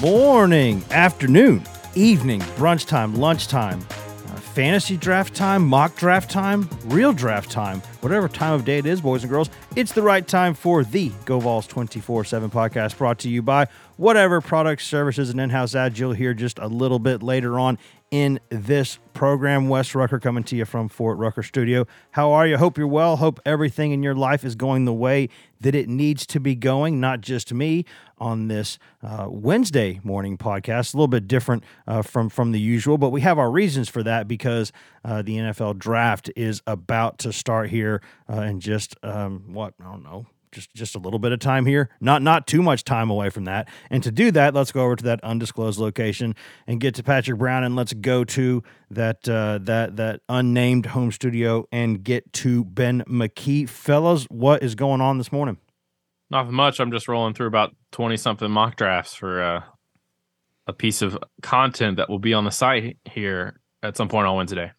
Morning, 0.00 0.84
afternoon, 0.90 1.62
evening, 1.94 2.40
brunch 2.56 2.86
time, 2.86 3.14
lunchtime, 3.14 3.80
uh, 3.80 4.36
fantasy 4.36 4.96
draft 4.96 5.34
time, 5.34 5.66
mock 5.66 5.96
draft 5.96 6.30
time, 6.30 6.68
real 6.84 7.14
draft 7.14 7.50
time, 7.50 7.80
whatever 8.02 8.28
time 8.28 8.52
of 8.52 8.64
day 8.64 8.78
it 8.78 8.84
is, 8.84 9.00
boys 9.00 9.22
and 9.22 9.30
girls, 9.30 9.48
it's 9.74 9.92
the 9.92 10.02
right 10.02 10.26
time 10.26 10.52
for 10.52 10.84
the 10.84 11.10
Go 11.24 11.40
Vols 11.40 11.66
24 11.66 12.24
7 12.24 12.50
podcast 12.50 12.98
brought 12.98 13.18
to 13.20 13.30
you 13.30 13.40
by 13.40 13.66
whatever 13.96 14.42
products, 14.42 14.86
services, 14.86 15.30
and 15.30 15.40
in 15.40 15.48
house 15.48 15.74
ads 15.74 15.98
you'll 15.98 16.12
hear 16.12 16.34
just 16.34 16.58
a 16.58 16.68
little 16.68 16.98
bit 16.98 17.22
later 17.22 17.58
on 17.58 17.78
in 18.10 18.38
this 18.50 18.98
program. 19.14 19.68
Wes 19.68 19.94
Rucker 19.94 20.20
coming 20.20 20.44
to 20.44 20.56
you 20.56 20.64
from 20.64 20.88
Fort 20.88 21.18
Rucker 21.18 21.42
Studio. 21.42 21.86
How 22.10 22.32
are 22.32 22.46
you? 22.46 22.58
Hope 22.58 22.78
you're 22.78 22.86
well. 22.86 23.16
Hope 23.16 23.40
everything 23.46 23.92
in 23.92 24.02
your 24.02 24.14
life 24.14 24.44
is 24.44 24.54
going 24.54 24.84
the 24.84 24.92
way 24.92 25.28
that 25.60 25.74
it 25.74 25.88
needs 25.88 26.26
to 26.26 26.40
be 26.40 26.54
going, 26.54 27.00
not 27.00 27.20
just 27.20 27.52
me 27.52 27.84
on 28.18 28.48
this 28.48 28.78
uh, 29.02 29.26
Wednesday 29.28 30.00
morning 30.02 30.38
podcast. 30.38 30.94
A 30.94 30.96
little 30.96 31.08
bit 31.08 31.28
different 31.28 31.64
uh, 31.86 32.02
from, 32.02 32.28
from 32.28 32.52
the 32.52 32.60
usual, 32.60 32.98
but 32.98 33.10
we 33.10 33.20
have 33.20 33.38
our 33.38 33.50
reasons 33.50 33.88
for 33.88 34.02
that 34.02 34.28
because 34.28 34.72
uh, 35.04 35.22
the 35.22 35.36
NFL 35.36 35.78
draft 35.78 36.30
is 36.36 36.62
about 36.66 37.18
to 37.18 37.32
start 37.32 37.70
here 37.70 38.00
uh, 38.30 38.42
in 38.42 38.60
just, 38.60 38.96
um, 39.02 39.44
what, 39.52 39.74
I 39.80 39.84
don't 39.84 40.04
know, 40.04 40.26
just 40.56 40.74
just 40.74 40.96
a 40.96 40.98
little 40.98 41.20
bit 41.20 41.32
of 41.32 41.38
time 41.38 41.66
here, 41.66 41.90
not 42.00 42.22
not 42.22 42.48
too 42.48 42.62
much 42.62 42.82
time 42.82 43.10
away 43.10 43.30
from 43.30 43.44
that. 43.44 43.68
And 43.90 44.02
to 44.02 44.10
do 44.10 44.32
that, 44.32 44.54
let's 44.54 44.72
go 44.72 44.84
over 44.84 44.96
to 44.96 45.04
that 45.04 45.22
undisclosed 45.22 45.78
location 45.78 46.34
and 46.66 46.80
get 46.80 46.96
to 46.96 47.04
Patrick 47.04 47.38
Brown, 47.38 47.62
and 47.62 47.76
let's 47.76 47.92
go 47.92 48.24
to 48.24 48.62
that 48.90 49.28
uh, 49.28 49.58
that 49.62 49.96
that 49.96 50.22
unnamed 50.28 50.86
home 50.86 51.12
studio 51.12 51.66
and 51.70 52.02
get 52.02 52.32
to 52.34 52.64
Ben 52.64 53.04
McKee, 53.06 53.68
fellas. 53.68 54.24
What 54.24 54.62
is 54.64 54.74
going 54.74 55.00
on 55.00 55.18
this 55.18 55.30
morning? 55.30 55.58
Nothing 56.30 56.54
much. 56.54 56.80
I'm 56.80 56.90
just 56.90 57.06
rolling 57.06 57.34
through 57.34 57.46
about 57.48 57.76
20 57.92 58.16
something 58.16 58.50
mock 58.50 58.76
drafts 58.76 59.14
for 59.14 59.42
uh, 59.42 59.62
a 60.66 60.72
piece 60.72 61.02
of 61.02 61.16
content 61.42 61.98
that 61.98 62.08
will 62.10 62.18
be 62.18 62.34
on 62.34 62.44
the 62.44 62.50
site 62.50 62.98
here 63.04 63.60
at 63.82 63.96
some 63.96 64.08
point 64.08 64.26
on 64.26 64.36
Wednesday. 64.36 64.72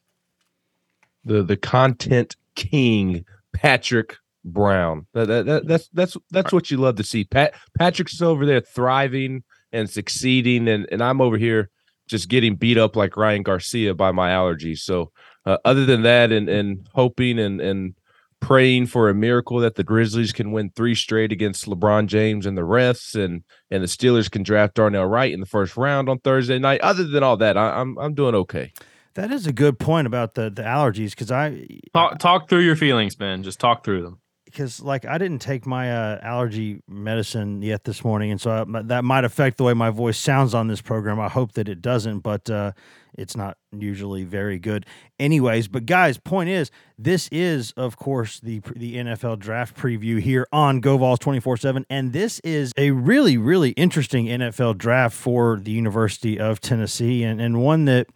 the 1.23 1.43
the 1.43 1.57
content 1.57 2.35
king 2.55 3.23
Patrick 3.53 4.17
Brown. 4.51 5.07
That, 5.13 5.27
that, 5.27 5.45
that- 5.45 5.67
that's 5.67 5.89
that's 5.89 6.17
that's 6.31 6.51
what 6.51 6.71
you 6.71 6.77
love 6.77 6.95
to 6.95 7.03
see. 7.03 7.23
Pat 7.23 7.53
Patrick's 7.77 8.21
over 8.21 8.45
there 8.45 8.61
thriving 8.61 9.43
and 9.71 9.89
succeeding, 9.89 10.67
and 10.67 10.87
and 10.91 11.01
I'm 11.03 11.21
over 11.21 11.37
here 11.37 11.69
just 12.07 12.29
getting 12.29 12.55
beat 12.55 12.77
up 12.77 12.95
like 12.95 13.17
Ryan 13.17 13.43
Garcia 13.43 13.93
by 13.93 14.11
my 14.11 14.29
allergies. 14.29 14.79
So 14.79 15.11
uh, 15.45 15.57
other 15.65 15.85
than 15.85 16.03
that, 16.03 16.31
and 16.31 16.47
and 16.49 16.87
hoping 16.93 17.37
and 17.39 17.59
and 17.61 17.93
praying 18.39 18.85
for 18.85 19.09
a 19.09 19.15
miracle 19.15 19.57
that 19.59 19.73
the 19.75 19.83
Grizzlies 19.83 20.31
can 20.31 20.51
win 20.51 20.69
three 20.75 20.93
straight 20.93 21.31
against 21.31 21.65
LeBron 21.65 22.05
James 22.05 22.45
and 22.45 22.57
the 22.57 22.61
refs, 22.61 23.15
and 23.15 23.43
and 23.71 23.83
the 23.83 23.87
Steelers 23.87 24.29
can 24.31 24.43
draft 24.43 24.75
Darnell 24.75 25.05
Wright 25.07 25.33
in 25.33 25.39
the 25.39 25.45
first 25.45 25.75
round 25.75 26.07
on 26.07 26.19
Thursday 26.19 26.59
night. 26.59 26.79
Other 26.81 27.03
than 27.03 27.23
all 27.23 27.37
that, 27.37 27.57
I, 27.57 27.79
I'm 27.81 27.97
I'm 27.97 28.13
doing 28.13 28.35
okay. 28.35 28.71
That 29.15 29.31
is 29.31 29.47
a 29.47 29.51
good 29.51 29.79
point 29.79 30.05
about 30.07 30.35
the 30.35 30.49
the 30.51 30.61
allergies 30.61 31.09
because 31.11 31.31
I 31.31 31.65
Talk, 31.93 32.19
talk 32.19 32.49
through 32.49 32.59
your 32.61 32.75
feelings, 32.75 33.15
Ben. 33.15 33.41
Just 33.43 33.59
talk 33.59 33.83
through 33.83 34.03
them. 34.03 34.19
Because 34.47 34.81
like 34.81 35.05
I 35.05 35.17
didn't 35.17 35.39
take 35.39 35.65
my 35.65 35.91
uh, 35.91 36.19
allergy 36.23 36.81
medicine 36.87 37.61
yet 37.61 37.83
this 37.83 38.03
morning, 38.03 38.31
and 38.31 38.39
so 38.39 38.51
I, 38.51 38.81
that 38.83 39.03
might 39.03 39.25
affect 39.25 39.57
the 39.57 39.63
way 39.63 39.73
my 39.73 39.89
voice 39.89 40.17
sounds 40.17 40.53
on 40.53 40.67
this 40.67 40.81
program. 40.81 41.19
I 41.19 41.27
hope 41.27 41.51
that 41.53 41.67
it 41.67 41.81
doesn't, 41.81 42.19
but 42.19 42.49
uh, 42.49 42.71
it's 43.17 43.35
not 43.35 43.57
usually 43.77 44.23
very 44.23 44.57
good, 44.57 44.85
anyways. 45.19 45.67
But 45.67 45.85
guys, 45.85 46.17
point 46.17 46.49
is, 46.49 46.71
this 46.97 47.27
is 47.31 47.73
of 47.73 47.97
course 47.97 48.39
the 48.39 48.61
the 48.75 48.95
NFL 48.95 49.39
draft 49.39 49.75
preview 49.77 50.21
here 50.21 50.47
on 50.53 50.81
GoVols 50.81 51.19
twenty 51.19 51.41
four 51.41 51.57
seven, 51.57 51.85
and 51.89 52.13
this 52.13 52.39
is 52.39 52.71
a 52.77 52.91
really 52.91 53.37
really 53.37 53.71
interesting 53.71 54.27
NFL 54.27 54.77
draft 54.77 55.15
for 55.15 55.59
the 55.61 55.71
University 55.71 56.39
of 56.39 56.61
Tennessee, 56.61 57.23
and 57.23 57.41
and 57.41 57.61
one 57.61 57.85
that 57.85 58.07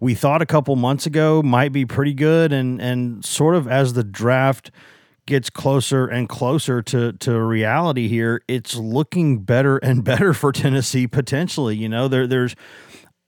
we 0.00 0.14
thought 0.14 0.42
a 0.42 0.46
couple 0.46 0.76
months 0.76 1.06
ago 1.06 1.42
might 1.42 1.72
be 1.72 1.86
pretty 1.86 2.14
good, 2.14 2.52
and 2.52 2.80
and 2.80 3.24
sort 3.24 3.54
of 3.54 3.66
as 3.66 3.94
the 3.94 4.04
draft 4.04 4.70
gets 5.28 5.50
closer 5.50 6.06
and 6.06 6.28
closer 6.28 6.82
to 6.82 7.12
to 7.12 7.40
reality 7.40 8.08
here, 8.08 8.42
it's 8.48 8.74
looking 8.74 9.38
better 9.44 9.76
and 9.76 10.02
better 10.12 10.34
for 10.34 10.50
Tennessee 10.50 11.06
potentially. 11.06 11.76
You 11.76 11.88
know, 11.88 12.08
there 12.08 12.26
there's 12.26 12.56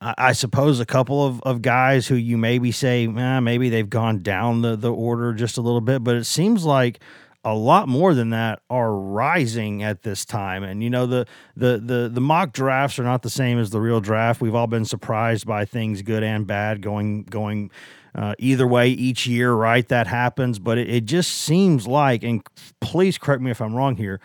I 0.03 0.33
suppose 0.33 0.81
a 0.81 0.87
couple 0.87 1.27
of, 1.27 1.43
of 1.43 1.61
guys 1.61 2.07
who 2.07 2.15
you 2.15 2.39
maybe 2.39 2.73
say, 2.73 3.07
eh, 3.07 3.41
maybe 3.41 3.69
they've 3.69 3.89
gone 3.89 4.23
down 4.23 4.63
the, 4.63 4.75
the 4.75 4.91
order 4.91 5.35
just 5.35 5.59
a 5.59 5.61
little 5.61 5.83
bit, 5.83 6.03
but 6.03 6.17
it 6.17 6.25
seems 6.25 6.65
like 6.65 7.01
a 7.45 7.55
lot 7.55 7.87
more 7.87 8.15
than 8.15 8.31
that 8.31 8.63
are 8.71 8.95
rising 8.95 9.83
at 9.83 10.03
this 10.03 10.25
time. 10.25 10.63
And 10.63 10.83
you 10.83 10.89
know, 10.89 11.07
the 11.07 11.27
the 11.55 11.79
the 11.79 12.11
the 12.13 12.21
mock 12.21 12.53
drafts 12.53 12.99
are 12.99 13.05
not 13.05 13.23
the 13.23 13.31
same 13.31 13.59
as 13.59 13.71
the 13.71 13.81
real 13.81 14.01
draft. 14.01 14.41
We've 14.41 14.55
all 14.55 14.67
been 14.67 14.87
surprised 14.87 15.47
by 15.47 15.67
things 15.67 16.03
good 16.03 16.23
and 16.23 16.47
bad 16.47 16.81
going 16.81 17.25
going 17.25 17.71
uh, 18.15 18.35
either 18.39 18.67
way 18.67 18.89
each 18.89 19.27
year, 19.27 19.53
right? 19.53 19.87
That 19.89 20.07
happens, 20.07 20.59
but 20.59 20.79
it, 20.79 20.89
it 20.89 21.05
just 21.05 21.31
seems 21.31 21.87
like, 21.87 22.23
and 22.23 22.43
please 22.81 23.19
correct 23.19 23.43
me 23.43 23.51
if 23.51 23.61
I'm 23.61 23.75
wrong 23.75 23.97
here. 23.97 24.21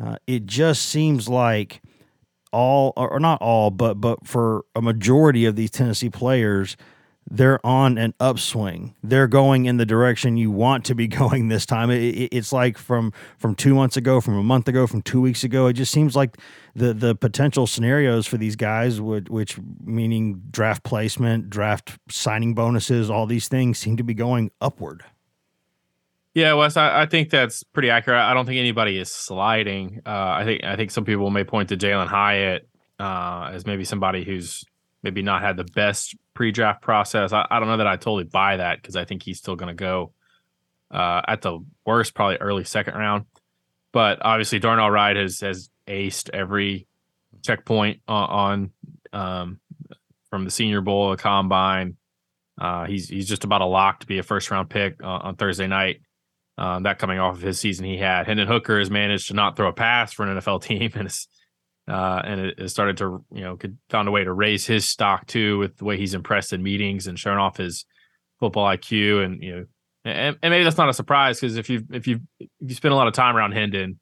Uh, 0.00 0.16
it 0.26 0.46
just 0.46 0.82
seems 0.82 1.28
like 1.28 1.80
all, 2.52 2.92
or 2.96 3.10
or 3.10 3.20
not 3.20 3.40
all, 3.42 3.70
but 3.70 3.94
but 3.94 4.26
for 4.26 4.64
a 4.74 4.82
majority 4.82 5.44
of 5.44 5.56
these 5.56 5.70
Tennessee 5.70 6.10
players, 6.10 6.76
they're 7.30 7.64
on 7.66 7.98
an 7.98 8.14
upswing. 8.20 8.94
They're 9.02 9.26
going 9.26 9.66
in 9.66 9.76
the 9.76 9.84
direction 9.86 10.36
you 10.36 10.50
want 10.50 10.84
to 10.86 10.94
be 10.94 11.06
going 11.20 11.48
this 11.48 11.66
time. 11.66 11.90
It, 11.90 12.02
it- 12.02 12.28
it's 12.36 12.52
like 12.52 12.78
from 12.78 13.12
from 13.38 13.54
two 13.54 13.74
months 13.74 13.96
ago, 13.96 14.20
from 14.20 14.34
a 14.36 14.42
month 14.42 14.68
ago, 14.68 14.86
from 14.86 15.02
two 15.02 15.20
weeks 15.20 15.44
ago. 15.44 15.66
It 15.66 15.74
just 15.74 15.92
seems 15.92 16.16
like 16.16 16.36
the 16.74 16.94
the 16.94 17.14
potential 17.14 17.66
scenarios 17.66 18.26
for 18.26 18.36
these 18.38 18.56
guys, 18.56 19.00
would, 19.00 19.28
which 19.28 19.58
meaning 19.84 20.42
draft 20.50 20.82
placement, 20.84 21.50
draft 21.50 21.98
signing 22.10 22.54
bonuses, 22.54 23.10
all 23.10 23.26
these 23.26 23.48
things 23.48 23.78
seem 23.78 23.96
to 23.98 24.04
be 24.04 24.14
going 24.14 24.50
upward. 24.60 25.04
Yeah, 26.34 26.52
Wes, 26.54 26.76
I, 26.76 27.02
I 27.02 27.06
think 27.06 27.30
that's 27.30 27.64
pretty 27.64 27.90
accurate. 27.90 28.20
I 28.20 28.32
don't 28.32 28.46
think 28.46 28.58
anybody 28.58 28.96
is 28.98 29.10
sliding. 29.10 30.00
Uh, 30.06 30.10
I 30.10 30.44
think 30.44 30.62
I 30.64 30.76
think 30.76 30.90
some 30.90 31.04
people 31.04 31.30
may 31.30 31.42
point 31.44 31.70
to 31.70 31.76
Jalin 31.76 32.06
Hyatt 32.06 32.68
uh, 33.00 33.50
as 33.52 33.66
maybe 33.66 33.84
somebody 33.84 34.24
who's 34.24 34.62
maybe 35.02 35.22
not 35.22 35.42
had 35.42 35.56
the 35.56 35.64
best 35.64 36.14
pre-draft 36.38 36.80
process. 36.80 37.32
I, 37.32 37.44
I 37.50 37.58
don't 37.58 37.66
know 37.66 37.78
that 37.78 37.88
I 37.88 37.96
totally 37.96 38.22
buy 38.22 38.58
that 38.58 38.80
because 38.80 38.94
I 38.94 39.04
think 39.04 39.24
he's 39.24 39.38
still 39.38 39.56
going 39.56 39.74
to 39.76 39.82
go 39.82 40.12
uh, 40.88 41.20
at 41.26 41.42
the 41.42 41.58
worst, 41.84 42.14
probably 42.14 42.36
early 42.36 42.62
second 42.62 42.94
round. 42.94 43.24
But 43.92 44.18
obviously, 44.22 44.60
Darnell 44.60 44.88
Wright 44.88 45.16
has 45.16 45.40
has 45.40 45.68
aced 45.88 46.30
every 46.32 46.86
checkpoint 47.44 48.02
on, 48.06 48.70
on 49.12 49.20
um, 49.20 49.60
from 50.30 50.44
the 50.44 50.52
Senior 50.52 50.80
Bowl, 50.80 51.10
the 51.10 51.16
Combine. 51.16 51.96
Uh, 52.56 52.84
he's 52.84 53.08
he's 53.08 53.28
just 53.28 53.42
about 53.42 53.60
a 53.60 53.66
lock 53.66 53.98
to 54.00 54.06
be 54.06 54.18
a 54.18 54.22
first 54.22 54.48
round 54.52 54.70
pick 54.70 55.02
uh, 55.02 55.08
on 55.08 55.34
Thursday 55.34 55.66
night. 55.66 56.02
Um, 56.56 56.84
that 56.84 57.00
coming 57.00 57.18
off 57.18 57.34
of 57.34 57.42
his 57.42 57.58
season 57.58 57.84
he 57.84 57.98
had. 57.98 58.26
Hendon 58.26 58.46
Hooker 58.46 58.78
has 58.78 58.92
managed 58.92 59.26
to 59.28 59.34
not 59.34 59.56
throw 59.56 59.70
a 59.70 59.72
pass 59.72 60.12
for 60.12 60.24
an 60.24 60.38
NFL 60.38 60.62
team, 60.62 60.92
and 60.94 61.06
it's 61.06 61.26
uh, 61.88 62.22
and 62.24 62.40
it, 62.40 62.58
it 62.58 62.68
started 62.68 62.96
to 62.98 63.24
you 63.32 63.42
know 63.42 63.56
could 63.56 63.78
found 63.88 64.08
a 64.08 64.10
way 64.10 64.24
to 64.24 64.32
raise 64.32 64.66
his 64.66 64.88
stock 64.88 65.26
too 65.26 65.58
with 65.58 65.76
the 65.78 65.84
way 65.84 65.96
he's 65.96 66.14
impressed 66.14 66.52
in 66.52 66.62
meetings 66.62 67.06
and 67.06 67.18
showing 67.18 67.38
off 67.38 67.56
his 67.56 67.84
football 68.40 68.66
IQ 68.66 69.24
and 69.24 69.42
you 69.42 69.56
know 69.56 69.64
and, 70.04 70.36
and 70.42 70.50
maybe 70.50 70.64
that's 70.64 70.76
not 70.76 70.88
a 70.88 70.94
surprise 70.94 71.40
because 71.40 71.56
if 71.56 71.68
you 71.68 71.84
if 71.92 72.06
you 72.06 72.20
if 72.40 72.48
you 72.60 72.74
spend 72.74 72.92
a 72.92 72.96
lot 72.96 73.08
of 73.08 73.14
time 73.14 73.36
around 73.36 73.52
Hendon, 73.52 73.98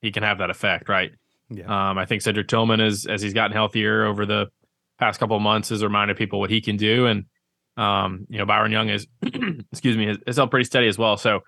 he 0.00 0.12
can 0.12 0.22
have 0.22 0.38
that 0.38 0.50
effect, 0.50 0.88
right? 0.88 1.12
Yeah. 1.48 1.90
Um, 1.90 1.98
I 1.98 2.06
think 2.06 2.22
Cedric 2.22 2.48
Tillman 2.48 2.80
is 2.80 3.06
as 3.06 3.20
he's 3.22 3.34
gotten 3.34 3.52
healthier 3.52 4.04
over 4.04 4.24
the 4.24 4.46
past 4.98 5.18
couple 5.18 5.36
of 5.36 5.42
months 5.42 5.70
has 5.70 5.82
reminded 5.82 6.16
people 6.16 6.40
what 6.40 6.50
he 6.50 6.60
can 6.60 6.76
do, 6.76 7.06
and 7.06 7.24
um, 7.76 8.26
you 8.28 8.38
know 8.38 8.46
Byron 8.46 8.72
Young 8.72 8.88
is 8.88 9.06
excuse 9.72 9.96
me 9.96 10.06
has, 10.06 10.18
has 10.26 10.36
held 10.36 10.50
pretty 10.50 10.64
steady 10.64 10.88
as 10.88 10.98
well. 10.98 11.16
So 11.16 11.40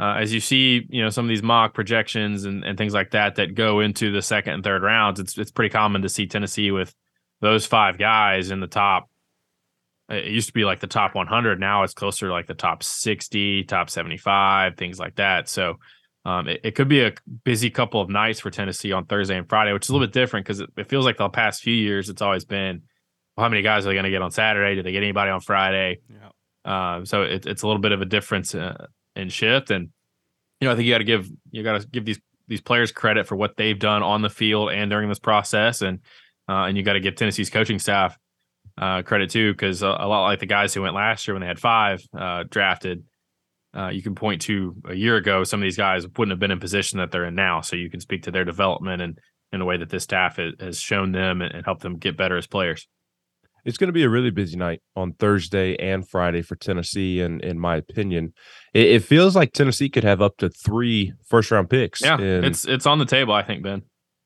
uh, 0.00 0.14
as 0.14 0.32
you 0.32 0.40
see, 0.40 0.86
you 0.88 1.02
know, 1.02 1.10
some 1.10 1.26
of 1.26 1.28
these 1.28 1.42
mock 1.42 1.74
projections 1.74 2.46
and, 2.46 2.64
and 2.64 2.78
things 2.78 2.94
like 2.94 3.10
that 3.10 3.34
that 3.34 3.54
go 3.54 3.80
into 3.80 4.10
the 4.10 4.22
second 4.22 4.54
and 4.54 4.64
third 4.64 4.82
rounds, 4.82 5.20
it's 5.20 5.36
it's 5.36 5.50
pretty 5.50 5.70
common 5.70 6.00
to 6.00 6.08
see 6.08 6.26
Tennessee 6.26 6.70
with 6.70 6.94
those 7.42 7.66
five 7.66 7.98
guys 7.98 8.50
in 8.50 8.60
the 8.60 8.66
top. 8.66 9.10
It 10.08 10.24
used 10.28 10.46
to 10.46 10.54
be 10.54 10.64
like 10.64 10.80
the 10.80 10.86
top 10.86 11.14
100. 11.14 11.60
Now 11.60 11.82
it's 11.82 11.92
closer 11.92 12.28
to 12.28 12.32
like 12.32 12.46
the 12.46 12.54
top 12.54 12.82
60, 12.82 13.64
top 13.64 13.90
75, 13.90 14.76
things 14.78 14.98
like 14.98 15.16
that. 15.16 15.50
So 15.50 15.74
um, 16.24 16.48
it, 16.48 16.60
it, 16.64 16.74
could 16.74 16.88
be 16.88 17.02
a 17.02 17.12
busy 17.44 17.68
couple 17.68 18.00
of 18.00 18.08
nights 18.08 18.40
for 18.40 18.50
Tennessee 18.50 18.92
on 18.92 19.04
Thursday 19.04 19.36
and 19.36 19.48
Friday, 19.48 19.72
which 19.74 19.84
is 19.84 19.90
a 19.90 19.92
little 19.92 20.06
bit 20.06 20.14
different 20.14 20.46
because 20.46 20.60
it, 20.60 20.70
it, 20.78 20.88
feels 20.88 21.04
like 21.04 21.18
the 21.18 21.28
past 21.28 21.62
few 21.62 21.74
years 21.74 22.08
it's 22.08 22.22
always 22.22 22.46
been 22.46 22.82
well, 23.36 23.44
how 23.44 23.50
many 23.50 23.62
guys 23.62 23.84
are 23.84 23.90
they 23.90 23.94
going 23.94 24.04
to 24.04 24.10
get 24.10 24.22
on 24.22 24.30
Saturday? 24.30 24.76
Did 24.76 24.86
they 24.86 24.92
get 24.92 25.02
anybody 25.02 25.30
on 25.30 25.40
Friday? 25.40 26.00
Yeah. 26.08 26.96
Um, 26.96 27.06
so 27.06 27.22
it, 27.22 27.46
it's 27.46 27.62
a 27.62 27.66
little 27.66 27.82
bit 27.82 27.92
of 27.92 28.00
a 28.00 28.06
difference 28.06 28.54
uh, 28.54 28.86
in 29.16 29.28
shift, 29.28 29.70
and 29.70 29.88
you 30.60 30.66
know 30.66 30.72
I 30.72 30.76
think 30.76 30.86
you 30.86 30.94
got 30.94 30.98
to 30.98 31.04
give 31.04 31.28
you 31.50 31.62
got 31.62 31.80
to 31.80 31.86
give 31.86 32.04
these 32.04 32.20
these 32.48 32.60
players 32.60 32.92
credit 32.92 33.26
for 33.26 33.36
what 33.36 33.56
they've 33.56 33.78
done 33.78 34.02
on 34.02 34.22
the 34.22 34.30
field 34.30 34.70
and 34.70 34.90
during 34.90 35.08
this 35.08 35.18
process, 35.18 35.82
and 35.82 36.00
uh, 36.48 36.64
and 36.64 36.76
you 36.76 36.82
got 36.82 36.94
to 36.94 37.00
give 37.00 37.16
Tennessee's 37.16 37.50
coaching 37.50 37.78
staff 37.78 38.18
uh, 38.78 39.02
credit 39.02 39.30
too 39.30 39.52
because 39.52 39.82
a, 39.82 39.86
a, 39.86 40.06
lot 40.08 40.24
like 40.24 40.40
the 40.40 40.46
guys 40.46 40.72
who 40.74 40.82
went 40.82 40.94
last 40.94 41.26
year 41.26 41.34
when 41.34 41.40
they 41.42 41.46
had 41.46 41.58
five 41.58 42.00
uh, 42.16 42.44
drafted 42.48 43.04
uh, 43.76 43.88
you 43.88 44.02
can 44.02 44.14
point 44.14 44.42
to 44.42 44.74
a 44.88 44.94
year 44.94 45.16
ago, 45.16 45.44
some 45.44 45.60
of 45.60 45.64
these 45.64 45.76
guys 45.76 46.06
wouldn't 46.16 46.32
have 46.32 46.40
been 46.40 46.50
in 46.50 46.58
position 46.58 46.98
that 46.98 47.10
they're 47.10 47.26
in 47.26 47.34
now. 47.34 47.60
So 47.60 47.76
you 47.76 47.88
can 47.88 48.00
speak 48.00 48.24
to 48.24 48.30
their 48.30 48.44
development 48.44 49.00
and 49.00 49.18
in 49.52 49.60
a 49.60 49.64
way 49.64 49.76
that 49.76 49.90
this 49.90 50.04
staff 50.04 50.38
has 50.60 50.78
shown 50.78 51.12
them 51.12 51.42
and, 51.42 51.64
helped 51.64 51.82
them 51.82 51.96
get 51.96 52.16
better 52.16 52.36
as 52.36 52.46
players. 52.46 52.88
It's 53.64 53.78
going 53.78 53.88
to 53.88 53.92
be 53.92 54.04
a 54.04 54.08
really 54.08 54.30
busy 54.30 54.56
night 54.56 54.82
on 54.96 55.12
Thursday 55.14 55.76
and 55.76 56.08
Friday 56.08 56.42
for 56.42 56.56
Tennessee, 56.56 57.20
and 57.20 57.42
in 57.42 57.58
my 57.58 57.76
opinion, 57.76 58.32
it, 58.74 58.86
it 58.86 59.04
feels 59.04 59.36
like 59.36 59.52
Tennessee 59.52 59.88
could 59.88 60.04
have 60.04 60.22
up 60.22 60.36
to 60.38 60.48
three 60.48 61.12
first 61.26 61.50
round 61.50 61.70
picks. 61.70 62.00
Yeah, 62.02 62.18
it's 62.20 62.66
it's 62.66 62.86
on 62.86 62.98
the 62.98 63.06
table, 63.06 63.34
I 63.34 63.42
think, 63.42 63.62
Ben. 63.62 63.82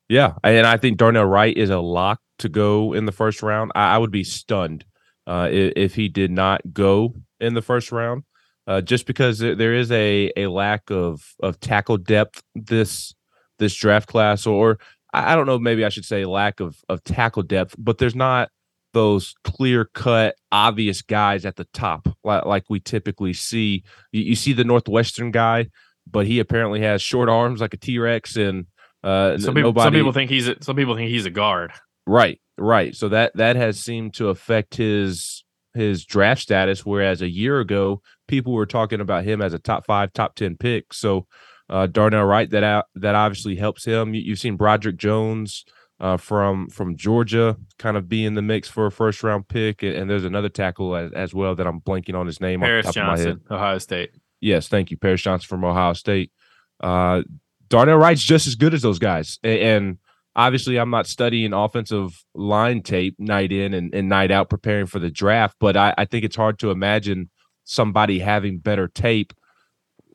Yeah, 0.09 0.35
and 0.43 0.67
I 0.67 0.77
think 0.77 0.99
Darnell 0.99 1.25
Wright 1.25 1.57
is 1.57 1.71
a 1.71 1.79
lock 1.79 2.21
to 2.39 2.49
go 2.49 2.93
in 2.93 3.07
the 3.07 3.13
first 3.13 3.43
round. 3.43 3.73
I, 3.75 3.95
I 3.95 3.99
would 3.99 4.11
be 4.11 4.25
stunned 4.25 4.85
uh, 5.27 5.49
if, 5.51 5.73
if 5.77 5.95
he 5.95 6.09
did 6.09 6.31
not 6.31 6.61
go 6.73 7.15
in 7.41 7.55
the 7.55 7.63
first 7.63 7.91
round 7.91 8.25
uh, 8.67 8.81
just 8.81 9.07
because 9.07 9.39
there 9.39 9.75
is 9.75 9.91
a 9.93 10.33
a 10.37 10.47
lack 10.47 10.91
of 10.91 11.35
of 11.41 11.61
tackle 11.61 11.99
depth 11.99 12.43
this 12.55 13.15
this 13.59 13.75
draft 13.75 14.09
class, 14.09 14.47
or 14.47 14.79
I 15.13 15.35
don't 15.37 15.47
know, 15.47 15.59
maybe 15.59 15.85
I 15.85 15.91
should 15.91 16.05
say 16.05 16.25
lack 16.25 16.61
of 16.61 16.77
of 16.89 17.05
tackle 17.05 17.43
depth, 17.43 17.75
but 17.79 17.99
there's 17.99 18.15
not 18.15 18.51
those 18.95 19.35
clear 19.45 19.85
cut 19.85 20.37
obvious 20.51 21.03
guys 21.03 21.45
at 21.45 21.57
the 21.57 21.67
top 21.75 22.09
like, 22.25 22.47
like 22.47 22.65
we 22.71 22.81
typically 22.81 23.35
see. 23.35 23.85
You, 24.13 24.23
you, 24.23 24.37
see 24.37 24.55
the 24.55 24.65
Northwestern 24.65 25.31
guy, 25.31 25.69
but 26.11 26.27
he 26.27 26.39
apparently 26.39 26.81
has 26.81 27.03
short 27.03 27.29
arms 27.29 27.61
like 27.61 27.75
a 27.75 27.77
T 27.77 27.99
Rex, 27.99 28.37
and 28.37 28.67
uh, 29.03 29.37
some 29.37 29.55
people 29.55 29.69
nobody... 29.71 29.87
some 29.87 29.93
people 29.93 30.13
think 30.13 30.31
he's 30.31 30.49
a, 30.49 30.57
some 30.63 30.77
people 30.77 30.97
think 30.97 31.11
he's 31.11 31.27
a 31.27 31.31
guard. 31.31 31.73
Right, 32.07 32.41
right. 32.57 32.95
So 32.95 33.11
that 33.11 33.37
that 33.37 33.57
has 33.57 33.79
seemed 33.79 34.15
to 34.15 34.31
affect 34.31 34.77
his 34.77 35.45
his 35.75 36.05
draft 36.05 36.41
status, 36.41 36.87
whereas 36.87 37.21
a 37.21 37.29
year 37.29 37.61
ago 37.61 38.01
people 38.29 38.55
were 38.55 38.67
talking 38.67 39.01
about 39.01 39.25
him 39.25 39.43
as 39.43 39.53
a 39.53 39.59
top 39.59 39.85
five, 39.85 40.13
top 40.13 40.35
ten 40.35 40.57
pick. 40.57 40.95
So 40.95 41.27
uh, 41.69 41.87
Darnell 41.87 42.25
Wright, 42.25 42.51
that 42.51 42.63
out, 42.63 42.87
that 42.95 43.15
obviously 43.15 43.57
helps 43.57 43.85
him. 43.85 44.15
You, 44.15 44.33
have 44.33 44.39
seen 44.39 44.57
Broderick 44.57 44.97
Jones 44.97 45.65
uh, 46.05 46.19
from 46.19 46.69
from 46.69 46.97
Georgia 46.97 47.57
kind 47.79 47.97
of 47.97 48.11
be 48.11 48.27
in 48.27 48.35
the 48.35 48.43
mix 48.43 48.69
for 48.69 48.85
a 48.85 48.93
first 48.93 49.23
round 49.23 49.49
pick, 49.49 49.83
and, 49.83 49.95
and 49.95 50.11
there's 50.11 50.27
another 50.27 50.51
tackle 50.51 50.95
as, 50.95 51.11
as, 51.13 51.33
well 51.33 51.55
that 51.55 51.67
I'm 51.67 51.81
blanking 51.81 52.15
on 52.15 52.27
his 52.27 52.43
name. 52.43 52.61
Paris 52.61 52.93
Johnson, 52.93 53.41
Ohio 53.51 53.79
State. 53.79 54.11
Yes, 54.39 54.69
thank 54.69 54.91
you, 54.91 54.99
Paris 54.99 55.23
Johnson 55.23 55.49
from 55.49 55.65
Ohio 55.65 55.95
State. 55.95 56.31
Uh, 56.79 57.23
Darnell 57.69 57.97
Wright's 57.97 58.23
just 58.23 58.47
as 58.47 58.55
good 58.55 58.75
as 58.75 58.83
those 58.83 58.99
guys, 58.99 59.39
and, 59.43 59.59
and 59.59 59.99
obviously 60.37 60.77
I'm 60.77 60.91
not 60.91 61.07
studying 61.07 61.55
offensive 61.55 62.23
line 62.35 62.83
tape 62.83 63.17
night 63.19 63.51
in 63.51 63.73
and, 63.73 63.95
and 63.95 64.07
night 64.07 64.31
out 64.31 64.51
preparing 64.51 64.85
for 64.85 64.99
the 64.99 65.11
draft, 65.11 65.57
but 65.59 65.75
I, 65.75 65.95
I, 65.97 66.05
think 66.05 66.27
it's 66.27 66.37
hard 66.37 66.59
to 66.59 66.71
imagine 66.71 67.31
somebody 67.65 68.19
having 68.19 68.59
better 68.59 68.89
tape. 68.89 69.33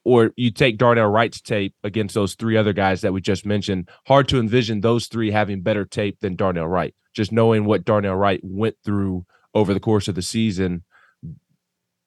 Or 0.10 0.32
you 0.38 0.50
take 0.50 0.80
Darnell 0.80 1.06
Wright's 1.06 1.40
tape 1.40 1.76
against 1.84 2.16
those 2.16 2.34
three 2.34 2.58
other 2.58 2.74
guys 2.74 3.02
that 3.02 3.14
we 3.14 3.22
just 3.22 3.46
mentioned. 3.46 3.90
Hard 4.08 4.28
to 4.30 4.40
envision 4.40 4.82
those 4.82 5.06
three 5.06 5.30
having 5.30 5.62
better 5.62 5.86
tape 5.86 6.20
than 6.20 6.36
Darnell 6.36 6.68
Wright. 6.68 6.96
Just 7.14 7.32
knowing 7.32 7.64
what 7.64 7.86
Darnell 7.86 8.16
Wright 8.16 8.40
went 8.42 8.76
through 8.84 9.28
over 9.54 9.72
the 9.72 9.80
course 9.80 10.08
of 10.08 10.16
the 10.16 10.24
season, 10.24 10.84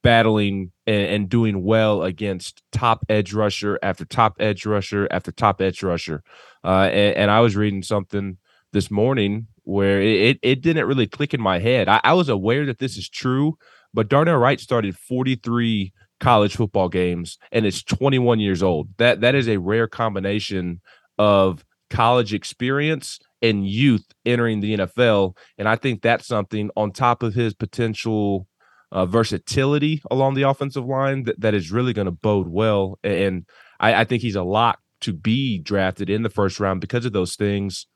battling 0.02 0.72
and, 0.84 1.06
and, 1.06 1.28
doing 1.28 1.62
well 1.62 2.02
against 2.02 2.64
top 2.72 3.04
edge 3.08 3.32
rusher 3.32 3.78
after 3.84 4.04
top 4.04 4.34
edge 4.40 4.66
rusher 4.66 5.06
after 5.12 5.30
top 5.30 5.62
edge 5.62 5.80
rusher. 5.84 6.24
Uh, 6.64 6.88
and, 6.90 7.16
and, 7.16 7.30
I 7.30 7.38
was 7.38 7.54
reading 7.54 7.84
something 7.84 8.38
this 8.72 8.90
morning 8.90 9.46
where 9.62 10.02
it, 10.02 10.40
it 10.42 10.60
didn't 10.60 10.88
really 10.88 11.06
click 11.06 11.34
in 11.34 11.40
my 11.40 11.60
head. 11.60 11.88
I, 11.88 12.00
I, 12.02 12.14
was 12.14 12.28
aware 12.28 12.66
that 12.66 12.80
this 12.80 12.96
is 12.96 13.08
true, 13.08 13.58
but 13.94 14.08
Darnell 14.08 14.38
Wright 14.38 14.58
started 14.58 14.96
43 14.96 15.92
college 16.22 16.54
football 16.54 16.88
games 16.88 17.36
and 17.50 17.66
is 17.66 17.82
21 17.82 18.38
years 18.38 18.62
old. 18.62 18.88
That 18.96 19.20
that 19.20 19.34
is 19.34 19.48
a 19.48 19.58
rare 19.58 19.88
combination 19.88 20.80
of 21.18 21.64
college 21.90 22.32
experience 22.32 23.18
and 23.42 23.66
youth 23.66 24.06
entering 24.24 24.60
the 24.60 24.78
NFL. 24.78 25.36
And 25.58 25.68
I 25.68 25.76
think 25.76 26.00
that's 26.00 26.26
something 26.26 26.70
on 26.76 26.92
top 26.92 27.22
of 27.22 27.34
his 27.34 27.54
potential 27.54 28.46
uh, 28.92 29.04
versatility 29.04 30.00
along 30.10 30.34
the 30.34 30.42
offensive 30.42 30.86
line 30.86 31.24
that, 31.24 31.40
that 31.40 31.54
is 31.54 31.72
really 31.72 31.92
going 31.92 32.06
to 32.06 32.12
bode 32.12 32.48
well. 32.48 32.98
And 33.02 33.44
I, 33.80 33.94
I 33.94 34.04
think 34.04 34.22
he's 34.22 34.36
a 34.36 34.44
lock 34.44 34.78
to 35.00 35.12
be 35.12 35.58
drafted 35.58 36.08
in 36.08 36.22
the 36.22 36.30
first 36.30 36.60
round 36.60 36.80
because 36.80 37.04
of 37.04 37.12
those 37.12 37.34
things. 37.34 37.86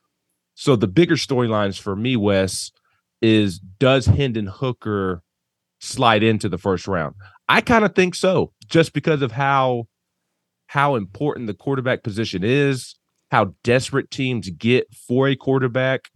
So 0.55 0.75
the 0.75 0.89
bigger 0.89 1.15
storylines 1.15 1.79
for 1.79 1.95
me, 1.95 2.17
Wes, 2.17 2.73
is 3.23 3.61
does 3.61 4.07
Hendon 4.07 4.47
Hooker 4.47 5.23
slide 5.81 6.25
into 6.25 6.49
the 6.49 6.59
first 6.59 6.89
round? 6.89 7.15
I 7.49 7.61
kind 7.61 7.85
of 7.85 7.95
think 7.95 8.15
so, 8.15 8.53
just 8.67 8.93
because 8.93 9.23
of 9.23 9.33
how 9.33 9.87
how 10.69 10.97
important 10.97 11.47
the 11.47 11.55
quarterback 11.55 12.03
position 12.03 12.43
is, 12.43 12.97
how 13.31 13.55
desperate 13.63 14.11
teams 14.11 14.51
get 14.51 14.87
for 14.95 15.29
a 15.29 15.37
quarterback 15.37 16.09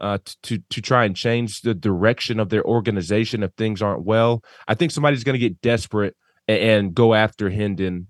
uh, 0.00 0.18
to 0.44 0.58
to 0.70 0.80
try 0.80 1.04
and 1.04 1.16
change 1.16 1.60
the 1.62 1.74
direction 1.74 2.40
of 2.40 2.48
their 2.48 2.64
organization 2.64 3.42
if 3.42 3.52
things 3.56 3.82
aren't 3.82 4.04
well. 4.04 4.42
I 4.66 4.74
think 4.74 4.92
somebody's 4.92 5.24
going 5.24 5.34
to 5.34 5.38
get 5.38 5.60
desperate 5.60 6.16
and, 6.46 6.58
and, 6.58 6.94
go 6.94 7.14
after 7.14 7.50
Hendon 7.50 8.08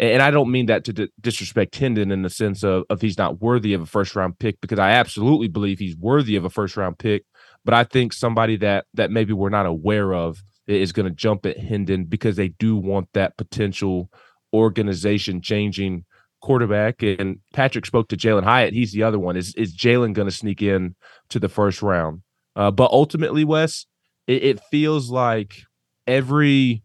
and 0.00 0.22
I 0.22 0.30
don't 0.30 0.50
mean 0.50 0.66
that 0.66 0.84
to 0.86 1.10
disrespect 1.20 1.76
Hendon 1.76 2.10
in 2.10 2.22
the 2.22 2.30
sense 2.30 2.64
of, 2.64 2.84
of 2.88 3.02
he's 3.02 3.18
not 3.18 3.42
worthy 3.42 3.74
of 3.74 3.82
a 3.82 3.86
first 3.86 4.16
round 4.16 4.38
pick 4.38 4.58
because 4.62 4.78
I 4.78 4.92
absolutely 4.92 5.48
believe 5.48 5.78
he's 5.78 5.94
worthy 5.94 6.36
of 6.36 6.46
a 6.46 6.50
first 6.50 6.74
round 6.78 6.98
pick. 6.98 7.24
But 7.66 7.74
I 7.74 7.84
think 7.84 8.14
somebody 8.14 8.56
that 8.56 8.86
that 8.94 9.10
maybe 9.10 9.34
we're 9.34 9.50
not 9.50 9.66
aware 9.66 10.14
of 10.14 10.42
is 10.76 10.92
going 10.92 11.08
to 11.08 11.14
jump 11.14 11.46
at 11.46 11.58
Hendon 11.58 12.04
because 12.04 12.36
they 12.36 12.48
do 12.48 12.76
want 12.76 13.08
that 13.14 13.36
potential 13.36 14.10
organization 14.52 15.40
changing 15.40 16.04
quarterback. 16.40 17.02
And 17.02 17.40
Patrick 17.52 17.86
spoke 17.86 18.08
to 18.08 18.16
Jalin 18.16 18.44
Hyatt. 18.44 18.74
He's 18.74 18.92
the 18.92 19.02
other 19.02 19.18
one. 19.18 19.36
Is 19.36 19.54
is 19.54 19.76
Jalin 19.76 20.12
going 20.12 20.28
to 20.28 20.34
sneak 20.34 20.62
in 20.62 20.94
to 21.28 21.38
the 21.38 21.48
first 21.48 21.82
round? 21.82 22.22
Uh, 22.56 22.70
but 22.70 22.90
ultimately, 22.90 23.44
Wes, 23.44 23.86
it, 24.26 24.42
it 24.42 24.60
feels 24.70 25.10
like 25.10 25.62
every 26.06 26.82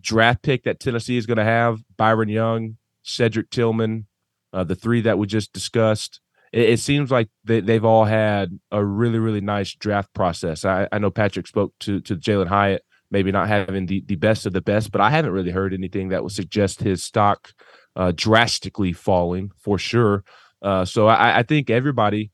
draft 0.00 0.42
pick 0.42 0.64
that 0.64 0.80
Tennessee 0.80 1.16
is 1.16 1.26
going 1.26 1.38
to 1.38 1.44
have 1.44 1.80
Byron 1.96 2.28
Young, 2.28 2.76
Cedric 3.02 3.50
Tillman, 3.50 4.06
uh, 4.52 4.64
the 4.64 4.74
three 4.74 5.00
that 5.02 5.18
we 5.18 5.26
just 5.26 5.52
discussed. 5.52 6.20
It, 6.52 6.70
it 6.70 6.80
seems 6.80 7.10
like 7.10 7.28
they, 7.44 7.60
they've 7.60 7.84
all 7.84 8.04
had 8.04 8.58
a 8.70 8.84
really, 8.84 9.18
really 9.18 9.40
nice 9.40 9.74
draft 9.74 10.12
process. 10.14 10.64
I, 10.64 10.88
I 10.92 10.98
know 10.98 11.10
Patrick 11.10 11.46
spoke 11.46 11.72
to, 11.80 12.00
to 12.02 12.16
Jalin 12.16 12.48
Hyatt, 12.48 12.82
maybe 13.16 13.32
not 13.32 13.48
having 13.48 13.86
the, 13.86 14.04
the 14.04 14.16
best 14.16 14.44
of 14.44 14.52
the 14.52 14.60
best, 14.60 14.92
but 14.92 15.00
I 15.00 15.08
haven't 15.08 15.30
really 15.30 15.50
heard 15.50 15.72
anything 15.72 16.10
that 16.10 16.22
would 16.22 16.32
suggest 16.32 16.82
his 16.82 17.02
stock 17.02 17.54
uh, 17.96 18.12
drastically 18.14 18.92
falling 18.92 19.52
for 19.58 19.78
sure. 19.78 20.22
Uh, 20.60 20.84
so 20.84 21.06
I, 21.06 21.38
I 21.38 21.42
think 21.42 21.70
everybody 21.70 22.30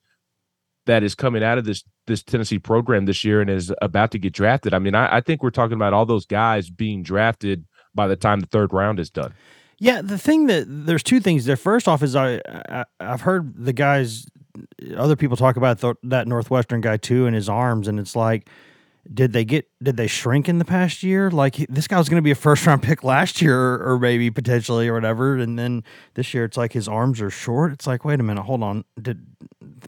that 0.87 1.05
is 1.05 1.15
coming 1.15 1.45
out 1.45 1.57
of 1.57 1.65
this 1.65 1.85
this 2.09 2.25
Tennessee 2.25 2.59
program 2.59 3.05
this 3.05 3.23
year 3.23 3.41
and 3.41 3.49
is 3.49 3.73
about 3.81 4.11
to 4.11 4.19
get 4.19 4.33
drafted. 4.33 4.75
I 4.75 4.81
mean, 4.81 4.97
I, 4.97 5.19
I, 5.19 5.21
think 5.21 5.41
we're 5.41 5.51
talking 5.51 5.77
about 5.77 5.93
all 5.93 6.05
those 6.05 6.27
guys 6.27 6.69
being 6.69 7.05
drafted 7.05 7.65
by 7.95 8.09
the 8.09 8.17
time 8.17 8.41
the 8.41 8.47
third 8.47 8.73
round 8.73 8.99
is 8.99 9.09
done. 9.09 9.33
Yeah, 9.79 10.03
the 10.03 10.19
thing 10.19 10.47
that 10.47 10.65
there's 10.67 11.05
two 11.05 11.21
things 11.21 11.45
there. 11.45 11.55
First 11.55 11.87
off, 11.87 12.03
is 12.03 12.17
I, 12.17 12.41
I 12.69 12.85
have 12.99 13.21
heard 13.21 13.55
the 13.57 13.73
guys, 13.73 14.27
other 14.97 15.15
people 15.15 15.37
talk 15.37 15.57
about 15.57 15.81
th- 15.81 15.95
that 16.03 16.27
Northwestern 16.27 16.81
guy 16.81 16.97
too, 16.97 17.27
and 17.27 17.37
his 17.37 17.49
arms, 17.49 17.87
and 17.87 18.01
it's 18.01 18.17
like 18.17 18.49
did 19.13 19.33
they 19.33 19.45
get 19.45 19.69
did 19.83 19.97
they 19.97 20.07
shrink 20.07 20.49
in 20.49 20.59
the 20.59 20.65
past 20.65 21.03
year 21.03 21.31
like 21.31 21.57
this 21.69 21.89
guy 21.89 21.99
was 21.99 22.09
going 22.09 22.19
to 22.19 22.23
be 22.23 22.31
a 22.31 22.37
first 22.37 22.65
round 22.67 22.83
pick 22.83 23.03
last 23.03 23.43
year 23.43 23.83
or, 23.83 23.99
maybe 23.99 24.31
potentially 24.31 24.89
or 24.89 24.95
whatever 24.95 25.37
and 25.37 25.59
then 25.59 25.83
this 26.15 26.33
year 26.33 26.45
it's 26.45 26.57
like 26.57 26.73
his 26.73 26.87
arms 26.87 27.21
are 27.21 27.31
short 27.31 27.73
it's 27.73 27.87
like 27.87 28.05
wait 28.05 28.21
a 28.21 28.23
minute 28.23 28.43
hold 28.43 28.63
on 28.63 28.85
did 29.01 29.25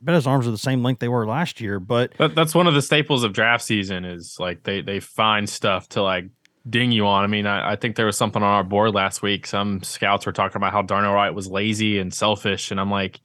bet 0.03 0.15
his 0.15 0.27
arms 0.27 0.49
are 0.49 0.51
the 0.51 0.59
same 0.59 0.83
length 0.83 0.99
they 0.99 1.09
were 1.09 1.27
last 1.27 1.61
year 1.61 1.79
but 1.79 2.13
that, 2.19 2.35
that's 2.35 2.55
one 2.55 2.67
of 2.67 2.75
the 2.75 2.83
staples 2.83 3.23
of 3.23 3.33
draft 3.33 3.65
season 3.65 4.05
is 4.05 4.37
like 4.41 4.63
they 4.65 4.81
they 4.81 4.99
find 4.99 5.49
stuff 5.49 5.89
to 5.89 6.03
like 6.03 6.27
ding 6.69 6.93
you 6.93 7.07
on. 7.07 7.25
I 7.25 7.27
mean, 7.27 7.47
I, 7.47 7.73
I, 7.73 7.77
think 7.77 7.97
there 7.97 8.07
was 8.07 8.17
something 8.17 8.43
on 8.43 8.49
our 8.49 8.65
board 8.65 8.95
last 8.95 9.23
week. 9.23 9.47
Some 9.47 9.83
scouts 9.83 10.25
were 10.25 10.33
talking 10.33 10.57
about 10.57 10.73
how 10.73 10.83
Darnell 10.83 11.13
Wright 11.13 11.35
was 11.35 11.47
lazy 11.47 11.99
and 11.99 12.13
selfish, 12.13 12.71
and 12.71 12.81
I'm 12.81 12.91
like, 12.91 13.21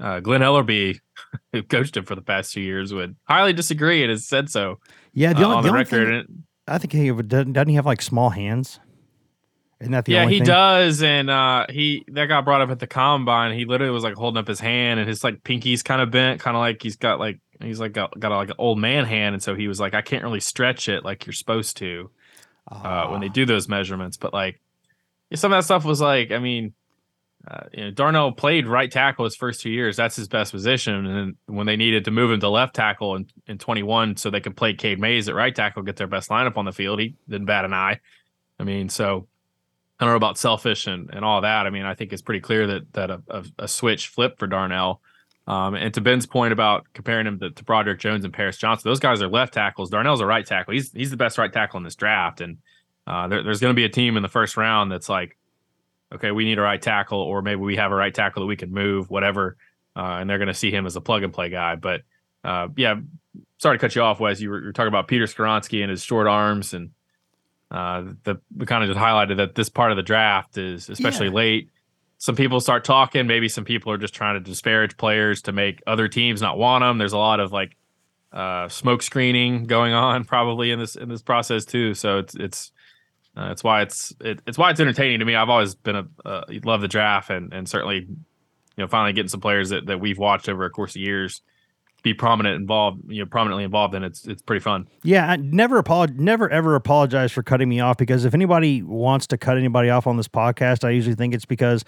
uh, 0.00 0.20
Glen 0.20 0.40
Elarbee, 0.40 0.98
who 1.52 1.62
coached 1.62 1.96
him 1.96 2.04
for 2.04 2.16
the 2.16 2.22
past 2.22 2.52
two 2.52 2.60
years, 2.60 2.92
would 2.92 3.16
highly 3.24 3.52
disagree 3.52 4.02
and 4.02 4.10
has 4.10 4.26
said 4.26 4.50
so. 4.50 4.78
Yeah, 5.12 5.32
the 5.32 5.40
uh, 5.40 5.44
only, 5.44 5.56
on 5.56 5.62
the 5.62 5.68
the, 5.68 5.74
record. 5.74 6.26
thing, 6.26 6.44
I 6.66 6.78
think 6.78 6.92
he 6.92 7.10
doesn't, 7.10 7.52
doesn't 7.52 7.68
he 7.68 7.74
have 7.76 7.86
like 7.86 8.02
small 8.02 8.30
hands? 8.30 8.80
Isn't 9.80 9.92
that 9.92 10.04
the 10.04 10.16
only 10.18 10.26
yeah, 10.26 10.28
he 10.28 10.38
thing? 10.38 10.46
does, 10.46 11.02
and 11.02 11.28
uh, 11.28 11.66
he 11.68 12.04
that 12.08 12.26
got 12.26 12.44
brought 12.44 12.60
up 12.60 12.70
at 12.70 12.78
the 12.78 12.86
combine. 12.86 13.56
He 13.58 13.64
literally 13.64 13.92
was 13.92 14.04
like 14.04 14.14
holding 14.14 14.38
up 14.38 14.46
his 14.46 14.60
hand, 14.60 15.00
and 15.00 15.08
his 15.08 15.24
like 15.24 15.42
pinky's 15.42 15.82
kind 15.82 16.00
of 16.00 16.10
bent, 16.12 16.40
kind 16.40 16.56
of 16.56 16.60
like 16.60 16.80
he's 16.82 16.96
got 16.96 17.18
like 17.18 17.40
he's 17.60 17.80
like 17.80 17.92
got, 17.92 18.18
got 18.18 18.30
like 18.30 18.48
an 18.50 18.54
old 18.58 18.78
man 18.78 19.04
hand, 19.04 19.34
and 19.34 19.42
so 19.42 19.56
he 19.56 19.66
was 19.66 19.80
like, 19.80 19.92
I 19.94 20.00
can't 20.02 20.22
really 20.22 20.40
stretch 20.40 20.88
it 20.88 21.04
like 21.04 21.26
you're 21.26 21.32
supposed 21.32 21.76
to 21.78 22.10
uh, 22.70 23.08
when 23.08 23.20
they 23.20 23.28
Ah. 23.28 23.32
do 23.32 23.44
those 23.44 23.68
measurements. 23.68 24.16
But 24.16 24.32
like 24.32 24.60
some 25.34 25.52
of 25.52 25.58
that 25.58 25.64
stuff 25.64 25.84
was 25.84 26.00
like, 26.00 26.30
I 26.30 26.38
mean, 26.38 26.74
uh, 27.48 27.64
you 27.72 27.84
know, 27.84 27.90
Darnell 27.90 28.32
played 28.32 28.68
right 28.68 28.90
tackle 28.90 29.24
his 29.24 29.34
first 29.34 29.60
two 29.60 29.70
years. 29.70 29.96
That's 29.96 30.14
his 30.14 30.28
best 30.28 30.52
position. 30.52 31.06
And 31.06 31.36
when 31.46 31.66
they 31.66 31.76
needed 31.76 32.04
to 32.04 32.10
move 32.10 32.30
him 32.30 32.40
to 32.40 32.48
left 32.48 32.74
tackle 32.74 33.16
in, 33.16 33.26
in 33.46 33.58
21 33.58 34.16
so 34.16 34.30
they 34.30 34.40
could 34.40 34.56
play 34.56 34.74
Cade 34.74 35.00
Mays 35.00 35.28
at 35.28 35.34
right 35.34 35.54
tackle, 35.54 35.82
get 35.82 35.96
their 35.96 36.06
best 36.06 36.30
lineup 36.30 36.56
on 36.56 36.64
the 36.64 36.72
field, 36.72 37.00
he 37.00 37.16
didn't 37.28 37.46
bat 37.46 37.64
an 37.64 37.74
eye. 37.74 37.98
I 38.60 38.64
mean, 38.64 38.88
so 38.88 39.26
I 39.98 40.04
don't 40.04 40.12
know 40.12 40.16
about 40.16 40.38
selfish 40.38 40.86
and, 40.86 41.10
and 41.12 41.24
all 41.24 41.40
that. 41.40 41.66
I 41.66 41.70
mean, 41.70 41.84
I 41.84 41.94
think 41.94 42.12
it's 42.12 42.22
pretty 42.22 42.40
clear 42.40 42.66
that 42.66 42.92
that 42.92 43.10
a, 43.10 43.22
a, 43.28 43.44
a 43.60 43.68
switch 43.68 44.08
flip 44.08 44.38
for 44.38 44.46
Darnell. 44.46 45.00
Um, 45.48 45.74
and 45.74 45.92
to 45.94 46.00
Ben's 46.00 46.26
point 46.26 46.52
about 46.52 46.86
comparing 46.92 47.26
him 47.26 47.40
to, 47.40 47.50
to 47.50 47.64
Broderick 47.64 47.98
Jones 47.98 48.24
and 48.24 48.32
Paris 48.32 48.56
Johnson, 48.56 48.88
those 48.88 49.00
guys 49.00 49.20
are 49.20 49.28
left 49.28 49.54
tackles. 49.54 49.90
Darnell's 49.90 50.20
a 50.20 50.26
right 50.26 50.46
tackle. 50.46 50.74
He's 50.74 50.92
he's 50.92 51.10
the 51.10 51.16
best 51.16 51.38
right 51.38 51.52
tackle 51.52 51.78
in 51.78 51.84
this 51.84 51.96
draft. 51.96 52.40
And 52.40 52.58
uh, 53.06 53.26
there, 53.26 53.42
there's 53.42 53.60
going 53.60 53.72
to 53.72 53.76
be 53.76 53.84
a 53.84 53.88
team 53.88 54.16
in 54.16 54.22
the 54.22 54.28
first 54.28 54.56
round 54.56 54.92
that's 54.92 55.08
like, 55.08 55.36
okay, 56.14 56.30
we 56.30 56.44
need 56.44 56.58
a 56.58 56.62
right 56.62 56.80
tackle, 56.80 57.18
or 57.20 57.42
maybe 57.42 57.60
we 57.60 57.76
have 57.76 57.92
a 57.92 57.94
right 57.94 58.14
tackle 58.14 58.42
that 58.42 58.46
we 58.46 58.56
can 58.56 58.72
move, 58.72 59.10
whatever. 59.10 59.56
Uh, 59.94 60.16
and 60.20 60.28
they're 60.30 60.38
going 60.38 60.48
to 60.48 60.54
see 60.54 60.70
him 60.70 60.86
as 60.86 60.96
a 60.96 61.00
plug 61.00 61.22
and 61.22 61.32
play 61.32 61.48
guy. 61.50 61.74
But 61.76 62.02
uh, 62.44 62.68
yeah, 62.76 62.96
sorry 63.58 63.76
to 63.76 63.80
cut 63.80 63.94
you 63.94 64.02
off, 64.02 64.20
Wes. 64.20 64.40
You 64.40 64.50
were, 64.50 64.60
you 64.60 64.66
were 64.66 64.72
talking 64.72 64.88
about 64.88 65.08
Peter 65.08 65.24
Skoronski 65.26 65.82
and 65.82 65.90
his 65.90 66.02
short 66.02 66.26
arms, 66.26 66.72
and 66.74 66.90
uh, 67.70 68.04
the 68.24 68.40
we 68.56 68.66
kind 68.66 68.82
of 68.84 68.88
just 68.90 69.00
highlighted 69.00 69.36
that 69.38 69.54
this 69.54 69.68
part 69.68 69.90
of 69.90 69.96
the 69.96 70.02
draft 70.02 70.58
is 70.58 70.88
especially 70.88 71.26
Yeah. 71.28 71.32
late. 71.34 71.68
Some 72.18 72.36
people 72.36 72.60
start 72.60 72.84
talking. 72.84 73.26
Maybe 73.26 73.48
some 73.48 73.64
people 73.64 73.90
are 73.92 73.98
just 73.98 74.14
trying 74.14 74.34
to 74.34 74.40
disparage 74.40 74.96
players 74.96 75.42
to 75.42 75.52
make 75.52 75.82
other 75.86 76.06
teams 76.08 76.40
not 76.40 76.56
want 76.56 76.82
them. 76.82 76.98
There's 76.98 77.14
a 77.14 77.18
lot 77.18 77.40
of 77.40 77.52
like 77.52 77.76
uh, 78.32 78.68
smoke 78.68 79.02
screening 79.02 79.64
going 79.64 79.92
on 79.92 80.24
probably 80.26 80.70
in 80.70 80.78
this 80.78 80.94
in 80.96 81.08
this 81.08 81.22
process 81.22 81.64
too. 81.64 81.94
So 81.94 82.18
it's 82.18 82.34
it's 82.34 82.72
uh, 83.36 83.48
it's 83.50 83.64
why 83.64 83.82
it's 83.82 84.14
it, 84.20 84.40
it's 84.46 84.58
why 84.58 84.70
it's 84.70 84.80
entertaining 84.80 85.20
to 85.20 85.24
me. 85.24 85.34
I've 85.34 85.48
always 85.48 85.74
been 85.74 85.96
a 85.96 86.06
uh, 86.24 86.44
love 86.64 86.80
the 86.80 86.88
draft 86.88 87.30
and 87.30 87.52
and 87.52 87.68
certainly 87.68 88.06
you 88.06 88.16
know 88.78 88.86
finally 88.86 89.12
getting 89.12 89.28
some 89.28 89.40
players 89.40 89.70
that, 89.70 89.86
that 89.86 90.00
we've 90.00 90.18
watched 90.18 90.48
over 90.48 90.64
a 90.64 90.70
course 90.70 90.94
of 90.94 91.02
years 91.02 91.42
be 92.02 92.12
prominent 92.12 92.56
involved 92.56 93.00
you 93.06 93.20
know 93.20 93.26
prominently 93.26 93.64
involved 93.64 93.94
and 93.94 94.04
it's 94.04 94.26
it's 94.26 94.42
pretty 94.42 94.60
fun. 94.60 94.86
Yeah, 95.02 95.30
I 95.30 95.36
never 95.36 95.82
apolog- 95.82 96.16
never 96.16 96.50
ever 96.50 96.74
apologize 96.74 97.32
for 97.32 97.42
cutting 97.42 97.68
me 97.68 97.80
off 97.80 97.96
because 97.96 98.24
if 98.24 98.34
anybody 98.34 98.82
wants 98.82 99.26
to 99.28 99.38
cut 99.38 99.56
anybody 99.56 99.88
off 99.88 100.06
on 100.06 100.16
this 100.16 100.28
podcast, 100.28 100.84
I 100.84 100.90
usually 100.90 101.14
think 101.14 101.32
it's 101.32 101.46
because 101.46 101.84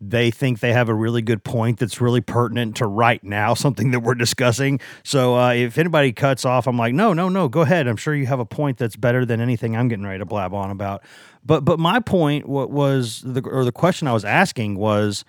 they 0.00 0.30
think 0.30 0.60
they 0.60 0.72
have 0.72 0.88
a 0.88 0.94
really 0.94 1.22
good 1.22 1.42
point 1.42 1.78
that's 1.78 2.00
really 2.00 2.20
pertinent 2.20 2.76
to 2.76 2.86
right 2.86 3.22
now, 3.24 3.54
something 3.54 3.92
that 3.92 4.00
we're 4.00 4.14
discussing. 4.14 4.78
So 5.02 5.38
uh, 5.38 5.52
if 5.52 5.78
anybody 5.78 6.12
cuts 6.12 6.44
off, 6.44 6.66
I'm 6.66 6.76
like, 6.76 6.92
no, 6.92 7.12
no, 7.12 7.28
no, 7.28 7.48
go 7.48 7.62
ahead. 7.62 7.86
I'm 7.86 7.96
sure 7.96 8.14
you 8.14 8.26
have 8.26 8.40
a 8.40 8.44
point 8.44 8.78
that's 8.78 8.96
better 8.96 9.24
than 9.24 9.40
anything 9.40 9.76
I'm 9.76 9.88
getting 9.88 10.04
ready 10.04 10.18
to 10.18 10.26
blab 10.26 10.52
on 10.52 10.70
about. 10.70 11.02
But 11.44 11.64
but 11.64 11.78
my 11.78 12.00
point 12.00 12.48
what 12.48 12.70
was 12.70 13.22
the 13.22 13.40
or 13.42 13.64
the 13.64 13.72
question 13.72 14.08
I 14.08 14.12
was 14.12 14.24
asking 14.24 14.76
was 14.76 15.24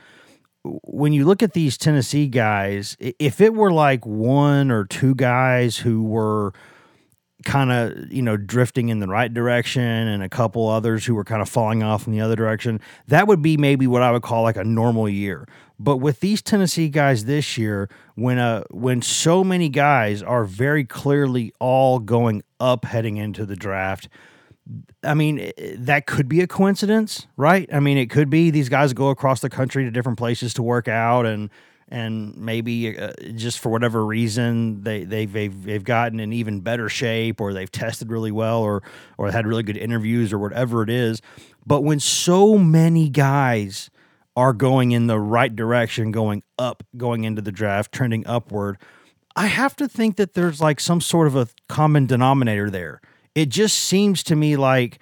when 0.64 1.14
you 1.14 1.26
look 1.26 1.42
at 1.42 1.54
these 1.54 1.78
Tennessee 1.78 2.28
guys, 2.28 2.98
if 3.00 3.40
it 3.40 3.54
were 3.54 3.72
like 3.72 4.06
one 4.06 4.72
or 4.72 4.86
two 4.86 5.16
guys 5.16 5.78
who 5.78 6.04
were 6.04 6.54
kind 7.46 7.72
of 7.72 8.12
you 8.12 8.22
know 8.22 8.36
drifting 8.36 8.90
in 8.90 9.00
the 9.00 9.08
right 9.08 9.34
direction 9.34 9.84
and 9.84 10.24
a 10.24 10.30
couple 10.30 10.68
others 10.68 11.06
who 11.06 11.14
were 11.14 11.24
kind 11.24 11.42
of 11.42 11.48
falling 11.48 11.84
off 11.84 12.08
in 12.08 12.14
the 12.14 12.20
other 12.20 12.36
direction 12.36 12.82
that 13.08 13.28
would 13.28 13.42
be 13.42 13.58
maybe 13.58 13.86
what 13.86 14.02
i 14.02 14.12
would 14.12 14.24
call 14.24 14.42
like 14.42 14.56
a 14.56 14.64
normal 14.64 15.08
year 15.08 15.48
but 15.80 15.98
with 15.98 16.20
these 16.20 16.42
tennessee 16.42 16.90
guys 16.90 17.26
this 17.26 17.58
year 17.58 17.90
when 18.16 18.40
uh 18.40 18.64
when 18.72 19.04
so 19.04 19.44
many 19.44 19.70
guys 19.70 20.24
are 20.24 20.46
very 20.46 20.84
clearly 20.84 21.54
all 21.60 22.00
going 22.00 22.42
up 22.60 22.86
heading 22.86 23.18
into 23.18 23.46
the 23.46 23.56
draft 23.56 24.10
I 25.04 25.14
mean, 25.14 25.54
that 25.78 26.08
could 26.08 26.28
be 26.28 26.42
a 26.42 26.48
coincidence, 26.48 27.28
right? 27.38 27.70
I 27.72 27.80
mean, 27.80 27.98
it 27.98 28.10
could 28.10 28.30
be 28.30 28.52
these 28.52 28.68
guys 28.68 28.92
go 28.92 29.10
across 29.10 29.40
the 29.40 29.50
country 29.50 29.86
to 29.86 29.92
different 29.92 30.18
places 30.18 30.54
to 30.56 30.64
work 30.64 30.90
out, 30.90 31.26
and 31.26 31.50
and 31.90 32.36
maybe 32.38 32.98
uh, 32.98 33.12
just 33.36 33.60
for 33.60 33.70
whatever 33.70 34.06
reason 34.06 34.84
they 34.84 35.04
they've, 35.04 35.32
they've 35.32 35.64
they've 35.64 35.84
gotten 35.84 36.20
in 36.20 36.34
even 36.34 36.62
better 36.62 36.90
shape, 36.90 37.40
or 37.40 37.54
they've 37.54 37.72
tested 37.72 38.12
really 38.12 38.32
well, 38.32 38.62
or 38.62 38.84
or 39.18 39.32
had 39.32 39.48
really 39.48 39.64
good 39.64 39.78
interviews, 39.78 40.34
or 40.34 40.40
whatever 40.40 40.84
it 40.84 40.90
is. 40.90 41.22
But 41.66 41.82
when 41.82 42.00
so 42.00 42.58
many 42.58 43.10
guys 43.10 43.90
are 44.36 44.54
going 44.54 44.92
in 44.92 45.08
the 45.08 45.20
right 45.20 45.56
direction, 45.56 46.12
going 46.12 46.44
up, 46.60 46.84
going 46.96 47.24
into 47.24 47.42
the 47.42 47.52
draft, 47.52 47.92
trending 47.92 48.26
upward, 48.28 48.78
I 49.36 49.48
have 49.48 49.76
to 49.78 49.88
think 49.88 50.18
that 50.18 50.34
there's 50.34 50.62
like 50.62 50.80
some 50.80 51.02
sort 51.02 51.28
of 51.28 51.36
a 51.36 51.48
common 51.68 52.06
denominator 52.06 52.70
there. 52.70 53.02
It 53.34 53.50
just 53.50 53.78
seems 53.78 54.24
to 54.24 54.36
me 54.36 54.56
like, 54.56 55.00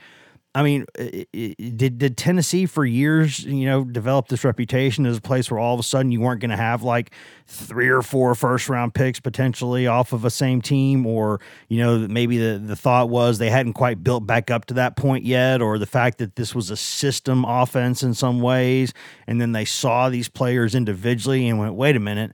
I 0.55 0.63
mean, 0.63 0.85
did 0.95 1.97
did 1.97 2.15
Tennessee 2.15 2.65
for 2.65 2.85
years, 2.85 3.43
you 3.43 3.65
know, 3.65 3.83
develop 3.83 4.29
this 4.29 4.45
reputation 4.45 5.05
as 5.05 5.17
a 5.17 5.21
place 5.21 5.51
where 5.51 5.59
all 5.59 5.73
of 5.73 5.81
a 5.81 5.83
sudden 5.83 6.13
you 6.13 6.21
weren't 6.21 6.39
going 6.39 6.49
to 6.49 6.55
have 6.55 6.81
like 6.81 7.11
three 7.45 7.89
or 7.89 8.01
four 8.01 8.33
first 8.35 8.69
round 8.69 8.93
picks 8.93 9.19
potentially 9.19 9.85
off 9.85 10.13
of 10.13 10.23
a 10.23 10.29
same 10.29 10.61
team, 10.61 11.05
or 11.05 11.41
you 11.67 11.79
know, 11.79 12.07
maybe 12.07 12.37
the 12.37 12.57
the 12.57 12.75
thought 12.77 13.09
was 13.09 13.37
they 13.37 13.49
hadn't 13.49 13.73
quite 13.73 14.01
built 14.01 14.25
back 14.25 14.49
up 14.49 14.63
to 14.67 14.75
that 14.75 14.95
point 14.95 15.25
yet, 15.25 15.61
or 15.61 15.77
the 15.77 15.85
fact 15.85 16.19
that 16.19 16.37
this 16.37 16.55
was 16.55 16.69
a 16.69 16.77
system 16.77 17.43
offense 17.43 18.01
in 18.01 18.13
some 18.13 18.39
ways, 18.39 18.93
and 19.27 19.41
then 19.41 19.51
they 19.51 19.65
saw 19.65 20.09
these 20.09 20.29
players 20.29 20.73
individually 20.73 21.49
and 21.49 21.59
went, 21.59 21.75
wait 21.75 21.97
a 21.97 21.99
minute 21.99 22.31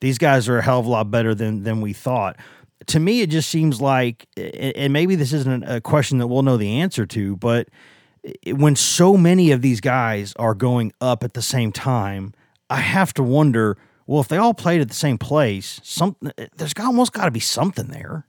these 0.00 0.18
guys 0.18 0.48
are 0.48 0.58
a 0.58 0.62
hell 0.62 0.80
of 0.80 0.86
a 0.86 0.88
lot 0.88 1.10
better 1.10 1.34
than 1.34 1.62
than 1.62 1.80
we 1.80 1.92
thought. 1.92 2.36
To 2.86 2.98
me, 3.00 3.20
it 3.20 3.30
just 3.30 3.50
seems 3.50 3.80
like, 3.80 4.26
and 4.36 4.92
maybe 4.92 5.14
this 5.14 5.32
isn't 5.32 5.64
a 5.64 5.80
question 5.80 6.18
that 6.18 6.28
we'll 6.28 6.42
know 6.42 6.56
the 6.56 6.80
answer 6.80 7.04
to, 7.06 7.36
but 7.36 7.68
when 8.46 8.76
so 8.76 9.16
many 9.16 9.50
of 9.50 9.62
these 9.62 9.80
guys 9.80 10.32
are 10.36 10.54
going 10.54 10.92
up 11.00 11.22
at 11.24 11.34
the 11.34 11.42
same 11.42 11.72
time, 11.72 12.32
I 12.68 12.76
have 12.80 13.12
to 13.14 13.22
wonder. 13.22 13.76
Well, 14.06 14.20
if 14.20 14.28
they 14.28 14.38
all 14.38 14.54
played 14.54 14.80
at 14.80 14.88
the 14.88 14.94
same 14.94 15.18
place, 15.18 15.80
something 15.84 16.32
there's 16.56 16.72
almost 16.80 17.12
got 17.12 17.26
to 17.26 17.30
be 17.30 17.38
something 17.40 17.88
there. 17.88 18.26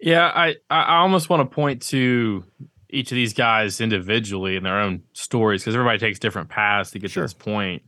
Yeah, 0.00 0.26
I 0.34 0.56
I 0.70 0.82
I 0.82 0.96
almost 0.98 1.28
want 1.28 1.48
to 1.48 1.54
point 1.54 1.82
to 1.88 2.44
each 2.88 3.10
of 3.12 3.16
these 3.16 3.34
guys 3.34 3.80
individually 3.80 4.56
in 4.56 4.62
their 4.62 4.78
own 4.78 5.02
stories 5.12 5.62
because 5.62 5.74
everybody 5.74 5.98
takes 5.98 6.18
different 6.18 6.48
paths 6.48 6.92
to 6.92 6.98
get 6.98 7.10
Sure. 7.10 7.22
to 7.22 7.24
this 7.26 7.34
point. 7.34 7.82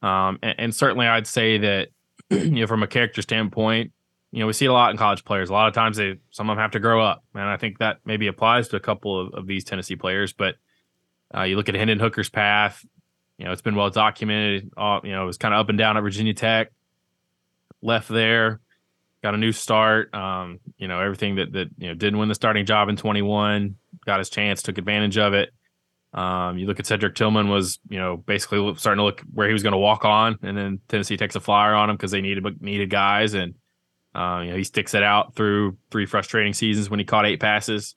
Um, 0.00 0.38
and, 0.42 0.54
and 0.58 0.74
certainly, 0.74 1.06
I'd 1.06 1.26
say 1.26 1.58
that 1.58 1.88
you 2.30 2.50
know 2.60 2.66
from 2.66 2.82
a 2.82 2.86
character 2.86 3.20
standpoint, 3.20 3.92
you 4.30 4.40
know 4.40 4.46
we 4.46 4.52
see 4.52 4.66
a 4.66 4.72
lot 4.72 4.90
in 4.90 4.96
college 4.96 5.24
players. 5.24 5.50
A 5.50 5.52
lot 5.52 5.68
of 5.68 5.74
times 5.74 5.96
they 5.96 6.16
some 6.30 6.50
of 6.50 6.56
them 6.56 6.62
have 6.62 6.72
to 6.72 6.80
grow 6.80 7.02
up, 7.02 7.24
and 7.34 7.44
I 7.44 7.56
think 7.56 7.78
that 7.78 7.98
maybe 8.04 8.26
applies 8.26 8.68
to 8.68 8.76
a 8.76 8.80
couple 8.80 9.18
of, 9.18 9.34
of 9.34 9.46
these 9.46 9.64
Tennessee 9.64 9.96
players. 9.96 10.32
But 10.32 10.56
uh, 11.34 11.42
you 11.42 11.56
look 11.56 11.68
at 11.68 11.74
Hendon 11.74 11.98
Hooker's 11.98 12.30
path. 12.30 12.84
You 13.38 13.44
know, 13.44 13.52
it's 13.52 13.62
been 13.62 13.76
well 13.76 13.90
documented. 13.90 14.70
Uh, 14.76 15.00
you 15.04 15.12
know, 15.12 15.22
it 15.22 15.26
was 15.26 15.38
kind 15.38 15.54
of 15.54 15.60
up 15.60 15.68
and 15.68 15.78
down 15.78 15.96
at 15.96 16.00
Virginia 16.00 16.34
Tech. 16.34 16.72
Left 17.80 18.08
there, 18.08 18.60
got 19.22 19.34
a 19.34 19.38
new 19.38 19.52
start. 19.52 20.12
Um, 20.12 20.58
you 20.76 20.88
know, 20.88 21.00
everything 21.00 21.36
that 21.36 21.52
that 21.52 21.68
you 21.78 21.88
know 21.88 21.94
didn't 21.94 22.18
win 22.18 22.28
the 22.28 22.34
starting 22.34 22.66
job 22.66 22.88
in 22.88 22.96
21, 22.96 23.76
got 24.04 24.18
his 24.18 24.30
chance, 24.30 24.62
took 24.62 24.78
advantage 24.78 25.16
of 25.16 25.34
it. 25.34 25.50
Um, 26.12 26.56
you 26.58 26.66
look 26.66 26.80
at 26.80 26.86
Cedric 26.86 27.14
Tillman 27.14 27.48
was 27.48 27.78
you 27.88 27.98
know 27.98 28.16
basically 28.16 28.74
starting 28.76 28.98
to 28.98 29.04
look 29.04 29.22
where 29.32 29.46
he 29.46 29.52
was 29.52 29.62
going 29.62 29.72
to 29.72 29.78
walk 29.78 30.04
on, 30.04 30.38
and 30.42 30.56
then 30.56 30.80
Tennessee 30.88 31.16
takes 31.16 31.36
a 31.36 31.40
flyer 31.40 31.74
on 31.74 31.88
him 31.88 31.96
because 31.96 32.10
they 32.10 32.20
needed 32.20 32.60
needed 32.60 32.90
guys, 32.90 33.34
and 33.34 33.54
uh, 34.18 34.40
you 34.40 34.50
know 34.50 34.56
he 34.56 34.64
sticks 34.64 34.94
it 34.94 35.02
out 35.02 35.34
through 35.34 35.76
three 35.90 36.06
frustrating 36.06 36.52
seasons 36.52 36.90
when 36.90 36.98
he 36.98 37.04
caught 37.04 37.26
eight 37.26 37.40
passes 37.40 37.94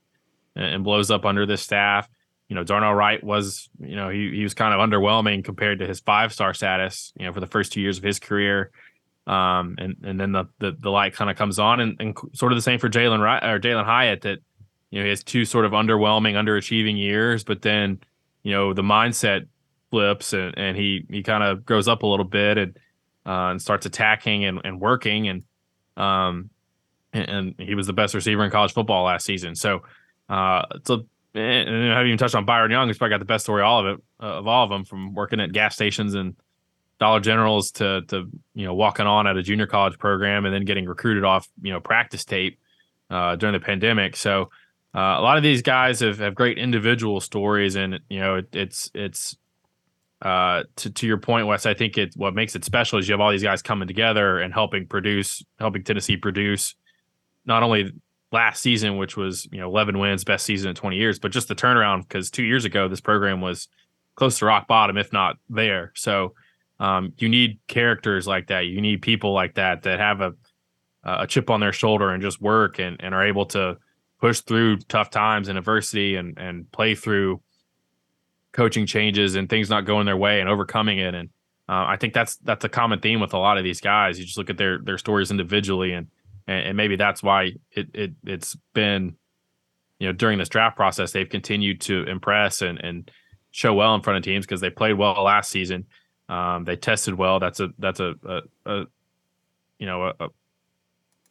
and, 0.55 0.65
and 0.65 0.83
blows 0.83 1.09
up 1.09 1.25
under 1.25 1.45
this 1.45 1.61
staff. 1.61 2.09
You 2.47 2.55
know, 2.55 2.63
Darnell 2.63 2.93
Wright 2.93 3.23
was 3.23 3.69
you 3.79 3.95
know 3.95 4.09
he 4.09 4.31
he 4.35 4.43
was 4.43 4.53
kind 4.53 4.73
of 4.73 4.79
underwhelming 4.79 5.43
compared 5.43 5.79
to 5.79 5.87
his 5.87 5.99
five 5.99 6.33
star 6.33 6.53
status. 6.53 7.13
You 7.17 7.25
know, 7.25 7.33
for 7.33 7.39
the 7.39 7.47
first 7.47 7.73
two 7.73 7.81
years 7.81 7.97
of 7.97 8.03
his 8.03 8.19
career 8.19 8.71
um, 9.27 9.75
and 9.77 9.95
and 10.03 10.19
then 10.19 10.31
the 10.31 10.45
the, 10.59 10.75
the 10.77 10.89
light 10.89 11.13
kind 11.13 11.29
of 11.29 11.37
comes 11.37 11.59
on, 11.59 11.79
and, 11.79 11.95
and 11.99 12.17
sort 12.33 12.51
of 12.51 12.57
the 12.57 12.61
same 12.61 12.79
for 12.79 12.89
Jalin 12.89 13.21
Ry- 13.21 13.51
or 13.51 13.59
Jalin 13.59 13.85
Hyatt 13.85 14.21
that 14.21 14.39
you 14.89 14.99
know 14.99 15.03
he 15.03 15.09
has 15.09 15.23
two 15.23 15.45
sort 15.45 15.65
of 15.65 15.71
underwhelming, 15.73 16.33
underachieving 16.33 16.97
years, 16.97 17.43
but 17.43 17.61
then 17.61 17.99
you 18.43 18.51
know 18.51 18.73
the 18.73 18.81
mindset 18.81 19.47
flips 19.91 20.33
and, 20.33 20.57
and 20.57 20.75
he 20.75 21.05
he 21.09 21.21
kind 21.21 21.43
of 21.43 21.65
grows 21.65 21.87
up 21.87 22.03
a 22.03 22.07
little 22.07 22.25
bit 22.25 22.57
and 22.57 22.77
uh, 23.25 23.51
and 23.51 23.61
starts 23.61 23.85
attacking 23.85 24.45
and, 24.45 24.59
and 24.63 24.81
working 24.81 25.27
and 25.27 25.43
um 26.01 26.49
and, 27.13 27.29
and 27.29 27.55
he 27.57 27.75
was 27.75 27.87
the 27.87 27.93
best 27.93 28.13
receiver 28.13 28.43
in 28.43 28.51
college 28.51 28.73
football 28.73 29.05
last 29.05 29.25
season. 29.25 29.55
So 29.55 29.83
uh, 30.29 30.65
it's 30.75 30.89
a 30.89 30.99
and 31.33 31.69
I 31.69 31.95
haven't 31.95 32.07
even 32.07 32.17
touched 32.17 32.35
on 32.35 32.43
Byron 32.43 32.71
Young, 32.71 32.87
who's 32.87 32.97
probably 32.97 33.13
got 33.13 33.19
the 33.19 33.25
best 33.25 33.45
story 33.45 33.61
all 33.61 33.79
of 33.79 33.85
it 33.85 34.03
uh, 34.21 34.39
of 34.39 34.47
all 34.47 34.65
of 34.65 34.69
them, 34.69 34.83
from 34.83 35.13
working 35.13 35.39
at 35.39 35.53
gas 35.53 35.75
stations 35.75 36.13
and 36.13 36.35
Dollar 36.99 37.21
Generals 37.21 37.71
to 37.73 38.01
to 38.09 38.29
you 38.53 38.65
know 38.65 38.73
walking 38.73 39.07
on 39.07 39.27
at 39.27 39.37
a 39.37 39.43
junior 39.43 39.65
college 39.65 39.97
program 39.97 40.45
and 40.45 40.53
then 40.53 40.65
getting 40.65 40.85
recruited 40.85 41.23
off 41.23 41.47
you 41.61 41.71
know 41.71 41.79
practice 41.79 42.25
tape 42.25 42.59
uh, 43.09 43.37
during 43.37 43.53
the 43.53 43.61
pandemic. 43.61 44.17
So 44.17 44.49
uh, 44.93 44.99
a 44.99 45.21
lot 45.21 45.37
of 45.37 45.43
these 45.43 45.61
guys 45.61 46.01
have, 46.01 46.19
have 46.19 46.35
great 46.35 46.57
individual 46.57 47.21
stories, 47.21 47.75
and 47.75 47.99
you 48.09 48.19
know 48.19 48.35
it, 48.35 48.49
it's 48.53 48.91
it's 48.93 49.37
uh, 50.21 50.63
to 50.75 50.91
to 50.91 51.07
your 51.07 51.17
point, 51.17 51.47
Wes. 51.47 51.65
I 51.65 51.73
think 51.73 51.97
it 51.97 52.13
what 52.15 52.35
makes 52.35 52.55
it 52.55 52.63
special 52.63 52.99
is 52.99 53.07
you 53.07 53.13
have 53.13 53.21
all 53.21 53.31
these 53.31 53.43
guys 53.43 53.61
coming 53.61 53.87
together 53.87 54.39
and 54.39 54.53
helping 54.53 54.87
produce, 54.87 55.43
helping 55.59 55.83
Tennessee 55.83 56.17
produce 56.17 56.75
not 57.45 57.63
only 57.63 57.91
last 58.31 58.61
season, 58.61 58.97
which 58.97 59.17
was 59.17 59.47
you 59.51 59.59
know 59.59 59.67
11 59.67 59.97
wins, 59.97 60.23
best 60.23 60.45
season 60.45 60.69
in 60.69 60.75
20 60.75 60.95
years, 60.95 61.19
but 61.19 61.31
just 61.31 61.47
the 61.47 61.55
turnaround 61.55 62.07
because 62.07 62.29
two 62.29 62.43
years 62.43 62.65
ago 62.65 62.87
this 62.87 63.01
program 63.01 63.41
was 63.41 63.67
close 64.15 64.37
to 64.39 64.45
rock 64.45 64.67
bottom, 64.67 64.97
if 64.97 65.11
not 65.11 65.37
there. 65.49 65.91
So 65.95 66.33
um, 66.79 67.13
you 67.17 67.27
need 67.27 67.59
characters 67.67 68.27
like 68.27 68.47
that. 68.47 68.67
You 68.67 68.81
need 68.81 69.01
people 69.01 69.33
like 69.33 69.55
that 69.55 69.83
that 69.83 69.99
have 69.99 70.21
a 70.21 70.33
a 71.03 71.25
chip 71.25 71.49
on 71.49 71.59
their 71.59 71.73
shoulder 71.73 72.11
and 72.11 72.21
just 72.21 72.39
work 72.39 72.77
and, 72.77 72.95
and 72.99 73.15
are 73.15 73.25
able 73.25 73.47
to 73.47 73.75
push 74.19 74.41
through 74.41 74.77
tough 74.77 75.09
times 75.09 75.47
and 75.47 75.57
adversity 75.57 76.15
and 76.15 76.37
and 76.37 76.71
play 76.71 76.93
through 76.93 77.41
coaching 78.51 78.85
changes 78.85 79.35
and 79.35 79.49
things 79.49 79.69
not 79.69 79.85
going 79.85 80.05
their 80.05 80.17
way 80.17 80.39
and 80.39 80.49
overcoming 80.49 80.99
it. 80.99 81.15
And 81.15 81.29
uh, 81.69 81.85
I 81.87 81.97
think 81.97 82.13
that's 82.13 82.37
that's 82.37 82.65
a 82.65 82.69
common 82.69 82.99
theme 82.99 83.19
with 83.19 83.33
a 83.33 83.37
lot 83.37 83.57
of 83.57 83.63
these 83.63 83.81
guys. 83.81 84.19
You 84.19 84.25
just 84.25 84.37
look 84.37 84.49
at 84.49 84.57
their 84.57 84.79
their 84.79 84.97
stories 84.97 85.31
individually 85.31 85.93
and 85.93 86.07
and, 86.47 86.67
and 86.67 86.77
maybe 86.77 86.95
that's 86.95 87.23
why 87.23 87.53
it, 87.71 87.87
it 87.93 88.11
it's 88.25 88.57
been 88.73 89.15
you 89.99 90.07
know 90.07 90.13
during 90.13 90.37
this 90.37 90.49
draft 90.49 90.75
process 90.75 91.11
they've 91.11 91.29
continued 91.29 91.81
to 91.81 92.03
impress 92.03 92.61
and 92.61 92.79
and 92.79 93.11
show 93.51 93.73
well 93.73 93.93
in 93.95 94.01
front 94.01 94.17
of 94.17 94.23
teams 94.23 94.45
because 94.45 94.61
they 94.61 94.69
played 94.69 94.93
well 94.93 95.21
last 95.23 95.49
season. 95.49 95.85
Um, 96.29 96.63
they 96.63 96.77
tested 96.77 97.13
well. 97.15 97.39
That's 97.39 97.59
a 97.59 97.69
that's 97.77 97.99
a, 97.99 98.13
a, 98.25 98.41
a 98.65 98.85
you 99.77 99.85
know 99.85 100.03
a, 100.03 100.13
a, 100.19 100.27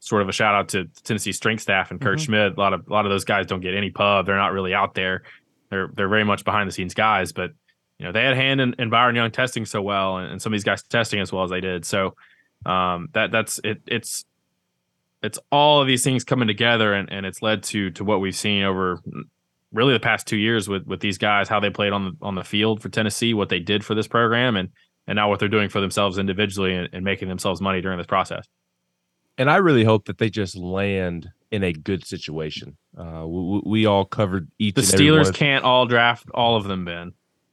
sort 0.00 0.22
of 0.22 0.28
a 0.28 0.32
shout 0.32 0.54
out 0.54 0.68
to 0.70 0.86
Tennessee 1.04 1.32
strength 1.32 1.62
staff 1.62 1.90
and 1.90 2.00
Kurt 2.00 2.18
mm-hmm. 2.18 2.24
Schmidt. 2.24 2.56
A 2.56 2.60
lot 2.60 2.72
of 2.72 2.86
a 2.88 2.92
lot 2.92 3.06
of 3.06 3.10
those 3.10 3.24
guys 3.24 3.46
don't 3.46 3.60
get 3.60 3.74
any 3.74 3.90
pub. 3.90 4.26
They're 4.26 4.36
not 4.36 4.52
really 4.52 4.74
out 4.74 4.94
there. 4.94 5.22
They're 5.70 5.90
they're 5.94 6.08
very 6.08 6.24
much 6.24 6.44
behind 6.44 6.68
the 6.68 6.72
scenes 6.72 6.94
guys, 6.94 7.32
but 7.32 7.52
you 7.98 8.06
know 8.06 8.12
they 8.12 8.24
had 8.24 8.36
hand 8.36 8.60
in, 8.60 8.74
in 8.78 8.90
Byron 8.90 9.16
Young 9.16 9.30
testing 9.30 9.64
so 9.64 9.80
well, 9.82 10.18
and, 10.18 10.32
and, 10.32 10.42
some 10.42 10.52
of 10.52 10.54
these 10.54 10.64
guys 10.64 10.82
testing 10.82 11.20
as 11.20 11.32
well 11.32 11.44
as 11.44 11.50
they 11.50 11.60
did. 11.60 11.84
So 11.84 12.16
um, 12.66 13.08
that 13.12 13.30
that's 13.30 13.60
it. 13.64 13.80
It's 13.86 14.24
it's 15.22 15.38
all 15.50 15.80
of 15.80 15.86
these 15.86 16.02
things 16.02 16.24
coming 16.24 16.48
together 16.48 16.94
and, 16.94 17.10
and 17.12 17.26
it's 17.26 17.42
led 17.42 17.62
to 17.62 17.90
to 17.90 18.04
what 18.04 18.20
we've 18.20 18.36
seen 18.36 18.62
over 18.62 19.00
really 19.72 19.92
the 19.92 20.00
past 20.00 20.26
two 20.26 20.36
years 20.36 20.68
with 20.68 20.86
with 20.86 21.00
these 21.00 21.18
guys 21.18 21.48
how 21.48 21.60
they 21.60 21.70
played 21.70 21.92
on 21.92 22.04
the 22.04 22.12
on 22.22 22.34
the 22.34 22.44
field 22.44 22.82
for 22.82 22.88
Tennessee 22.88 23.34
what 23.34 23.48
they 23.48 23.60
did 23.60 23.84
for 23.84 23.94
this 23.94 24.08
program 24.08 24.56
and 24.56 24.70
and 25.06 25.16
now 25.16 25.28
what 25.28 25.38
they're 25.38 25.48
doing 25.48 25.68
for 25.68 25.80
themselves 25.80 26.18
individually 26.18 26.74
and, 26.74 26.88
and 26.92 27.04
making 27.04 27.28
themselves 27.28 27.60
money 27.60 27.80
during 27.80 27.98
this 27.98 28.06
process 28.06 28.46
and 29.38 29.50
I 29.50 29.56
really 29.56 29.84
hope 29.84 30.06
that 30.06 30.18
they 30.18 30.30
just 30.30 30.56
land 30.56 31.30
in 31.50 31.62
a 31.62 31.72
good 31.72 32.06
situation 32.06 32.76
uh, 32.96 33.26
we, 33.26 33.62
we 33.64 33.86
all 33.86 34.04
covered 34.04 34.48
each 34.58 34.74
the 34.74 34.82
Steelers 34.82 35.34
can't 35.34 35.64
all 35.64 35.86
draft 35.86 36.26
all 36.34 36.56
of 36.56 36.64
them 36.64 36.84
Ben 36.84 37.12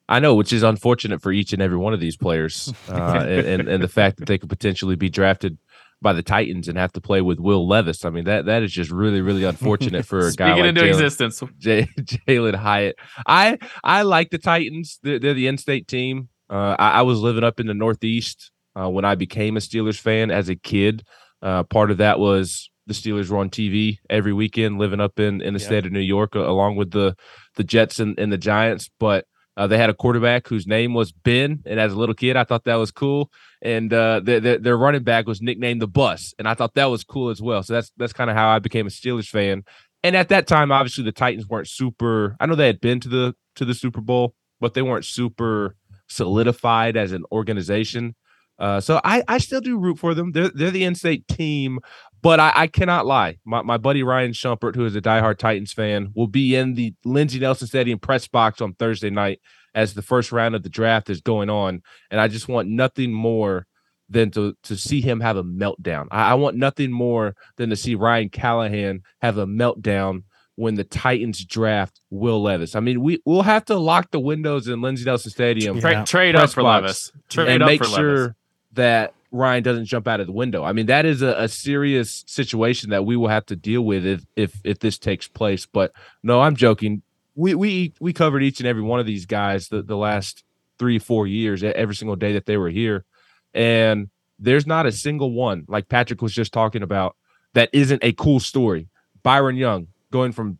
I 0.10 0.20
know, 0.20 0.36
which 0.36 0.54
is 0.54 0.63
unfortunate 0.63 1.22
for 1.22 1.34
each 1.34 1.51
and 1.51 1.62
every 1.62 1.75
one 1.75 1.94
of 1.94 2.00
these 2.00 2.16
players, 2.16 2.74
uh, 2.89 3.25
and, 3.27 3.46
and, 3.46 3.68
and 3.68 3.84
the 3.84 3.89
fact 3.89 4.18
that 4.20 4.27
they 4.27 4.38
could 4.38 4.48
potentially 4.50 4.96
be 4.96 5.10
drafted 5.10 5.58
by 6.01 6.13
the 6.13 6.24
Titans 6.24 6.68
and 6.68 6.77
have 6.77 6.94
to 6.94 7.01
play 7.01 7.22
with 7.22 7.39
Will 7.39 7.68
Levis. 7.68 8.06
I 8.06 8.10
mean 8.10 8.25
that 8.25 8.46
that 8.46 8.63
is 8.63 8.72
just 8.72 8.92
really 8.92 9.22
really 9.22 9.44
unfortunate 9.44 10.06
for 10.06 10.27
a 10.27 10.32
guy 10.38 10.54
like 10.54 10.66
into 10.66 10.82
Jalin, 10.82 10.89
existence. 10.89 11.42
Jalin 11.60 12.56
Hyatt. 12.56 12.98
I 13.25 13.58
I 13.84 14.04
like 14.04 14.30
the 14.30 14.38
Titans. 14.38 15.00
They're, 15.01 15.20
they're 15.20 15.34
the 15.34 15.48
in-state 15.48 15.88
team. 15.88 16.30
Uh, 16.50 16.75
I, 16.80 16.92
I, 16.92 17.01
was 17.01 17.20
living 17.20 17.44
up 17.44 17.60
in 17.60 17.68
the 17.68 17.74
Northeast 17.74 18.51
uh, 18.80 18.89
when 18.89 19.04
I 19.04 19.16
became 19.16 19.58
a 19.58 19.60
Steelers 19.60 20.00
fan 20.00 20.32
as 20.32 20.48
a 20.48 20.56
kid. 20.56 21.04
Uh, 21.41 21.63
part 21.63 21.91
of 21.91 21.98
that 21.98 22.19
was 22.19 22.69
the 22.88 22.93
Steelers 22.93 23.30
were 23.30 23.38
on 23.38 23.50
TV 23.50 24.00
every 24.10 24.34
weekend, 24.34 24.80
living 24.80 25.00
up 25.00 25.19
in 25.19 25.41
in 25.41 25.54
the 25.54 25.60
yep. 25.60 25.67
state 25.67 25.86
of 25.86 25.91
New 25.91 26.00
York, 26.00 26.36
along 26.36 26.78
with 26.78 26.91
the 26.91 27.15
the 27.56 27.63
Jets 27.63 28.00
and, 28.00 28.17
and 28.17 28.32
the 28.32 28.38
Giants. 28.38 28.89
But 29.00 29.26
uh, 29.58 29.67
they 29.67 29.78
had 29.78 29.89
a 29.89 29.93
quarterback 29.93 30.47
whose 30.47 30.67
name 30.67 30.93
was 30.93 31.12
Ben, 31.12 31.63
and 31.65 31.80
as 31.80 31.91
a 31.91 31.95
little 31.95 32.15
kid, 32.15 32.38
I 32.38 32.43
thought 32.43 32.63
that 32.65 32.76
was 32.76 32.91
cool. 32.91 33.32
And 33.62 33.91
uh, 33.91 34.21
the, 34.23 34.39
the, 34.39 34.60
their 34.60 34.78
running 34.78 35.04
back 35.04 35.26
was 35.26 35.41
nicknamed 35.41 35.82
the 35.82 35.88
Bus, 35.88 36.34
and 36.38 36.47
I 36.47 36.54
thought 36.54 36.76
that 36.76 36.86
was 36.86 37.04
cool 37.04 37.30
as 37.30 37.41
well. 37.41 37.63
So 37.63 37.73
that's 37.73 37.91
that's 37.97 38.13
kind 38.13 38.30
of 38.30 38.36
how 38.36 38.50
I 38.50 38.60
became 38.60 38.88
a 38.88 38.89
Steelers 38.89 39.28
fan. 39.28 39.63
And 40.04 40.15
at 40.15 40.30
that 40.30 40.47
time, 40.47 40.71
obviously, 40.71 41.04
the 41.04 41.12
Titans 41.12 41.47
weren't 41.50 41.67
super. 41.67 42.38
I 42.39 42.45
know 42.45 42.56
they 42.56 42.67
had 42.67 42.80
been 42.80 43.00
to 43.02 43.10
the 43.10 43.36
to 43.56 43.65
the 43.65 43.73
Super 43.73 44.00
Bowl, 44.00 44.36
but 44.62 44.76
they 44.76 44.82
weren't 44.82 45.06
super 45.06 45.76
solidified 46.08 46.95
as 46.95 47.12
an 47.12 47.26
organization. 47.32 48.15
Uh, 48.60 48.80
so 48.80 49.00
I, 49.04 49.23
I 49.28 49.38
still 49.38 49.62
do 49.62 49.78
root 49.78 50.00
for 50.00 50.13
them. 50.13 50.32
They're 50.32 50.50
they're 50.50 50.71
the 50.71 50.84
in-state 50.84 51.28
team, 51.28 51.80
but 52.21 52.39
I, 52.39 52.51
I 52.56 52.67
cannot 52.67 53.06
lie. 53.06 53.38
My, 53.45 53.62
my 53.62 53.77
buddy 53.77 54.03
Ryan 54.03 54.32
Shumpert, 54.32 54.75
who 54.75 54.86
is 54.86 54.95
a 54.95 55.01
diehard 55.01 55.38
Titans 55.38 55.73
fan, 55.73 56.12
will 56.15 56.27
be 56.27 56.56
in 56.56 56.73
the 56.73 56.93
Lindsey 57.06 57.39
Nelson 57.39 57.67
Stadium 57.67 57.99
press 57.99 58.27
box 58.27 58.62
on 58.62 58.73
Thursday 58.73 59.10
night 59.10 59.39
as 59.75 59.93
the 59.93 60.01
first 60.01 60.32
round 60.32 60.56
of 60.56 60.63
the 60.63 60.69
draft 60.69 61.10
is 61.10 61.21
going 61.21 61.49
on. 61.49 61.82
And 62.10 62.19
I 62.19 62.27
just 62.27 62.47
want 62.47 62.69
nothing 62.69 63.13
more 63.13 63.67
than 64.10 64.32
to 64.32 64.56
to 64.63 64.75
see 64.77 65.01
him 65.01 65.19
have 65.19 65.38
a 65.38 65.43
meltdown. 65.43 66.08
I, 66.12 66.32
I 66.32 66.34
want 66.36 66.56
nothing 66.56 66.91
more 66.91 67.36
than 67.58 67.69
to 67.69 67.75
see 67.75 67.95
Ryan 67.95 68.30
Callahan 68.30 69.01
have 69.21 69.38
a 69.38 69.45
meltdown 69.45 70.23
when 70.56 70.75
the 70.75 70.84
Titans 70.84 71.43
draft 71.45 72.01
Will 72.10 72.41
Levis. 72.41 72.75
I 72.75 72.80
mean, 72.80 73.01
we 73.01 73.21
we'll 73.25 73.43
have 73.43 73.65
to 73.65 73.77
lock 73.77 74.12
the 74.12 74.19
windows 74.19 74.67
in 74.67 74.82
Lindsey 74.82 75.06
Nelson 75.06 75.32
Stadium. 75.32 75.77
Yeah. 75.77 76.03
trade 76.03 76.36
up 76.36 76.49
for 76.49 76.63
Levis. 76.63 77.12
Trade 77.30 77.49
and 77.49 77.65
make 77.65 77.84
sure 77.84 78.17
Levis. 78.17 78.36
that 78.73 79.13
Ryan 79.32 79.63
doesn't 79.63 79.86
jump 79.86 80.08
out 80.08 80.20
of 80.20 80.28
the 80.28 80.34
window. 80.34 80.63
I 80.63 80.72
mean, 80.72 80.86
that 80.86 81.06
is 81.06 81.22
a, 81.22 81.36
a, 81.38 81.48
serious 81.50 82.24
situation 82.28 82.92
that 82.92 83.06
we 83.06 83.18
will 83.18 83.28
have 83.28 83.46
to 83.48 83.56
deal 83.56 83.82
with 83.82 84.06
if 84.06 84.26
if 84.36 84.62
if 84.63 84.80
this 84.80 84.98
takes 84.98 85.28
place. 85.28 85.66
But 85.66 85.92
no, 86.24 86.42
I'm 86.42 86.56
joking 86.56 87.02
we 87.38 87.54
we 87.56 87.94
we 88.02 88.12
covered 88.12 88.44
each 88.44 88.60
and 88.60 88.68
every 88.68 88.82
one 88.82 89.00
of 89.00 89.06
these 89.06 89.26
guys 89.26 89.70
the, 89.70 89.82
the 89.82 89.96
last 89.96 90.44
three 90.78 91.00
four 91.00 91.26
years 91.26 91.63
every 91.63 91.96
single 91.96 92.18
day 92.18 92.34
that 92.34 92.46
they 92.46 92.58
were 92.58 92.70
here 92.70 93.06
and 93.54 94.10
there's 94.40 94.68
not 94.68 94.86
a 94.86 94.92
single 94.92 95.32
one 95.32 95.63
like 95.70 95.88
patrick 95.88 96.22
was 96.22 96.34
just 96.34 96.52
talking 96.52 96.84
about 96.84 97.16
that 97.54 97.70
isn't 97.72 98.04
a 98.04 98.12
cool 98.13 98.40
story 98.40 98.90
byron 99.24 99.56
young 99.56 99.88
going 100.12 100.32
from 100.32 100.58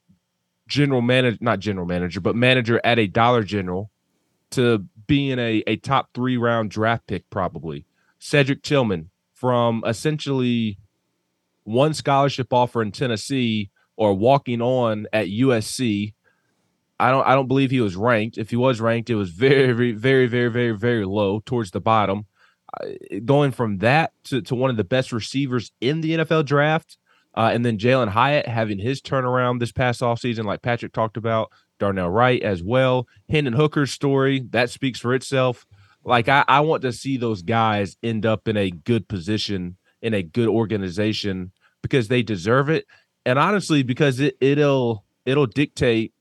general 0.68 1.02
manager 1.02 1.38
not 1.42 1.60
general 1.60 1.86
manager 1.86 2.22
but 2.22 2.36
manager 2.36 2.80
at 2.84 3.00
a 3.00 3.08
dollar 3.08 3.44
general 3.44 3.90
to 4.50 4.86
being 5.08 5.40
a, 5.40 5.64
a 5.68 5.76
top 5.78 6.10
three 6.14 6.38
round 6.38 6.70
draft 6.70 7.06
pick 7.08 7.28
probably 7.30 7.86
cedric 8.28 8.62
tillman 8.62 9.10
from 9.34 9.84
essentially 9.88 10.78
one 11.64 11.94
scholarship 11.94 12.52
offer 12.52 12.82
in 12.82 12.92
tennessee 12.92 13.70
or 13.96 14.14
walking 14.14 14.62
on 14.62 15.08
at 15.14 15.28
usc 15.28 16.14
I 17.00 17.12
don't 17.12 17.28
I 17.28 17.36
don't 17.36 17.48
believe 17.48 17.72
he 17.72 17.82
was 17.82 17.96
ranked. 17.96 18.38
If 18.38 18.50
he 18.50 18.56
was 18.56 18.82
ranked, 18.82 19.10
it 19.10 19.16
was 19.16 19.30
very 19.30 19.72
very 19.72 20.28
very 20.28 20.48
very 20.50 20.72
very 20.72 21.06
low 21.06 21.42
towards 21.46 21.72
the 21.72 21.80
bottom. 21.80 22.26
Going 23.24 23.52
from 23.52 23.78
that 23.80 24.12
to, 24.26 24.42
to 24.42 24.56
one 24.56 24.70
of 24.70 24.78
the 24.78 24.84
best 24.84 25.12
receivers 25.12 25.72
in 25.80 26.02
the 26.02 26.18
NFL 26.18 26.46
draft, 26.46 26.98
uh, 27.36 27.52
and 27.54 27.66
then 27.66 27.78
Jalin 27.78 28.10
Hyatt 28.10 28.48
having 28.48 28.80
his 28.80 29.02
turnaround 29.02 29.60
this 29.60 29.72
past 29.72 30.02
offseason, 30.02 30.44
like 30.44 30.62
Patrick 30.62 30.92
talked 30.92 31.18
about, 31.18 31.52
Darnell 31.80 32.10
Wright 32.10 32.42
as 32.42 32.62
well. 32.62 33.08
Hendon 33.30 33.54
Hooker's 33.54 33.92
story 33.92 34.44
that 34.50 34.70
speaks 34.70 35.00
for 35.00 35.14
itself. 35.14 35.66
Like 36.08 36.30
I, 36.30 36.46
I 36.48 36.62
want 36.62 36.84
to 36.84 36.94
see 36.94 37.18
those 37.18 37.42
guys 37.42 37.98
end 38.02 38.26
up 38.26 38.48
in 38.48 38.56
a 38.56 38.72
good 38.72 39.10
position 39.10 39.76
in 40.02 40.14
a 40.14 40.24
good 40.24 40.48
organization 40.48 41.52
because 41.84 42.08
they 42.08 42.24
deserve 42.24 42.70
it, 42.70 42.86
and 43.26 43.38
honestly, 43.38 43.84
because 43.84 44.22
it 44.22 44.38
it'll 44.40 45.04
it'll 45.26 45.48
dictate 45.48 46.14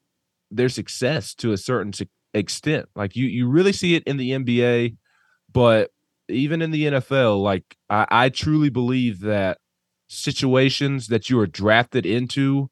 their 0.51 0.69
success 0.69 1.35
to 1.35 1.53
a 1.53 1.57
certain 1.57 1.93
extent. 2.35 2.89
Like 2.97 3.15
you, 3.15 3.27
you 3.27 3.49
really 3.49 3.73
see 3.73 3.95
it 3.95 4.03
in 4.05 4.17
the 4.17 4.33
NBA, 4.33 4.97
but 5.53 5.93
even 6.29 6.63
in 6.63 6.73
the 6.73 6.87
NFL, 6.87 7.41
like 7.41 7.77
I, 7.89 8.07
I 8.11 8.29
truly 8.29 8.71
believe 8.71 9.21
that 9.21 9.59
situations 10.09 11.07
that 11.09 11.31
you 11.31 11.39
are 11.39 11.47
drafted 11.47 12.05
into 12.07 12.71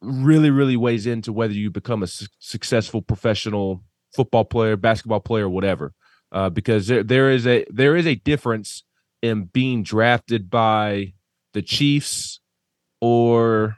really, 0.00 0.50
really 0.50 0.76
weighs 0.76 1.06
into 1.06 1.34
whether 1.34 1.52
you 1.52 1.70
become 1.70 2.02
a 2.02 2.06
su- 2.06 2.26
successful 2.38 3.02
professional 3.02 3.82
football 4.14 4.44
player, 4.46 4.76
basketball 4.76 5.20
player, 5.20 5.48
whatever. 5.48 5.92
Uh, 6.34 6.50
because 6.50 6.88
there, 6.88 7.04
there 7.04 7.30
is 7.30 7.46
a 7.46 7.64
there 7.70 7.94
is 7.94 8.06
a 8.08 8.16
difference 8.16 8.82
in 9.22 9.44
being 9.44 9.84
drafted 9.84 10.50
by 10.50 11.12
the 11.52 11.62
Chiefs 11.62 12.40
or 13.00 13.76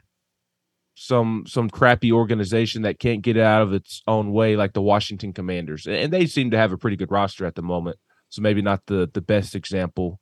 some 0.95 1.43
some 1.45 1.69
crappy 1.69 2.11
organization 2.11 2.81
that 2.81 2.97
can't 2.97 3.21
get 3.21 3.37
out 3.37 3.61
of 3.61 3.73
its 3.73 4.01
own 4.07 4.33
way 4.33 4.55
like 4.55 4.73
the 4.73 4.81
Washington 4.81 5.33
Commanders. 5.33 5.85
And 5.85 6.11
they 6.11 6.25
seem 6.25 6.49
to 6.49 6.57
have 6.57 6.71
a 6.71 6.77
pretty 6.77 6.97
good 6.97 7.11
roster 7.11 7.45
at 7.45 7.53
the 7.53 7.61
moment. 7.61 7.97
So 8.29 8.41
maybe 8.41 8.63
not 8.63 8.81
the 8.87 9.07
the 9.13 9.21
best 9.21 9.53
example, 9.53 10.19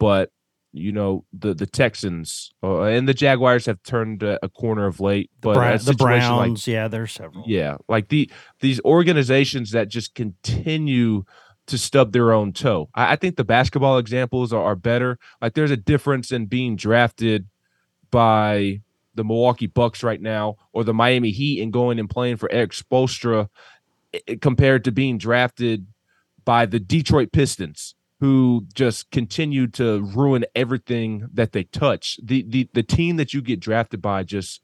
but 0.00 0.30
you 0.72 0.90
know 0.90 1.24
the 1.32 1.54
the 1.54 1.66
Texans 1.66 2.50
uh, 2.64 2.82
and 2.82 3.08
the 3.08 3.14
Jaguars 3.14 3.66
have 3.66 3.80
turned 3.84 4.24
a, 4.24 4.44
a 4.44 4.48
corner 4.48 4.86
of 4.86 5.00
late, 5.00 5.30
but 5.40 5.54
Bra- 5.54 5.72
the 5.72 5.78
situation 5.78 6.30
like- 6.32 6.46
Browns, 6.48 6.66
yeah, 6.66 6.88
there's 6.88 7.12
several. 7.12 7.44
yeah, 7.46 7.76
like 7.88 8.08
the 8.08 8.28
these 8.60 8.80
organizations 8.80 9.70
that 9.70 9.88
just 9.88 10.14
continue 10.14 11.22
to 11.66 11.78
stub 11.78 12.12
their 12.12 12.32
own 12.32 12.52
toe. 12.52 12.88
I, 12.94 13.12
I 13.12 13.16
think 13.16 13.36
the 13.36 13.44
basketball 13.44 13.98
examples 13.98 14.52
are, 14.52 14.62
are 14.62 14.76
better. 14.76 15.18
Like 15.40 15.54
there's 15.54 15.70
a 15.70 15.76
difference 15.76 16.32
in 16.32 16.46
being 16.46 16.76
drafted 16.76 17.46
by 18.10 18.82
the 19.14 19.24
Milwaukee 19.24 19.66
Bucks 19.66 20.02
right 20.02 20.20
now 20.20 20.56
or 20.72 20.84
the 20.84 20.94
Miami 20.94 21.30
Heat 21.30 21.62
and 21.62 21.72
going 21.72 21.98
and 21.98 22.08
playing 22.08 22.36
for 22.36 22.50
Erik 22.52 22.72
Spoelstra 22.72 23.48
compared 24.40 24.84
to 24.84 24.92
being 24.92 25.18
drafted 25.18 25.86
by 26.44 26.66
the 26.66 26.78
Detroit 26.78 27.32
Pistons 27.32 27.94
who 28.20 28.66
just 28.72 29.10
continue 29.10 29.66
to 29.66 30.00
ruin 30.00 30.44
everything 30.54 31.28
that 31.32 31.52
they 31.52 31.64
touch. 31.64 32.18
The 32.22 32.44
the 32.48 32.68
the 32.72 32.82
team 32.82 33.16
that 33.16 33.34
you 33.34 33.42
get 33.42 33.60
drafted 33.60 34.00
by 34.00 34.22
just 34.22 34.62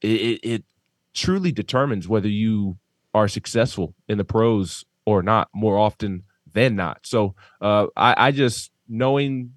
it, 0.00 0.40
it 0.42 0.64
truly 1.12 1.50
determines 1.50 2.06
whether 2.06 2.28
you 2.28 2.78
are 3.12 3.28
successful 3.28 3.94
in 4.08 4.18
the 4.18 4.24
pros 4.24 4.84
or 5.06 5.22
not 5.22 5.48
more 5.54 5.78
often 5.78 6.24
than 6.54 6.76
not. 6.76 7.00
So 7.06 7.34
uh, 7.60 7.86
I, 7.96 8.28
I 8.28 8.30
just 8.30 8.70
knowing 8.88 9.52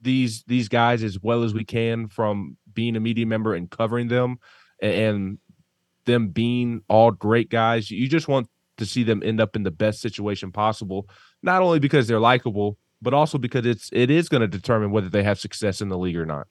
these 0.00 0.42
these 0.44 0.68
guys 0.68 1.02
as 1.02 1.18
well 1.20 1.44
as 1.44 1.54
we 1.54 1.64
can 1.64 2.08
from 2.08 2.56
being 2.72 2.96
a 2.96 3.00
media 3.00 3.26
member 3.26 3.54
and 3.54 3.70
covering 3.70 4.08
them 4.08 4.38
and, 4.80 4.94
and 4.94 5.38
them 6.04 6.28
being 6.28 6.82
all 6.88 7.12
great 7.12 7.48
guys, 7.48 7.90
you 7.90 8.08
just 8.08 8.26
want 8.26 8.48
to 8.78 8.86
see 8.86 9.04
them 9.04 9.22
end 9.24 9.40
up 9.40 9.54
in 9.54 9.62
the 9.62 9.70
best 9.70 10.00
situation 10.00 10.50
possible, 10.50 11.08
not 11.42 11.62
only 11.62 11.78
because 11.78 12.08
they're 12.08 12.18
likable, 12.18 12.78
but 13.00 13.14
also 13.14 13.38
because 13.38 13.66
it's 13.66 13.90
it 13.92 14.10
is 14.10 14.28
going 14.28 14.40
to 14.40 14.48
determine 14.48 14.90
whether 14.90 15.08
they 15.08 15.22
have 15.22 15.38
success 15.38 15.80
in 15.80 15.88
the 15.88 15.98
league 15.98 16.16
or 16.16 16.26
not. 16.26 16.46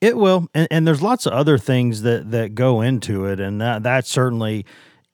It 0.00 0.16
will, 0.16 0.48
and, 0.54 0.68
and 0.70 0.86
there's 0.86 1.02
lots 1.02 1.26
of 1.26 1.32
other 1.32 1.58
things 1.58 2.02
that 2.02 2.30
that 2.30 2.54
go 2.54 2.80
into 2.80 3.26
it, 3.26 3.40
and 3.40 3.60
that 3.60 3.82
that 3.82 4.06
certainly 4.06 4.64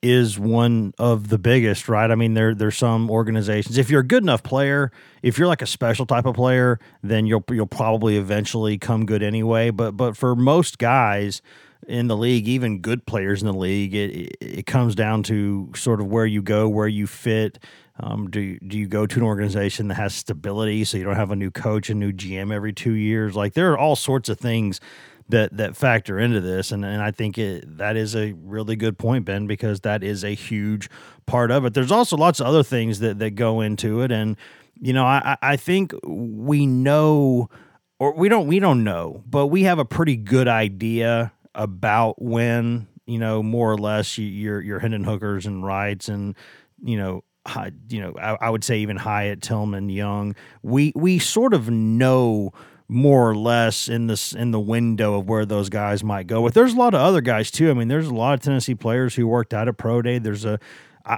is 0.02 0.38
one 0.38 0.94
of 0.98 1.28
the 1.28 1.38
biggest, 1.38 1.88
right? 1.88 2.10
I 2.10 2.14
mean, 2.14 2.34
there 2.34 2.54
there's 2.54 2.76
some 2.76 3.10
organizations. 3.10 3.76
If 3.76 3.90
you're 3.90 4.00
a 4.00 4.06
good 4.06 4.22
enough 4.22 4.42
player, 4.42 4.90
if 5.22 5.38
you're 5.38 5.48
like 5.48 5.62
a 5.62 5.66
special 5.66 6.06
type 6.06 6.26
of 6.26 6.34
player, 6.34 6.78
then 7.02 7.26
you'll 7.26 7.44
you'll 7.50 7.66
probably 7.66 8.16
eventually 8.16 8.78
come 8.78 9.04
good 9.04 9.22
anyway. 9.22 9.70
But 9.70 9.92
but 9.92 10.16
for 10.16 10.34
most 10.34 10.78
guys 10.78 11.42
in 11.86 12.08
the 12.08 12.16
league, 12.16 12.48
even 12.48 12.80
good 12.80 13.06
players 13.06 13.42
in 13.42 13.46
the 13.46 13.54
league, 13.54 13.94
it 13.94 14.36
it, 14.40 14.66
comes 14.66 14.94
down 14.94 15.22
to 15.24 15.70
sort 15.74 16.00
of 16.00 16.06
where 16.06 16.26
you 16.26 16.42
go, 16.42 16.68
where 16.68 16.88
you 16.88 17.06
fit. 17.06 17.58
Um, 17.98 18.30
do 18.30 18.58
do 18.60 18.78
you 18.78 18.86
go 18.86 19.06
to 19.06 19.16
an 19.18 19.22
organization 19.22 19.88
that 19.88 19.96
has 19.96 20.14
stability, 20.14 20.84
so 20.84 20.96
you 20.96 21.04
don't 21.04 21.16
have 21.16 21.30
a 21.30 21.36
new 21.36 21.50
coach, 21.50 21.90
a 21.90 21.94
new 21.94 22.12
GM 22.12 22.52
every 22.52 22.72
two 22.72 22.92
years? 22.92 23.36
Like 23.36 23.52
there 23.52 23.70
are 23.72 23.78
all 23.78 23.96
sorts 23.96 24.30
of 24.30 24.38
things 24.38 24.80
that 25.30 25.56
that 25.56 25.76
factor 25.76 26.18
into 26.18 26.40
this, 26.40 26.72
and 26.72 26.84
and 26.84 27.02
I 27.02 27.10
think 27.10 27.38
it 27.38 27.78
that 27.78 27.96
is 27.96 28.14
a 28.14 28.32
really 28.32 28.76
good 28.76 28.98
point, 28.98 29.24
Ben, 29.24 29.46
because 29.46 29.80
that 29.80 30.02
is 30.02 30.24
a 30.24 30.34
huge 30.34 30.88
part 31.26 31.50
of 31.50 31.64
it. 31.64 31.74
There's 31.74 31.92
also 31.92 32.16
lots 32.16 32.40
of 32.40 32.46
other 32.46 32.62
things 32.62 33.00
that 33.00 33.18
that 33.18 33.30
go 33.30 33.60
into 33.60 34.02
it, 34.02 34.12
and 34.12 34.36
you 34.80 34.92
know 34.92 35.04
I 35.04 35.36
I 35.42 35.56
think 35.56 35.92
we 36.04 36.66
know 36.66 37.48
or 37.98 38.14
we 38.14 38.28
don't 38.28 38.46
we 38.46 38.58
don't 38.58 38.82
know, 38.82 39.22
but 39.26 39.48
we 39.48 39.64
have 39.64 39.78
a 39.78 39.84
pretty 39.84 40.16
good 40.16 40.48
idea 40.48 41.32
about 41.54 42.20
when 42.20 42.88
you 43.06 43.18
know 43.18 43.42
more 43.42 43.70
or 43.70 43.76
less 43.76 44.18
you, 44.18 44.26
your 44.26 44.60
your 44.60 44.78
Hendon 44.78 45.04
Hookers 45.04 45.46
and 45.46 45.64
Wrights 45.64 46.08
and 46.08 46.34
you 46.82 46.96
know 46.96 47.22
you 47.88 48.00
know 48.00 48.14
I, 48.18 48.36
I 48.40 48.50
would 48.50 48.64
say 48.64 48.78
even 48.78 48.96
Hyatt 48.96 49.42
Tillman 49.42 49.90
Young 49.90 50.34
we 50.62 50.92
we 50.96 51.18
sort 51.18 51.54
of 51.54 51.70
know 51.70 52.52
more 52.90 53.30
or 53.30 53.36
less 53.36 53.88
in 53.88 54.08
this 54.08 54.32
in 54.32 54.50
the 54.50 54.60
window 54.60 55.18
of 55.18 55.28
where 55.28 55.46
those 55.46 55.68
guys 55.68 56.02
might 56.02 56.26
go. 56.26 56.42
But 56.42 56.54
there's 56.54 56.74
a 56.74 56.76
lot 56.76 56.92
of 56.94 57.00
other 57.00 57.20
guys 57.20 57.50
too. 57.50 57.70
I 57.70 57.74
mean, 57.74 57.88
there's 57.88 58.08
a 58.08 58.14
lot 58.14 58.34
of 58.34 58.40
Tennessee 58.40 58.74
players 58.74 59.14
who 59.14 59.26
worked 59.26 59.54
out 59.54 59.68
at 59.68 59.76
pro 59.76 60.02
day. 60.02 60.18
There's 60.18 60.44
a 60.44 60.58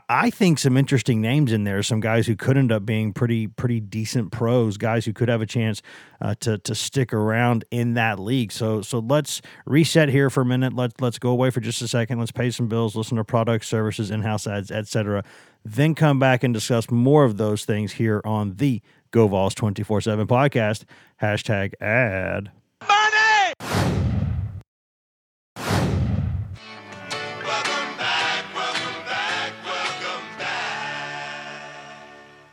I 0.08 0.30
think 0.30 0.60
some 0.60 0.76
interesting 0.76 1.20
names 1.20 1.50
in 1.50 1.64
there. 1.64 1.82
Some 1.82 1.98
guys 1.98 2.28
who 2.28 2.36
could 2.36 2.56
end 2.56 2.70
up 2.70 2.86
being 2.86 3.12
pretty 3.12 3.48
pretty 3.48 3.80
decent 3.80 4.30
pros. 4.30 4.76
Guys 4.76 5.04
who 5.04 5.12
could 5.12 5.28
have 5.28 5.42
a 5.42 5.46
chance 5.46 5.82
uh, 6.20 6.36
to 6.40 6.58
to 6.58 6.74
stick 6.74 7.12
around 7.12 7.64
in 7.72 7.94
that 7.94 8.20
league. 8.20 8.52
So 8.52 8.82
so 8.82 9.00
let's 9.00 9.42
reset 9.66 10.08
here 10.08 10.30
for 10.30 10.42
a 10.42 10.46
minute. 10.46 10.72
Let's 10.72 10.94
let's 11.00 11.18
go 11.18 11.30
away 11.30 11.50
for 11.50 11.60
just 11.60 11.82
a 11.82 11.88
second. 11.88 12.20
Let's 12.20 12.30
pay 12.30 12.50
some 12.50 12.68
bills. 12.68 12.94
Listen 12.94 13.16
to 13.16 13.24
products, 13.24 13.66
services, 13.66 14.10
in 14.12 14.22
house 14.22 14.46
ads, 14.46 14.70
etc. 14.70 15.24
Then 15.64 15.96
come 15.96 16.20
back 16.20 16.44
and 16.44 16.54
discuss 16.54 16.88
more 16.90 17.24
of 17.24 17.36
those 17.36 17.64
things 17.64 17.92
here 17.92 18.22
on 18.24 18.54
the 18.56 18.82
Go 19.12 19.28
Vols 19.28 19.54
twenty 19.54 19.84
four 19.84 20.00
seven 20.00 20.26
podcast. 20.26 20.84
Hashtag 21.22 21.74
ad. 21.80 22.50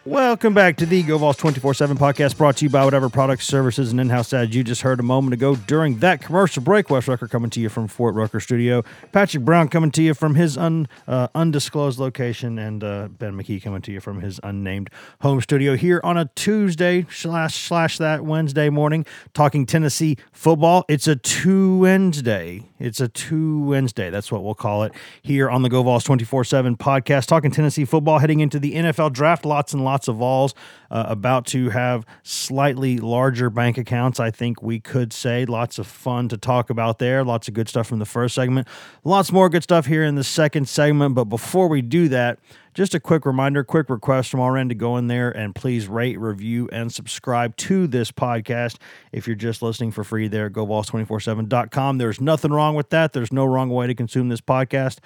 Welcome 0.10 0.56
back 0.56 0.78
to 0.78 0.88
the 0.88 1.04
GoVols 1.04 1.38
24 1.38 1.76
7 1.76 1.96
podcast 1.96 2.36
brought 2.36 2.58
to 2.58 2.66
you 2.66 2.70
by 2.72 2.84
whatever 2.84 3.10
products, 3.10 3.46
services, 3.46 3.92
and 3.92 4.02
in 4.02 4.10
house 4.10 4.34
ads 4.34 4.56
you 4.56 4.64
just 4.64 4.82
heard 4.82 5.00
a 5.00 5.04
moment 5.04 5.36
ago 5.36 5.56
during 5.56 6.00
that 6.00 6.20
commercial 6.20 6.64
break. 6.64 6.90
Wes 6.90 7.08
Rucker 7.08 7.28
coming 7.28 7.52
to 7.52 7.60
you 7.60 7.70
from 7.70 7.88
Fort 7.88 8.16
Rucker 8.16 8.40
Studio. 8.40 8.84
Patrick 9.12 9.46
Brown 9.46 9.68
coming 9.68 9.92
to 9.92 10.02
you 10.02 10.16
from 10.16 10.34
his 10.34 10.58
un, 10.58 10.88
uh, 11.08 11.28
undisclosed 11.36 12.00
location, 12.00 12.58
and 12.58 12.84
uh, 12.84 13.08
Ben 13.10 13.34
McKee 13.34 13.62
coming 13.62 13.84
to 13.84 13.92
you 13.92 14.00
from 14.00 14.22
his 14.22 14.40
unnamed 14.42 14.90
home 15.22 15.42
studio 15.42 15.76
here 15.76 16.02
on 16.04 16.18
a 16.18 16.26
Tuesday 16.34 17.06
slash 17.12 17.68
slash 17.68 18.00
that 18.00 18.26
Wednesday 18.26 18.72
morning 18.72 19.06
talking 19.36 19.68
Tennessee 19.68 20.18
football. 20.32 20.86
It's 20.88 21.08
a 21.08 21.18
two 21.18 21.78
Wednesday. 21.78 22.69
It's 22.80 23.02
a 23.02 23.08
two 23.08 23.60
Wednesday. 23.60 24.10
That's 24.10 24.32
what 24.32 24.44
we'll 24.44 24.56
call 24.56 24.84
it 24.84 24.94
here 25.22 25.50
on 25.50 25.62
the 25.62 25.70
GoVols 25.70 26.06
24 26.06 26.44
7 26.46 26.78
podcast 26.78 27.28
talking 27.28 27.52
Tennessee 27.52 27.86
football 27.86 28.20
heading 28.20 28.40
into 28.40 28.60
the 28.60 28.74
NFL 28.74 29.14
draft. 29.14 29.46
Lots 29.46 29.74
and 29.74 29.84
lots 29.84 30.08
of 30.08 30.18
Vols 30.18 30.54
uh, 30.92 31.06
about 31.08 31.46
to 31.48 31.70
have 31.70 32.06
slightly 32.24 32.98
larger 32.98 33.50
bank 33.50 33.78
accounts, 33.78 34.20
I 34.20 34.32
think 34.32 34.62
we 34.62 34.80
could 34.80 35.14
say. 35.14 35.46
Lots 35.46 35.80
of 35.80 35.88
fun 35.88 36.30
to 36.30 36.38
talk 36.38 36.70
about 36.70 37.00
there. 37.00 37.24
Lots 37.24 37.48
of 37.48 37.54
good 37.54 37.70
stuff 37.70 37.88
from 37.88 38.00
the 38.00 38.06
first 38.06 38.36
segment. 38.36 38.68
Lots 39.04 39.32
more 39.32 39.50
good 39.50 39.64
stuff 39.64 39.86
here 39.86 40.04
in 40.04 40.16
the 40.16 40.24
second 40.24 40.68
segment. 40.68 41.16
But 41.16 41.26
before 41.26 41.68
we 41.68 41.82
do 41.82 42.08
that, 42.10 42.40
just 42.74 42.94
a 42.94 43.00
quick 43.00 43.26
reminder, 43.26 43.64
quick 43.64 43.90
request 43.90 44.30
from 44.30 44.40
our 44.40 44.56
end 44.56 44.70
to 44.70 44.76
go 44.76 44.98
in 44.98 45.08
there 45.08 45.32
and 45.32 45.54
please 45.56 45.88
rate, 45.88 46.20
review, 46.20 46.70
and 46.72 46.94
subscribe 46.94 47.56
to 47.58 47.88
this 47.88 48.12
podcast. 48.12 48.78
If 49.12 49.28
you're 49.28 49.36
just 49.36 49.62
listening 49.62 49.92
for 49.92 50.04
free 50.04 50.28
there, 50.28 50.50
GoVols247.com. 50.50 51.98
There's 51.98 52.22
nothing 52.22 52.52
wrong 52.52 52.76
with 52.76 52.90
that. 52.92 53.14
There's 53.14 53.34
no 53.34 53.46
wrong 53.46 53.70
way 53.70 53.88
to 53.88 53.96
consume 53.96 54.30
this 54.30 54.42
podcast. 54.42 55.00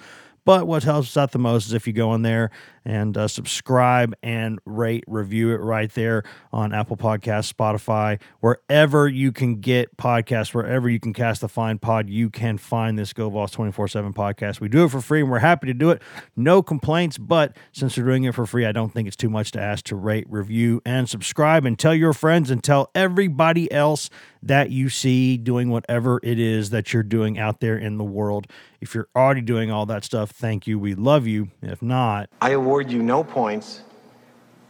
But 0.44 0.66
what 0.66 0.82
helps 0.82 1.08
us 1.08 1.16
out 1.16 1.32
the 1.32 1.38
most 1.38 1.66
is 1.66 1.72
if 1.72 1.86
you 1.86 1.92
go 1.92 2.14
in 2.14 2.22
there 2.22 2.50
and 2.84 3.16
uh, 3.16 3.28
subscribe 3.28 4.14
and 4.22 4.58
rate, 4.66 5.04
review 5.06 5.50
it 5.52 5.60
right 5.60 5.90
there 5.94 6.22
on 6.52 6.74
Apple 6.74 6.96
Podcasts, 6.96 7.52
Spotify, 7.52 8.20
wherever 8.40 9.08
you 9.08 9.32
can 9.32 9.60
get 9.60 9.96
podcasts, 9.96 10.52
wherever 10.52 10.88
you 10.88 11.00
can 11.00 11.14
cast 11.14 11.40
the 11.40 11.48
fine 11.48 11.78
pod, 11.78 12.10
you 12.10 12.28
can 12.28 12.58
find 12.58 12.98
this 12.98 13.12
Go 13.14 13.30
Vols 13.30 13.52
24 13.52 13.88
7 13.88 14.12
podcast. 14.12 14.60
We 14.60 14.68
do 14.68 14.84
it 14.84 14.90
for 14.90 15.00
free 15.00 15.20
and 15.20 15.30
we're 15.30 15.38
happy 15.38 15.66
to 15.68 15.74
do 15.74 15.90
it. 15.90 16.02
No 16.36 16.62
complaints, 16.62 17.16
but 17.16 17.56
since 17.72 17.96
we're 17.96 18.04
doing 18.04 18.24
it 18.24 18.34
for 18.34 18.44
free, 18.44 18.66
I 18.66 18.72
don't 18.72 18.92
think 18.92 19.08
it's 19.08 19.16
too 19.16 19.30
much 19.30 19.52
to 19.52 19.60
ask 19.60 19.84
to 19.86 19.96
rate, 19.96 20.26
review, 20.28 20.82
and 20.84 21.08
subscribe 21.08 21.64
and 21.64 21.78
tell 21.78 21.94
your 21.94 22.12
friends 22.12 22.50
and 22.50 22.62
tell 22.62 22.90
everybody 22.94 23.70
else 23.72 24.10
that 24.44 24.70
you 24.70 24.88
see 24.90 25.36
doing 25.38 25.70
whatever 25.70 26.20
it 26.22 26.38
is 26.38 26.70
that 26.70 26.92
you're 26.92 27.02
doing 27.02 27.38
out 27.38 27.60
there 27.60 27.76
in 27.78 27.96
the 27.96 28.04
world. 28.04 28.46
If 28.80 28.94
you're 28.94 29.08
already 29.16 29.40
doing 29.40 29.70
all 29.70 29.86
that 29.86 30.04
stuff, 30.04 30.30
thank 30.30 30.66
you. 30.66 30.78
We 30.78 30.94
love 30.94 31.26
you. 31.26 31.48
If 31.62 31.80
not, 31.80 32.28
I 32.40 32.50
award 32.50 32.90
you 32.92 33.02
no 33.02 33.24
points, 33.24 33.80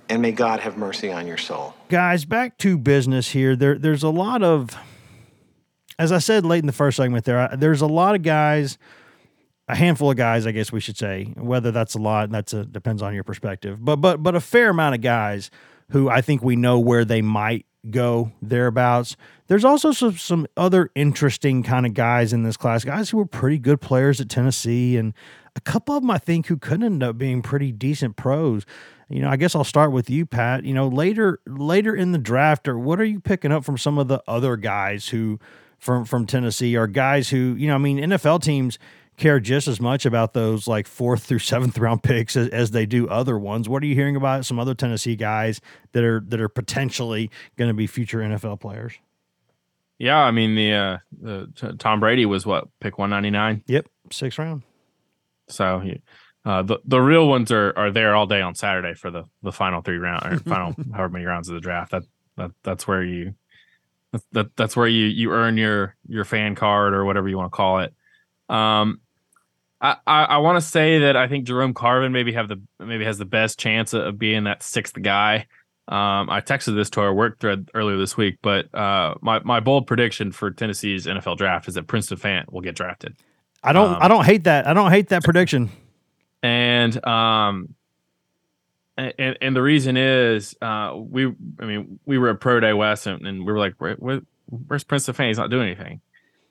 and 0.09 0.23
may 0.23 0.31
God 0.33 0.61
have 0.61 0.77
mercy 0.77 1.11
on 1.11 1.27
your 1.27 1.39
soul. 1.39 1.75
guys, 1.89 2.25
back 2.25 2.57
to 2.59 2.79
business 2.79 3.31
here. 3.31 3.57
There, 3.57 3.77
there's 3.79 4.03
a 4.05 4.11
lot 4.11 4.43
of, 4.45 4.71
as 5.99 6.13
I 6.13 6.19
said 6.19 6.45
late 6.47 6.61
in 6.61 6.67
the 6.67 6.73
first 6.73 6.97
segment, 6.97 7.25
there, 7.25 7.53
I- 7.53 7.57
there's 7.57 7.81
a 7.81 7.87
lot 7.87 8.15
of 8.15 8.23
guys, 8.23 8.79
a 9.69 9.75
handful 9.75 10.11
of 10.11 10.17
guys, 10.17 10.47
I 10.47 10.53
guess 10.53 10.71
we 10.71 10.79
should 10.81 10.97
say. 10.97 11.33
Whether 11.37 11.73
that's 11.73 11.95
a 11.95 11.99
lot, 11.99 12.31
that's 12.31 12.53
a 12.53 12.65
depends 12.65 13.03
on 13.03 13.13
your 13.15 13.25
perspective. 13.25 13.85
But, 13.85 13.97
but, 13.97 14.23
but 14.23 14.35
a 14.37 14.41
fair 14.41 14.71
amount 14.71 14.95
of 14.95 15.01
guys 15.01 15.51
who 15.91 16.09
I 16.09 16.21
think 16.21 16.43
we 16.43 16.55
know 16.55 16.79
where 16.79 17.05
they 17.05 17.23
might 17.23 17.67
go 17.91 18.33
thereabouts. 18.41 19.17
There's 19.47 19.65
also 19.65 19.93
some 19.93 20.17
some 20.17 20.47
other 20.57 20.91
interesting 20.95 21.63
kind 21.63 21.85
of 21.85 21.95
guys 21.95 22.33
in 22.33 22.45
this 22.45 22.57
class, 22.57 22.85
guys 22.85 23.11
who 23.11 23.19
were 23.19 23.27
pretty 23.27 23.59
good 23.59 23.81
players 23.81 24.21
at 24.21 24.29
Tennessee, 24.29 24.97
and 24.97 25.13
a 25.55 25.61
couple 25.61 25.97
of 25.97 26.03
them 26.03 26.11
I 26.11 26.19
think 26.19 26.47
who 26.47 26.57
could 26.57 26.83
end 26.83 27.03
up 27.03 27.19
being 27.19 27.43
pretty 27.43 27.71
decent 27.71 28.17
pros. 28.17 28.65
You 29.11 29.21
know, 29.21 29.29
I 29.29 29.37
guess 29.37 29.55
I'll 29.55 29.65
start 29.65 29.93
with 29.93 30.09
you, 30.09 30.25
Pat. 30.25 30.65
You 30.65 30.73
know, 30.73 30.89
later 30.89 31.41
later 31.47 31.95
in 31.95 32.13
the 32.13 32.19
draft, 32.19 32.67
or 32.69 32.79
what 32.79 32.99
are 33.01 33.05
you 33.05 33.21
picking 33.21 33.53
up 33.53 33.65
from 33.65 33.77
some 33.77 33.99
of 33.99 34.09
the 34.09 34.23
other 34.27 34.57
guys 34.57 35.09
who 35.09 35.39
from 35.79 36.07
from 36.07 36.27
Tennessee, 36.27 36.77
or 36.77 36.87
guys 36.87 37.29
who 37.29 37.55
you 37.59 37.69
know, 37.69 37.75
I 37.75 37.79
mean, 37.79 37.99
NFL 37.99 38.43
teams 38.43 38.79
care 39.17 39.39
just 39.41 39.69
as 39.69 39.81
much 39.81 40.07
about 40.07 40.33
those 40.33 40.67
like 40.67 40.87
fourth 40.87 41.25
through 41.25 41.39
seventh 41.39 41.79
round 41.79 42.03
picks 42.03 42.35
as, 42.35 42.49
as 42.49 42.71
they 42.71 42.87
do 42.87 43.07
other 43.09 43.39
ones. 43.39 43.69
What 43.69 43.83
are 43.83 43.87
you 43.87 43.95
hearing 43.95 44.17
about 44.17 44.45
some 44.45 44.59
other 44.59 44.75
Tennessee 44.75 45.17
guys 45.17 45.61
that 45.93 46.03
are 46.03 46.21
that 46.29 46.41
are 46.41 46.49
potentially 46.49 47.31
going 47.57 47.69
to 47.69 47.75
be 47.75 47.87
future 47.87 48.21
NFL 48.21 48.61
players? 48.61 48.95
Yeah, 49.99 50.19
I 50.19 50.31
mean 50.33 50.55
the 50.55 50.73
uh, 50.73 50.99
the 51.21 51.53
t- 51.55 51.77
Tom 51.79 52.01
Brady 52.01 52.27
was 52.27 52.45
what 52.45 52.69
pick 52.81 52.99
one 52.99 53.11
ninety 53.11 53.31
nine. 53.31 53.63
Yep, 53.67 53.87
sixth 54.11 54.39
round. 54.39 54.63
So 55.49 55.83
uh, 56.45 56.63
the 56.63 56.79
the 56.85 57.01
real 57.01 57.29
ones 57.29 57.51
are 57.51 57.73
are 57.77 57.91
there 57.91 58.15
all 58.15 58.27
day 58.27 58.41
on 58.41 58.55
Saturday 58.55 58.95
for 58.95 59.11
the 59.11 59.25
the 59.43 59.53
final 59.53 59.83
three 59.83 59.99
round 59.99 60.27
or 60.27 60.39
final 60.51 60.75
however 60.93 61.11
many 61.11 61.25
rounds 61.25 61.49
of 61.49 61.55
the 61.55 61.61
draft. 61.61 61.93
That 61.93 62.03
that 62.37 62.51
that's 62.63 62.87
where 62.87 63.03
you 63.03 63.35
that, 64.13 64.23
that 64.33 64.57
that's 64.57 64.77
where 64.77 64.87
you 64.87 65.07
you 65.07 65.31
earn 65.31 65.57
your 65.57 65.97
your 66.07 66.25
fan 66.25 66.55
card 66.55 66.95
or 66.95 67.05
whatever 67.05 67.29
you 67.29 67.37
want 67.37 67.53
to 67.53 67.57
call 67.57 67.81
it. 67.81 67.95
Um, 68.49 69.01
I 69.81 69.97
I, 70.07 70.25
I 70.25 70.37
want 70.39 70.57
to 70.57 70.69
say 70.69 71.01
that 71.01 71.17
I 71.17 71.29
think 71.29 71.47
Jerome 71.47 71.75
Carvin 71.75 72.13
maybe 72.13 72.33
have 72.33 72.49
the 72.49 72.61
maybe 72.79 73.05
has 73.05 73.19
the 73.19 73.25
best 73.25 73.59
chance 73.59 73.95
of 73.95 74.19
being 74.19 74.45
that 74.45 74.63
sixth 74.63 75.01
guy. 75.01 75.47
Um, 75.87 76.31
I 76.31 76.41
texted 76.41 76.75
this 76.75 76.89
to 76.91 77.01
our 77.03 77.13
work 77.13 77.41
thread 77.41 77.71
earlier 77.75 77.99
this 77.99 78.17
week, 78.17 78.39
but 78.43 78.75
uh, 78.75 79.15
my 79.21 79.41
my 79.41 79.61
bold 79.61 79.87
prediction 79.87 80.33
for 80.33 80.51
Tennessee's 80.51 81.07
NFL 81.07 81.37
draft 81.37 81.69
is 81.69 81.75
that 81.75 81.87
Princeton 81.87 82.17
Fant 82.19 82.51
will 82.51 82.63
get 82.63 82.75
drafted. 82.75 83.17
I 83.63 83.73
don't. 83.73 83.91
Um, 83.91 83.99
I 84.01 84.09
don't 84.09 84.25
hate 84.25 84.45
that. 84.45 84.67
I 84.67 84.73
don't 84.73 84.91
hate 84.91 85.09
that 85.11 85.23
prediction. 85.25 85.71
and 86.43 87.05
um 87.07 87.75
and, 88.97 89.37
and 89.41 89.57
the 89.57 89.63
reason 89.63 89.97
is 89.97 90.55
uh 90.63 90.93
we 90.95 91.27
i 91.59 91.65
mean 91.65 91.99
we 92.07 92.19
were 92.19 92.31
at 92.31 92.41
pro 92.41 92.61
day 92.61 92.73
west 92.73 93.07
and, 93.07 93.27
and 93.27 93.45
we 93.45 93.53
were 93.53 93.59
like 93.59 93.75
where, 93.79 93.95
where, 93.95 94.21
where's 94.47 94.85
prince 94.85 95.09
of 95.09 95.17
he's 95.17 95.39
not 95.39 95.51
doing 95.51 95.67
anything 95.69 96.01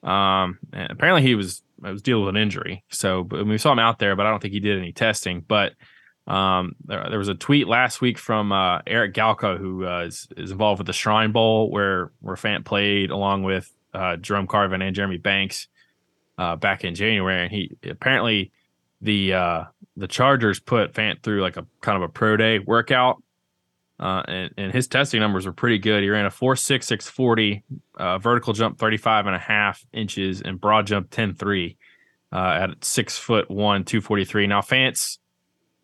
um 0.04 0.58
apparently 0.74 1.22
he 1.22 1.36
was 1.36 1.62
I 1.84 1.92
was 1.92 2.02
dealing 2.02 2.26
with 2.26 2.36
an 2.36 2.42
injury 2.42 2.84
so 2.90 3.24
but 3.24 3.46
we 3.46 3.58
saw 3.58 3.72
him 3.72 3.80
out 3.80 4.00
there 4.00 4.16
but 4.16 4.26
i 4.26 4.30
don't 4.30 4.42
think 4.42 4.54
he 4.54 4.60
did 4.60 4.78
any 4.78 4.92
testing 4.92 5.42
but 5.48 5.74
um 6.28 6.76
there, 6.86 7.06
there 7.10 7.20
was 7.20 7.28
a 7.28 7.36
tweet 7.36 7.68
last 7.68 8.00
week 8.02 8.18
from 8.18 8.52
uh 8.52 8.80
Eric 8.88 9.14
Galko 9.14 9.58
who 9.58 9.86
uh, 9.86 10.06
is, 10.06 10.28
is 10.38 10.52
involved 10.52 10.80
with 10.80 10.88
the 10.88 10.94
shrine 10.94 11.32
bowl 11.32 11.70
where 11.70 12.12
where 12.22 12.36
fant 12.36 12.64
played 12.64 13.10
along 13.10 13.44
with 13.44 13.74
uh 13.94 14.16
jerome 14.16 14.48
carvin 14.48 14.82
and 14.82 14.96
jeremy 14.96 15.18
banks 15.18 15.68
uh 16.38 16.56
back 16.56 16.86
in 16.86 16.96
january 16.96 17.44
and 17.44 17.52
he 17.52 17.76
apparently 17.84 18.52
the 19.02 19.34
uh 19.34 19.64
the 19.96 20.08
Chargers 20.08 20.60
put 20.60 20.94
Fant 20.94 21.22
through 21.22 21.42
like 21.42 21.58
a 21.58 21.66
kind 21.82 21.98
of 21.98 22.04
a 22.04 22.12
pro 22.12 22.38
day 22.38 22.60
workout. 22.60 23.22
Uh, 24.00 24.24
and, 24.28 24.54
and 24.58 24.74
his 24.74 24.88
testing 24.88 25.20
numbers 25.20 25.46
were 25.46 25.54
pretty 25.54 25.78
good. 25.78 26.04
He 26.04 26.10
ran 26.10 26.26
a 26.26 26.30
4.6, 26.30 26.84
640, 26.84 27.64
uh, 27.98 28.18
vertical 28.18 28.52
jump 28.52 28.80
35 28.80 29.28
and 29.28 29.36
a 29.36 29.40
half 29.40 29.86
inches, 29.94 30.42
and 30.42 30.60
broad 30.60 30.88
jump 30.88 31.10
10 31.12 31.36
3 31.36 31.78
uh, 32.34 32.36
at 32.36 32.84
six 32.84 33.18
foot 33.18 33.50
one, 33.50 33.86
243. 33.86 34.48
Now, 34.48 34.62
Fant's, 34.62 35.20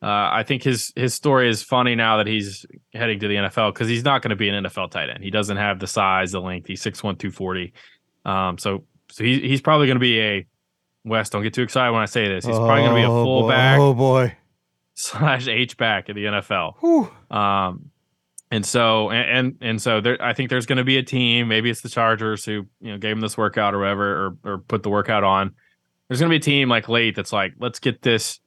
uh, 0.01 0.05
I 0.31 0.43
think 0.47 0.63
his 0.63 0.93
his 0.95 1.13
story 1.13 1.49
is 1.49 1.61
funny 1.61 1.95
now 1.95 2.17
that 2.17 2.27
he's 2.27 2.65
heading 2.93 3.19
to 3.19 3.27
the 3.27 3.35
NFL 3.35 3.73
because 3.73 3.87
he's 3.89 4.03
not 4.03 4.21
going 4.21 4.29
to 4.29 4.35
be 4.35 4.47
an 4.49 4.63
NFL 4.63 4.91
tight 4.91 5.09
end. 5.09 5.23
He 5.23 5.29
doesn't 5.31 5.57
have 5.57 5.79
the 5.79 5.87
size, 5.87 6.31
the 6.31 6.39
length. 6.41 6.67
He's 6.67 6.81
6'1, 6.81 7.01
240. 7.19 7.73
Um, 8.25 8.57
so 8.57 8.83
so 9.11 9.23
he, 9.23 9.39
he's 9.41 9.61
probably 9.61 9.87
going 9.87 9.97
to 9.97 10.01
be 10.01 10.19
a 10.21 10.47
West, 11.05 11.31
don't 11.31 11.43
get 11.43 11.53
too 11.53 11.63
excited 11.63 11.91
when 11.91 12.01
I 12.01 12.05
say 12.05 12.27
this. 12.27 12.45
He's 12.45 12.55
probably 12.57 12.83
going 12.83 12.89
to 12.89 12.95
be 12.95 13.03
a 13.03 13.09
Oh, 13.09 13.23
boy. 13.23 13.39
fullback 13.41 13.79
Oh 13.79 13.93
boy. 13.93 14.35
slash 14.95 15.47
H 15.47 15.77
back 15.77 16.09
in 16.09 16.15
the 16.15 16.25
NFL. 16.25 16.73
Whew. 16.81 17.09
Um, 17.35 17.89
and 18.51 18.65
so 18.65 19.09
and 19.09 19.37
and, 19.37 19.57
and 19.61 19.81
so 19.81 20.01
there, 20.01 20.17
I 20.21 20.33
think 20.33 20.49
there's 20.49 20.65
going 20.65 20.77
to 20.77 20.83
be 20.83 20.97
a 20.97 21.03
team. 21.03 21.47
Maybe 21.47 21.69
it's 21.69 21.81
the 21.81 21.89
Chargers 21.89 22.43
who 22.45 22.65
you 22.81 22.91
know 22.91 22.97
gave 22.97 23.11
him 23.11 23.21
this 23.21 23.37
workout 23.37 23.73
or 23.75 23.79
whatever, 23.79 24.25
or 24.43 24.51
or 24.53 24.57
put 24.59 24.83
the 24.83 24.89
workout 24.89 25.23
on. 25.23 25.53
There's 26.07 26.19
going 26.19 26.29
to 26.29 26.33
be 26.33 26.37
a 26.37 26.43
team 26.43 26.67
like 26.69 26.89
late 26.89 27.15
that's 27.15 27.31
like, 27.31 27.53
let's 27.59 27.79
get 27.79 28.01
this 28.01 28.39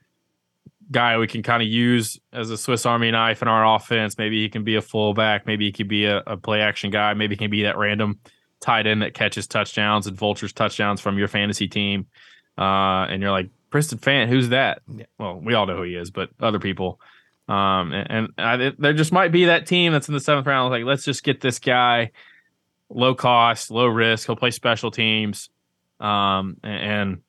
guy 0.90 1.18
we 1.18 1.27
can 1.27 1.42
kind 1.42 1.62
of 1.62 1.68
use 1.68 2.18
as 2.33 2.51
a 2.51 2.59
Swiss 2.59 2.85
Army 2.87 3.11
knife 3.11 3.42
in 3.42 3.49
our 3.49 3.77
offense. 3.77 4.18
Maybe 4.18 4.42
he 4.42 4.49
can 4.49 4.64
be 4.64 4.77
a 4.77 4.83
fullback. 4.83 5.47
Maybe 5.47 5.66
he 5.66 5.73
could 5.73 5.88
be 5.88 6.07
a, 6.07 6.23
a 6.27 6.37
play 6.37 6.61
action 6.61 6.90
guy. 6.90 7.14
Maybe 7.14 7.35
he 7.35 7.38
can 7.38 7.51
be 7.51 7.62
that 7.62 7.79
random 7.79 8.18
tight 8.61 8.87
end 8.87 9.03
that 9.03 9.14
catches 9.14 9.47
touchdowns 9.47 10.07
and 10.07 10.16
vultures 10.16 10.53
touchdowns 10.53 11.01
from 11.01 11.18
your 11.18 11.29
fantasy 11.29 11.68
team. 11.68 12.07
Uh, 12.57 13.07
and 13.09 13.23
you're 13.23 13.31
like, 13.31 13.51
Preston 13.71 13.99
Fant, 13.99 14.29
who's 14.29 14.51
that? 14.51 14.83
Yeah. 14.87 15.07
Well, 15.18 15.40
we 15.42 15.55
all 15.55 15.66
know 15.66 15.77
who 15.77 15.83
he 15.83 15.95
is, 15.95 16.11
but 16.11 16.31
other 16.40 16.59
people. 16.59 17.01
Um, 17.49 17.92
and, 17.92 18.07
and 18.11 18.29
I, 18.38 18.73
there 18.79 18.92
just 18.92 19.12
might 19.12 19.33
be 19.33 19.47
that 19.47 19.66
team 19.66 19.92
that's 19.92 20.09
in 20.09 20.14
the 20.14 20.21
seventh 20.21 20.47
round. 20.47 20.71
Like, 20.71 20.85
let's 20.85 21.05
just 21.05 21.25
get 21.25 21.40
this 21.40 21.59
guy, 21.59 22.12
low 22.88 23.14
cost, 23.14 23.71
low 23.71 23.87
risk. 23.87 24.27
He'll 24.27 24.37
play 24.37 24.51
special 24.51 24.90
teams, 24.90 25.49
um, 25.99 26.59
and, 26.62 26.85
and 26.85 27.21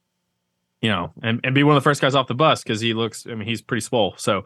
you 0.84 0.90
know, 0.90 1.14
and, 1.24 1.40
and 1.46 1.56
be 1.56 1.64
one 1.64 1.76
of 1.78 1.82
the 1.82 1.90
first 1.90 2.02
guys 2.02 2.14
off 2.14 2.28
the 2.28 2.36
bus 2.36 2.62
because 2.62 2.82
he 2.82 2.94
looks. 2.94 3.26
I 3.26 3.34
mean, 3.36 3.48
he's 3.48 3.62
pretty 3.62 3.82
swole. 3.82 4.14
So, 4.18 4.44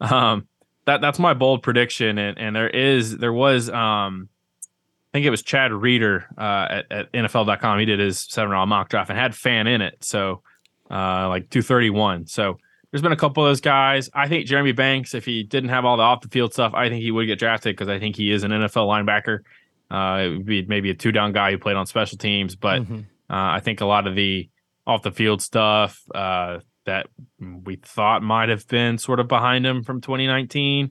um, 0.00 0.48
that 0.86 1.00
that's 1.00 1.18
my 1.20 1.34
bold 1.34 1.62
prediction. 1.62 2.18
And 2.18 2.36
and 2.36 2.56
there 2.56 2.68
is 2.68 3.16
there 3.16 3.32
was 3.32 3.70
um, 3.70 4.28
I 4.66 5.18
think 5.18 5.24
it 5.26 5.30
was 5.30 5.42
Chad 5.42 5.72
Reeder 5.72 6.26
uh, 6.36 6.66
at, 6.68 6.92
at 6.92 7.12
NFL.com. 7.12 7.78
He 7.78 7.84
did 7.84 8.00
his 8.00 8.20
seven 8.20 8.50
round 8.50 8.68
mock 8.70 8.88
draft 8.88 9.08
and 9.08 9.18
had 9.18 9.32
Fant 9.32 9.68
in 9.68 9.80
it. 9.80 10.04
So, 10.04 10.42
uh, 10.90 11.28
like 11.28 11.48
231. 11.50 12.26
So 12.26 12.58
there's 12.90 13.02
been 13.02 13.12
a 13.12 13.16
couple 13.16 13.44
of 13.44 13.50
those 13.50 13.60
guys. 13.60 14.10
I 14.14 14.28
think 14.28 14.46
Jeremy 14.46 14.72
Banks, 14.72 15.14
if 15.14 15.24
he 15.24 15.44
didn't 15.44 15.70
have 15.70 15.84
all 15.84 15.96
the 15.96 16.02
off 16.02 16.22
the 16.22 16.28
field 16.28 16.52
stuff, 16.52 16.74
I 16.74 16.88
think 16.88 17.02
he 17.02 17.10
would 17.12 17.26
get 17.26 17.38
drafted 17.38 17.76
because 17.76 17.88
I 17.88 17.98
think 18.00 18.16
he 18.16 18.32
is 18.32 18.42
an 18.42 18.50
NFL 18.50 18.86
linebacker. 18.88 19.40
Uh, 19.90 20.22
it 20.24 20.28
would 20.30 20.46
be 20.46 20.64
maybe 20.66 20.90
a 20.90 20.94
two 20.94 21.12
down 21.12 21.32
guy 21.32 21.50
who 21.52 21.58
played 21.58 21.76
on 21.76 21.86
special 21.86 22.18
teams, 22.18 22.56
but 22.56 22.82
Mhm. 22.82 23.00
uh, 23.30 23.56
I 23.56 23.60
think 23.60 23.80
a 23.80 23.86
lot 23.86 24.06
of 24.06 24.14
the 24.14 24.48
off 24.88 25.02
the 25.02 25.12
field 25.12 25.40
stuff 25.40 26.02
uh, 26.14 26.58
that 26.86 27.06
we 27.38 27.76
thought 27.76 28.22
might 28.22 28.48
have 28.48 28.66
been 28.66 28.98
sort 28.98 29.20
of 29.20 29.28
behind 29.28 29.64
him 29.64 29.84
from 29.84 30.00
2019. 30.00 30.90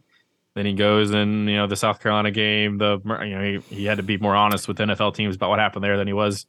Then 0.54 0.66
he 0.66 0.74
goes 0.74 1.12
in, 1.12 1.48
you 1.48 1.58
know, 1.58 1.68
the 1.68 1.76
South 1.76 2.00
Carolina 2.02 2.32
game. 2.32 2.78
The 2.78 3.00
you 3.26 3.36
know 3.36 3.60
he, 3.70 3.76
he 3.76 3.86
had 3.86 3.98
to 3.98 4.04
be 4.04 4.18
more 4.18 4.36
honest 4.36 4.68
with 4.68 4.78
NFL 4.78 5.16
teams 5.16 5.36
about 5.36 5.50
what 5.50 5.60
happened 5.60 5.84
there 5.84 5.98
than 5.98 6.08
he 6.08 6.14
was 6.14 6.46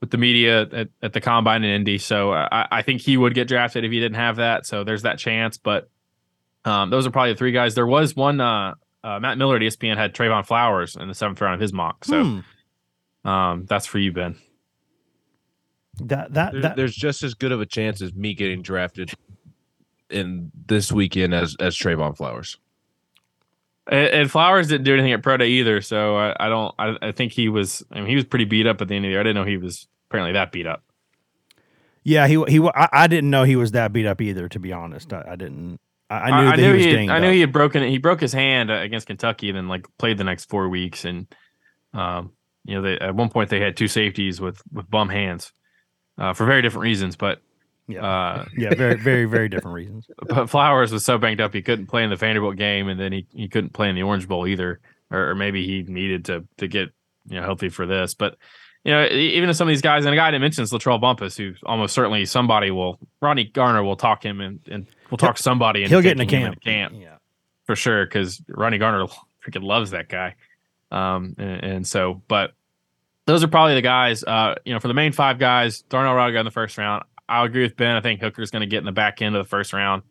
with 0.00 0.10
the 0.10 0.18
media 0.18 0.62
at, 0.62 0.88
at 1.00 1.12
the 1.12 1.20
combine 1.20 1.64
in 1.64 1.70
Indy. 1.70 1.98
So 1.98 2.32
I, 2.32 2.66
I 2.70 2.82
think 2.82 3.00
he 3.00 3.16
would 3.16 3.34
get 3.34 3.48
drafted 3.48 3.84
if 3.84 3.90
he 3.92 4.00
didn't 4.00 4.16
have 4.16 4.36
that. 4.36 4.66
So 4.66 4.84
there's 4.84 5.02
that 5.02 5.18
chance. 5.18 5.58
But 5.58 5.88
um, 6.64 6.90
those 6.90 7.06
are 7.06 7.10
probably 7.10 7.32
the 7.32 7.38
three 7.38 7.52
guys. 7.52 7.74
There 7.74 7.86
was 7.86 8.14
one. 8.14 8.40
Uh, 8.40 8.74
uh, 9.04 9.18
Matt 9.18 9.38
Miller 9.38 9.56
at 9.56 9.62
ESPN 9.62 9.96
had 9.96 10.14
Trevon 10.14 10.46
Flowers 10.46 10.94
in 10.96 11.08
the 11.08 11.14
seventh 11.14 11.40
round 11.40 11.54
of 11.54 11.60
his 11.60 11.72
mock. 11.72 12.04
So 12.04 12.22
Hmm. 13.24 13.28
um, 13.28 13.66
that's 13.66 13.86
for 13.86 13.98
you, 13.98 14.12
Ben. 14.12 14.36
That 16.08 16.32
that, 16.34 16.52
There- 16.52 16.62
that 16.62 16.76
there's 16.76 16.94
just 16.94 17.22
as 17.22 17.34
good 17.34 17.52
of 17.52 17.60
a 17.60 17.66
chance 17.66 18.00
as 18.02 18.14
me 18.14 18.34
getting 18.34 18.62
drafted 18.62 19.12
in 20.10 20.50
this 20.66 20.92
weekend 20.92 21.34
as 21.34 21.56
as 21.60 21.76
Trevon 21.76 22.16
Flowers. 22.16 22.58
And, 23.90 24.06
and 24.08 24.30
Flowers 24.30 24.68
didn't 24.68 24.84
do 24.84 24.94
anything 24.94 25.12
at 25.12 25.22
pro 25.22 25.36
day 25.38 25.48
either, 25.48 25.80
so 25.80 26.16
I, 26.16 26.36
I 26.38 26.48
don't. 26.48 26.74
I, 26.78 26.96
I 27.02 27.12
think 27.12 27.32
he 27.32 27.48
was. 27.48 27.82
I 27.90 27.96
mean, 27.98 28.06
he 28.06 28.14
was 28.14 28.24
pretty 28.24 28.44
beat 28.44 28.66
up 28.66 28.80
at 28.80 28.88
the 28.88 28.94
end 28.94 29.04
of 29.04 29.08
the 29.08 29.12
year. 29.12 29.20
I 29.20 29.22
didn't 29.24 29.36
know 29.36 29.44
he 29.44 29.56
was 29.56 29.88
apparently 30.08 30.32
that 30.34 30.52
beat 30.52 30.66
up. 30.66 30.84
yeah 32.04 32.26
he 32.26 32.42
he 32.48 32.60
I, 32.74 32.88
I 32.92 33.06
didn't 33.06 33.30
know 33.30 33.42
he 33.44 33.56
was 33.56 33.72
that 33.72 33.92
beat 33.92 34.06
up 34.06 34.20
either. 34.20 34.48
To 34.48 34.58
be 34.60 34.72
honest, 34.72 35.12
I, 35.12 35.24
I 35.30 35.36
didn't. 35.36 35.80
I, 36.10 36.14
I 36.16 36.42
knew 36.42 36.50
that 36.50 36.58
he 36.58 36.68
was 36.72 36.84
he. 36.84 36.92
dinged 36.92 37.10
I 37.12 37.18
knew 37.18 37.28
up. 37.28 37.32
he 37.32 37.40
had 37.40 37.52
broken. 37.52 37.82
He 37.84 37.98
broke 37.98 38.20
his 38.20 38.32
hand 38.34 38.70
uh, 38.70 38.74
against 38.74 39.06
Kentucky, 39.06 39.48
and 39.48 39.56
then 39.56 39.66
like 39.68 39.86
played 39.98 40.18
the 40.18 40.24
next 40.24 40.48
four 40.50 40.68
weeks. 40.68 41.04
And 41.04 41.26
um, 41.94 42.32
you 42.64 42.74
know, 42.76 42.82
they, 42.82 42.98
at 42.98 43.14
one 43.16 43.30
point 43.30 43.50
they 43.50 43.60
had 43.60 43.76
two 43.76 43.88
safeties 43.88 44.40
with 44.40 44.62
with 44.70 44.88
bum 44.90 45.08
hands 45.08 45.52
uh, 46.18 46.32
for 46.34 46.44
very 46.46 46.62
different 46.62 46.82
reasons. 46.82 47.16
But 47.16 47.40
yeah 47.88 48.04
uh, 48.04 48.44
yeah 48.56 48.74
very 48.74 48.96
very 48.96 49.24
very 49.24 49.48
different 49.48 49.74
reasons. 49.74 50.06
but 50.28 50.48
Flowers 50.48 50.92
was 50.92 51.04
so 51.04 51.18
banged 51.18 51.40
up 51.40 51.52
he 51.52 51.62
couldn't 51.62 51.86
play 51.86 52.04
in 52.04 52.10
the 52.10 52.16
Vanderbilt 52.16 52.56
game, 52.56 52.88
and 52.88 52.98
then 52.98 53.12
he, 53.12 53.26
he 53.34 53.48
couldn't 53.48 53.72
play 53.72 53.88
in 53.88 53.94
the 53.94 54.02
Orange 54.02 54.28
Bowl 54.28 54.46
either, 54.46 54.80
or, 55.10 55.30
or 55.30 55.34
maybe 55.34 55.66
he 55.66 55.82
needed 55.82 56.24
to 56.26 56.44
to 56.58 56.68
get 56.68 56.90
you 57.28 57.36
know 57.38 57.42
healthy 57.42 57.68
for 57.68 57.86
this. 57.86 58.14
But 58.14 58.36
you 58.84 58.92
know, 58.92 59.06
even 59.06 59.48
if 59.48 59.56
some 59.56 59.68
of 59.68 59.72
these 59.72 59.80
guys, 59.82 60.04
and 60.04 60.12
a 60.12 60.16
guy 60.16 60.30
that 60.32 60.38
mentions 60.40 60.72
Latrell 60.72 61.00
Bumphus, 61.00 61.36
who 61.36 61.54
almost 61.64 61.94
certainly 61.94 62.24
somebody 62.24 62.72
will, 62.72 62.98
Rodney 63.20 63.44
Garner 63.44 63.84
will 63.84 63.96
talk 63.96 64.24
him 64.24 64.40
and 64.40 64.58
and 64.68 64.86
will 65.10 65.18
talk 65.18 65.38
somebody. 65.38 65.82
into 65.84 65.94
He'll 65.94 66.02
get 66.02 66.12
in 66.12 66.20
a 66.20 66.24
taking 66.24 66.40
him 66.40 66.54
camp. 66.54 66.62
camp 66.62 66.94
Yeah. 66.98 67.16
for 67.64 67.76
sure 67.76 68.04
because 68.04 68.42
Rodney 68.48 68.78
Garner 68.78 69.06
freaking 69.46 69.62
loves 69.62 69.92
that 69.92 70.08
guy. 70.08 70.34
Um, 70.90 71.34
and, 71.38 71.64
and 71.64 71.86
so, 71.86 72.22
but 72.28 72.52
those 73.26 73.44
are 73.44 73.48
probably 73.48 73.74
the 73.74 73.82
guys. 73.82 74.24
Uh, 74.24 74.54
you 74.64 74.72
know, 74.72 74.80
for 74.80 74.88
the 74.88 74.94
main 74.94 75.12
five 75.12 75.38
guys, 75.38 75.82
Darnell 75.82 76.14
Rugg 76.14 76.34
in 76.34 76.44
the 76.44 76.50
first 76.50 76.78
round. 76.78 77.04
I'll 77.28 77.44
agree 77.44 77.62
with 77.62 77.76
Ben. 77.76 77.96
I 77.96 78.00
think 78.00 78.20
Hooker's 78.20 78.50
going 78.50 78.60
to 78.60 78.66
get 78.66 78.78
in 78.78 78.84
the 78.84 78.92
back 78.92 79.22
end 79.22 79.36
of 79.36 79.44
the 79.44 79.48
first 79.48 79.72
round. 79.72 80.02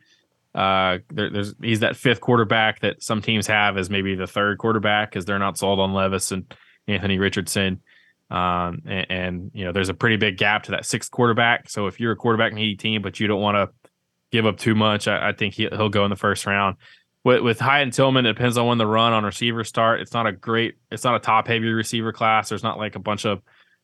Uh, 0.53 0.97
there, 1.13 1.29
there's 1.29 1.55
he's 1.61 1.79
that 1.81 1.95
fifth 1.95 2.19
quarterback 2.19 2.81
that 2.81 3.01
some 3.01 3.21
teams 3.21 3.47
have 3.47 3.77
as 3.77 3.89
maybe 3.89 4.15
the 4.15 4.27
third 4.27 4.57
quarterback 4.57 5.09
because 5.09 5.25
they're 5.25 5.39
not 5.39 5.57
sold 5.57 5.79
on 5.79 5.93
Levis 5.93 6.31
and 6.31 6.53
Anthony 6.87 7.19
Richardson. 7.19 7.81
Um, 8.29 8.81
and, 8.85 9.05
and 9.09 9.51
you 9.53 9.65
know, 9.65 9.71
there's 9.71 9.89
a 9.89 9.93
pretty 9.93 10.17
big 10.17 10.37
gap 10.37 10.63
to 10.63 10.71
that 10.71 10.85
sixth 10.85 11.11
quarterback. 11.11 11.69
So 11.69 11.87
if 11.87 11.99
you're 11.99 12.13
a 12.13 12.17
quarterback 12.17 12.53
needy 12.53 12.75
team, 12.75 13.01
but 13.01 13.19
you 13.19 13.27
don't 13.27 13.41
want 13.41 13.55
to 13.55 13.91
give 14.31 14.45
up 14.45 14.57
too 14.57 14.73
much, 14.73 15.07
I, 15.07 15.29
I 15.29 15.33
think 15.33 15.53
he, 15.53 15.67
he'll 15.67 15.89
go 15.89 16.05
in 16.05 16.09
the 16.09 16.15
first 16.15 16.45
round. 16.45 16.77
With, 17.23 17.41
with 17.41 17.59
Hyatt 17.59 17.83
and 17.83 17.93
Tillman, 17.93 18.25
it 18.25 18.33
depends 18.33 18.57
on 18.57 18.67
when 18.67 18.77
the 18.77 18.87
run 18.87 19.13
on 19.13 19.23
receivers 19.23 19.67
start. 19.67 20.01
It's 20.01 20.13
not 20.13 20.27
a 20.27 20.31
great, 20.31 20.75
it's 20.91 21.03
not 21.03 21.15
a 21.15 21.19
top 21.19 21.47
heavy 21.47 21.69
receiver 21.69 22.11
class. 22.11 22.49
There's 22.49 22.63
not 22.63 22.77
like 22.77 22.95
a 22.95 22.99
bunch 22.99 23.25
of 23.25 23.41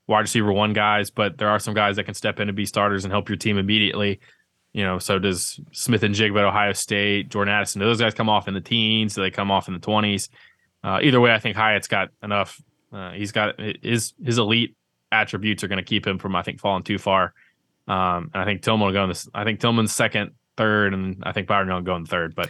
wide 0.08 0.22
receiver 0.22 0.52
one 0.52 0.74
guys, 0.74 1.12
but 1.12 1.38
there 1.38 1.50
are 1.50 1.60
some 1.60 1.74
guys 1.74 1.98
that 1.98 2.06
can 2.06 2.14
step 2.14 2.40
in 2.40 2.50
and 2.50 2.56
be 2.56 2.66
starters 2.66 3.06
and 3.06 3.12
help 3.12 3.30
your 3.30 3.38
team 3.38 3.58
immediately. 3.58 4.20
You 4.74 4.84
know, 4.84 5.00
so 5.00 5.20
does 5.20 5.60
Smith-Njigba 5.72 6.38
at 6.38 6.46
Ohio 6.46 6.74
State, 6.74 7.30
Jordan 7.30 7.54
Addison. 7.54 7.82
Do 7.82 7.86
those 7.88 8.00
guys 8.00 8.14
come 8.14 8.30
off 8.30 8.48
in 8.48 8.54
the 8.54 8.62
teens? 8.62 9.16
Do 9.16 9.22
they 9.22 9.32
come 9.32 9.52
off 9.52 9.68
in 9.68 9.74
the 9.74 9.80
twenties? 9.80 10.30
Uh, 10.84 11.00
either 11.02 11.20
way, 11.20 11.32
I 11.32 11.40
think 11.40 11.56
Hyatt's 11.58 11.88
got 11.88 12.10
enough 12.22 12.62
Uh, 12.92 13.12
he's 13.12 13.32
got 13.32 13.60
his 13.60 14.14
his 14.24 14.38
elite 14.38 14.76
attributes 15.12 15.64
are 15.64 15.68
going 15.68 15.78
to 15.78 15.84
keep 15.84 16.06
him 16.06 16.18
from 16.20 16.36
I 16.36 16.42
think 16.42 16.60
falling 16.60 16.84
too 16.84 16.98
far. 16.98 17.34
Um, 17.88 18.32
and 18.34 18.42
I 18.42 18.46
think 18.46 18.62
Tillman 18.62 18.86
will 18.86 18.94
go 18.94 19.04
in 19.04 19.10
this. 19.10 19.28
I 19.34 19.44
think 19.44 19.60
Tillman's 19.60 19.94
second, 19.94 20.32
third, 20.58 20.94
and 20.94 21.24
I 21.24 21.32
think 21.32 21.48
Byron 21.48 21.70
will 21.70 21.82
go 21.82 21.96
in 21.96 22.06
third. 22.06 22.36
But 22.36 22.50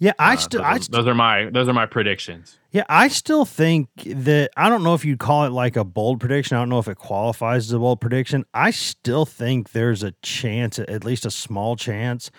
Yeah, 0.00 0.12
I 0.18 0.34
uh, 0.34 0.36
still, 0.36 0.60
those, 0.60 0.66
I 0.66 0.70
are, 0.70 0.78
st- 0.78 0.90
those 0.92 1.06
are 1.08 1.14
my 1.14 1.50
those 1.50 1.68
are 1.68 1.72
my 1.72 1.86
predictions. 1.86 2.58
Yeah, 2.70 2.84
I 2.88 3.08
still 3.08 3.44
think 3.44 3.88
that 4.04 4.50
I 4.56 4.68
don't 4.68 4.84
know 4.84 4.94
if 4.94 5.04
you'd 5.04 5.18
call 5.18 5.44
it 5.44 5.50
like 5.50 5.76
a 5.76 5.84
bold 5.84 6.20
prediction. 6.20 6.56
I 6.56 6.60
don't 6.60 6.68
know 6.68 6.78
if 6.78 6.86
it 6.86 6.96
qualifies 6.96 7.66
as 7.66 7.72
a 7.72 7.78
bold 7.78 8.00
prediction. 8.00 8.44
I 8.54 8.70
still 8.70 9.26
think 9.26 9.72
there's 9.72 10.02
a 10.04 10.12
chance, 10.22 10.78
at 10.78 11.04
least 11.04 11.26
a 11.26 11.30
small 11.30 11.74
chance, 11.74 12.30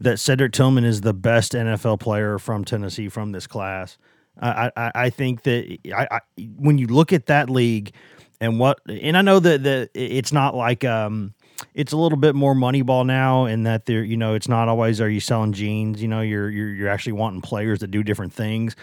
that 0.00 0.18
Cedric 0.18 0.52
Tillman 0.52 0.84
is 0.84 1.02
the 1.02 1.12
best 1.12 1.52
NFL 1.52 2.00
player 2.00 2.38
from 2.38 2.64
Tennessee 2.64 3.08
from 3.08 3.32
this 3.32 3.46
class. 3.46 3.98
I 4.40 4.70
I, 4.76 4.92
I 4.94 5.10
think 5.10 5.42
that 5.42 5.78
I, 5.94 6.08
I 6.10 6.20
when 6.56 6.78
you 6.78 6.86
look 6.86 7.12
at 7.12 7.26
that 7.26 7.50
league 7.50 7.92
and 8.40 8.58
what 8.58 8.78
and 8.88 9.16
I 9.16 9.22
know 9.22 9.40
that 9.40 9.62
that 9.62 9.90
it's 9.94 10.32
not 10.32 10.54
like 10.54 10.84
um 10.84 11.34
it's 11.74 11.92
a 11.92 11.96
little 11.96 12.18
bit 12.18 12.34
more 12.34 12.54
money 12.54 12.82
ball 12.82 13.04
now 13.04 13.46
in 13.46 13.62
that 13.62 13.86
there 13.86 14.02
you 14.02 14.16
know 14.16 14.34
it's 14.34 14.48
not 14.48 14.68
always 14.68 15.00
are 15.00 15.08
you 15.08 15.20
selling 15.20 15.52
jeans 15.52 16.02
you 16.02 16.08
know 16.08 16.20
you're 16.20 16.50
you're 16.50 16.70
you're 16.70 16.88
actually 16.88 17.12
wanting 17.12 17.40
players 17.40 17.80
that 17.80 17.90
do 17.90 18.02
different 18.02 18.32
things 18.32 18.74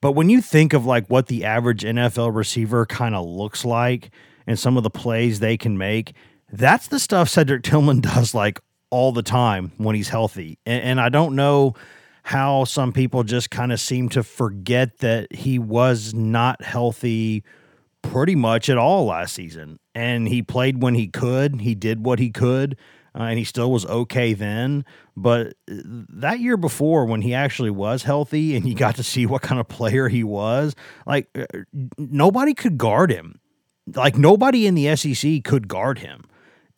but 0.00 0.12
when 0.12 0.30
you 0.30 0.40
think 0.40 0.72
of 0.72 0.86
like 0.86 1.06
what 1.08 1.26
the 1.26 1.44
average 1.44 1.82
NFL 1.82 2.34
receiver 2.34 2.86
kind 2.86 3.14
of 3.14 3.26
looks 3.26 3.64
like 3.64 4.10
and 4.46 4.58
some 4.58 4.76
of 4.76 4.82
the 4.82 4.90
plays 4.90 5.40
they 5.40 5.56
can 5.56 5.76
make, 5.76 6.14
that's 6.50 6.88
the 6.88 6.98
stuff 6.98 7.28
Cedric 7.28 7.62
Tillman 7.62 8.00
does 8.00 8.34
like 8.34 8.60
all 8.90 9.12
the 9.12 9.22
time 9.22 9.72
when 9.76 9.94
he's 9.94 10.08
healthy. 10.08 10.58
And, 10.64 10.82
and 10.82 11.00
I 11.00 11.10
don't 11.10 11.36
know 11.36 11.74
how 12.22 12.64
some 12.64 12.92
people 12.92 13.24
just 13.24 13.50
kind 13.50 13.72
of 13.72 13.80
seem 13.80 14.08
to 14.10 14.22
forget 14.22 14.98
that 14.98 15.32
he 15.34 15.58
was 15.58 16.14
not 16.14 16.62
healthy 16.62 17.44
pretty 18.02 18.34
much 18.34 18.70
at 18.70 18.78
all 18.78 19.06
last 19.06 19.34
season. 19.34 19.78
And 20.00 20.26
he 20.26 20.42
played 20.42 20.82
when 20.82 20.94
he 20.94 21.08
could, 21.08 21.60
he 21.60 21.74
did 21.74 22.06
what 22.06 22.18
he 22.18 22.30
could. 22.30 22.78
Uh, 23.14 23.24
and 23.24 23.38
he 23.38 23.44
still 23.44 23.70
was 23.70 23.84
okay 23.86 24.32
then. 24.32 24.84
But 25.14 25.48
uh, 25.70 25.74
that 26.08 26.40
year 26.40 26.56
before, 26.56 27.04
when 27.04 27.20
he 27.20 27.34
actually 27.34 27.70
was 27.70 28.04
healthy 28.04 28.56
and 28.56 28.66
you 28.66 28.74
got 28.74 28.96
to 28.96 29.02
see 29.02 29.26
what 29.26 29.42
kind 29.42 29.60
of 29.60 29.68
player 29.68 30.08
he 30.08 30.24
was, 30.24 30.74
like 31.06 31.28
uh, 31.36 31.44
nobody 31.98 32.54
could 32.54 32.78
guard 32.78 33.10
him. 33.10 33.40
Like 33.94 34.16
nobody 34.16 34.66
in 34.66 34.74
the 34.74 34.96
SEC 34.96 35.44
could 35.44 35.68
guard 35.68 35.98
him. 35.98 36.24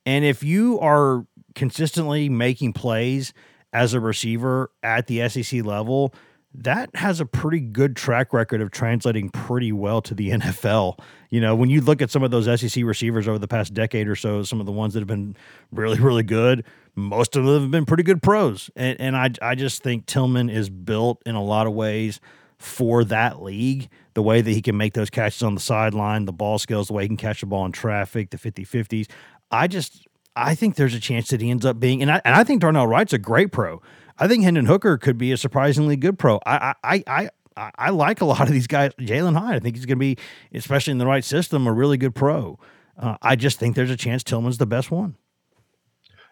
And 0.04 0.24
if 0.24 0.42
you 0.42 0.80
are 0.80 1.24
consistently 1.54 2.28
making 2.28 2.72
plays 2.72 3.32
as 3.72 3.94
a 3.94 4.00
receiver 4.00 4.70
at 4.82 5.06
the 5.06 5.28
SEC 5.28 5.64
level, 5.64 6.12
that 6.54 6.94
has 6.94 7.20
a 7.20 7.26
pretty 7.26 7.60
good 7.60 7.96
track 7.96 8.32
record 8.32 8.60
of 8.60 8.70
translating 8.70 9.30
pretty 9.30 9.72
well 9.72 10.02
to 10.02 10.14
the 10.14 10.30
NFL. 10.32 10.98
You 11.30 11.40
know, 11.40 11.54
when 11.56 11.70
you 11.70 11.80
look 11.80 12.02
at 12.02 12.10
some 12.10 12.22
of 12.22 12.30
those 12.30 12.44
SEC 12.60 12.84
receivers 12.84 13.26
over 13.26 13.38
the 13.38 13.48
past 13.48 13.72
decade 13.72 14.08
or 14.08 14.16
so, 14.16 14.42
some 14.42 14.60
of 14.60 14.66
the 14.66 14.72
ones 14.72 14.94
that 14.94 15.00
have 15.00 15.08
been 15.08 15.36
really, 15.70 15.98
really 15.98 16.22
good, 16.22 16.64
most 16.94 17.36
of 17.36 17.44
them 17.44 17.62
have 17.62 17.70
been 17.70 17.86
pretty 17.86 18.02
good 18.02 18.22
pros. 18.22 18.70
And, 18.76 19.00
and 19.00 19.16
I, 19.16 19.30
I 19.40 19.54
just 19.54 19.82
think 19.82 20.06
Tillman 20.06 20.50
is 20.50 20.68
built 20.68 21.22
in 21.24 21.34
a 21.34 21.42
lot 21.42 21.66
of 21.66 21.72
ways 21.72 22.20
for 22.58 23.04
that 23.04 23.42
league. 23.42 23.88
The 24.14 24.22
way 24.22 24.42
that 24.42 24.50
he 24.50 24.60
can 24.60 24.76
make 24.76 24.92
those 24.92 25.08
catches 25.08 25.42
on 25.42 25.54
the 25.54 25.60
sideline, 25.60 26.26
the 26.26 26.32
ball 26.32 26.58
skills, 26.58 26.88
the 26.88 26.92
way 26.92 27.04
he 27.04 27.08
can 27.08 27.16
catch 27.16 27.40
the 27.40 27.46
ball 27.46 27.64
in 27.64 27.72
traffic, 27.72 28.28
the 28.28 28.36
50 28.36 28.66
50s. 28.66 29.08
I 29.50 29.66
just, 29.66 30.06
I 30.36 30.54
think 30.54 30.76
there's 30.76 30.94
a 30.94 31.00
chance 31.00 31.28
that 31.28 31.40
he 31.40 31.50
ends 31.50 31.64
up 31.64 31.80
being, 31.80 32.02
and 32.02 32.10
I, 32.10 32.20
and 32.26 32.34
I 32.34 32.44
think 32.44 32.60
Darnell 32.60 32.86
Wright's 32.86 33.14
a 33.14 33.18
great 33.18 33.52
pro. 33.52 33.80
I 34.22 34.28
think 34.28 34.44
Hendon 34.44 34.66
Hooker 34.66 34.98
could 34.98 35.18
be 35.18 35.32
a 35.32 35.36
surprisingly 35.36 35.96
good 35.96 36.16
pro. 36.16 36.38
I 36.46 36.74
I 36.84 37.02
I 37.08 37.30
I, 37.56 37.90
like 37.90 38.20
a 38.20 38.24
lot 38.24 38.42
of 38.42 38.50
these 38.50 38.68
guys. 38.68 38.92
Jalin 39.00 39.36
Hyatt, 39.36 39.56
I 39.56 39.58
think 39.58 39.74
he's 39.74 39.84
going 39.84 39.98
to 39.98 40.00
be, 40.00 40.16
especially 40.54 40.92
in 40.92 40.98
the 40.98 41.06
right 41.06 41.24
system, 41.24 41.66
a 41.66 41.72
really 41.72 41.96
good 41.96 42.14
pro. 42.14 42.56
Uh, 42.96 43.16
I 43.20 43.34
just 43.34 43.58
think 43.58 43.74
there's 43.74 43.90
a 43.90 43.96
chance 43.96 44.22
Tillman's 44.22 44.58
the 44.58 44.66
best 44.66 44.92
one. 44.92 45.16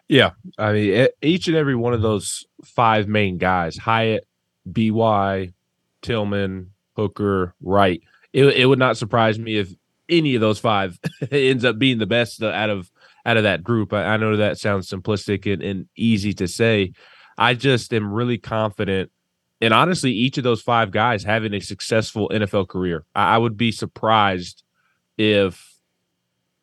Yeah, 0.07 0.31
I 0.57 0.71
mean, 0.71 1.07
each 1.21 1.47
and 1.47 1.57
every 1.57 1.75
one 1.75 1.93
of 1.93 2.01
those 2.01 2.45
five 2.63 3.09
main 3.09 3.37
guys, 3.37 3.77
Hyatt, 3.77 4.25
By, 4.65 5.51
Tillman, 6.01 6.71
Hooker, 6.95 7.55
Wright. 7.61 8.01
It, 8.31 8.45
it 8.45 8.65
would 8.67 8.79
not 8.79 8.97
surprise 8.97 9.37
me 9.37 9.57
if 9.57 9.75
any 10.07 10.35
of 10.35 10.41
those 10.41 10.59
five 10.59 10.97
ends 11.31 11.65
up 11.65 11.77
being 11.77 11.97
the 11.97 12.07
best 12.07 12.41
out 12.41 12.69
of 12.69 12.89
out 13.25 13.37
of 13.37 13.43
that 13.43 13.63
group. 13.63 13.91
I, 13.91 14.05
I 14.05 14.17
know 14.17 14.37
that 14.37 14.57
sounds 14.57 14.89
simplistic 14.89 15.51
and, 15.51 15.61
and 15.61 15.87
easy 15.95 16.33
to 16.35 16.47
say. 16.47 16.93
I 17.41 17.53
just 17.55 17.93
am 17.93 18.11
really 18.13 18.37
confident 18.37 19.11
and 19.63 19.75
honestly, 19.75 20.11
each 20.11 20.39
of 20.39 20.43
those 20.43 20.61
five 20.61 20.89
guys 20.89 21.23
having 21.23 21.53
a 21.53 21.59
successful 21.59 22.29
NFL 22.33 22.67
career. 22.67 23.05
I, 23.13 23.35
I 23.35 23.37
would 23.37 23.57
be 23.57 23.71
surprised 23.71 24.63
if 25.19 25.75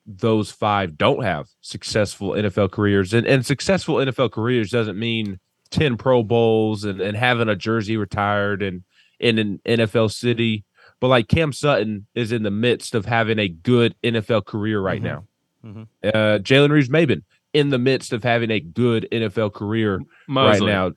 those 0.05 0.51
five 0.51 0.99
don't 0.99 1.23
have 1.23 1.47
successful 1.61 2.31
NFL 2.31 2.73
careers. 2.73 3.14
And, 3.14 3.27
and 3.27 3.47
successful 3.47 3.97
NFL 3.97 4.33
careers 4.33 4.71
doesn't 4.71 4.99
mean 4.99 5.38
10 5.71 5.97
Pro 5.97 6.23
Bowls 6.25 6.83
and, 6.85 7.01
and 7.01 7.17
having 7.17 7.49
a 7.49 7.55
jersey 7.55 7.97
retired 7.97 8.62
and 8.62 8.83
in 9.21 9.38
an 9.38 9.61
NFL 9.64 10.11
city. 10.12 10.64
But 10.99 11.09
like 11.09 11.29
Cam 11.29 11.53
Sutton 11.53 12.07
is 12.17 12.33
in 12.33 12.43
the 12.43 12.51
midst 12.51 12.97
of 12.97 13.05
having 13.07 13.38
a 13.38 13.49
good 13.49 13.95
NFL 14.03 14.45
career 14.47 14.81
right 14.81 15.01
Mhm. 15.01 15.05
now. 15.05 15.25
Mhm. 15.64 15.87
Uh, 16.03 16.38
Jalen 16.41 16.71
Reeves 16.71 16.88
Maybin 16.88 17.23
in 17.53 17.71
the 17.71 17.79
midst 17.79 18.13
of 18.13 18.23
having 18.23 18.51
a 18.51 18.61
good 18.61 19.09
NFL 19.11 19.55
career 19.55 20.01
Moseley. 20.27 20.67
right 20.67 20.73
now. 20.73 20.93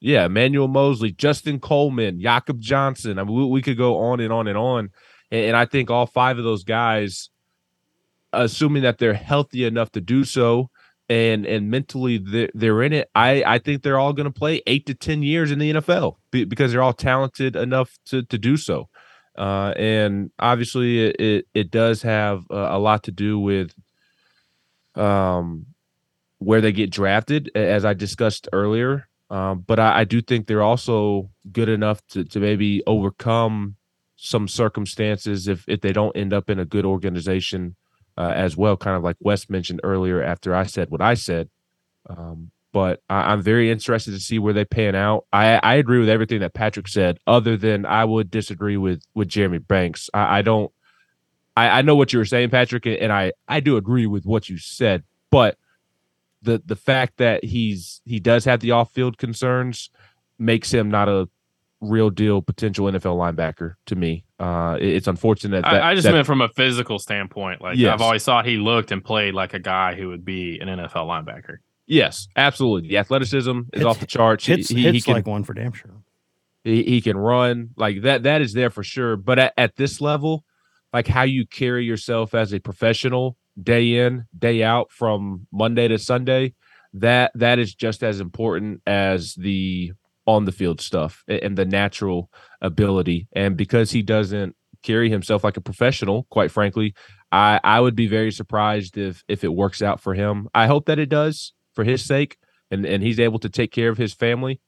Yeah, 0.00 0.26
Emmanuel 0.26 0.68
Moseley, 0.68 1.12
Justin 1.12 1.60
Coleman, 1.60 2.20
Jakob 2.20 2.58
Johnson. 2.60 3.18
I 3.18 3.24
mean, 3.24 3.36
we, 3.36 3.44
we 3.46 3.62
could 3.62 3.76
go 3.76 3.98
on 3.98 4.20
and 4.20 4.32
on 4.32 4.48
and 4.48 4.56
on. 4.56 4.90
And, 5.30 5.46
and 5.46 5.56
I 5.56 5.66
think 5.66 5.90
all 5.90 6.06
five 6.06 6.38
of 6.38 6.44
those 6.44 6.64
guys, 6.64 7.28
assuming 8.32 8.82
that 8.82 8.98
they're 8.98 9.12
healthy 9.12 9.64
enough 9.64 9.92
to 9.92 10.00
do 10.00 10.24
so, 10.24 10.70
and 11.10 11.44
and 11.44 11.70
mentally 11.70 12.18
they're, 12.18 12.50
they're 12.54 12.82
in 12.82 12.92
it, 12.92 13.10
I 13.14 13.42
I 13.44 13.58
think 13.58 13.82
they're 13.82 13.98
all 13.98 14.12
going 14.12 14.32
to 14.32 14.38
play 14.38 14.62
eight 14.66 14.86
to 14.86 14.94
ten 14.94 15.22
years 15.22 15.50
in 15.50 15.58
the 15.58 15.72
NFL 15.72 16.16
because 16.30 16.72
they're 16.72 16.82
all 16.82 16.92
talented 16.92 17.56
enough 17.56 17.98
to 18.06 18.22
to 18.22 18.38
do 18.38 18.56
so. 18.56 18.88
Uh, 19.36 19.72
and 19.76 20.30
obviously, 20.38 21.06
it, 21.06 21.16
it 21.20 21.46
it 21.52 21.70
does 21.70 22.02
have 22.02 22.44
a, 22.48 22.54
a 22.54 22.78
lot 22.78 23.02
to 23.02 23.12
do 23.12 23.38
with 23.38 23.74
um 24.94 25.66
where 26.40 26.60
they 26.60 26.72
get 26.72 26.90
drafted, 26.90 27.50
as 27.54 27.84
I 27.84 27.94
discussed 27.94 28.48
earlier. 28.52 29.06
Um, 29.30 29.60
but 29.60 29.78
I, 29.78 30.00
I 30.00 30.04
do 30.04 30.20
think 30.20 30.46
they're 30.46 30.62
also 30.62 31.30
good 31.52 31.68
enough 31.68 32.04
to, 32.08 32.24
to 32.24 32.40
maybe 32.40 32.82
overcome 32.86 33.76
some 34.16 34.48
circumstances 34.48 35.46
if, 35.48 35.64
if 35.68 35.80
they 35.80 35.92
don't 35.92 36.16
end 36.16 36.32
up 36.32 36.50
in 36.50 36.58
a 36.58 36.64
good 36.64 36.84
organization 36.84 37.76
uh, 38.18 38.32
as 38.34 38.56
well, 38.56 38.76
kind 38.76 38.96
of 38.96 39.02
like 39.02 39.16
Wes 39.20 39.48
mentioned 39.48 39.80
earlier 39.84 40.22
after 40.22 40.54
I 40.54 40.64
said 40.64 40.90
what 40.90 41.00
I 41.00 41.14
said. 41.14 41.48
Um, 42.08 42.50
but 42.72 43.02
I, 43.08 43.32
I'm 43.32 43.42
very 43.42 43.70
interested 43.70 44.12
to 44.12 44.20
see 44.20 44.38
where 44.38 44.52
they 44.52 44.64
pan 44.64 44.94
out. 44.94 45.26
I, 45.32 45.60
I 45.62 45.74
agree 45.76 46.00
with 46.00 46.08
everything 46.08 46.40
that 46.40 46.54
Patrick 46.54 46.88
said, 46.88 47.18
other 47.26 47.56
than 47.56 47.86
I 47.86 48.04
would 48.04 48.30
disagree 48.30 48.76
with 48.76 49.02
with 49.14 49.28
Jeremy 49.28 49.58
Banks. 49.58 50.10
I, 50.12 50.38
I 50.38 50.42
don't. 50.42 50.72
I, 51.56 51.78
I 51.78 51.82
know 51.82 51.96
what 51.96 52.12
you 52.12 52.18
were 52.18 52.24
saying, 52.24 52.50
Patrick, 52.50 52.86
and 52.86 53.12
I 53.12 53.32
I 53.48 53.60
do 53.60 53.76
agree 53.76 54.06
with 54.06 54.24
what 54.24 54.48
you 54.48 54.58
said, 54.58 55.04
but 55.30 55.56
the 56.42 56.62
the 56.64 56.76
fact 56.76 57.18
that 57.18 57.44
he's 57.44 58.00
he 58.04 58.18
does 58.20 58.44
have 58.44 58.60
the 58.60 58.70
off 58.70 58.92
field 58.92 59.18
concerns 59.18 59.90
makes 60.38 60.72
him 60.72 60.90
not 60.90 61.08
a 61.08 61.28
real 61.82 62.10
deal 62.10 62.42
potential 62.42 62.86
NFL 62.86 63.16
linebacker 63.16 63.74
to 63.86 63.96
me. 63.96 64.24
Uh, 64.38 64.76
it- 64.80 64.88
it's 64.96 65.06
unfortunate 65.08 65.62
that 65.62 65.82
I, 65.82 65.90
I 65.90 65.94
just 65.94 66.06
that- 66.06 66.12
meant 66.12 66.26
from 66.26 66.40
a 66.42 66.48
physical 66.48 66.98
standpoint. 66.98 67.60
Like 67.62 67.76
Yes. 67.78 67.94
I've 67.94 68.02
always 68.02 68.24
thought 68.24 68.44
he 68.46 68.56
looked 68.58 68.90
and 68.92 69.02
played 69.04 69.34
like 69.34 69.54
a 69.54 69.58
guy 69.58 69.94
who 69.94 70.08
would 70.08 70.24
be 70.24 70.58
an 70.60 70.68
NFL 70.68 71.06
linebacker. 71.06 71.56
yes, 71.86 72.28
absolutely. 72.36 72.88
The 72.90 72.98
athleticism 72.98 73.50
is 73.72 73.80
Hits- 73.80 73.84
off 73.84 73.98
the 74.00 74.06
charts. 74.06 74.44
He- 74.46 74.56
Hits, 74.56 74.68
he, 74.68 74.82
hits 74.82 74.94
he 74.94 75.00
can 75.00 75.14
like 75.14 75.26
one 75.26 75.42
for 75.44 75.54
damn 75.54 75.72
sure. 75.72 76.02
he, 76.64 76.82
he 76.84 77.00
can 77.00 77.16
run 77.16 77.70
like 77.76 78.02
that. 78.02 78.22
That 78.24 78.42
is 78.42 78.52
there 78.52 78.70
for 78.70 78.82
sure. 78.84 79.16
But 79.16 79.38
at, 79.38 79.54
at 79.56 79.76
this 79.76 80.00
level, 80.02 80.44
like 80.92 81.06
how 81.06 81.22
you 81.22 81.46
carry 81.46 81.84
yourself 81.86 82.34
as 82.34 82.52
a 82.52 82.58
professional 82.60 83.36
day 83.62 83.96
in 83.96 84.24
day 84.36 84.62
out 84.62 84.90
from 84.90 85.46
Monday 85.52 85.88
to 85.88 85.98
Sunday, 85.98 86.54
that 86.94 87.32
that 87.34 87.58
is 87.58 87.74
just 87.74 88.02
as 88.02 88.20
important 88.20 88.82
as 88.86 89.34
the 89.34 89.92
on 90.26 90.44
the 90.44 90.52
field 90.52 90.80
stuff 90.80 91.24
and 91.28 91.56
the 91.56 91.64
natural 91.64 92.30
ability. 92.60 93.26
And 93.32 93.56
because 93.56 93.90
he 93.90 94.02
doesn't 94.02 94.54
carry 94.82 95.10
himself 95.10 95.44
like 95.44 95.56
a 95.56 95.60
professional, 95.60 96.26
quite 96.30 96.50
frankly, 96.50 96.94
I 97.32 97.60
I 97.62 97.80
would 97.80 97.96
be 97.96 98.06
very 98.06 98.32
surprised 98.32 98.96
if 98.96 99.24
if 99.28 99.44
it 99.44 99.52
works 99.52 99.82
out 99.82 100.00
for 100.00 100.14
him. 100.14 100.48
I 100.54 100.66
hope 100.66 100.86
that 100.86 100.98
it 100.98 101.08
does 101.08 101.52
for 101.74 101.84
his 101.84 102.04
sake 102.04 102.36
and 102.70 102.84
and 102.84 103.02
he's 103.02 103.20
able 103.20 103.38
to 103.40 103.48
take 103.48 103.72
care 103.72 103.90
of 103.90 103.98
his 103.98 104.12
family. 104.12 104.60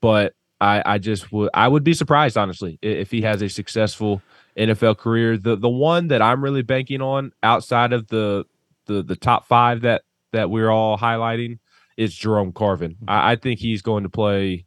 But 0.00 0.34
I 0.60 0.82
I 0.84 0.98
just 0.98 1.32
would 1.32 1.50
I 1.54 1.68
would 1.68 1.84
be 1.84 1.94
surprised 1.94 2.36
honestly 2.36 2.78
if 2.82 3.10
he 3.10 3.22
has 3.22 3.42
a 3.42 3.48
successful 3.48 4.22
NFL 4.58 4.98
career. 4.98 5.36
The 5.36 5.56
the 5.56 5.68
one 5.68 6.08
that 6.08 6.22
I'm 6.22 6.42
really 6.42 6.62
banking 6.62 7.02
on 7.02 7.32
outside 7.42 7.92
of 7.92 8.08
the 8.08 8.44
the 8.86 9.02
the 9.02 9.16
top 9.16 9.46
five 9.46 9.82
that 9.82 10.02
that 10.32 10.50
we're 10.50 10.70
all 10.70 10.98
highlighting 10.98 11.58
is 11.96 12.14
Jerome 12.14 12.52
Carvin. 12.52 12.96
I, 13.08 13.32
I 13.32 13.36
think 13.36 13.60
he's 13.60 13.82
going 13.82 14.02
to 14.02 14.08
play 14.08 14.66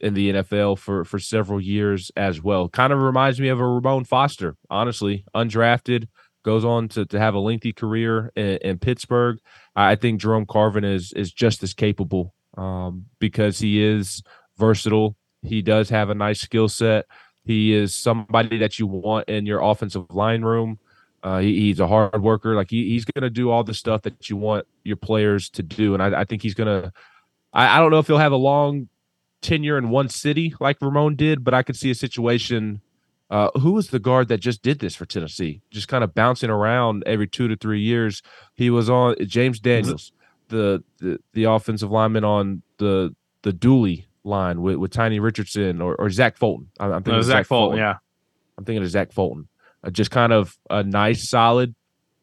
in 0.00 0.14
the 0.14 0.32
NFL 0.32 0.78
for 0.78 1.04
for 1.04 1.18
several 1.18 1.60
years 1.60 2.10
as 2.16 2.42
well. 2.42 2.68
Kind 2.68 2.92
of 2.92 3.00
reminds 3.00 3.40
me 3.40 3.48
of 3.48 3.60
a 3.60 3.66
Ramon 3.66 4.04
Foster, 4.04 4.56
honestly, 4.70 5.24
undrafted, 5.34 6.08
goes 6.44 6.64
on 6.64 6.88
to, 6.88 7.04
to 7.06 7.18
have 7.18 7.34
a 7.34 7.38
lengthy 7.38 7.72
career 7.72 8.30
in, 8.36 8.58
in 8.58 8.78
Pittsburgh. 8.78 9.38
I 9.74 9.96
think 9.96 10.20
Jerome 10.20 10.46
Carvin 10.46 10.84
is 10.84 11.12
is 11.12 11.32
just 11.32 11.62
as 11.62 11.74
capable 11.74 12.34
um, 12.56 13.06
because 13.18 13.58
he 13.58 13.82
is 13.82 14.22
versatile. 14.56 15.16
He 15.42 15.62
does 15.62 15.90
have 15.90 16.10
a 16.10 16.14
nice 16.14 16.40
skill 16.40 16.68
set. 16.68 17.06
He 17.46 17.72
is 17.72 17.94
somebody 17.94 18.58
that 18.58 18.78
you 18.78 18.88
want 18.88 19.28
in 19.28 19.46
your 19.46 19.60
offensive 19.62 20.10
line 20.10 20.42
room. 20.42 20.80
Uh, 21.22 21.38
he, 21.38 21.60
he's 21.60 21.80
a 21.80 21.86
hard 21.86 22.20
worker. 22.20 22.56
Like 22.56 22.70
he, 22.70 22.88
he's 22.88 23.04
going 23.04 23.22
to 23.22 23.30
do 23.30 23.50
all 23.50 23.62
the 23.62 23.72
stuff 23.72 24.02
that 24.02 24.28
you 24.28 24.36
want 24.36 24.66
your 24.84 24.96
players 24.96 25.48
to 25.50 25.62
do, 25.62 25.94
and 25.94 26.02
I, 26.02 26.20
I 26.20 26.24
think 26.24 26.42
he's 26.42 26.54
going 26.54 26.82
to. 26.82 26.92
I 27.52 27.78
don't 27.78 27.90
know 27.90 27.98
if 27.98 28.06
he'll 28.06 28.18
have 28.18 28.32
a 28.32 28.36
long 28.36 28.88
tenure 29.40 29.78
in 29.78 29.88
one 29.88 30.10
city 30.10 30.54
like 30.60 30.76
Ramon 30.82 31.16
did, 31.16 31.42
but 31.42 31.54
I 31.54 31.62
could 31.62 31.76
see 31.76 31.90
a 31.90 31.94
situation. 31.94 32.82
Uh, 33.30 33.48
who 33.58 33.72
was 33.72 33.88
the 33.88 33.98
guard 33.98 34.28
that 34.28 34.38
just 34.38 34.62
did 34.62 34.78
this 34.78 34.94
for 34.94 35.06
Tennessee? 35.06 35.62
Just 35.70 35.88
kind 35.88 36.04
of 36.04 36.14
bouncing 36.14 36.50
around 36.50 37.02
every 37.06 37.26
two 37.26 37.48
to 37.48 37.56
three 37.56 37.80
years. 37.80 38.22
He 38.54 38.70
was 38.70 38.90
on 38.90 39.16
James 39.26 39.58
Daniels, 39.58 40.12
the 40.48 40.82
the, 40.98 41.18
the 41.32 41.44
offensive 41.44 41.90
lineman 41.90 42.24
on 42.24 42.62
the 42.78 43.14
the 43.42 43.52
Dooley 43.52 44.06
line 44.26 44.60
with, 44.60 44.76
with 44.76 44.90
Tiny 44.90 45.20
Richardson 45.20 45.80
or, 45.80 45.94
or 45.96 46.10
Zach 46.10 46.36
Fulton. 46.36 46.68
I'm, 46.78 46.92
I'm 46.92 47.02
thinking 47.02 47.12
No, 47.14 47.18
of 47.20 47.24
Zach 47.24 47.46
Fulton, 47.46 47.78
yeah. 47.78 47.96
I'm 48.58 48.64
thinking 48.64 48.82
of 48.82 48.90
Zach 48.90 49.12
Fulton. 49.12 49.48
Uh, 49.82 49.90
just 49.90 50.10
kind 50.10 50.32
of 50.32 50.56
a 50.70 50.82
nice, 50.82 51.28
solid 51.28 51.74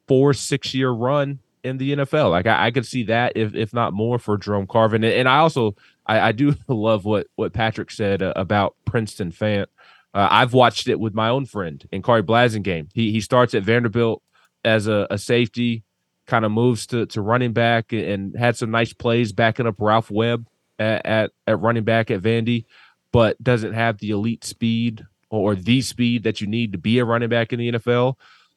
four, 0.08 0.34
six 0.34 0.74
year 0.74 0.90
run 0.92 1.40
in 1.64 1.78
the 1.78 1.96
NFL. 1.96 2.32
Like 2.32 2.46
I, 2.46 2.68
I 2.68 2.72
could 2.72 2.86
see 2.86 3.04
that 3.04 3.34
if 3.36 3.56
if 3.56 3.74
not 3.74 3.94
more 3.94 4.20
for 4.20 4.38
Jerome 4.38 4.68
Carvin. 4.68 5.04
And, 5.04 5.14
and 5.14 5.30
I 5.30 5.38
also 5.38 5.76
I, 6.06 6.20
I 6.20 6.32
do 6.32 6.56
love 6.68 7.06
what 7.06 7.28
what 7.36 7.54
Patrick 7.54 7.92
said 7.92 8.22
uh, 8.22 8.34
about 8.36 8.76
Princeton 8.86 9.32
Fant. 9.32 9.68
Uh, 10.14 10.28
I've 10.30 10.54
watched 10.54 10.88
it 10.88 11.00
with 11.00 11.16
my 11.16 11.30
own 11.30 11.46
friend 11.46 11.84
in 11.92 12.02
Khari 12.02 12.22
Blasingame. 12.24 12.90
He 12.94 13.12
he 13.12 13.22
starts 13.22 13.54
at 13.54 13.64
Vanderbilt 13.64 14.22
as 14.64 14.88
a, 14.88 15.08
a 15.10 15.18
safety, 15.18 15.84
kind 16.28 16.46
of 16.46 16.52
moves 16.52 16.86
to 16.88 17.06
to 17.08 17.22
running 17.22 17.54
back 17.54 17.94
and 17.94 18.36
had 18.38 18.56
some 18.56 18.72
nice 18.72 18.94
plays 18.94 19.32
backing 19.32 19.68
up 19.68 19.76
Ralph 19.80 20.12
Webb 20.12 20.48
at 20.84 21.06
at, 21.06 21.32
at 21.48 21.60
running 21.60 21.84
back 21.84 22.12
at 22.12 22.22
Vandy, 22.22 22.66
but 23.12 23.42
doesn't 23.42 23.74
have 23.74 23.98
the 23.98 24.12
elite 24.12 24.44
speed 24.44 25.06
or 25.30 25.56
the 25.56 25.82
speed 25.82 26.24
that 26.24 26.42
you 26.42 26.48
need 26.48 26.72
to 26.74 26.78
be 26.78 27.00
a 27.00 27.06
running 27.06 27.30
back 27.30 27.54
in 27.54 27.60
the 27.60 27.72
NFL. 27.72 28.16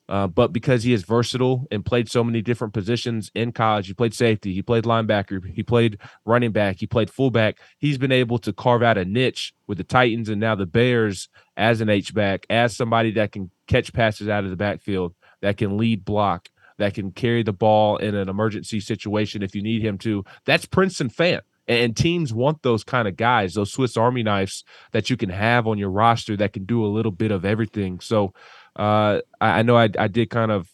Uh, 0.09 0.27
but 0.27 0.53
because 0.53 0.85
he 0.85 0.93
is 0.93 1.03
versatile 1.03 1.67
and 1.71 1.85
played 1.85 2.09
so 2.09 2.23
many 2.23 2.41
different 2.41 2.73
positions 2.73 3.31
in 3.35 3.51
college, 3.51 3.89
he 3.89 3.95
played 3.95 4.15
safety, 4.15 4.53
he 4.53 4.63
played 4.63 4.85
linebacker, 4.85 5.45
he 5.53 5.63
played 5.63 5.99
running 6.25 6.53
back, 6.53 6.77
he 6.79 6.87
played 6.87 7.11
fullback. 7.11 7.59
He's 7.79 7.99
been 7.99 8.13
able 8.13 8.39
to 8.41 8.53
carve 8.53 8.83
out 8.83 8.99
a 8.99 9.05
niche 9.05 9.53
with 9.67 9.79
the 9.79 9.85
Titans 9.85 10.29
and 10.29 10.41
now 10.41 10.55
the 10.55 10.67
Bears 10.67 11.29
as 11.57 11.81
an 11.81 11.89
H 11.89 12.15
back, 12.15 12.47
as 12.49 12.77
somebody 12.77 13.11
that 13.13 13.33
can 13.33 13.51
catch 13.67 13.93
passes 13.93 14.29
out 14.29 14.45
of 14.45 14.51
the 14.51 14.57
backfield, 14.57 15.15
that 15.41 15.57
can 15.57 15.77
lead 15.77 16.05
block, 16.05 16.51
that 16.79 16.95
can 16.95 17.11
carry 17.11 17.43
the 17.43 17.53
ball 17.53 17.97
in 17.97 18.15
an 18.15 18.29
emergency 18.29 18.79
situation 18.79 19.43
if 19.43 19.57
you 19.57 19.63
need 19.63 19.83
him 19.83 19.99
to. 19.99 20.25
That's 20.45 20.67
Princeton 20.67 21.11
Fant. 21.11 21.41
And 21.69 21.97
teams 21.97 22.33
want 22.33 22.63
those 22.63 22.85
kind 22.85 23.09
of 23.09 23.17
guys, 23.17 23.55
those 23.55 23.73
Swiss 23.73 23.97
Army 23.97 24.23
knives 24.23 24.65
that 24.93 25.11
you 25.11 25.17
can 25.17 25.31
have 25.31 25.67
on 25.67 25.79
your 25.79 25.91
roster 25.91 26.37
that 26.37 26.53
can 26.53 26.65
do 26.65 26.85
a 26.85 26.87
little 26.87 27.11
bit 27.11 27.33
of 27.33 27.45
everything. 27.45 27.99
So 28.01 28.33
uh, 28.77 29.21
I, 29.41 29.59
I, 29.59 29.63
know 29.63 29.77
I, 29.77 29.89
I, 29.99 30.07
did 30.07 30.31
kind 30.31 30.53
of 30.53 30.69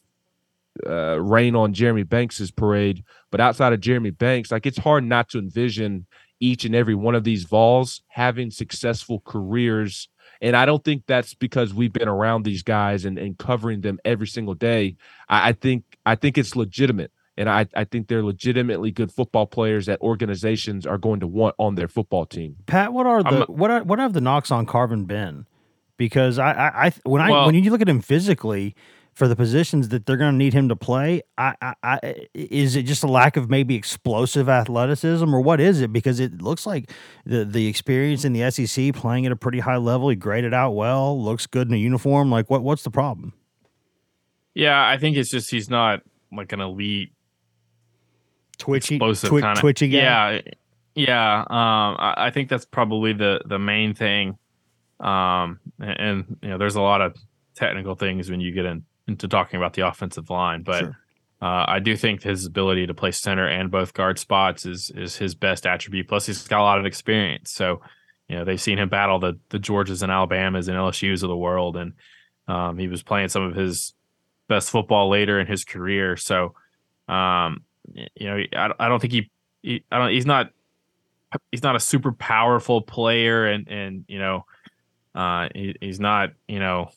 uh, 0.86 1.20
rain 1.20 1.54
on 1.54 1.72
Jeremy 1.72 2.02
Banks's 2.02 2.50
parade, 2.50 3.04
but 3.30 3.40
outside 3.40 3.72
of 3.72 3.80
Jeremy 3.80 4.10
Banks, 4.10 4.50
like 4.50 4.66
it's 4.66 4.78
hard 4.78 5.04
not 5.04 5.30
to 5.30 5.38
envision 5.38 6.06
each 6.40 6.64
and 6.64 6.74
every 6.74 6.96
one 6.96 7.14
of 7.14 7.24
these 7.24 7.44
Vols 7.44 8.02
having 8.08 8.50
successful 8.50 9.22
careers. 9.24 10.08
And 10.40 10.56
I 10.56 10.66
don't 10.66 10.82
think 10.82 11.04
that's 11.06 11.34
because 11.34 11.72
we've 11.72 11.92
been 11.92 12.08
around 12.08 12.42
these 12.42 12.64
guys 12.64 13.04
and, 13.04 13.16
and 13.16 13.38
covering 13.38 13.80
them 13.80 14.00
every 14.04 14.26
single 14.26 14.54
day. 14.54 14.96
I, 15.28 15.50
I 15.50 15.52
think 15.52 15.84
I 16.04 16.16
think 16.16 16.36
it's 16.36 16.56
legitimate 16.56 17.12
and 17.36 17.48
I, 17.48 17.66
I 17.74 17.84
think 17.84 18.08
they're 18.08 18.22
legitimately 18.22 18.90
good 18.90 19.10
football 19.10 19.46
players 19.46 19.86
that 19.86 20.00
organizations 20.00 20.86
are 20.86 20.98
going 20.98 21.20
to 21.20 21.26
want 21.26 21.54
on 21.58 21.74
their 21.74 21.88
football 21.88 22.26
team. 22.26 22.56
Pat, 22.66 22.92
what 22.92 23.06
are 23.06 23.22
the 23.22 23.46
I'm, 23.48 23.56
what 23.56 23.70
are 23.70 23.82
what 23.82 23.98
have 23.98 24.12
the 24.12 24.20
knocks 24.20 24.50
on 24.50 24.66
Carvin 24.66 25.04
been? 25.04 25.46
Because 25.96 26.38
I 26.38 26.52
I, 26.52 26.86
I 26.86 26.92
when 27.04 27.22
I 27.22 27.30
well, 27.30 27.46
when 27.46 27.54
you 27.54 27.70
look 27.70 27.80
at 27.80 27.88
him 27.88 28.00
physically 28.00 28.74
for 29.14 29.28
the 29.28 29.36
positions 29.36 29.88
that 29.90 30.06
they're 30.06 30.16
going 30.16 30.32
to 30.32 30.36
need 30.36 30.54
him 30.54 30.70
to 30.70 30.76
play, 30.76 31.20
I, 31.36 31.54
I, 31.60 31.74
I, 31.82 32.14
is 32.32 32.76
it 32.76 32.84
just 32.84 33.02
a 33.02 33.06
lack 33.06 33.36
of 33.36 33.50
maybe 33.50 33.74
explosive 33.74 34.48
athleticism 34.48 35.34
or 35.34 35.42
what 35.42 35.60
is 35.60 35.82
it? 35.82 35.92
Because 35.92 36.18
it 36.18 36.40
looks 36.40 36.66
like 36.66 36.90
the 37.24 37.44
the 37.44 37.66
experience 37.66 38.24
in 38.24 38.32
the 38.32 38.50
SEC 38.50 38.94
playing 38.94 39.26
at 39.26 39.32
a 39.32 39.36
pretty 39.36 39.60
high 39.60 39.76
level, 39.76 40.08
he 40.08 40.16
graded 40.16 40.54
out 40.54 40.72
well, 40.72 41.20
looks 41.22 41.46
good 41.46 41.68
in 41.68 41.74
a 41.74 41.78
uniform. 41.78 42.30
Like 42.30 42.50
what 42.50 42.62
what's 42.62 42.82
the 42.82 42.90
problem? 42.90 43.32
Yeah, 44.54 44.86
I 44.86 44.98
think 44.98 45.16
it's 45.16 45.30
just 45.30 45.50
he's 45.50 45.70
not 45.70 46.02
like 46.30 46.52
an 46.52 46.60
elite 46.60 47.11
twitchy, 48.62 48.94
explosive 48.94 49.30
twi- 49.30 49.40
kind 49.40 49.58
of. 49.58 49.82
Yeah, 49.82 50.40
yeah. 50.94 51.40
Um, 51.40 51.96
I, 51.98 52.14
I, 52.16 52.30
think 52.30 52.48
that's 52.48 52.64
probably 52.64 53.12
the 53.12 53.40
the 53.44 53.58
main 53.58 53.94
thing. 53.94 54.38
Um, 55.00 55.58
and, 55.80 56.00
and, 56.00 56.36
you 56.42 56.48
know, 56.50 56.58
there's 56.58 56.76
a 56.76 56.80
lot 56.80 57.00
of 57.00 57.16
technical 57.56 57.96
things 57.96 58.30
when 58.30 58.40
you 58.40 58.52
get 58.52 58.64
in, 58.64 58.84
into 59.08 59.26
talking 59.26 59.56
about 59.56 59.72
the 59.72 59.86
offensive 59.86 60.30
line, 60.30 60.62
but 60.62 60.78
sure. 60.78 60.96
uh, 61.40 61.64
I 61.66 61.80
do 61.80 61.96
think 61.96 62.22
his 62.22 62.46
ability 62.46 62.86
to 62.86 62.94
play 62.94 63.10
center 63.10 63.46
and 63.46 63.68
both 63.68 63.94
guard 63.94 64.20
spots 64.20 64.64
is 64.64 64.90
is 64.90 65.16
his 65.16 65.34
best 65.34 65.66
attribute. 65.66 66.08
Plus, 66.08 66.26
he's 66.26 66.46
got 66.46 66.60
a 66.60 66.62
lot 66.62 66.78
of 66.78 66.86
experience. 66.86 67.50
So, 67.50 67.82
you 68.28 68.36
know, 68.36 68.44
they've 68.44 68.60
seen 68.60 68.78
him 68.78 68.88
battle 68.88 69.18
the 69.18 69.38
the 69.48 69.58
Georgias 69.58 70.02
and 70.02 70.12
Alabamas 70.12 70.68
and 70.68 70.76
LSU's 70.76 71.24
of 71.24 71.28
the 71.28 71.36
world, 71.36 71.76
and 71.76 71.94
um, 72.46 72.78
he 72.78 72.86
was 72.86 73.02
playing 73.02 73.28
some 73.28 73.42
of 73.42 73.56
his 73.56 73.94
best 74.48 74.70
football 74.70 75.08
later 75.08 75.40
in 75.40 75.46
his 75.46 75.64
career. 75.64 76.16
So, 76.16 76.54
um, 77.08 77.64
you 77.92 78.26
know, 78.26 78.42
I, 78.54 78.70
I 78.78 78.88
don't 78.88 79.00
think 79.00 79.12
he, 79.12 79.30
he, 79.62 79.84
I 79.90 79.98
don't, 79.98 80.10
he's 80.10 80.26
not, 80.26 80.50
he's 81.50 81.62
not 81.62 81.76
a 81.76 81.80
super 81.80 82.12
powerful 82.12 82.82
player, 82.82 83.46
and 83.46 83.68
and 83.68 84.04
you 84.08 84.18
know, 84.18 84.44
uh, 85.14 85.48
he, 85.54 85.76
he's 85.80 86.00
not, 86.00 86.30
you 86.48 86.58
know, 86.58 86.90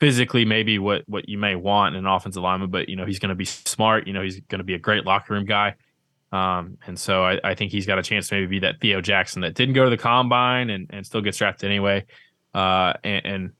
physically 0.00 0.44
maybe 0.44 0.78
what 0.78 1.02
what 1.06 1.28
you 1.28 1.38
may 1.38 1.54
want 1.54 1.96
in 1.96 2.04
an 2.04 2.10
offensive 2.10 2.42
lineman, 2.42 2.70
but 2.70 2.88
you 2.88 2.96
know, 2.96 3.06
he's 3.06 3.18
going 3.18 3.30
to 3.30 3.34
be 3.34 3.44
smart. 3.44 4.06
You 4.06 4.12
know, 4.12 4.22
he's 4.22 4.40
going 4.40 4.58
to 4.58 4.64
be 4.64 4.74
a 4.74 4.78
great 4.78 5.04
locker 5.04 5.34
room 5.34 5.44
guy. 5.44 5.74
Um, 6.32 6.78
and 6.86 6.98
so 6.98 7.24
I, 7.24 7.40
I 7.44 7.54
think 7.54 7.72
he's 7.72 7.86
got 7.86 7.98
a 7.98 8.02
chance 8.02 8.28
to 8.28 8.34
maybe 8.34 8.46
be 8.46 8.58
that 8.60 8.80
Theo 8.80 9.00
Jackson 9.00 9.42
that 9.42 9.54
didn't 9.54 9.74
go 9.74 9.84
to 9.84 9.90
the 9.90 9.96
combine 9.96 10.70
and, 10.70 10.90
and 10.90 11.06
still 11.06 11.20
gets 11.20 11.38
drafted 11.38 11.70
anyway. 11.70 12.04
Uh, 12.52 12.94
and, 13.04 13.26
and 13.26 13.52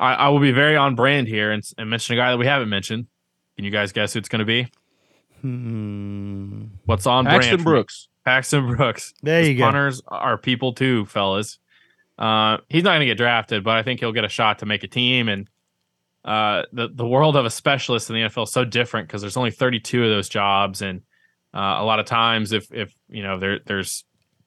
I, 0.00 0.14
I, 0.14 0.28
will 0.28 0.40
be 0.40 0.52
very 0.52 0.76
on 0.76 0.94
brand 0.94 1.28
here 1.28 1.52
and, 1.52 1.62
and 1.76 1.88
mention 1.88 2.14
a 2.14 2.16
guy 2.16 2.30
that 2.30 2.38
we 2.38 2.46
haven't 2.46 2.68
mentioned. 2.68 3.06
Can 3.56 3.64
you 3.64 3.70
guys 3.70 3.92
guess 3.92 4.14
who 4.14 4.18
it's 4.18 4.28
going 4.28 4.40
to 4.40 4.46
be? 4.46 4.68
Hmm. 5.40 6.64
What's 6.84 7.06
on 7.06 7.24
Paxton 7.24 7.62
Brooks? 7.62 8.08
Paxton 8.24 8.66
Brooks. 8.76 9.14
There 9.22 9.42
you 9.42 9.50
His 9.50 9.58
go. 9.58 9.64
Punters 9.64 10.02
are 10.08 10.36
people 10.38 10.72
too, 10.72 11.06
fellas. 11.06 11.58
Uh, 12.18 12.58
he's 12.68 12.82
not 12.82 12.90
going 12.90 13.00
to 13.00 13.06
get 13.06 13.16
drafted, 13.16 13.62
but 13.62 13.76
I 13.76 13.82
think 13.82 14.00
he'll 14.00 14.12
get 14.12 14.24
a 14.24 14.28
shot 14.28 14.58
to 14.58 14.66
make 14.66 14.82
a 14.82 14.88
team. 14.88 15.28
And 15.28 15.48
uh, 16.24 16.62
the 16.72 16.88
the 16.92 17.06
world 17.06 17.36
of 17.36 17.46
a 17.46 17.50
specialist 17.50 18.10
in 18.10 18.16
the 18.16 18.22
NFL 18.22 18.44
is 18.44 18.52
so 18.52 18.64
different 18.64 19.06
because 19.08 19.20
there's 19.20 19.36
only 19.36 19.50
32 19.50 20.04
of 20.04 20.10
those 20.10 20.28
jobs, 20.28 20.82
and 20.82 21.02
uh, 21.54 21.76
a 21.78 21.84
lot 21.84 22.00
of 22.00 22.06
times, 22.06 22.52
if 22.52 22.72
if 22.72 22.92
you 23.08 23.22
know 23.22 23.38
there 23.38 23.60
there's 23.64 24.04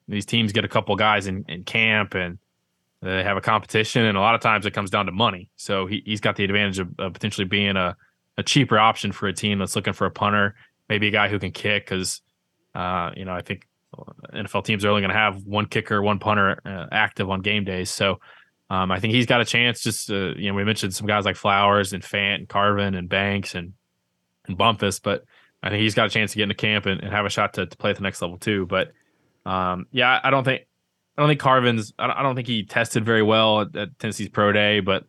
these 0.08 0.26
teams 0.26 0.52
get 0.52 0.66
a 0.66 0.68
couple 0.68 0.96
guys 0.96 1.28
in, 1.28 1.46
in 1.48 1.64
camp 1.64 2.16
and 2.16 2.38
they 3.02 3.24
have 3.24 3.38
a 3.38 3.42
competition, 3.42 4.06
and 4.06 4.18
a 4.18 4.22
lot 4.22 4.36
of 4.36 4.42
times 4.42 4.66
it 4.66 4.72
comes 4.72 4.90
down 4.90 5.06
to 5.06 5.12
money. 5.12 5.50
So 5.56 5.86
he 5.88 6.04
he's 6.06 6.22
got 6.22 6.36
the 6.36 6.44
advantage 6.44 6.80
of, 6.80 6.90
of 7.00 7.14
potentially 7.14 7.46
being 7.46 7.78
a 7.78 7.96
a 8.38 8.44
cheaper 8.44 8.78
option 8.78 9.12
for 9.12 9.28
a 9.28 9.34
team 9.34 9.60
that's 9.60 9.76
looking 9.76 9.94
for 9.94 10.06
a 10.06 10.12
punter 10.12 10.56
maybe 10.92 11.08
a 11.08 11.12
guy 11.12 11.30
who 11.30 11.40
can 11.40 11.52
kick 11.52 11.86
because 11.86 12.22
uh, 12.76 13.12
you 13.16 13.24
know 13.24 13.34
I 13.34 13.42
think 13.42 13.66
NFL 14.34 14.66
teams 14.66 14.84
are 14.84 14.90
only 14.90 15.02
going 15.02 15.12
to 15.12 15.18
have 15.18 15.44
one 15.46 15.66
kicker, 15.66 16.02
one 16.02 16.20
punter 16.20 16.60
uh, 16.66 16.88
active 16.92 17.30
on 17.30 17.42
game 17.42 17.64
days. 17.64 17.90
So 17.90 18.20
um, 18.70 18.92
I 18.92 19.00
think 19.00 19.14
he's 19.14 19.26
got 19.26 19.40
a 19.40 19.46
chance. 19.46 19.82
Just 19.82 20.10
you 20.10 20.50
know, 20.50 20.54
we 20.54 20.66
mentioned 20.66 20.94
some 20.94 21.08
guys 21.08 21.24
like 21.24 21.38
Flowers 21.38 21.94
and 21.94 22.04
Fant 22.04 22.36
and 22.36 22.50
Carvin 22.50 22.94
and 22.94 23.08
Banks 23.08 23.56
and 23.56 23.74
and 24.48 24.58
Bumphus, 24.58 25.00
but 25.00 25.24
I 25.64 25.70
think 25.70 25.82
he's 25.82 25.96
got 25.96 26.08
a 26.08 26.10
chance 26.10 26.32
to 26.32 26.38
get 26.38 26.44
into 26.44 26.56
camp 26.56 26.86
and, 26.88 27.02
and 27.02 27.14
have 27.14 27.26
a 27.26 27.30
shot 27.30 27.54
to, 27.54 27.68
to 27.68 27.78
play 27.78 27.92
at 27.92 27.96
the 27.96 28.04
next 28.04 28.22
level 28.22 28.38
too. 28.38 28.66
But 28.66 28.92
um, 29.46 29.86
yeah, 29.92 30.20
I 30.22 30.30
don't 30.30 30.44
think 30.44 30.68
I 31.18 31.22
don't 31.22 31.30
think 31.30 31.40
Carvin's. 31.40 31.94
I 31.98 32.08
don't, 32.08 32.18
I 32.18 32.22
don't 32.22 32.36
think 32.36 32.48
he 32.48 32.66
tested 32.66 33.06
very 33.06 33.24
well 33.24 33.62
at, 33.62 33.76
at 33.76 34.00
Tennessee's 34.00 34.30
pro 34.30 34.52
day, 34.52 34.82
but 34.82 35.06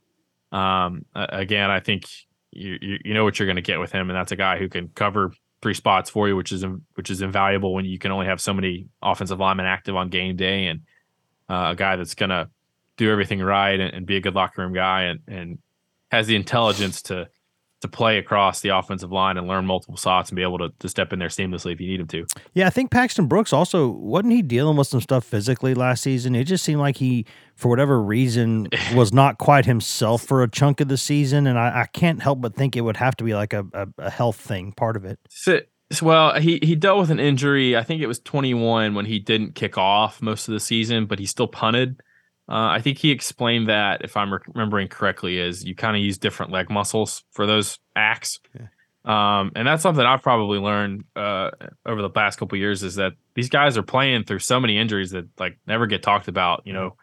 um, 0.52 1.06
again, 1.14 1.70
I 1.70 1.80
think 1.80 2.04
you, 2.52 2.78
you, 2.80 2.98
you 3.06 3.14
know 3.14 3.24
what 3.24 3.38
you're 3.38 3.46
going 3.46 3.56
to 3.56 3.62
get 3.62 3.80
with 3.80 3.90
him, 3.90 4.10
and 4.10 4.16
that's 4.16 4.30
a 4.30 4.36
guy 4.36 4.58
who 4.58 4.68
can 4.68 4.88
cover 4.88 5.32
three 5.62 5.74
spots 5.74 6.10
for 6.10 6.28
you, 6.28 6.36
which 6.36 6.52
is 6.52 6.64
which 6.94 7.10
is 7.10 7.22
invaluable 7.22 7.72
when 7.72 7.84
you 7.84 7.98
can 7.98 8.10
only 8.10 8.26
have 8.26 8.40
so 8.40 8.52
many 8.52 8.88
offensive 9.00 9.38
linemen 9.38 9.64
active 9.64 9.96
on 9.96 10.08
game 10.08 10.36
day, 10.36 10.66
and 10.66 10.80
uh, 11.48 11.68
a 11.70 11.76
guy 11.76 11.96
that's 11.96 12.14
gonna 12.14 12.50
do 12.96 13.10
everything 13.10 13.40
right 13.40 13.80
and, 13.80 13.94
and, 13.94 14.06
be 14.06 14.16
a 14.16 14.20
good 14.20 14.34
locker 14.34 14.62
room 14.62 14.74
guy 14.74 15.04
and 15.04 15.20
and 15.26 15.58
has 16.10 16.26
the 16.26 16.36
intelligence 16.36 17.02
to 17.02 17.28
to 17.82 17.88
play 17.88 18.18
across 18.18 18.60
the 18.60 18.70
offensive 18.70 19.12
line 19.12 19.36
and 19.36 19.46
learn 19.46 19.66
multiple 19.66 19.96
spots 19.96 20.30
and 20.30 20.36
be 20.36 20.42
able 20.42 20.58
to, 20.58 20.72
to 20.78 20.88
step 20.88 21.12
in 21.12 21.18
there 21.18 21.28
seamlessly 21.28 21.72
if 21.72 21.80
you 21.80 21.88
need 21.88 22.00
him 22.00 22.06
to. 22.08 22.26
Yeah, 22.54 22.66
I 22.66 22.70
think 22.70 22.90
Paxton 22.90 23.26
Brooks 23.26 23.52
also 23.52 23.88
wasn't 23.88 24.32
he 24.32 24.42
dealing 24.42 24.76
with 24.76 24.86
some 24.86 25.00
stuff 25.00 25.24
physically 25.24 25.74
last 25.74 26.02
season. 26.02 26.34
It 26.34 26.44
just 26.44 26.64
seemed 26.64 26.80
like 26.80 26.96
he, 26.96 27.26
for 27.54 27.68
whatever 27.68 28.00
reason, 28.02 28.68
was 28.94 29.12
not 29.12 29.38
quite 29.38 29.66
himself 29.66 30.22
for 30.22 30.42
a 30.42 30.48
chunk 30.48 30.80
of 30.80 30.88
the 30.88 30.96
season, 30.96 31.46
and 31.46 31.58
I, 31.58 31.82
I 31.82 31.86
can't 31.92 32.22
help 32.22 32.40
but 32.40 32.54
think 32.54 32.76
it 32.76 32.80
would 32.82 32.96
have 32.96 33.16
to 33.16 33.24
be 33.24 33.34
like 33.34 33.52
a, 33.52 33.66
a, 33.72 33.88
a 33.98 34.10
health 34.10 34.36
thing, 34.36 34.72
part 34.72 34.96
of 34.96 35.04
it. 35.04 35.18
So, 35.28 35.60
well, 36.00 36.40
he 36.40 36.58
he 36.62 36.74
dealt 36.74 37.00
with 37.00 37.10
an 37.10 37.20
injury. 37.20 37.76
I 37.76 37.82
think 37.82 38.00
it 38.00 38.06
was 38.06 38.18
21 38.20 38.94
when 38.94 39.04
he 39.04 39.18
didn't 39.18 39.54
kick 39.54 39.76
off 39.76 40.22
most 40.22 40.48
of 40.48 40.54
the 40.54 40.60
season, 40.60 41.06
but 41.06 41.18
he 41.18 41.26
still 41.26 41.48
punted. 41.48 42.00
Uh, 42.52 42.68
I 42.68 42.82
think 42.82 42.98
he 42.98 43.10
explained 43.10 43.70
that, 43.70 44.02
if 44.04 44.14
I'm 44.14 44.30
remembering 44.48 44.88
correctly, 44.88 45.38
is 45.38 45.64
you 45.64 45.74
kind 45.74 45.96
of 45.96 46.02
use 46.02 46.18
different 46.18 46.52
leg 46.52 46.68
muscles 46.68 47.24
for 47.30 47.46
those 47.46 47.78
acts. 47.96 48.40
Yeah. 48.54 48.66
Um, 49.06 49.52
and 49.56 49.66
that's 49.66 49.82
something 49.82 50.04
I've 50.04 50.22
probably 50.22 50.58
learned 50.58 51.04
uh, 51.16 51.50
over 51.86 52.02
the 52.02 52.10
past 52.10 52.38
couple 52.38 52.58
years 52.58 52.82
is 52.82 52.96
that 52.96 53.14
these 53.34 53.48
guys 53.48 53.78
are 53.78 53.82
playing 53.82 54.24
through 54.24 54.40
so 54.40 54.60
many 54.60 54.76
injuries 54.76 55.12
that 55.12 55.24
like 55.40 55.56
never 55.66 55.86
get 55.86 56.02
talked 56.02 56.28
about. 56.28 56.60
You 56.66 56.74
know, 56.74 56.96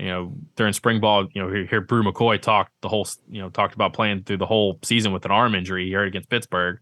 you 0.00 0.06
know 0.06 0.32
during 0.56 0.72
spring 0.72 1.00
ball, 1.00 1.28
you 1.34 1.42
know, 1.42 1.66
here 1.68 1.82
Bru 1.82 2.02
McCoy 2.02 2.40
talked 2.40 2.72
the 2.80 2.88
whole, 2.88 3.06
you 3.28 3.42
know, 3.42 3.50
talked 3.50 3.74
about 3.74 3.92
playing 3.92 4.22
through 4.22 4.38
the 4.38 4.46
whole 4.46 4.78
season 4.82 5.12
with 5.12 5.26
an 5.26 5.30
arm 5.30 5.54
injury 5.54 5.86
here 5.86 6.02
against 6.02 6.30
Pittsburgh. 6.30 6.78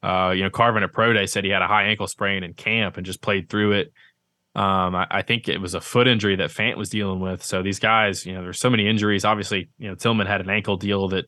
Uh, 0.00 0.32
you 0.34 0.44
know, 0.44 0.50
Carvin 0.50 0.84
at 0.84 0.92
pro 0.92 1.12
day 1.12 1.26
said 1.26 1.42
he 1.42 1.50
had 1.50 1.62
a 1.62 1.66
high 1.66 1.86
ankle 1.86 2.06
sprain 2.06 2.44
in 2.44 2.54
camp 2.54 2.98
and 2.98 3.04
just 3.04 3.20
played 3.20 3.48
through 3.48 3.72
it. 3.72 3.92
Um, 4.58 4.96
I, 4.96 5.06
I, 5.08 5.22
think 5.22 5.48
it 5.48 5.60
was 5.60 5.74
a 5.74 5.80
foot 5.80 6.08
injury 6.08 6.34
that 6.34 6.50
Fant 6.50 6.76
was 6.76 6.90
dealing 6.90 7.20
with. 7.20 7.44
So 7.44 7.62
these 7.62 7.78
guys, 7.78 8.26
you 8.26 8.34
know, 8.34 8.42
there's 8.42 8.58
so 8.58 8.70
many 8.70 8.88
injuries. 8.88 9.24
Obviously, 9.24 9.68
you 9.78 9.86
know, 9.86 9.94
Tillman 9.94 10.26
had 10.26 10.40
an 10.40 10.50
ankle 10.50 10.76
deal 10.76 11.06
that 11.08 11.26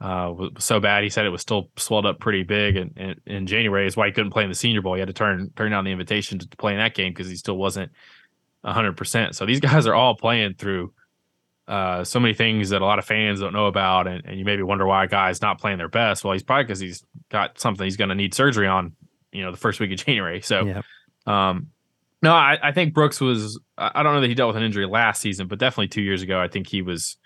uh, 0.00 0.32
was 0.32 0.50
so 0.60 0.80
bad. 0.80 1.02
He 1.02 1.10
said 1.10 1.26
it 1.26 1.30
was 1.30 1.42
still 1.42 1.68
swelled 1.76 2.06
up 2.06 2.20
pretty 2.20 2.42
big, 2.42 2.76
and, 2.76 2.92
and 2.96 3.20
in 3.26 3.46
January 3.46 3.86
is 3.86 3.98
why 3.98 4.06
he 4.06 4.12
couldn't 4.12 4.30
play 4.30 4.44
in 4.44 4.48
the 4.48 4.54
Senior 4.54 4.80
Bowl. 4.80 4.94
He 4.94 5.00
had 5.00 5.08
to 5.08 5.12
turn 5.12 5.50
turn 5.56 5.72
down 5.72 5.84
the 5.84 5.90
invitation 5.90 6.38
to, 6.38 6.48
to 6.48 6.56
play 6.56 6.72
in 6.72 6.78
that 6.78 6.94
game 6.94 7.12
because 7.12 7.28
he 7.28 7.36
still 7.36 7.58
wasn't 7.58 7.92
100. 8.62 8.96
percent 8.96 9.34
So 9.34 9.44
these 9.44 9.60
guys 9.68 9.86
are 9.86 9.94
all 9.94 10.14
playing 10.14 10.54
through 10.54 10.94
uh, 11.68 12.04
so 12.04 12.18
many 12.18 12.32
things 12.32 12.70
that 12.70 12.80
a 12.80 12.84
lot 12.86 12.98
of 12.98 13.04
fans 13.04 13.40
don't 13.40 13.52
know 13.52 13.66
about, 13.66 14.06
and, 14.06 14.24
and 14.24 14.38
you 14.38 14.44
maybe 14.46 14.62
wonder 14.62 14.86
why 14.86 15.04
a 15.04 15.08
guy's 15.08 15.42
not 15.42 15.60
playing 15.60 15.76
their 15.76 15.88
best. 15.88 16.24
Well, 16.24 16.32
he's 16.32 16.42
probably 16.42 16.64
because 16.64 16.80
he's 16.80 17.04
got 17.30 17.58
something 17.58 17.84
he's 17.84 17.98
going 17.98 18.10
to 18.10 18.14
need 18.14 18.34
surgery 18.34 18.66
on, 18.66 18.92
you 19.32 19.42
know, 19.42 19.50
the 19.50 19.58
first 19.58 19.80
week 19.80 19.92
of 19.92 19.98
January. 20.06 20.40
So, 20.40 20.64
yeah. 20.64 20.82
um, 21.26 21.68
no, 22.24 22.34
I, 22.34 22.58
I, 22.62 22.72
think 22.72 22.94
Brooks 22.94 23.20
was. 23.20 23.60
I 23.78 24.02
don't 24.02 24.14
know 24.14 24.20
that 24.22 24.28
he 24.28 24.34
dealt 24.34 24.48
with 24.48 24.56
an 24.56 24.62
injury 24.62 24.86
last 24.86 25.20
season, 25.20 25.46
but 25.46 25.58
definitely 25.58 25.88
two 25.88 26.02
years 26.02 26.22
ago, 26.22 26.40
I 26.40 26.48
think 26.48 26.66
he 26.66 26.82
was. 26.82 27.16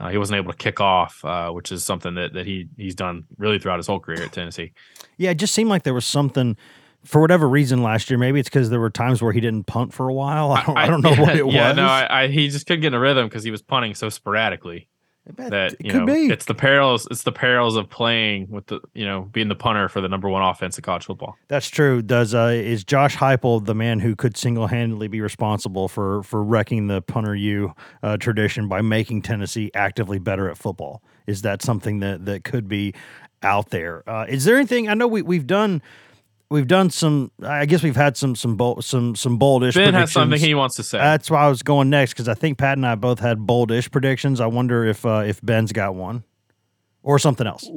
Uh, 0.00 0.08
he 0.08 0.16
wasn't 0.16 0.36
able 0.36 0.52
to 0.52 0.56
kick 0.56 0.80
off, 0.80 1.24
uh, 1.24 1.50
which 1.50 1.70
is 1.70 1.84
something 1.84 2.14
that 2.14 2.32
that 2.32 2.46
he 2.46 2.68
he's 2.76 2.94
done 2.94 3.24
really 3.36 3.58
throughout 3.58 3.78
his 3.78 3.86
whole 3.86 4.00
career 4.00 4.22
at 4.22 4.32
Tennessee. 4.32 4.72
Yeah, 5.18 5.30
it 5.30 5.36
just 5.36 5.54
seemed 5.54 5.68
like 5.68 5.82
there 5.82 5.94
was 5.94 6.06
something 6.06 6.56
for 7.04 7.20
whatever 7.20 7.48
reason 7.48 7.82
last 7.82 8.08
year. 8.08 8.18
Maybe 8.18 8.40
it's 8.40 8.48
because 8.48 8.70
there 8.70 8.80
were 8.80 8.90
times 8.90 9.20
where 9.20 9.32
he 9.32 9.40
didn't 9.40 9.66
punt 9.66 9.92
for 9.92 10.08
a 10.08 10.14
while. 10.14 10.52
I 10.52 10.64
don't, 10.64 10.76
I, 10.78 10.84
I 10.84 10.86
don't 10.86 11.02
know 11.02 11.10
yeah, 11.10 11.20
what 11.20 11.34
it 11.34 11.38
yeah, 11.38 11.42
was. 11.44 11.54
Yeah, 11.54 11.72
no, 11.72 11.86
I, 11.86 12.28
he 12.28 12.48
just 12.48 12.66
couldn't 12.66 12.80
get 12.80 12.88
in 12.88 12.94
a 12.94 13.00
rhythm 13.00 13.26
because 13.26 13.44
he 13.44 13.50
was 13.50 13.60
punting 13.60 13.94
so 13.94 14.08
sporadically 14.08 14.88
that 15.36 15.76
you 15.80 15.90
could 15.90 16.06
know 16.06 16.12
be. 16.12 16.26
it's 16.32 16.46
the 16.46 16.54
perils 16.54 17.06
it's 17.10 17.22
the 17.22 17.32
perils 17.32 17.76
of 17.76 17.88
playing 17.88 18.48
with 18.50 18.66
the 18.66 18.80
you 18.94 19.04
know 19.04 19.22
being 19.32 19.48
the 19.48 19.54
punter 19.54 19.88
for 19.88 20.00
the 20.00 20.08
number 20.08 20.28
one 20.28 20.42
offense 20.42 20.78
in 20.78 20.82
college 20.82 21.04
football. 21.04 21.36
That's 21.48 21.68
true. 21.68 22.02
Does 22.02 22.34
uh, 22.34 22.52
is 22.54 22.84
Josh 22.84 23.16
Heupel 23.16 23.64
the 23.64 23.74
man 23.74 24.00
who 24.00 24.16
could 24.16 24.36
single 24.36 24.66
handedly 24.66 25.08
be 25.08 25.20
responsible 25.20 25.88
for 25.88 26.22
for 26.22 26.42
wrecking 26.42 26.86
the 26.86 27.02
punter 27.02 27.34
U 27.34 27.74
uh, 28.02 28.16
tradition 28.16 28.68
by 28.68 28.80
making 28.80 29.22
Tennessee 29.22 29.70
actively 29.74 30.18
better 30.18 30.48
at 30.50 30.56
football? 30.56 31.02
Is 31.26 31.42
that 31.42 31.62
something 31.62 32.00
that 32.00 32.24
that 32.24 32.44
could 32.44 32.68
be 32.68 32.94
out 33.42 33.70
there? 33.70 34.08
Uh, 34.08 34.26
is 34.28 34.44
there 34.44 34.56
anything? 34.56 34.88
I 34.88 34.94
know 34.94 35.06
we 35.06 35.22
we've 35.22 35.46
done 35.46 35.82
we've 36.50 36.66
done 36.66 36.90
some. 36.90 37.30
I 37.42 37.66
guess 37.66 37.82
we've 37.82 37.96
had 37.96 38.16
some 38.16 38.34
some 38.36 38.56
bold 38.56 38.84
some 38.84 39.14
some 39.14 39.38
boldish. 39.38 39.72
Predictions. 39.72 39.86
Ben 39.86 39.94
has 39.94 40.12
something 40.12 40.40
he 40.40 40.54
wants 40.54 40.76
to 40.76 40.82
say. 40.82 40.98
That's 40.98 41.30
why 41.30 41.44
I 41.44 41.48
was 41.48 41.62
going 41.62 41.90
next 41.90 42.14
because 42.14 42.28
I 42.28 42.34
think 42.34 42.58
Pat 42.58 42.78
and 42.78 42.86
I 42.86 42.94
both 42.94 43.20
had 43.20 43.38
boldish 43.38 43.90
predictions. 43.90 44.40
I 44.40 44.46
wonder 44.46 44.84
if 44.84 45.04
uh, 45.04 45.24
if 45.26 45.40
Ben's 45.42 45.72
got 45.72 45.94
one 45.94 46.24
or 47.02 47.18
something 47.18 47.46
else. 47.46 47.68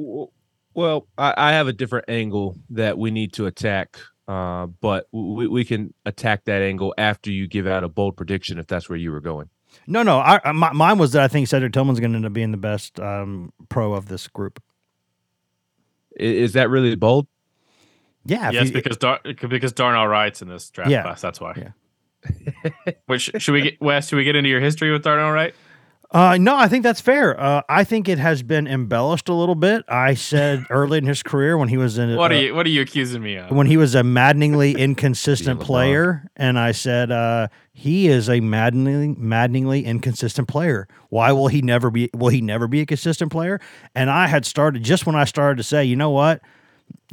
Well, 0.74 1.06
I, 1.18 1.34
I 1.36 1.52
have 1.52 1.68
a 1.68 1.72
different 1.72 2.06
angle 2.08 2.56
that 2.70 2.96
we 2.96 3.10
need 3.10 3.34
to 3.34 3.46
attack, 3.46 3.98
uh, 4.26 4.66
but 4.66 5.06
we, 5.12 5.46
we 5.46 5.64
can 5.64 5.92
attack 6.06 6.44
that 6.44 6.62
angle 6.62 6.94
after 6.96 7.30
you 7.30 7.46
give 7.46 7.66
out 7.66 7.84
a 7.84 7.88
bold 7.88 8.16
prediction 8.16 8.58
if 8.58 8.66
that's 8.66 8.88
where 8.88 8.98
you 8.98 9.12
were 9.12 9.20
going. 9.20 9.50
No, 9.86 10.02
no, 10.02 10.18
I, 10.20 10.52
my, 10.52 10.72
mine 10.72 10.98
was 10.98 11.12
that 11.12 11.22
I 11.22 11.28
think 11.28 11.48
Cedric 11.48 11.72
Tillman's 11.72 11.98
going 11.98 12.12
to 12.12 12.16
end 12.16 12.26
up 12.26 12.32
being 12.32 12.50
the 12.50 12.58
best 12.58 13.00
um, 13.00 13.52
pro 13.68 13.94
of 13.94 14.06
this 14.06 14.28
group. 14.28 14.62
Is, 16.16 16.50
is 16.50 16.52
that 16.52 16.68
really 16.68 16.94
bold? 16.94 17.26
Yeah. 18.24 18.50
Yes, 18.50 18.66
you, 18.68 18.72
because 18.72 18.96
Dar- 18.96 19.20
because 19.24 19.72
Darnell 19.72 20.06
Wright's 20.06 20.42
in 20.42 20.48
this 20.48 20.70
draft 20.70 20.90
yeah, 20.90 21.02
class. 21.02 21.20
That's 21.20 21.40
why. 21.40 21.54
Yeah. 21.56 22.92
Which 23.06 23.30
should 23.38 23.52
we 23.52 23.62
get 23.62 23.80
Wes? 23.80 24.08
Should 24.08 24.16
we 24.16 24.24
get 24.24 24.36
into 24.36 24.48
your 24.48 24.60
history 24.60 24.92
with 24.92 25.02
Darnell 25.02 25.32
Wright? 25.32 25.54
Uh, 26.12 26.36
no, 26.38 26.54
I 26.54 26.68
think 26.68 26.82
that's 26.82 27.00
fair. 27.00 27.40
Uh, 27.40 27.62
I 27.70 27.84
think 27.84 28.06
it 28.06 28.18
has 28.18 28.42
been 28.42 28.66
embellished 28.66 29.30
a 29.30 29.34
little 29.34 29.54
bit. 29.54 29.82
I 29.88 30.12
said 30.12 30.66
early 30.70 30.98
in 30.98 31.06
his 31.06 31.22
career 31.22 31.56
when 31.56 31.68
he 31.68 31.78
was 31.78 31.96
in 31.96 32.14
what 32.16 32.30
uh, 32.30 32.34
are 32.34 32.38
you 32.38 32.54
what 32.54 32.66
are 32.66 32.68
you 32.68 32.82
accusing 32.82 33.22
me 33.22 33.36
of? 33.36 33.50
When 33.50 33.66
he 33.66 33.78
was 33.78 33.94
a 33.94 34.02
maddeningly 34.02 34.72
inconsistent 34.78 35.60
player, 35.60 36.28
and 36.36 36.58
I 36.58 36.72
said 36.72 37.10
uh, 37.10 37.48
he 37.72 38.08
is 38.08 38.28
a 38.28 38.40
maddeningly 38.40 39.14
maddeningly 39.18 39.86
inconsistent 39.86 40.48
player. 40.48 40.86
Why 41.08 41.32
will 41.32 41.48
he 41.48 41.62
never 41.62 41.90
be? 41.90 42.10
Will 42.14 42.28
he 42.28 42.42
never 42.42 42.68
be 42.68 42.82
a 42.82 42.86
consistent 42.86 43.32
player? 43.32 43.58
And 43.94 44.10
I 44.10 44.26
had 44.26 44.44
started 44.44 44.82
just 44.82 45.06
when 45.06 45.16
I 45.16 45.24
started 45.24 45.56
to 45.56 45.62
say, 45.62 45.82
you 45.82 45.96
know 45.96 46.10
what, 46.10 46.42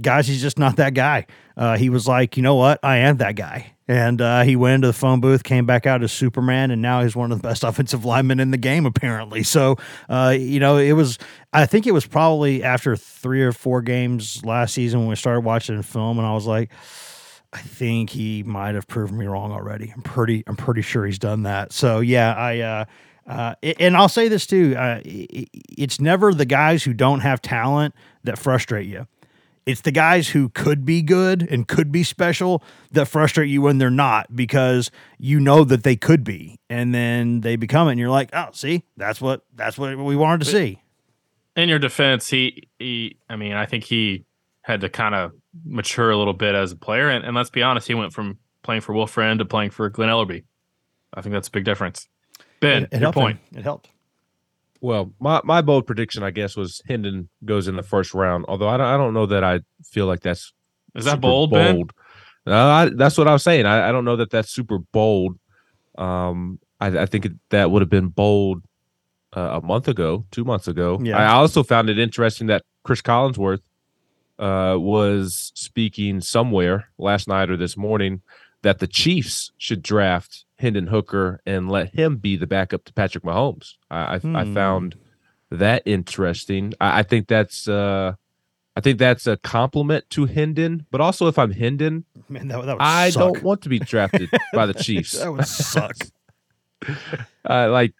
guys, 0.01 0.27
he's 0.27 0.41
just 0.41 0.59
not 0.59 0.77
that 0.77 0.93
guy. 0.93 1.25
Uh, 1.57 1.77
he 1.77 1.89
was 1.89 2.07
like, 2.07 2.37
you 2.37 2.43
know 2.43 2.55
what, 2.55 2.79
I 2.83 2.97
am 2.97 3.17
that 3.17 3.35
guy. 3.35 3.73
And 3.87 4.21
uh, 4.21 4.43
he 4.43 4.55
went 4.55 4.75
into 4.75 4.87
the 4.87 4.93
phone 4.93 5.19
booth, 5.19 5.43
came 5.43 5.65
back 5.65 5.87
out 5.87 6.03
as 6.03 6.11
Superman, 6.11 6.69
and 6.69 6.81
now 6.81 7.01
he's 7.01 7.15
one 7.15 7.31
of 7.31 7.41
the 7.41 7.47
best 7.47 7.63
offensive 7.65 8.05
linemen 8.05 8.39
in 8.39 8.51
the 8.51 8.57
game, 8.57 8.85
apparently. 8.85 9.43
So, 9.43 9.77
uh, 10.07 10.35
you 10.37 10.59
know, 10.59 10.77
it 10.77 10.93
was, 10.93 11.17
I 11.53 11.65
think 11.65 11.87
it 11.87 11.91
was 11.91 12.05
probably 12.05 12.63
after 12.63 12.95
three 12.95 13.41
or 13.41 13.51
four 13.51 13.81
games 13.81 14.45
last 14.45 14.73
season 14.73 14.99
when 14.99 15.09
we 15.09 15.15
started 15.15 15.41
watching 15.41 15.81
film, 15.81 16.19
and 16.19 16.27
I 16.27 16.33
was 16.33 16.45
like, 16.45 16.71
I 17.51 17.61
think 17.61 18.11
he 18.11 18.43
might 18.43 18.75
have 18.75 18.87
proven 18.87 19.17
me 19.17 19.25
wrong 19.25 19.51
already. 19.51 19.91
I'm 19.95 20.03
pretty, 20.03 20.43
I'm 20.45 20.55
pretty 20.55 20.83
sure 20.83 21.05
he's 21.05 21.17
done 21.17 21.43
that. 21.43 21.73
So, 21.73 21.99
yeah, 21.99 22.35
I, 22.35 22.59
uh, 22.59 22.85
uh, 23.29 23.55
and 23.79 23.95
I'll 23.95 24.09
say 24.09 24.27
this 24.27 24.47
too: 24.47 24.75
uh, 24.75 25.01
it's 25.03 25.99
never 25.99 26.33
the 26.33 26.45
guys 26.45 26.83
who 26.83 26.93
don't 26.93 27.19
have 27.19 27.41
talent 27.41 27.93
that 28.23 28.39
frustrate 28.39 28.87
you. 28.87 29.07
It's 29.69 29.81
the 29.81 29.91
guys 29.91 30.29
who 30.29 30.49
could 30.49 30.83
be 30.83 31.03
good 31.03 31.47
and 31.47 31.67
could 31.67 31.91
be 31.91 32.01
special 32.01 32.63
that 32.91 33.05
frustrate 33.05 33.49
you 33.49 33.61
when 33.61 33.77
they're 33.77 33.91
not 33.91 34.35
because 34.35 34.89
you 35.19 35.39
know 35.39 35.63
that 35.63 35.83
they 35.83 35.95
could 35.95 36.23
be, 36.23 36.59
and 36.71 36.91
then 36.91 37.41
they 37.41 37.55
become 37.55 37.87
it, 37.87 37.91
and 37.91 37.99
you're 37.99 38.09
like, 38.09 38.31
oh, 38.33 38.47
see, 38.51 38.83
that's 38.97 39.21
what 39.21 39.45
that's 39.53 39.77
what 39.77 39.95
we 39.95 40.15
wanted 40.15 40.39
to 40.45 40.51
see. 40.51 40.81
In 41.55 41.69
your 41.69 41.77
defense, 41.77 42.29
he 42.29 42.67
he, 42.79 43.17
I 43.29 43.35
mean, 43.35 43.53
I 43.53 43.67
think 43.67 43.83
he 43.83 44.25
had 44.63 44.81
to 44.81 44.89
kind 44.89 45.13
of 45.13 45.33
mature 45.63 46.09
a 46.09 46.17
little 46.17 46.33
bit 46.33 46.55
as 46.55 46.71
a 46.71 46.75
player, 46.75 47.07
and, 47.07 47.23
and 47.23 47.35
let's 47.35 47.51
be 47.51 47.61
honest, 47.61 47.87
he 47.87 47.93
went 47.93 48.11
from 48.11 48.39
playing 48.63 48.81
for 48.81 48.93
Will 48.93 49.05
Friend 49.05 49.37
to 49.37 49.45
playing 49.45 49.69
for 49.69 49.87
Glen 49.91 50.09
Elarbee. 50.09 50.45
I 51.13 51.21
think 51.21 51.33
that's 51.33 51.47
a 51.47 51.51
big 51.51 51.63
difference. 51.63 52.07
Ben, 52.59 52.85
it, 52.85 52.89
it 52.93 53.01
your 53.01 53.13
point. 53.13 53.37
Him. 53.51 53.59
It 53.59 53.63
helped. 53.65 53.89
Well, 54.81 55.13
my, 55.19 55.41
my 55.43 55.61
bold 55.61 55.85
prediction, 55.85 56.23
I 56.23 56.31
guess, 56.31 56.55
was 56.55 56.81
Hendon 56.87 57.29
goes 57.43 57.67
in 57.67 57.75
the 57.75 57.83
first 57.83 58.13
round. 58.13 58.45
Although 58.47 58.69
I 58.69 58.77
don't, 58.77 58.87
I 58.87 58.97
don't 58.97 59.13
know 59.13 59.25
that 59.25 59.43
I 59.43 59.59
feel 59.83 60.05
like 60.05 60.21
that's 60.21 60.53
is 60.95 61.05
that 61.05 61.19
bold. 61.21 61.51
Bold. 61.51 61.91
Uh, 62.47 62.53
I, 62.53 62.89
that's 62.89 63.17
what 63.17 63.27
I 63.27 63.33
was 63.33 63.43
saying. 63.43 63.65
I, 63.65 63.89
I 63.89 63.91
don't 63.91 64.05
know 64.05 64.15
that 64.15 64.31
that's 64.31 64.49
super 64.49 64.79
bold. 64.79 65.37
Um, 65.97 66.59
I, 66.79 66.99
I 66.99 67.05
think 67.05 67.27
that 67.49 67.71
would 67.71 67.81
have 67.81 67.89
been 67.89 68.07
bold 68.07 68.63
uh, 69.35 69.59
a 69.61 69.65
month 69.65 69.87
ago, 69.87 70.25
two 70.31 70.43
months 70.45 70.67
ago. 70.67 70.99
Yeah. 71.03 71.17
I 71.17 71.33
also 71.33 71.63
found 71.63 71.89
it 71.89 71.99
interesting 71.99 72.47
that 72.47 72.63
Chris 72.83 73.01
Collinsworth 73.01 73.61
uh, 74.39 74.77
was 74.79 75.51
speaking 75.55 76.21
somewhere 76.21 76.89
last 76.97 77.27
night 77.27 77.49
or 77.49 77.57
this 77.57 77.75
morning 77.75 78.21
that 78.61 78.79
the 78.79 78.87
Chiefs 78.87 79.51
should 79.57 79.83
draft 79.83 80.45
Hendon 80.59 80.87
Hooker 80.87 81.41
and 81.45 81.69
let 81.69 81.93
him 81.93 82.17
be 82.17 82.35
the 82.35 82.47
backup 82.47 82.83
to 82.85 82.93
Patrick 82.93 83.23
Mahomes. 83.23 83.75
I 83.89 84.15
I, 84.15 84.19
hmm. 84.19 84.35
I 84.35 84.53
found 84.53 84.95
that 85.49 85.83
interesting. 85.85 86.73
I, 86.79 86.99
I, 86.99 87.03
think 87.03 87.27
that's 87.27 87.67
uh 87.67 88.13
I 88.75 88.81
think 88.81 88.99
that's 88.99 89.25
a 89.25 89.37
compliment 89.37 90.09
to 90.11 90.25
Hendon, 90.25 90.85
but 90.91 91.01
also 91.01 91.27
if 91.27 91.39
I'm 91.39 91.51
Hendon, 91.51 92.05
Man, 92.27 92.47
that, 92.49 92.65
that 92.65 92.77
I 92.79 93.09
suck. 93.09 93.21
don't 93.21 93.43
want 93.43 93.61
to 93.63 93.69
be 93.69 93.79
drafted 93.79 94.29
by 94.53 94.65
the 94.65 94.73
Chiefs. 94.83 95.13
that 95.13 95.31
would 95.31 95.47
suck. 95.47 95.95
uh, 97.49 97.69
like 97.71 97.93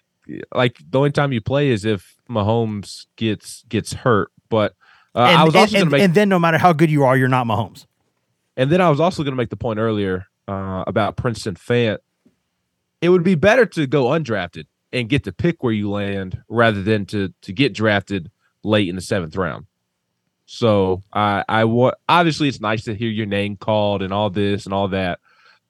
like 0.54 0.78
the 0.90 0.98
only 0.98 1.12
time 1.12 1.34
you 1.34 1.42
play 1.42 1.70
is 1.70 1.86
if 1.86 2.16
Mahomes 2.30 3.08
gets 3.16 3.64
gets 3.64 3.94
hurt. 3.94 4.32
But 4.50 4.74
uh, 5.16 5.28
and, 5.30 5.38
I 5.38 5.44
was 5.44 5.56
also 5.56 5.80
to 5.80 5.86
make, 5.86 6.02
and 6.02 6.14
then 6.14 6.30
no 6.30 6.40
matter 6.40 6.58
how 6.58 6.74
good 6.74 6.92
you 6.92 7.04
are, 7.04 7.18
you're 7.18 7.28
not 7.28 7.46
Mahomes. 7.46 7.86
And 8.56 8.72
then 8.72 8.82
I 8.82 8.90
was 8.90 9.00
also 9.00 9.24
going 9.24 9.32
to 9.32 9.38
make 9.38 9.50
the 9.50 9.56
point 9.56 9.80
earlier 9.80 10.28
uh, 10.48 10.84
about 10.86 11.16
Princeton 11.16 11.56
Fant 11.56 12.00
it 13.02 13.10
would 13.10 13.24
be 13.24 13.36
better 13.36 13.66
to 13.66 13.88
go 13.88 14.06
undrafted 14.06 14.66
and 14.92 15.08
get 15.10 15.24
to 15.24 15.32
pick 15.32 15.64
where 15.64 15.74
you 15.74 15.90
land 15.90 16.42
rather 16.50 16.82
than 16.82 17.06
to 17.08 17.34
to 17.42 17.54
get 17.54 17.74
drafted 17.74 18.30
late 18.64 18.90
in 18.90 18.96
the 18.96 19.02
seventh 19.02 19.36
round. 19.36 19.66
So 20.46 21.02
I 21.14 21.44
I 21.48 21.64
wa- 21.66 21.94
obviously 22.08 22.48
it's 22.48 22.60
nice 22.62 22.84
to 22.86 22.96
hear 22.96 23.10
your 23.10 23.26
name 23.28 23.56
called 23.56 24.02
and 24.02 24.12
all 24.12 24.30
this 24.30 24.66
and 24.66 24.74
all 24.74 24.88
that, 24.90 25.20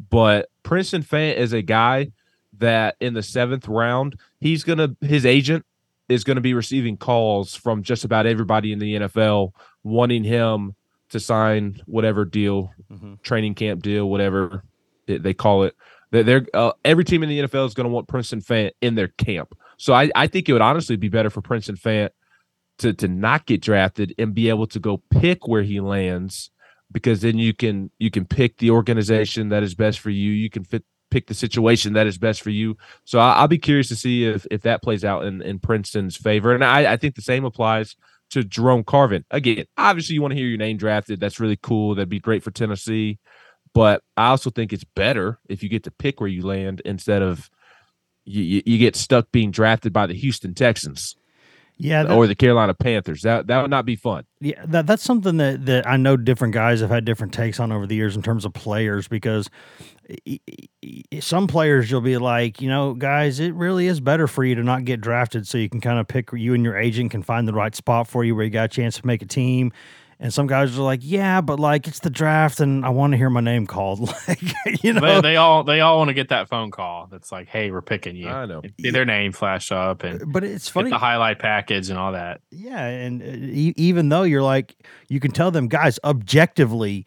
but 0.10 0.50
Princeton 0.64 1.04
Fant 1.04 1.36
is 1.36 1.54
a 1.54 1.62
guy 1.62 2.12
that 2.58 2.96
in 3.00 3.14
the 3.14 3.24
seventh 3.24 3.68
round 3.68 4.16
he's 4.40 4.64
gonna 4.64 4.96
his 5.02 5.26
agent 5.26 5.66
is 6.08 6.24
going 6.24 6.36
to 6.36 6.42
be 6.42 6.56
receiving 6.56 6.98
calls 6.98 7.56
from 7.56 7.84
just 7.84 8.04
about 8.04 8.26
everybody 8.26 8.72
in 8.72 8.80
the 8.80 8.96
NFL 8.96 9.52
wanting 9.84 10.24
him 10.24 10.74
to 11.10 11.20
sign 11.20 11.80
whatever 11.86 12.26
deal, 12.26 12.74
Mhm. 12.92 13.22
training 13.22 13.54
camp 13.54 13.84
deal, 13.84 14.10
whatever 14.10 14.64
they 15.06 15.34
call 15.36 15.64
it. 15.64 15.76
They're, 16.12 16.24
they're 16.24 16.46
uh, 16.54 16.72
every 16.84 17.04
team 17.04 17.24
in 17.24 17.30
the 17.30 17.40
NFL 17.42 17.68
is 17.68 17.74
going 17.74 17.86
to 17.86 17.94
want 17.94 18.08
Princeton 18.08 18.42
Fant 18.42 18.72
in 18.82 18.96
their 18.96 19.10
camp. 19.10 19.56
So 19.78 19.94
I, 19.94 20.10
I 20.16 20.28
think 20.28 20.50
it 20.50 20.54
would 20.54 20.62
honestly 20.62 20.96
be 20.96 21.10
better 21.10 21.30
for 21.30 21.42
Princeton 21.42 21.76
Fant 21.76 22.10
to 22.80 22.94
to 22.94 23.08
not 23.08 23.46
get 23.46 23.62
drafted 23.62 24.16
and 24.18 24.34
be 24.34 24.50
able 24.50 24.68
to 24.68 24.80
go 24.80 25.02
pick 25.10 25.48
where 25.48 25.64
he 25.64 25.80
lands 25.80 26.50
because 26.92 27.22
then 27.22 27.38
you 27.38 27.54
can 27.54 27.92
you 28.00 28.10
can 28.10 28.26
pick 28.26 28.58
the 28.58 28.72
organization 28.72 29.50
that 29.50 29.64
is 29.64 29.76
best 29.76 30.00
for 30.00 30.10
you. 30.10 30.32
You 30.32 30.50
can 30.50 30.64
fit 30.64 30.84
pick 31.12 31.28
the 31.28 31.34
situation 31.34 31.94
that 31.94 32.08
is 32.08 32.18
best 32.18 32.42
for 32.42 32.52
you. 32.52 32.78
So 33.04 33.20
I, 33.20 33.34
I'll 33.34 33.48
be 33.48 33.58
curious 33.58 33.88
to 33.90 33.96
see 33.96 34.26
if 34.26 34.46
if 34.52 34.62
that 34.62 34.82
plays 34.82 35.06
out 35.06 35.26
in, 35.26 35.42
in 35.42 35.60
Princeton's 35.60 36.18
favor. 36.18 36.54
And 36.54 36.64
I, 36.64 36.94
I 36.94 36.98
think 36.98 37.16
the 37.16 37.22
same 37.22 37.46
applies 37.46 37.96
to 38.32 38.44
Jerome 38.44 38.84
Carvin. 38.84 39.26
Again, 39.32 39.66
obviously 39.78 40.14
you 40.16 40.22
want 40.22 40.32
to 40.32 40.38
hear 40.38 40.48
your 40.48 40.58
name 40.58 40.78
drafted. 40.78 41.20
That's 41.20 41.40
really 41.40 41.58
cool. 41.62 41.96
That'd 41.96 42.10
be 42.10 42.20
great 42.20 42.44
for 42.44 42.52
Tennessee. 42.52 43.20
But 43.74 44.04
I 44.18 44.28
also 44.30 44.50
think 44.50 44.74
it's 44.74 44.84
better 44.84 45.40
if 45.48 45.64
you 45.64 45.70
get 45.70 45.84
to 45.84 45.92
pick 45.92 46.20
where 46.20 46.30
you 46.30 46.46
land 46.46 46.82
instead 46.86 47.22
of 47.22 47.50
you, 48.26 48.62
you, 48.66 48.78
get 48.78 48.96
stuck 48.96 49.32
being 49.32 49.50
drafted 49.50 49.92
by 49.92 50.06
the 50.06 50.14
Houston 50.14 50.54
Texans 50.54 51.16
Yeah, 51.78 52.04
that- 52.04 52.16
or 52.16 52.28
the 52.28 52.36
Carolina 52.36 52.74
Panthers. 52.74 53.22
That 53.24 53.48
that 53.48 53.62
would 53.62 53.72
not 53.72 53.86
be 53.86 53.96
fun. 53.96 54.26
Yeah, 54.40 54.64
that 54.68 54.86
that's 54.86 55.04
something 55.04 55.38
that 55.38 55.66
that 55.66 55.88
I 55.88 55.98
know 55.98 56.18
different 56.18 56.54
guys 56.54 56.82
have 56.82 56.90
had 56.90 57.06
different 57.06 57.34
takes 57.34 57.60
on 57.60 57.72
over 57.72 57.88
the 57.88 57.96
years 57.96 58.16
in 58.16 58.22
terms 58.22 58.46
of 58.46 58.54
players 58.54 59.08
because 59.08 59.50
some 61.20 61.48
players 61.48 61.90
you'll 61.92 62.02
be 62.02 62.18
like, 62.18 62.62
you 62.62 62.70
know, 62.70 62.94
guys, 62.94 63.40
it 63.40 63.54
really 63.54 63.88
is 63.88 64.00
better 64.00 64.28
for 64.28 64.44
you 64.44 64.56
to 64.56 64.64
not 64.64 64.86
get 64.86 65.02
drafted 65.02 65.48
so 65.48 65.58
you 65.58 65.70
can 65.70 65.82
kind 65.82 66.00
of 66.00 66.08
pick 66.08 66.30
you 66.34 66.54
and 66.54 66.64
your 66.64 66.78
agent 66.78 67.12
can 67.12 67.22
find 67.24 67.48
the 67.48 67.54
right 67.54 67.76
spot 67.76 68.08
for 68.08 68.24
you 68.24 68.36
where 68.36 68.44
you 68.46 68.52
got 68.52 68.66
a 68.66 68.68
chance 68.68 68.98
to 68.98 69.06
make 69.06 69.22
a 69.22 69.26
team. 69.26 69.72
And 70.22 70.34
some 70.34 70.48
guys 70.48 70.78
are 70.78 70.82
like, 70.82 71.00
yeah, 71.02 71.40
but 71.40 71.62
like 71.62 71.88
it's 71.88 72.00
the 72.00 72.10
draft 72.10 72.60
and 72.60 72.86
I 72.86 72.90
want 72.90 73.12
to 73.14 73.18
hear 73.18 73.30
my 73.30 73.40
name 73.40 73.66
called. 73.66 74.02
like, 74.28 74.84
you 74.84 74.92
know, 74.92 75.00
They, 75.00 75.22
they 75.22 75.36
all 75.38 75.64
they 75.64 75.80
all 75.80 75.98
want 75.98 76.10
to 76.10 76.14
get 76.14 76.28
that 76.28 76.50
phone 76.50 76.72
call 76.72 77.08
that's 77.10 77.32
like, 77.32 77.48
"Hey, 77.48 77.72
we're 77.72 77.82
picking 77.82 78.18
you." 78.18 78.28
I 78.28 78.46
know. 78.46 78.62
See 78.82 78.90
their 78.90 79.06
name 79.06 79.32
flash 79.32 79.72
up 79.72 80.04
and 80.04 80.30
but 80.34 80.44
it's 80.44 80.66
get 80.68 80.74
funny. 80.74 80.90
the 80.90 80.98
highlight 80.98 81.40
package 81.40 81.90
and 81.90 81.98
all 81.98 82.12
that. 82.12 82.42
Yeah, 82.52 82.86
and 82.86 83.22
uh, 83.22 83.26
e- 83.28 83.74
even 83.78 84.10
though 84.10 84.24
you're 84.24 84.44
like, 84.44 84.76
you 85.08 85.22
can 85.22 85.32
tell 85.32 85.52
them, 85.52 85.70
guys, 85.70 86.00
objectively, 86.04 87.06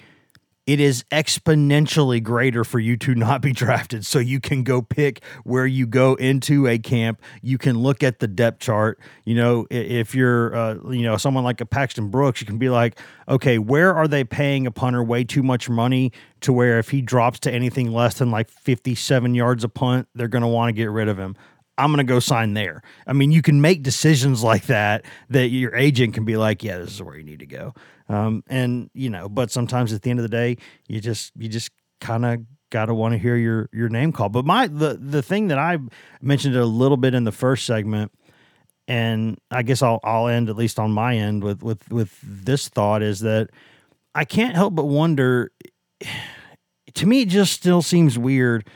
it 0.67 0.79
is 0.79 1.03
exponentially 1.11 2.23
greater 2.23 2.63
for 2.63 2.79
you 2.79 2.97
to 2.97 3.15
not 3.15 3.43
be 3.43 3.53
drafted. 3.53 4.07
So 4.07 4.19
you 4.19 4.41
can 4.41 4.63
go 4.63 4.81
pick 4.81 5.23
where 5.45 5.67
you 5.67 5.87
go 5.87 6.15
into 6.15 6.69
a 6.69 6.79
camp. 6.79 7.21
You 7.43 7.59
can 7.59 7.79
look 7.79 8.03
at 8.03 8.21
the 8.21 8.29
depth 8.29 8.61
chart. 8.61 9.01
You 9.25 9.35
know, 9.35 9.67
if 9.71 10.15
you're, 10.15 10.55
uh, 10.55 10.75
you 10.91 11.03
know, 11.03 11.17
someone 11.17 11.43
like 11.43 11.61
a 11.61 11.67
Paxton 11.67 12.09
Brooks, 12.09 12.41
you 12.41 12.47
can 12.47 12.59
be 12.59 12.71
like, 12.71 12.99
okay, 13.29 13.59
where 13.59 13.95
are 13.95 14.07
they 14.07 14.23
paying 14.25 14.67
a 14.67 14.71
punter 14.71 15.03
way 15.03 15.25
too 15.25 15.43
much 15.43 15.69
money 15.69 16.13
to 16.43 16.53
where 16.53 16.79
if 16.79 16.91
he 16.91 17.03
drops 17.03 17.41
to 17.41 17.53
anything 17.53 17.93
less 17.93 18.19
than 18.19 18.31
like 18.31 18.49
57 18.49 19.35
yards 19.35 19.65
a 19.65 19.69
punt, 19.69 20.09
they're 20.15 20.29
going 20.29 20.43
to 20.43 20.49
want 20.49 20.69
to 20.69 20.73
get 20.73 20.91
rid 20.91 21.09
of 21.09 21.19
him. 21.19 21.37
I'm 21.83 21.89
going 21.89 21.99
to 21.99 22.05
go 22.05 22.21
sign 22.21 22.55
there. 22.55 22.81
I 23.09 23.13
mean, 23.13 23.33
you 23.33 23.43
can 23.43 23.61
make 23.61 23.83
decisions 23.83 24.45
like 24.45 24.67
that 24.67 25.05
that 25.31 25.49
your 25.49 25.75
agent 25.75 26.15
can 26.15 26.25
be 26.25 26.37
like, 26.37 26.63
yeah, 26.63 26.79
this 26.79 26.93
is 26.93 27.03
where 27.03 27.17
you 27.17 27.25
need 27.25 27.41
to 27.41 27.47
go. 27.47 27.75
Um, 28.09 28.45
and 28.47 28.89
you 28.95 29.11
know, 29.11 29.29
but 29.29 29.51
sometimes 29.51 29.93
at 29.93 30.03
the 30.03 30.11
end 30.11 30.21
of 30.21 30.23
the 30.23 30.29
day, 30.29 30.59
you 30.87 31.01
just 31.01 31.33
you 31.37 31.49
just 31.49 31.73
kind 32.01 32.25
of 32.25 32.41
got 32.71 32.87
to 32.87 32.95
want 32.95 33.13
to 33.13 33.19
hear 33.19 33.35
your 33.35 33.69
your 33.73 33.89
name 33.89 34.13
called. 34.13 34.33
But 34.33 34.45
my 34.45 34.69
the 34.69 34.97
the 35.01 35.23
thing 35.23 35.49
that 35.49 35.59
I 35.59 35.79
mentioned 36.21 36.55
a 36.55 36.65
little 36.65 36.97
bit 36.97 37.15
in 37.15 37.25
the 37.25 37.33
first 37.33 37.67
segment, 37.67 38.13
and 38.87 39.39
I 39.51 39.63
guess 39.63 39.83
I'll 39.83 39.99
I'll 40.05 40.29
end 40.29 40.51
at 40.51 40.57
least 40.57 40.79
on 40.79 40.93
my 40.93 41.17
end 41.17 41.43
with 41.43 41.65
with 41.65 41.91
with 41.91 42.17
this 42.23 42.69
thought 42.69 43.03
is 43.03 43.21
that 43.21 43.51
I 44.15 44.25
can't 44.25 44.55
help 44.55 44.75
but 44.75 44.87
wonder. 44.87 45.51
To 46.97 47.07
me, 47.07 47.23
it 47.23 47.31
just 47.31 47.55
still 47.55 47.81
seems 47.81 48.19
weird 48.19 48.69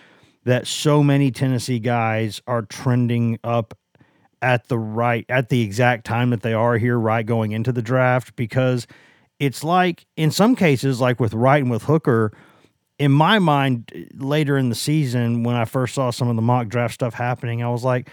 that 0.47 0.65
so 0.69 1.03
many 1.03 1.33
Tennessee 1.33 1.81
guys 1.81 2.41
are 2.47 2.63
trending 2.63 3.37
up 3.43 3.77
at 4.41 4.69
the 4.69 4.79
right 4.79 5.27
at 5.29 5.49
the 5.49 5.61
exact 5.61 6.07
time 6.07 6.31
that 6.31 6.43
they 6.43 6.53
are 6.53 6.79
here 6.79 6.97
right 6.99 7.27
going 7.27 7.51
into 7.51 7.73
the 7.73 7.83
draft 7.83 8.37
because 8.37 8.87
it's 9.41 9.65
like 9.65 10.07
in 10.17 10.31
some 10.31 10.55
cases 10.55 11.01
like 11.01 11.19
with 11.19 11.35
Wright 11.35 11.61
and 11.61 11.71
with 11.71 11.83
Hooker 11.83 12.33
in 12.97 13.11
my 13.11 13.41
mind 13.41 13.91
later 14.15 14.57
in 14.57 14.69
the 14.69 14.77
season 14.77 15.43
when 15.43 15.57
I 15.57 15.65
first 15.65 15.97
saw 15.97 16.11
some 16.11 16.29
of 16.29 16.37
the 16.37 16.43
mock 16.43 16.69
draft 16.69 16.95
stuff 16.95 17.15
happening 17.15 17.65
I 17.65 17.71
was 17.71 17.83
like 17.83 18.09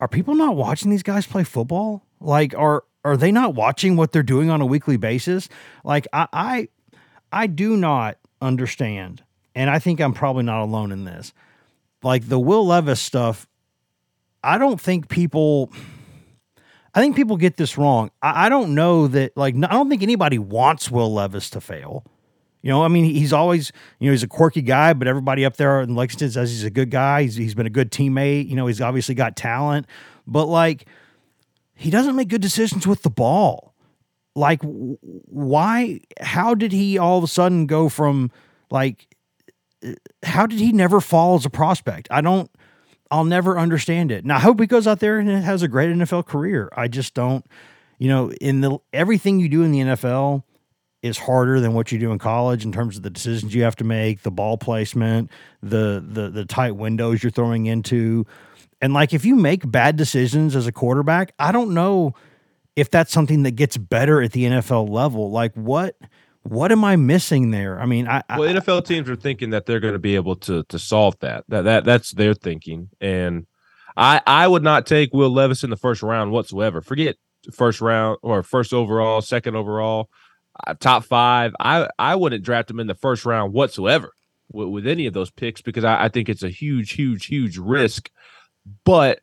are 0.00 0.08
people 0.08 0.34
not 0.34 0.56
watching 0.56 0.90
these 0.90 1.02
guys 1.02 1.26
play 1.26 1.44
football? 1.44 2.02
Like 2.18 2.54
are 2.56 2.82
are 3.04 3.16
they 3.16 3.30
not 3.30 3.54
watching 3.54 3.94
what 3.94 4.10
they're 4.10 4.24
doing 4.24 4.50
on 4.50 4.60
a 4.60 4.66
weekly 4.66 4.96
basis? 4.96 5.48
Like 5.84 6.08
I 6.12 6.26
I, 6.32 6.68
I 7.30 7.46
do 7.46 7.76
not 7.76 8.18
understand 8.42 9.22
and 9.54 9.70
I 9.70 9.78
think 9.78 10.00
I'm 10.00 10.12
probably 10.12 10.42
not 10.42 10.62
alone 10.62 10.90
in 10.90 11.04
this 11.04 11.32
like 12.02 12.28
the 12.28 12.38
Will 12.38 12.66
Levis 12.66 13.00
stuff, 13.00 13.46
I 14.42 14.58
don't 14.58 14.80
think 14.80 15.08
people. 15.08 15.72
I 16.94 17.00
think 17.00 17.16
people 17.16 17.36
get 17.36 17.56
this 17.56 17.76
wrong. 17.78 18.10
I, 18.22 18.46
I 18.46 18.48
don't 18.48 18.74
know 18.74 19.06
that. 19.08 19.36
Like, 19.36 19.54
I 19.54 19.68
don't 19.68 19.88
think 19.88 20.02
anybody 20.02 20.38
wants 20.38 20.90
Will 20.90 21.12
Levis 21.12 21.50
to 21.50 21.60
fail. 21.60 22.04
You 22.62 22.70
know, 22.70 22.82
I 22.82 22.88
mean, 22.88 23.04
he's 23.04 23.32
always, 23.32 23.70
you 24.00 24.08
know, 24.08 24.12
he's 24.12 24.24
a 24.24 24.28
quirky 24.28 24.62
guy, 24.62 24.92
but 24.94 25.06
everybody 25.06 25.44
up 25.44 25.56
there 25.56 25.80
in 25.80 25.94
Lexington 25.94 26.30
says 26.30 26.50
he's 26.50 26.64
a 26.64 26.70
good 26.70 26.90
guy. 26.90 27.22
He's, 27.22 27.36
he's 27.36 27.54
been 27.54 27.66
a 27.66 27.70
good 27.70 27.92
teammate. 27.92 28.48
You 28.48 28.56
know, 28.56 28.66
he's 28.66 28.80
obviously 28.80 29.14
got 29.14 29.36
talent, 29.36 29.86
but 30.26 30.46
like, 30.46 30.86
he 31.74 31.90
doesn't 31.90 32.16
make 32.16 32.28
good 32.28 32.42
decisions 32.42 32.86
with 32.86 33.02
the 33.02 33.10
ball. 33.10 33.74
Like, 34.34 34.60
why? 34.62 36.00
How 36.20 36.54
did 36.54 36.72
he 36.72 36.98
all 36.98 37.18
of 37.18 37.24
a 37.24 37.28
sudden 37.28 37.66
go 37.66 37.88
from 37.88 38.32
like 38.70 39.06
how 40.22 40.46
did 40.46 40.58
he 40.58 40.72
never 40.72 41.00
fall 41.00 41.36
as 41.36 41.44
a 41.44 41.50
prospect? 41.50 42.08
I 42.10 42.20
don't. 42.20 42.50
I'll 43.10 43.24
never 43.24 43.58
understand 43.58 44.12
it. 44.12 44.24
Now, 44.24 44.36
I 44.36 44.40
hope 44.40 44.60
he 44.60 44.66
goes 44.66 44.86
out 44.86 45.00
there 45.00 45.18
and 45.18 45.28
has 45.30 45.62
a 45.62 45.68
great 45.68 45.88
NFL 45.88 46.26
career. 46.26 46.68
I 46.76 46.88
just 46.88 47.14
don't. 47.14 47.46
You 47.98 48.08
know, 48.08 48.30
in 48.32 48.60
the 48.60 48.78
everything 48.92 49.40
you 49.40 49.48
do 49.48 49.62
in 49.62 49.72
the 49.72 49.80
NFL 49.80 50.42
is 51.02 51.18
harder 51.18 51.60
than 51.60 51.74
what 51.74 51.92
you 51.92 51.98
do 51.98 52.12
in 52.12 52.18
college 52.18 52.64
in 52.64 52.72
terms 52.72 52.96
of 52.96 53.02
the 53.02 53.10
decisions 53.10 53.54
you 53.54 53.62
have 53.62 53.76
to 53.76 53.84
make, 53.84 54.22
the 54.22 54.30
ball 54.30 54.58
placement, 54.58 55.30
the 55.62 56.04
the 56.06 56.28
the 56.28 56.44
tight 56.44 56.76
windows 56.76 57.22
you're 57.22 57.30
throwing 57.30 57.66
into. 57.66 58.26
And 58.80 58.94
like 58.94 59.12
if 59.12 59.24
you 59.24 59.36
make 59.36 59.68
bad 59.68 59.96
decisions 59.96 60.54
as 60.54 60.66
a 60.66 60.72
quarterback, 60.72 61.32
I 61.38 61.50
don't 61.52 61.72
know 61.74 62.14
if 62.76 62.90
that's 62.90 63.12
something 63.12 63.42
that 63.42 63.52
gets 63.52 63.76
better 63.76 64.22
at 64.22 64.32
the 64.32 64.44
NFL 64.44 64.88
level. 64.88 65.30
Like 65.30 65.54
what 65.54 65.96
what 66.42 66.72
am 66.72 66.84
I 66.84 66.96
missing 66.96 67.50
there? 67.50 67.80
I 67.80 67.86
mean, 67.86 68.08
I, 68.08 68.22
I 68.28 68.38
Well, 68.38 68.54
NFL 68.54 68.86
teams 68.86 69.08
are 69.10 69.16
thinking 69.16 69.50
that 69.50 69.66
they're 69.66 69.80
going 69.80 69.94
to 69.94 69.98
be 69.98 70.14
able 70.14 70.36
to 70.36 70.64
to 70.64 70.78
solve 70.78 71.18
that. 71.20 71.44
That 71.48 71.62
that 71.62 71.84
that's 71.84 72.12
their 72.12 72.34
thinking, 72.34 72.90
and 73.00 73.46
I 73.96 74.20
I 74.26 74.48
would 74.48 74.62
not 74.62 74.86
take 74.86 75.12
Will 75.12 75.30
Levis 75.30 75.64
in 75.64 75.70
the 75.70 75.76
first 75.76 76.02
round 76.02 76.32
whatsoever. 76.32 76.80
Forget 76.80 77.16
first 77.52 77.80
round 77.80 78.18
or 78.22 78.42
first 78.42 78.72
overall, 78.72 79.20
second 79.20 79.56
overall, 79.56 80.08
uh, 80.66 80.74
top 80.74 81.04
five. 81.04 81.54
I 81.60 81.88
I 81.98 82.14
wouldn't 82.14 82.44
draft 82.44 82.70
him 82.70 82.80
in 82.80 82.86
the 82.86 82.94
first 82.94 83.24
round 83.24 83.52
whatsoever 83.52 84.12
with, 84.50 84.68
with 84.68 84.86
any 84.86 85.06
of 85.06 85.14
those 85.14 85.30
picks 85.30 85.60
because 85.62 85.84
I, 85.84 86.04
I 86.04 86.08
think 86.08 86.28
it's 86.28 86.42
a 86.42 86.48
huge, 86.48 86.92
huge, 86.92 87.26
huge 87.26 87.58
risk. 87.58 88.10
But 88.84 89.20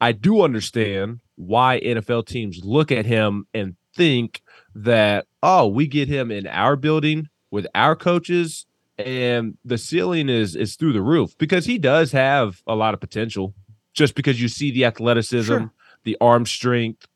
I 0.00 0.12
do 0.12 0.42
understand 0.42 1.20
why 1.36 1.80
NFL 1.80 2.26
teams 2.26 2.60
look 2.64 2.92
at 2.92 3.06
him 3.06 3.46
and 3.54 3.76
think 3.94 4.42
that 4.74 5.26
oh, 5.42 5.66
we 5.66 5.86
get 5.86 6.08
him 6.08 6.30
in 6.30 6.46
our 6.46 6.76
building 6.76 7.28
with 7.50 7.66
our 7.74 7.94
coaches 7.94 8.66
and 8.98 9.56
the 9.64 9.78
ceiling 9.78 10.28
is 10.28 10.54
is 10.56 10.76
through 10.76 10.92
the 10.92 11.02
roof 11.02 11.36
because 11.38 11.66
he 11.66 11.78
does 11.78 12.12
have 12.12 12.62
a 12.66 12.74
lot 12.74 12.94
of 12.94 13.00
potential 13.00 13.54
just 13.92 14.14
because 14.14 14.40
you 14.42 14.48
see 14.48 14.70
the 14.72 14.84
athleticism, 14.84 15.52
Sure. 15.52 15.72
the 16.04 16.16
arm 16.20 16.46
strength, 16.46 17.06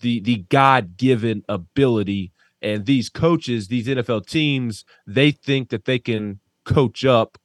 the 0.00 0.20
the 0.20 0.38
God-given 0.48 1.42
ability 1.48 2.32
and 2.60 2.86
these 2.86 3.08
coaches, 3.08 3.68
these 3.68 3.86
NFL 3.86 4.26
teams, 4.26 4.84
they 5.06 5.30
think 5.30 5.68
that 5.70 5.84
they 5.84 5.98
can 5.98 6.40
coach 6.64 7.04
up 7.04 7.38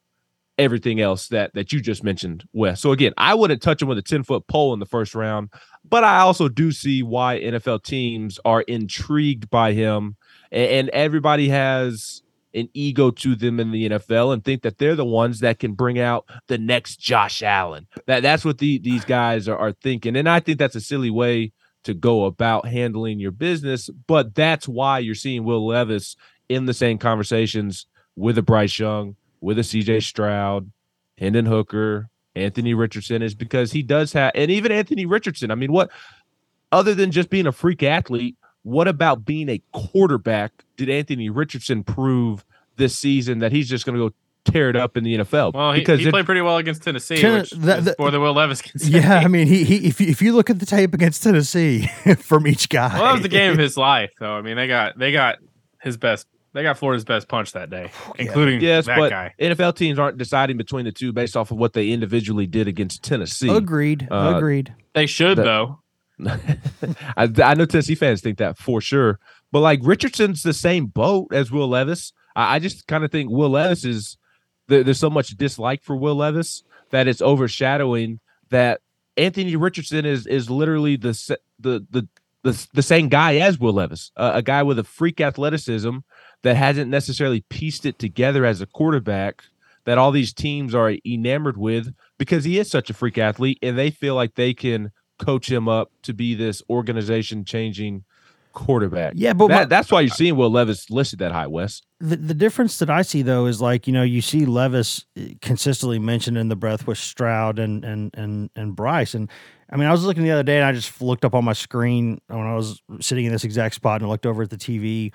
everything 0.58 1.02
else 1.02 1.28
that 1.30 1.54
that 1.54 1.72
you 1.72 1.82
just 1.82 2.04
mentioned, 2.04 2.44
Wes. 2.54 2.82
So 2.82 2.92
again, 2.92 3.14
I 3.18 3.34
wouldn't 3.34 3.62
touch 3.62 3.82
him 3.82 3.88
with 3.88 3.98
a 3.98 4.04
10-foot 4.04 4.48
pole 4.48 4.74
in 4.74 4.80
the 4.80 4.86
first 4.86 5.16
round, 5.16 5.50
but 5.88 6.04
I 6.04 6.20
also 6.20 6.48
do 6.48 6.72
see 6.72 7.04
why 7.04 7.40
NFL 7.40 7.84
teams 7.84 8.40
are 8.46 8.62
intrigued 8.62 9.50
by 9.50 9.74
him 9.74 10.16
and, 10.52 10.70
and 10.70 10.90
everybody 10.90 11.50
has 11.50 12.22
an 12.54 12.70
ego 12.74 13.10
to 13.10 13.36
them 13.36 13.60
in 13.60 13.72
the 13.72 13.90
NFL 13.90 14.34
and 14.34 14.44
think 14.44 14.62
that 14.62 14.78
they're 14.78 14.96
the 14.96 15.06
ones 15.06 15.40
that 15.40 15.60
can 15.60 15.74
bring 15.74 16.00
out 16.00 16.30
the 16.48 16.58
next 16.58 16.98
Josh 16.98 17.42
Allen. 17.42 17.88
That 18.06 18.22
that's 18.22 18.46
what 18.46 18.60
the, 18.60 18.78
these 18.78 19.06
guys 19.06 19.48
are, 19.48 19.58
are 19.58 19.72
thinking, 19.72 20.16
and 20.16 20.30
I 20.30 20.40
think 20.40 20.60
that's 20.60 20.76
a 20.76 20.82
silly 20.82 21.10
way 21.10 21.52
to 21.84 21.94
go 21.94 22.26
about 22.26 22.68
handling 22.68 23.20
your 23.20 23.32
business. 23.32 23.90
But 24.08 24.36
that's 24.36 24.68
why 24.68 25.00
you're 25.00 25.16
seeing 25.16 25.44
Will 25.44 25.66
Levis 25.66 26.16
in 26.50 26.66
the 26.66 26.74
same 26.74 26.98
conversations 26.98 27.88
with 28.16 28.38
a 28.38 28.42
Bryce 28.42 28.78
Young, 28.78 29.16
with 29.44 29.60
a 29.60 29.62
CJ 29.62 30.02
Stroud, 30.04 30.72
Hendon 31.18 31.46
Hooker, 31.46 32.10
Anthony 32.36 32.74
Richardson, 32.74 33.22
is 33.22 33.36
because 33.36 33.74
he 33.74 33.84
does 33.84 34.14
have, 34.14 34.32
and 34.36 34.50
even 34.50 34.72
Anthony 34.72 35.06
Richardson. 35.06 35.52
I 35.52 35.56
mean, 35.56 35.72
what 35.72 35.92
other 36.72 36.96
than 36.96 37.12
just 37.12 37.30
being 37.30 37.46
a 37.46 37.52
freak 37.52 37.84
athlete, 37.84 38.36
what 38.64 38.88
about 38.88 39.26
being 39.26 39.50
a 39.50 39.62
quarterback 39.74 40.64
did 40.78 40.90
Anthony 40.90 41.30
Richardson 41.30 41.84
prove 41.84 42.46
this 42.78 42.98
season 42.98 43.40
that 43.40 43.52
he's 43.52 43.68
just 43.70 43.86
going 43.86 43.98
to 44.00 44.10
go 44.10 44.16
tear 44.50 44.70
it 44.70 44.76
up 44.78 44.96
in 44.96 45.04
the 45.04 45.16
NFL? 45.18 45.54
Well, 45.54 45.74
he, 45.74 45.82
because 45.82 46.00
he 46.00 46.06
if- 46.06 46.12
played 46.12 46.26
pretty 46.26 46.42
well 46.42 46.58
against 46.58 46.82
Tennessee, 46.82 47.18
Ten- 47.18 47.42
which 47.42 47.52
that- 47.52 47.80
is 47.80 47.86
that- 47.86 48.00
more 48.00 48.10
than 48.12 48.22
Will 48.22 48.34
Levis 48.34 48.62
can 48.62 48.80
say. 48.80 48.92
Yeah, 49.00 49.20
I 49.20 49.28
mean, 49.28 49.48
he, 49.48 49.66
he 49.66 49.88
if 49.88 50.00
you, 50.00 50.08
if 50.08 50.22
you 50.22 50.34
look 50.34 50.50
at 50.50 50.60
the 50.60 50.66
tape 50.66 50.94
against 50.94 51.22
Tennessee 51.22 51.88
from 52.20 52.48
each 52.48 52.70
guy, 52.70 52.94
well, 52.94 53.04
that 53.04 53.12
was 53.14 53.22
the 53.22 53.28
game 53.28 53.52
of 53.52 53.58
his 53.68 53.76
life, 53.76 54.12
though. 54.20 54.34
I 54.36 54.42
mean, 54.42 54.56
they 54.56 54.68
got 54.68 54.98
they 54.98 55.12
got 55.12 55.40
his 55.82 55.98
best. 55.98 56.28
They 56.54 56.62
got 56.62 56.78
Florida's 56.78 57.04
best 57.04 57.28
punch 57.28 57.54
that 57.54 57.70
day, 57.70 57.92
including 58.20 58.62
yes, 58.62 58.86
that 58.86 58.98
but 58.98 59.10
guy. 59.10 59.34
NFL 59.40 59.76
teams 59.76 59.98
aren't 59.98 60.18
deciding 60.18 60.58
between 60.58 60.86
the 60.86 60.92
two 60.92 61.12
based 61.12 61.36
off 61.36 61.52
of 61.52 61.58
what 61.58 61.74
they 61.74 61.90
individually 61.90 62.46
did 62.46 62.68
against 62.68 63.04
Tennessee. 63.04 63.50
Agreed. 63.50 64.08
Uh, 64.10 64.34
agreed. 64.38 64.74
They 64.94 65.08
should 65.08 65.38
that- 65.38 65.44
though. 65.44 65.80
I, 67.18 67.28
I 67.44 67.54
know 67.56 67.66
Tennessee 67.66 67.96
fans 67.96 68.22
think 68.22 68.38
that 68.38 68.58
for 68.60 68.80
sure, 68.80 69.20
but 69.52 69.62
like 69.62 69.80
Richardson's 69.82 70.44
the 70.44 70.54
same 70.54 70.86
boat 70.86 71.34
as 71.34 71.52
Will 71.52 71.68
Levis. 71.68 72.14
I, 72.36 72.56
I 72.56 72.60
just 72.60 72.86
kind 72.86 73.04
of 73.04 73.12
think 73.12 73.32
Will 73.32 73.50
Levis 73.50 73.84
is 73.84 74.18
there, 74.68 74.84
there's 74.84 75.00
so 75.00 75.10
much 75.10 75.30
dislike 75.30 75.84
for 75.84 75.96
Will 75.96 76.16
Levis 76.16 76.64
that 76.92 77.08
it's 77.08 77.22
overshadowing 77.22 78.20
that 78.50 78.82
Anthony 79.18 79.56
Richardson 79.56 80.06
is 80.06 80.28
is 80.28 80.50
literally 80.50 80.96
the 80.96 81.38
the 81.60 81.86
the 81.90 82.08
the, 82.44 82.68
the 82.74 82.82
same 82.82 83.08
guy 83.10 83.38
as 83.38 83.60
Will 83.60 83.74
Levis, 83.74 84.12
uh, 84.18 84.32
a 84.36 84.42
guy 84.42 84.64
with 84.64 84.78
a 84.78 84.84
freak 84.84 85.20
athleticism 85.22 85.98
that 86.44 86.56
hasn't 86.56 86.92
necessarily 86.92 87.42
pieced 87.50 87.86
it 87.86 87.98
together 87.98 88.46
as 88.46 88.62
a 88.62 88.66
quarterback 88.66 89.44
that 89.86 89.98
all 89.98 90.12
these 90.12 90.34
teams 90.34 90.76
are 90.76 90.94
enamored 91.06 91.58
with 91.58 91.94
because 92.18 92.44
he 92.44 92.60
is 92.60 92.70
such 92.70 92.90
a 92.90 92.94
freak 92.94 93.18
athlete 93.18 93.60
and 93.62 93.78
they 93.78 93.90
feel 93.90 94.16
like 94.16 94.36
they 94.36 94.54
can 94.54 94.92
coach 95.20 95.52
him 95.52 95.68
up 95.68 95.92
to 96.04 96.14
be 96.14 96.36
this 96.36 96.62
organization 96.70 97.46
changing 97.46 98.04
quarterback. 98.54 99.14
Yeah, 99.16 99.34
but 99.34 99.48
that, 99.48 99.56
my- 99.56 99.66
that's 99.66 99.92
why 99.92 100.02
you're 100.02 100.10
seeing 100.10 100.36
Will 100.36 100.52
Levis 100.52 100.90
listed 100.90 101.20
that 101.20 101.32
high, 101.32 101.48
Wes. 101.48 101.82
The, 102.00 102.16
the 102.16 102.34
difference 102.34 102.80
that 102.80 102.90
I 102.90 103.02
see 103.02 103.22
though 103.22 103.46
is 103.46 103.62
like 103.62 103.88
you 103.88 103.94
know 103.94 104.04
you 104.04 104.22
see 104.22 104.46
Levis 104.46 105.06
eh, 105.16 105.34
consistently 105.42 106.00
mentioned 106.00 106.38
in 106.38 106.50
the 106.50 106.56
breath 106.56 106.86
with 106.86 106.98
Stroud 106.98 107.60
and 107.60 107.84
and 107.84 108.12
and 108.14 108.50
and 108.56 108.76
Bryce 108.76 109.14
and 109.14 109.30
I 109.74 109.76
mean 109.76 109.88
I 109.88 109.92
was 109.92 110.06
looking 110.06 110.24
the 110.24 110.32
other 110.32 110.44
day 110.44 110.58
and 110.58 110.66
I 110.66 110.72
just 110.72 111.02
looked 111.02 111.26
up 111.26 111.34
on 111.34 111.44
my 111.44 111.54
screen 111.54 112.22
when 112.28 112.46
I 112.46 112.54
was 112.54 112.80
sitting 113.02 113.26
in 113.26 113.32
this 113.32 113.44
exact 113.44 113.74
spot 113.74 114.02
and 114.02 114.08
I 114.08 114.12
looked 114.12 114.28
over 114.28 114.44
at 114.44 114.52
the 114.52 114.56
TV 114.56 115.12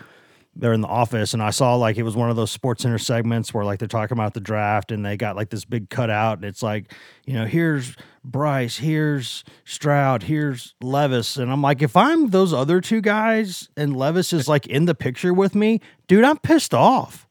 there 0.56 0.72
in 0.72 0.80
the 0.80 0.88
office 0.88 1.32
and 1.32 1.40
I 1.40 1.50
saw 1.50 1.76
like 1.76 1.96
it 1.96 2.02
was 2.02 2.16
one 2.16 2.28
of 2.28 2.34
those 2.34 2.50
sports 2.50 2.82
center 2.82 2.98
segments 2.98 3.54
where 3.54 3.64
like 3.64 3.78
they're 3.78 3.86
talking 3.86 4.16
about 4.16 4.34
the 4.34 4.40
draft 4.40 4.90
and 4.90 5.06
they 5.06 5.16
got 5.16 5.36
like 5.36 5.50
this 5.50 5.64
big 5.64 5.88
cutout 5.90 6.38
and 6.38 6.44
it's 6.44 6.60
like 6.60 6.92
you 7.24 7.34
know 7.34 7.46
here's 7.46 7.94
Bryce 8.24 8.78
here's 8.78 9.44
Stroud 9.64 10.24
here's 10.24 10.74
Levis. 10.82 11.36
And 11.36 11.52
I'm 11.52 11.62
like 11.62 11.80
if 11.80 11.96
I'm 11.96 12.30
those 12.30 12.52
other 12.52 12.80
two 12.80 13.00
guys 13.00 13.68
and 13.76 13.96
Levis 13.96 14.32
is 14.32 14.48
like 14.48 14.66
in 14.66 14.86
the 14.86 14.94
picture 14.94 15.32
with 15.32 15.54
me 15.54 15.80
dude 16.08 16.24
I'm 16.24 16.38
pissed 16.38 16.74
off. 16.74 17.28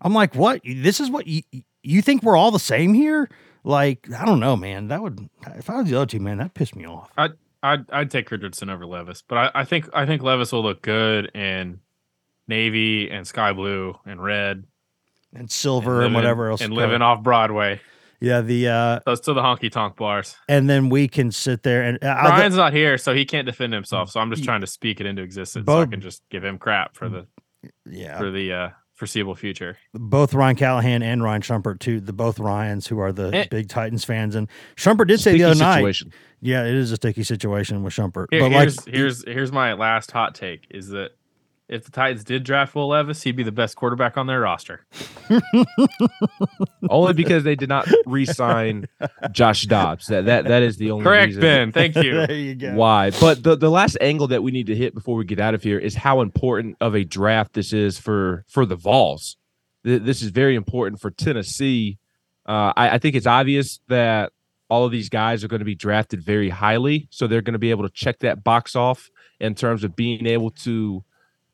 I'm 0.00 0.14
like 0.14 0.34
what? 0.34 0.62
This 0.64 0.98
is 0.98 1.10
what 1.10 1.26
you 1.26 1.42
you 1.82 2.00
think 2.00 2.22
we're 2.22 2.38
all 2.38 2.50
the 2.50 2.58
same 2.58 2.94
here 2.94 3.28
like 3.64 4.06
I 4.12 4.24
don't 4.24 4.40
know 4.40 4.56
man 4.56 4.88
that 4.88 5.02
would 5.02 5.18
if 5.56 5.68
I 5.70 5.80
was 5.80 5.90
the 5.90 5.96
other 5.96 6.06
two 6.06 6.20
man 6.20 6.38
that 6.38 6.54
pissed 6.54 6.76
me 6.76 6.84
off 6.86 7.10
I'd 7.16 7.32
I'd, 7.62 7.90
I'd 7.90 8.10
take 8.10 8.30
Richardson 8.30 8.68
over 8.68 8.84
Levis, 8.84 9.22
but 9.26 9.38
I, 9.38 9.50
I 9.62 9.64
think 9.64 9.88
I 9.94 10.04
think 10.04 10.22
Levis 10.22 10.52
will 10.52 10.62
look 10.62 10.82
good 10.82 11.30
in 11.34 11.80
navy 12.46 13.10
and 13.10 13.26
sky 13.26 13.52
blue 13.54 13.98
and 14.04 14.22
red 14.22 14.64
and 15.34 15.50
silver 15.50 15.94
and, 15.94 16.00
living- 16.02 16.14
whatever 16.14 16.50
else 16.50 16.60
and 16.60 16.74
living 16.74 17.00
off 17.00 17.22
Broadway. 17.22 17.80
yeah 18.20 18.42
the 18.42 18.68
uh 18.68 19.00
Those 19.06 19.20
to 19.22 19.32
the 19.32 19.40
honky 19.40 19.70
tonk 19.72 19.96
bars. 19.96 20.36
and 20.46 20.68
then 20.68 20.90
we 20.90 21.08
can 21.08 21.32
sit 21.32 21.62
there 21.62 21.82
and 21.84 21.96
uh, 22.04 22.22
Brian's 22.22 22.56
not 22.56 22.74
here, 22.74 22.98
so 22.98 23.14
he 23.14 23.24
can't 23.24 23.46
defend 23.46 23.72
himself. 23.72 24.10
So 24.10 24.20
I'm 24.20 24.30
just 24.30 24.44
trying 24.44 24.60
to 24.60 24.66
speak 24.66 25.00
it 25.00 25.06
into 25.06 25.22
existence, 25.22 25.64
so 25.66 25.80
I 25.80 25.86
can 25.86 26.02
just 26.02 26.22
give 26.28 26.44
him 26.44 26.58
crap 26.58 26.94
for 26.94 27.08
the 27.08 27.26
yeah 27.86 28.18
for 28.18 28.30
the 28.30 28.52
uh, 28.52 28.68
foreseeable 28.94 29.34
future. 29.34 29.76
both 29.92 30.32
Ryan 30.34 30.56
Callahan 30.56 31.02
and 31.02 31.22
Ryan 31.22 31.42
Shumpert, 31.42 31.78
too. 31.80 32.00
The 32.00 32.12
both 32.12 32.38
Ryans 32.38 32.86
who 32.86 32.98
are 33.00 33.12
the 33.12 33.28
Eh. 33.34 33.46
big 33.50 33.68
Titans 33.68 34.04
fans, 34.04 34.34
and 34.34 34.48
Shumpert 34.76 35.08
did 35.08 35.20
say 35.20 35.32
the 35.32 35.44
other 35.44 35.54
night, 35.58 36.00
yeah, 36.40 36.64
it 36.64 36.74
is 36.74 36.92
a 36.92 36.96
sticky 36.96 37.22
situation 37.24 37.82
with 37.82 37.92
Shumpert. 37.94 38.26
Here- 38.30 38.40
but 38.40 38.50
like, 38.52 38.68
here's 38.68 38.84
here's 38.86 39.24
here's 39.24 39.52
my 39.52 39.72
last 39.74 40.10
hot 40.10 40.34
take: 40.34 40.66
is 40.70 40.88
that 40.88 41.10
if 41.68 41.84
the 41.84 41.90
Titans 41.90 42.24
did 42.24 42.44
draft 42.44 42.74
Will 42.74 42.88
Levis, 42.88 43.22
he'd 43.22 43.36
be 43.36 43.42
the 43.42 43.52
best 43.52 43.76
quarterback 43.76 44.18
on 44.18 44.26
their 44.26 44.40
roster. 44.40 44.84
Only 46.90 47.14
because 47.14 47.42
they 47.42 47.54
did 47.54 47.68
not 47.70 47.88
re-sign 48.04 48.86
Josh 49.32 49.62
Dobbs. 49.62 50.06
That 50.08 50.26
that 50.26 50.44
that 50.44 50.62
is 50.62 50.76
the 50.76 50.90
only 50.90 51.04
Correct, 51.04 51.28
reason 51.28 51.40
Ben. 51.40 51.72
Thank 51.72 51.96
you. 51.96 52.12
there 52.26 52.36
you 52.36 52.54
go. 52.54 52.74
why. 52.74 53.10
But 53.10 53.42
the 53.42 53.56
the 53.56 53.70
last 53.70 53.96
angle 54.00 54.28
that 54.28 54.42
we 54.42 54.50
need 54.52 54.66
to 54.66 54.76
hit 54.76 54.94
before 54.94 55.16
we 55.16 55.24
get 55.24 55.40
out 55.40 55.54
of 55.54 55.62
here 55.62 55.78
is 55.78 55.94
how 55.94 56.20
important 56.20 56.76
of 56.80 56.94
a 56.94 57.04
draft 57.04 57.54
this 57.54 57.72
is 57.72 57.98
for 57.98 58.44
for 58.48 58.66
the 58.66 58.76
Vols. 58.76 59.36
This 59.82 60.22
is 60.22 60.30
very 60.30 60.56
important 60.56 61.00
for 61.00 61.10
Tennessee. 61.10 61.98
Uh, 62.46 62.72
I, 62.76 62.90
I 62.90 62.98
think 62.98 63.16
it's 63.16 63.26
obvious 63.26 63.80
that 63.88 64.32
all 64.68 64.84
of 64.84 64.92
these 64.92 65.08
guys 65.08 65.44
are 65.44 65.48
going 65.48 65.60
to 65.60 65.66
be 65.66 65.74
drafted 65.74 66.22
very 66.22 66.50
highly, 66.50 67.06
so 67.10 67.26
they're 67.26 67.42
going 67.42 67.52
to 67.54 67.58
be 67.58 67.70
able 67.70 67.86
to 67.86 67.94
check 67.94 68.18
that 68.20 68.42
box 68.44 68.76
off 68.76 69.10
in 69.40 69.54
terms 69.54 69.84
of 69.84 69.94
being 69.94 70.26
able 70.26 70.50
to 70.50 71.04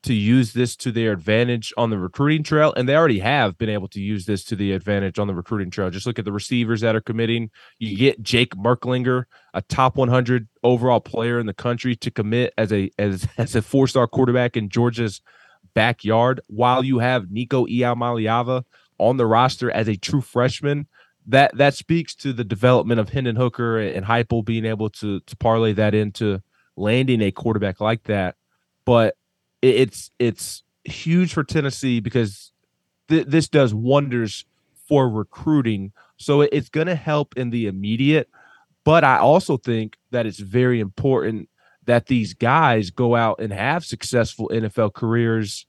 to 0.03 0.13
use 0.13 0.53
this 0.53 0.75
to 0.75 0.91
their 0.91 1.11
advantage 1.11 1.71
on 1.77 1.91
the 1.91 1.97
recruiting 1.97 2.43
trail, 2.43 2.73
and 2.75 2.89
they 2.89 2.95
already 2.95 3.19
have 3.19 3.57
been 3.57 3.69
able 3.69 3.87
to 3.89 4.01
use 4.01 4.25
this 4.25 4.43
to 4.45 4.55
the 4.55 4.71
advantage 4.71 5.19
on 5.19 5.27
the 5.27 5.35
recruiting 5.35 5.69
trail. 5.69 5.91
Just 5.91 6.07
look 6.07 6.17
at 6.17 6.25
the 6.25 6.31
receivers 6.31 6.81
that 6.81 6.95
are 6.95 7.01
committing. 7.01 7.51
You 7.77 7.95
get 7.95 8.21
Jake 8.23 8.55
Merklinger, 8.55 9.25
a 9.53 9.61
top 9.61 9.97
100 9.97 10.47
overall 10.63 11.01
player 11.01 11.39
in 11.39 11.45
the 11.45 11.53
country, 11.53 11.95
to 11.97 12.09
commit 12.09 12.53
as 12.57 12.73
a 12.73 12.89
as 12.97 13.27
as 13.37 13.55
a 13.55 13.61
four 13.61 13.87
star 13.87 14.07
quarterback 14.07 14.57
in 14.57 14.69
Georgia's 14.69 15.21
backyard, 15.73 16.41
while 16.47 16.83
you 16.83 16.99
have 16.99 17.29
Nico 17.29 17.65
Iamaleava 17.67 18.63
on 18.97 19.17
the 19.17 19.27
roster 19.27 19.69
as 19.71 19.87
a 19.87 19.97
true 19.97 20.21
freshman. 20.21 20.87
That 21.27 21.55
that 21.57 21.75
speaks 21.75 22.15
to 22.15 22.33
the 22.33 22.43
development 22.43 22.99
of 22.99 23.09
Hendon 23.09 23.35
Hooker 23.35 23.79
and 23.79 24.03
Heupel 24.03 24.43
being 24.43 24.65
able 24.65 24.89
to 24.89 25.19
to 25.19 25.37
parlay 25.37 25.73
that 25.73 25.93
into 25.93 26.41
landing 26.75 27.21
a 27.21 27.31
quarterback 27.31 27.79
like 27.79 28.03
that. 28.03 28.35
But 28.83 29.15
it's 29.61 30.11
it's 30.19 30.63
huge 30.83 31.33
for 31.33 31.43
Tennessee 31.43 31.99
because 31.99 32.51
th- 33.07 33.27
this 33.27 33.47
does 33.47 33.73
wonders 33.73 34.45
for 34.87 35.09
recruiting. 35.09 35.91
So 36.17 36.41
it's 36.41 36.69
going 36.69 36.87
to 36.87 36.95
help 36.95 37.37
in 37.37 37.49
the 37.49 37.67
immediate, 37.67 38.29
but 38.83 39.03
I 39.03 39.17
also 39.17 39.57
think 39.57 39.97
that 40.11 40.25
it's 40.25 40.39
very 40.39 40.79
important 40.79 41.49
that 41.85 42.07
these 42.07 42.33
guys 42.33 42.89
go 42.89 43.15
out 43.15 43.39
and 43.39 43.51
have 43.51 43.85
successful 43.85 44.49
NFL 44.53 44.93
careers 44.93 45.65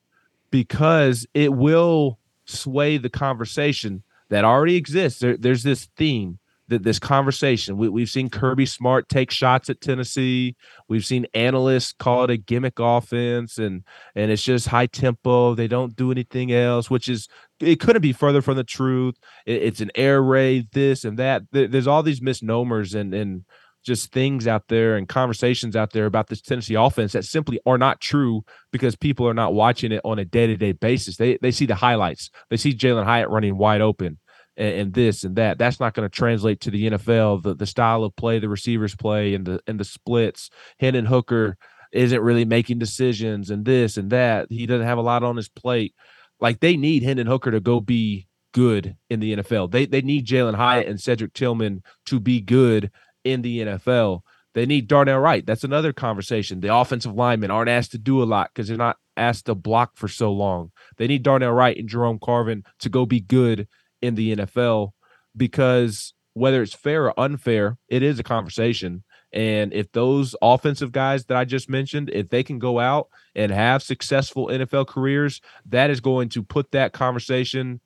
because 0.50 1.26
it 1.34 1.52
will 1.52 2.18
sway 2.44 2.98
the 2.98 3.08
conversation 3.08 4.02
that 4.28 4.44
already 4.44 4.76
exists. 4.76 5.20
There, 5.20 5.36
there's 5.36 5.62
this 5.62 5.88
theme 5.96 6.38
that 6.72 6.82
this 6.82 6.98
conversation. 6.98 7.76
We, 7.76 7.88
we've 7.88 8.10
seen 8.10 8.28
Kirby 8.28 8.66
Smart 8.66 9.08
take 9.08 9.30
shots 9.30 9.70
at 9.70 9.80
Tennessee. 9.80 10.56
We've 10.88 11.04
seen 11.04 11.26
analysts 11.34 11.92
call 11.92 12.24
it 12.24 12.30
a 12.30 12.36
gimmick 12.36 12.78
offense, 12.78 13.58
and 13.58 13.84
and 14.14 14.30
it's 14.30 14.42
just 14.42 14.68
high 14.68 14.86
tempo. 14.86 15.54
They 15.54 15.68
don't 15.68 15.94
do 15.96 16.10
anything 16.10 16.52
else, 16.52 16.90
which 16.90 17.08
is 17.08 17.28
it 17.60 17.80
couldn't 17.80 18.02
be 18.02 18.12
further 18.12 18.42
from 18.42 18.56
the 18.56 18.64
truth. 18.64 19.14
It- 19.46 19.62
it's 19.62 19.80
an 19.80 19.92
air 19.94 20.20
raid, 20.22 20.68
this 20.72 21.04
and 21.04 21.18
that. 21.18 21.42
There- 21.52 21.68
there's 21.68 21.86
all 21.86 22.02
these 22.02 22.20
misnomers 22.22 22.94
and 22.94 23.14
and 23.14 23.44
just 23.84 24.12
things 24.12 24.46
out 24.46 24.68
there 24.68 24.96
and 24.96 25.08
conversations 25.08 25.74
out 25.74 25.90
there 25.92 26.06
about 26.06 26.28
this 26.28 26.40
Tennessee 26.40 26.74
offense 26.76 27.12
that 27.12 27.24
simply 27.24 27.58
are 27.66 27.78
not 27.78 28.00
true 28.00 28.44
because 28.70 28.94
people 28.94 29.26
are 29.28 29.34
not 29.34 29.54
watching 29.54 29.90
it 29.90 30.00
on 30.04 30.20
a 30.20 30.24
day 30.24 30.46
to 30.46 30.56
day 30.56 30.70
basis. 30.72 31.16
They 31.16 31.36
they 31.42 31.50
see 31.50 31.66
the 31.66 31.74
highlights. 31.74 32.30
They 32.48 32.56
see 32.56 32.74
Jalin 32.74 33.04
Hyatt 33.04 33.28
running 33.28 33.58
wide 33.58 33.80
open 33.80 34.18
and, 34.56 34.74
and 34.74 34.94
this 34.94 35.24
and 35.24 35.36
that. 35.36 35.58
That's 35.58 35.80
not 35.80 35.94
going 35.94 36.08
to 36.08 36.14
translate 36.14 36.60
to 36.60 36.70
the 36.70 36.90
NFL. 36.90 37.42
The 37.42 37.54
the 37.54 37.66
style 37.66 38.04
of 38.04 38.16
play 38.16 38.38
the 38.38 38.48
receivers 38.48 38.94
play 38.94 39.34
and 39.34 39.46
the 39.46 39.60
and 39.66 39.78
the 39.78 39.84
splits. 39.84 40.50
Hendon 40.78 41.06
Hooker 41.06 41.56
isn't 41.92 42.22
really 42.22 42.44
making 42.44 42.78
decisions 42.78 43.50
and 43.50 43.64
this 43.64 43.96
and 43.96 44.10
that. 44.10 44.46
He 44.50 44.66
doesn't 44.66 44.86
have 44.86 44.98
a 44.98 45.02
lot 45.02 45.22
on 45.22 45.36
his 45.36 45.48
plate. 45.48 45.94
Like 46.40 46.60
they 46.60 46.76
need 46.76 47.02
Hendon 47.02 47.26
Hooker 47.26 47.50
to 47.50 47.60
go 47.60 47.80
be 47.80 48.26
good 48.52 48.96
in 49.10 49.20
the 49.20 49.36
NFL. 49.36 49.70
They 49.70 49.86
they 49.86 50.02
need 50.02 50.26
Jalin 50.26 50.54
Hyatt 50.54 50.88
and 50.88 51.00
Cedric 51.00 51.32
Tillman 51.32 51.82
to 52.06 52.20
be 52.20 52.40
good 52.40 52.90
in 53.24 53.42
the 53.42 53.60
NFL. 53.60 54.22
They 54.54 54.66
need 54.66 54.86
Darnell 54.86 55.18
Wright. 55.18 55.46
That's 55.46 55.64
another 55.64 55.94
conversation. 55.94 56.60
The 56.60 56.74
offensive 56.74 57.14
linemen 57.14 57.50
aren't 57.50 57.70
asked 57.70 57.92
to 57.92 57.98
do 57.98 58.22
a 58.22 58.24
lot 58.24 58.50
because 58.52 58.68
they're 58.68 58.76
not 58.76 58.98
asked 59.16 59.46
to 59.46 59.54
block 59.54 59.92
for 59.96 60.08
so 60.08 60.30
long. 60.30 60.72
They 60.98 61.06
need 61.06 61.22
Darnell 61.22 61.52
Wright 61.52 61.76
and 61.76 61.88
Jerome 61.88 62.18
Carvin 62.22 62.64
to 62.80 62.90
go 62.90 63.06
be 63.06 63.20
good 63.20 63.66
in 64.02 64.14
the 64.14 64.36
NFL 64.36 64.90
because 65.36 66.14
whether 66.34 66.62
it's 66.62 66.74
fair 66.74 67.06
or 67.06 67.20
unfair, 67.20 67.78
it 67.88 68.02
is 68.02 68.18
a 68.18 68.22
conversation. 68.22 69.04
And 69.32 69.72
if 69.72 69.90
those 69.92 70.36
offensive 70.42 70.92
guys 70.92 71.24
that 71.26 71.36
I 71.36 71.44
just 71.44 71.70
mentioned, 71.70 72.10
if 72.12 72.28
they 72.28 72.42
can 72.42 72.58
go 72.58 72.78
out 72.78 73.08
and 73.34 73.50
have 73.50 73.82
successful 73.82 74.48
NFL 74.48 74.86
careers, 74.88 75.40
that 75.66 75.90
is 75.90 76.00
going 76.00 76.28
to 76.30 76.42
put 76.42 76.72
that 76.72 76.92
conversation 76.92 77.80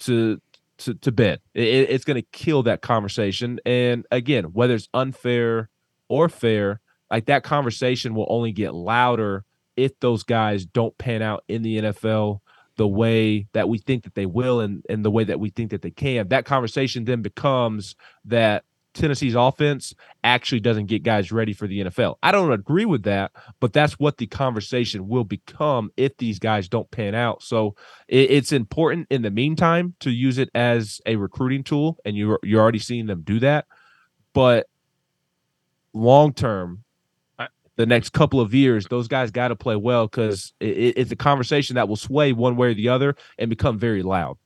to 0.00 0.40
to, 0.76 0.94
to 0.94 1.12
bed. 1.12 1.40
It, 1.54 1.90
it's 1.90 2.04
going 2.04 2.20
to 2.20 2.28
kill 2.32 2.64
that 2.64 2.82
conversation. 2.82 3.60
And 3.64 4.06
again, 4.10 4.46
whether 4.46 4.74
it's 4.74 4.88
unfair 4.92 5.70
or 6.08 6.28
fair, 6.28 6.80
like 7.10 7.26
that 7.26 7.44
conversation 7.44 8.14
will 8.14 8.26
only 8.28 8.50
get 8.50 8.74
louder 8.74 9.44
if 9.76 9.98
those 10.00 10.24
guys 10.24 10.66
don't 10.66 10.96
pan 10.98 11.22
out 11.22 11.44
in 11.48 11.62
the 11.62 11.78
NFL 11.78 12.40
the 12.76 12.88
way 12.88 13.46
that 13.52 13.68
we 13.68 13.78
think 13.78 14.04
that 14.04 14.14
they 14.14 14.26
will 14.26 14.60
and, 14.60 14.84
and 14.88 15.04
the 15.04 15.10
way 15.10 15.24
that 15.24 15.40
we 15.40 15.50
think 15.50 15.70
that 15.70 15.82
they 15.82 15.90
can. 15.90 16.28
That 16.28 16.44
conversation 16.44 17.04
then 17.04 17.22
becomes 17.22 17.94
that 18.24 18.64
Tennessee's 18.94 19.34
offense 19.34 19.92
actually 20.22 20.60
doesn't 20.60 20.86
get 20.86 21.02
guys 21.02 21.32
ready 21.32 21.52
for 21.52 21.66
the 21.66 21.80
NFL. 21.84 22.16
I 22.22 22.32
don't 22.32 22.52
agree 22.52 22.84
with 22.84 23.02
that, 23.02 23.32
but 23.60 23.72
that's 23.72 23.98
what 23.98 24.16
the 24.16 24.26
conversation 24.26 25.08
will 25.08 25.24
become 25.24 25.90
if 25.96 26.16
these 26.16 26.38
guys 26.38 26.68
don't 26.68 26.90
pan 26.90 27.14
out. 27.14 27.42
So 27.42 27.74
it, 28.08 28.30
it's 28.30 28.52
important 28.52 29.08
in 29.10 29.22
the 29.22 29.30
meantime 29.30 29.94
to 30.00 30.10
use 30.10 30.38
it 30.38 30.48
as 30.54 31.00
a 31.06 31.16
recruiting 31.16 31.64
tool, 31.64 31.98
and 32.04 32.16
you're 32.16 32.38
you're 32.42 32.62
already 32.62 32.78
seeing 32.78 33.06
them 33.06 33.22
do 33.22 33.40
that. 33.40 33.66
But 34.32 34.68
long 35.92 36.32
term, 36.32 36.83
the 37.76 37.86
next 37.86 38.10
couple 38.10 38.40
of 38.40 38.54
years, 38.54 38.86
those 38.88 39.08
guys 39.08 39.30
got 39.30 39.48
to 39.48 39.56
play 39.56 39.76
well 39.76 40.06
because 40.06 40.52
it, 40.60 40.94
it's 40.96 41.10
a 41.10 41.16
conversation 41.16 41.74
that 41.74 41.88
will 41.88 41.96
sway 41.96 42.32
one 42.32 42.56
way 42.56 42.68
or 42.68 42.74
the 42.74 42.88
other 42.88 43.16
and 43.38 43.50
become 43.50 43.78
very 43.78 44.02
loud. 44.02 44.36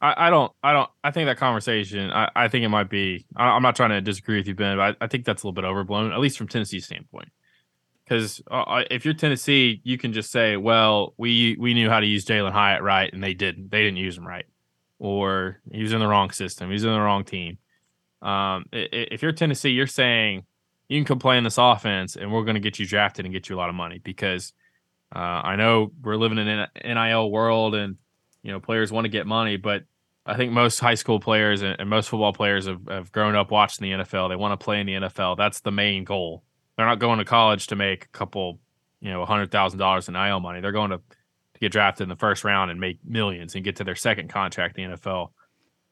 I, 0.00 0.26
I 0.26 0.30
don't, 0.30 0.52
I 0.62 0.72
don't, 0.72 0.90
I 1.02 1.10
think 1.10 1.26
that 1.26 1.38
conversation, 1.38 2.10
I, 2.10 2.30
I 2.36 2.48
think 2.48 2.64
it 2.64 2.68
might 2.68 2.90
be, 2.90 3.24
I, 3.34 3.56
am 3.56 3.62
not 3.62 3.76
trying 3.76 3.90
to 3.90 4.00
disagree 4.00 4.36
with 4.36 4.46
you, 4.46 4.54
Ben, 4.54 4.76
but 4.76 4.96
I, 5.00 5.04
I, 5.04 5.08
think 5.08 5.24
that's 5.24 5.42
a 5.42 5.46
little 5.46 5.54
bit 5.54 5.64
overblown, 5.64 6.12
at 6.12 6.20
least 6.20 6.36
from 6.36 6.48
Tennessee's 6.48 6.84
standpoint. 6.84 7.28
Because 8.04 8.40
uh, 8.50 8.84
if 8.90 9.04
you're 9.04 9.14
Tennessee, 9.14 9.80
you 9.82 9.98
can 9.98 10.12
just 10.12 10.30
say, 10.30 10.56
well, 10.56 11.14
we 11.16 11.56
we 11.58 11.74
knew 11.74 11.90
how 11.90 11.98
to 11.98 12.06
use 12.06 12.24
Jalin 12.24 12.52
Hyatt 12.52 12.84
right, 12.84 13.12
and 13.12 13.20
they 13.20 13.34
didn't. 13.34 13.72
They 13.72 13.82
didn't 13.82 13.96
use 13.96 14.16
him 14.16 14.24
right, 14.24 14.44
or 15.00 15.60
he 15.72 15.82
was 15.82 15.92
in 15.92 15.98
the 15.98 16.06
wrong 16.06 16.30
system. 16.30 16.70
He's 16.70 16.84
in 16.84 16.92
the 16.92 17.00
wrong 17.00 17.24
team. 17.24 17.58
Um, 18.22 18.66
if 18.70 19.22
you're 19.22 19.32
Tennessee, 19.32 19.70
you're 19.70 19.88
saying 19.88 20.44
you 20.88 21.04
can 21.04 21.18
play 21.18 21.38
in 21.38 21.44
this 21.44 21.58
offense, 21.58 22.16
and 22.16 22.32
we're 22.32 22.44
going 22.44 22.54
to 22.54 22.60
get 22.60 22.78
you 22.78 22.86
drafted 22.86 23.24
and 23.24 23.32
get 23.32 23.48
you 23.48 23.56
a 23.56 23.58
lot 23.58 23.68
of 23.68 23.74
money 23.74 23.98
because 23.98 24.52
uh, 25.14 25.18
I 25.18 25.56
know 25.56 25.92
we're 26.02 26.16
living 26.16 26.38
in 26.38 26.48
an 26.48 26.68
NIL 26.84 27.30
world 27.30 27.74
and 27.74 27.96
you 28.42 28.52
know 28.52 28.60
players 28.60 28.92
want 28.92 29.04
to 29.04 29.08
get 29.08 29.26
money, 29.26 29.56
but 29.56 29.82
I 30.26 30.36
think 30.36 30.52
most 30.52 30.80
high 30.80 30.94
school 30.94 31.20
players 31.20 31.62
and, 31.62 31.88
most 31.88 32.08
football 32.08 32.32
players 32.32 32.66
have, 32.66 32.80
have 32.88 33.12
grown 33.12 33.36
up 33.36 33.50
watching 33.50 33.84
the 33.84 34.04
NFL. 34.04 34.28
They 34.28 34.36
want 34.36 34.58
to 34.58 34.62
play 34.62 34.80
in 34.80 34.86
the 34.86 34.94
NFL. 34.94 35.36
That's 35.36 35.60
the 35.60 35.70
main 35.70 36.04
goal. 36.04 36.42
They're 36.76 36.86
not 36.86 36.98
going 36.98 37.18
to 37.18 37.24
college 37.24 37.68
to 37.68 37.76
make 37.76 38.04
a 38.04 38.08
couple, 38.08 38.58
you 39.00 39.10
know, 39.10 39.24
hundred 39.24 39.52
thousand 39.52 39.78
dollars 39.78 40.08
in 40.08 40.16
IL 40.16 40.40
money. 40.40 40.60
They're 40.60 40.72
going 40.72 40.90
to, 40.90 40.98
to 40.98 41.60
get 41.60 41.72
drafted 41.72 42.04
in 42.04 42.08
the 42.08 42.16
first 42.16 42.42
round 42.42 42.72
and 42.72 42.80
make 42.80 42.98
millions 43.04 43.54
and 43.54 43.64
get 43.64 43.76
to 43.76 43.84
their 43.84 43.94
second 43.94 44.28
contract 44.28 44.78
in 44.78 44.90
the 44.90 44.96
NFL. 44.96 45.30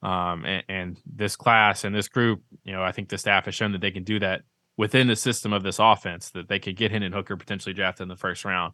Um, 0.03 0.45
and, 0.45 0.63
and, 0.67 1.01
this 1.05 1.35
class 1.35 1.83
and 1.83 1.95
this 1.95 2.09
group, 2.09 2.43
you 2.63 2.73
know, 2.73 2.83
I 2.83 2.91
think 2.91 3.09
the 3.09 3.17
staff 3.17 3.45
has 3.45 3.55
shown 3.55 3.71
that 3.71 3.81
they 3.81 3.89
can 3.89 4.03
do 4.03 4.19
that 4.19 4.43
within 4.77 5.07
the 5.07 5.15
system 5.15 5.53
of 5.53 5.63
this 5.63 5.79
offense. 5.79 6.31
That 6.31 6.47
they 6.47 6.59
could 6.59 6.75
get 6.75 6.91
Hendon 6.91 7.13
Hooker 7.13 7.37
potentially 7.37 7.73
drafted 7.73 8.03
in 8.03 8.09
the 8.09 8.15
first 8.15 8.45
round. 8.45 8.73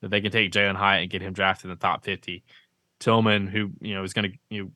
That 0.00 0.10
they 0.10 0.20
can 0.20 0.32
take 0.32 0.52
Jalin 0.52 0.76
Hyatt 0.76 1.02
and 1.02 1.10
get 1.10 1.22
him 1.22 1.32
drafted 1.32 1.66
in 1.66 1.70
the 1.70 1.76
top 1.76 2.04
fifty. 2.04 2.44
Tillman, 2.98 3.48
who 3.48 3.70
you 3.80 3.94
know 3.94 4.04
is 4.04 4.12
going 4.12 4.30
to 4.30 4.38
you 4.48 4.64
know, 4.64 4.70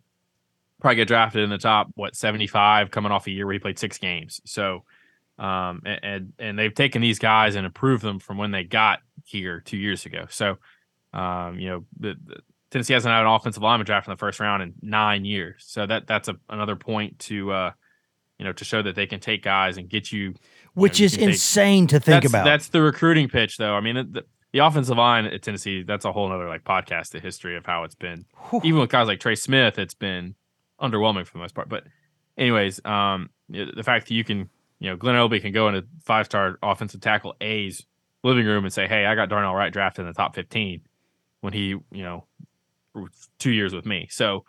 probably 0.81 0.97
get 0.97 1.09
drafted 1.09 1.43
in 1.43 1.51
the 1.51 1.59
top 1.59 1.89
what 1.95 2.17
75 2.17 2.91
coming 2.91 3.13
off 3.13 3.27
a 3.27 3.31
year 3.31 3.47
where 3.47 3.53
he 3.53 3.59
played 3.59 3.79
six 3.79 3.99
games. 3.99 4.41
So 4.45 4.85
um, 5.39 5.83
and 5.85 6.33
and 6.39 6.59
they've 6.59 6.75
taken 6.75 7.03
these 7.03 7.19
guys 7.19 7.57
and 7.57 7.67
improved 7.67 8.03
them 8.03 8.19
from 8.19 8.39
when 8.39 8.53
they 8.53 8.65
got 8.65 9.01
here 9.25 9.61
two 9.61 9.77
years 9.77 10.07
ago. 10.07 10.27
So 10.31 10.57
um, 11.13 11.59
you 11.59 11.69
know 11.69 11.85
the, 11.99 12.17
the, 12.25 12.37
Tennessee 12.71 12.95
hasn't 12.95 13.13
had 13.13 13.23
an 13.23 13.29
offensive 13.29 13.63
lineman 13.63 13.87
draft 13.87 14.09
in 14.09 14.13
the 14.13 14.17
first 14.17 14.41
round 14.41 14.63
in 14.63 14.75
nine 14.83 15.25
years. 15.25 15.65
So 15.67 15.87
that 15.87 16.07
that's 16.07 16.29
a, 16.29 16.37
another 16.49 16.77
point 16.77 17.19
to 17.21 17.53
uh, 17.53 17.73
you 18.39 18.45
know 18.45 18.53
to 18.55 18.65
show 18.65 18.83
that 18.83 18.95
they 18.95 19.07
can 19.07 19.21
take 19.21 19.43
guys 19.43 19.77
and 19.77 19.89
get 19.89 20.11
you, 20.11 20.35
which 20.77 21.01
is 21.01 21.17
insane 21.17 21.87
to 21.87 21.99
think 21.99 22.23
that's, 22.23 22.33
about. 22.33 22.45
That's 22.45 22.69
the 22.69 22.83
recruiting 22.83 23.29
pitch, 23.29 23.57
though. 23.57 23.75
I 23.75 23.81
mean, 23.81 24.13
the, 24.13 24.25
the 24.53 24.59
offensive 24.59 24.97
line 24.97 25.25
at 25.25 25.43
Tennessee, 25.43 25.83
that's 25.83 26.05
a 26.05 26.13
whole 26.13 26.31
other 26.31 26.49
like 26.49 26.65
podcast, 26.65 27.11
the 27.11 27.21
history 27.21 27.57
of 27.57 27.65
how 27.65 27.85
it's 27.85 27.95
been. 27.95 28.27
Whew. 28.51 28.61
Even 28.63 28.81
with 28.81 28.91
guys 28.91 29.09
like 29.09 29.19
Trey 29.19 29.37
Smith, 29.37 29.79
it's 29.79 29.95
been 29.95 30.35
underwhelming 30.81 31.27
for 31.27 31.33
the 31.33 31.39
most 31.39 31.55
part. 31.55 31.71
But 31.71 31.85
anyways, 32.37 32.85
um, 32.85 33.31
the 33.49 33.83
fact 33.83 34.09
that 34.09 34.15
you 34.15 34.23
can, 34.23 34.51
you 34.79 34.91
know, 34.91 34.97
Glen 34.97 35.15
Elarbee 35.15 35.41
can 35.41 35.53
go 35.53 35.69
into 35.69 35.87
five 36.05 36.27
star 36.27 36.59
offensive 36.63 37.01
tackle 37.01 37.35
A's 37.41 37.87
living 38.23 38.45
room 38.45 38.65
and 38.65 38.73
say, 38.73 38.87
Hey, 38.87 39.07
I 39.07 39.15
got 39.15 39.31
Darnell 39.31 39.55
Wright 39.55 39.73
drafted 39.73 40.03
in 40.03 40.09
the 40.09 40.15
top 40.15 40.35
15 40.35 40.83
when 41.41 41.55
he, 41.55 41.69
you 41.69 41.85
know, 41.91 42.27
two 43.39 43.51
years 43.51 43.75
with 43.75 43.87
me. 43.87 44.09
So, 44.11 44.45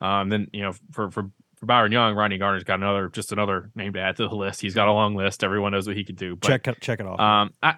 um, 0.00 0.28
then, 0.28 0.48
you 0.52 0.62
know, 0.62 0.72
for, 0.90 1.10
for, 1.10 1.30
for 1.58 1.66
Byron 1.66 1.92
Young, 1.92 2.14
Rodney 2.14 2.38
Garner's 2.38 2.64
got 2.64 2.74
another, 2.74 3.08
just 3.08 3.32
another 3.32 3.70
name 3.74 3.92
to 3.94 4.00
add 4.00 4.16
to 4.16 4.28
the 4.28 4.34
list. 4.34 4.60
He's 4.60 4.74
got 4.74 4.88
a 4.88 4.92
long 4.92 5.14
list. 5.14 5.42
Everyone 5.42 5.72
knows 5.72 5.86
what 5.86 5.96
he 5.96 6.04
could 6.04 6.16
do. 6.16 6.36
But, 6.36 6.48
check 6.48 6.68
it, 6.68 6.80
check 6.80 7.00
it 7.00 7.06
off. 7.06 7.18
Um, 7.18 7.52
I, 7.62 7.74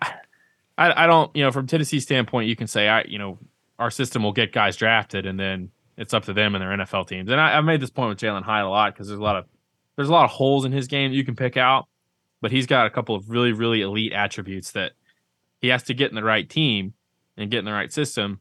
I, 0.76 1.04
I 1.04 1.06
don't, 1.06 1.34
you 1.34 1.42
know, 1.42 1.50
from 1.50 1.66
Tennessee 1.66 2.00
standpoint, 2.00 2.48
you 2.48 2.56
can 2.56 2.66
say, 2.66 2.88
I, 2.88 3.02
you 3.04 3.18
know, 3.18 3.38
our 3.78 3.90
system 3.90 4.22
will 4.22 4.32
get 4.32 4.52
guys 4.52 4.76
drafted, 4.76 5.26
and 5.26 5.40
then 5.40 5.70
it's 5.96 6.14
up 6.14 6.24
to 6.24 6.32
them 6.32 6.54
and 6.54 6.62
their 6.62 6.70
NFL 6.70 7.08
teams. 7.08 7.30
And 7.30 7.40
I, 7.40 7.52
have 7.52 7.64
made 7.64 7.80
this 7.80 7.90
point 7.90 8.10
with 8.10 8.18
Jalin 8.18 8.42
Hyatt 8.42 8.66
a 8.66 8.68
lot 8.68 8.94
because 8.94 9.08
there's 9.08 9.18
a 9.18 9.22
lot 9.22 9.36
of 9.36 9.46
there's 9.96 10.08
a 10.08 10.12
lot 10.12 10.24
of 10.24 10.30
holes 10.30 10.64
in 10.64 10.72
his 10.72 10.86
game 10.86 11.10
that 11.10 11.16
you 11.16 11.24
can 11.24 11.36
pick 11.36 11.56
out, 11.56 11.86
but 12.40 12.50
he's 12.50 12.66
got 12.66 12.86
a 12.86 12.90
couple 12.90 13.14
of 13.14 13.28
really 13.30 13.52
really 13.52 13.82
elite 13.82 14.12
attributes 14.12 14.72
that 14.72 14.92
he 15.60 15.68
has 15.68 15.82
to 15.84 15.94
get 15.94 16.10
in 16.10 16.14
the 16.14 16.24
right 16.24 16.48
team 16.48 16.94
and 17.36 17.50
get 17.50 17.58
in 17.58 17.64
the 17.64 17.72
right 17.72 17.92
system. 17.92 18.40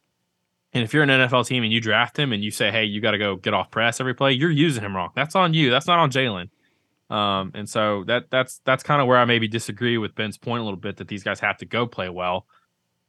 And 0.74 0.84
if 0.84 0.94
you're 0.94 1.04
an 1.04 1.10
NFL 1.10 1.48
team 1.48 1.64
and 1.64 1.74
you 1.74 1.82
draft 1.82 2.18
him 2.18 2.32
and 2.32 2.44
you 2.44 2.52
say, 2.52 2.72
"Hey, 2.72 2.86
you 2.86 3.02
got 3.02 3.12
to 3.12 3.18
go 3.18 3.36
get 3.36 3.54
off 3.54 3.72
press 3.72 4.00
every 4.00 4.14
play," 4.14 4.34
you're 4.34 4.52
using 4.52 4.84
him 4.84 4.96
wrong. 4.96 5.10
That's 5.16 5.36
on 5.36 5.54
you. 5.54 5.72
That's 5.72 5.88
not 5.88 6.00
on 6.00 6.12
Jalin. 6.12 6.50
Um, 7.10 7.52
and 7.56 7.68
so 7.68 8.04
that 8.06 8.26
that's 8.30 8.62
that's 8.66 8.84
kind 8.84 9.02
of 9.02 9.08
where 9.08 9.18
I 9.18 9.26
maybe 9.26 9.48
disagree 9.48 9.98
with 9.98 10.14
Ben's 10.14 10.38
point 10.38 10.62
a 10.62 10.64
little 10.64 10.80
bit 10.80 10.98
that 10.98 11.08
these 11.08 11.24
guys 11.24 11.40
have 11.40 11.58
to 11.58 11.66
go 11.66 11.88
play 11.88 12.08
well. 12.10 12.46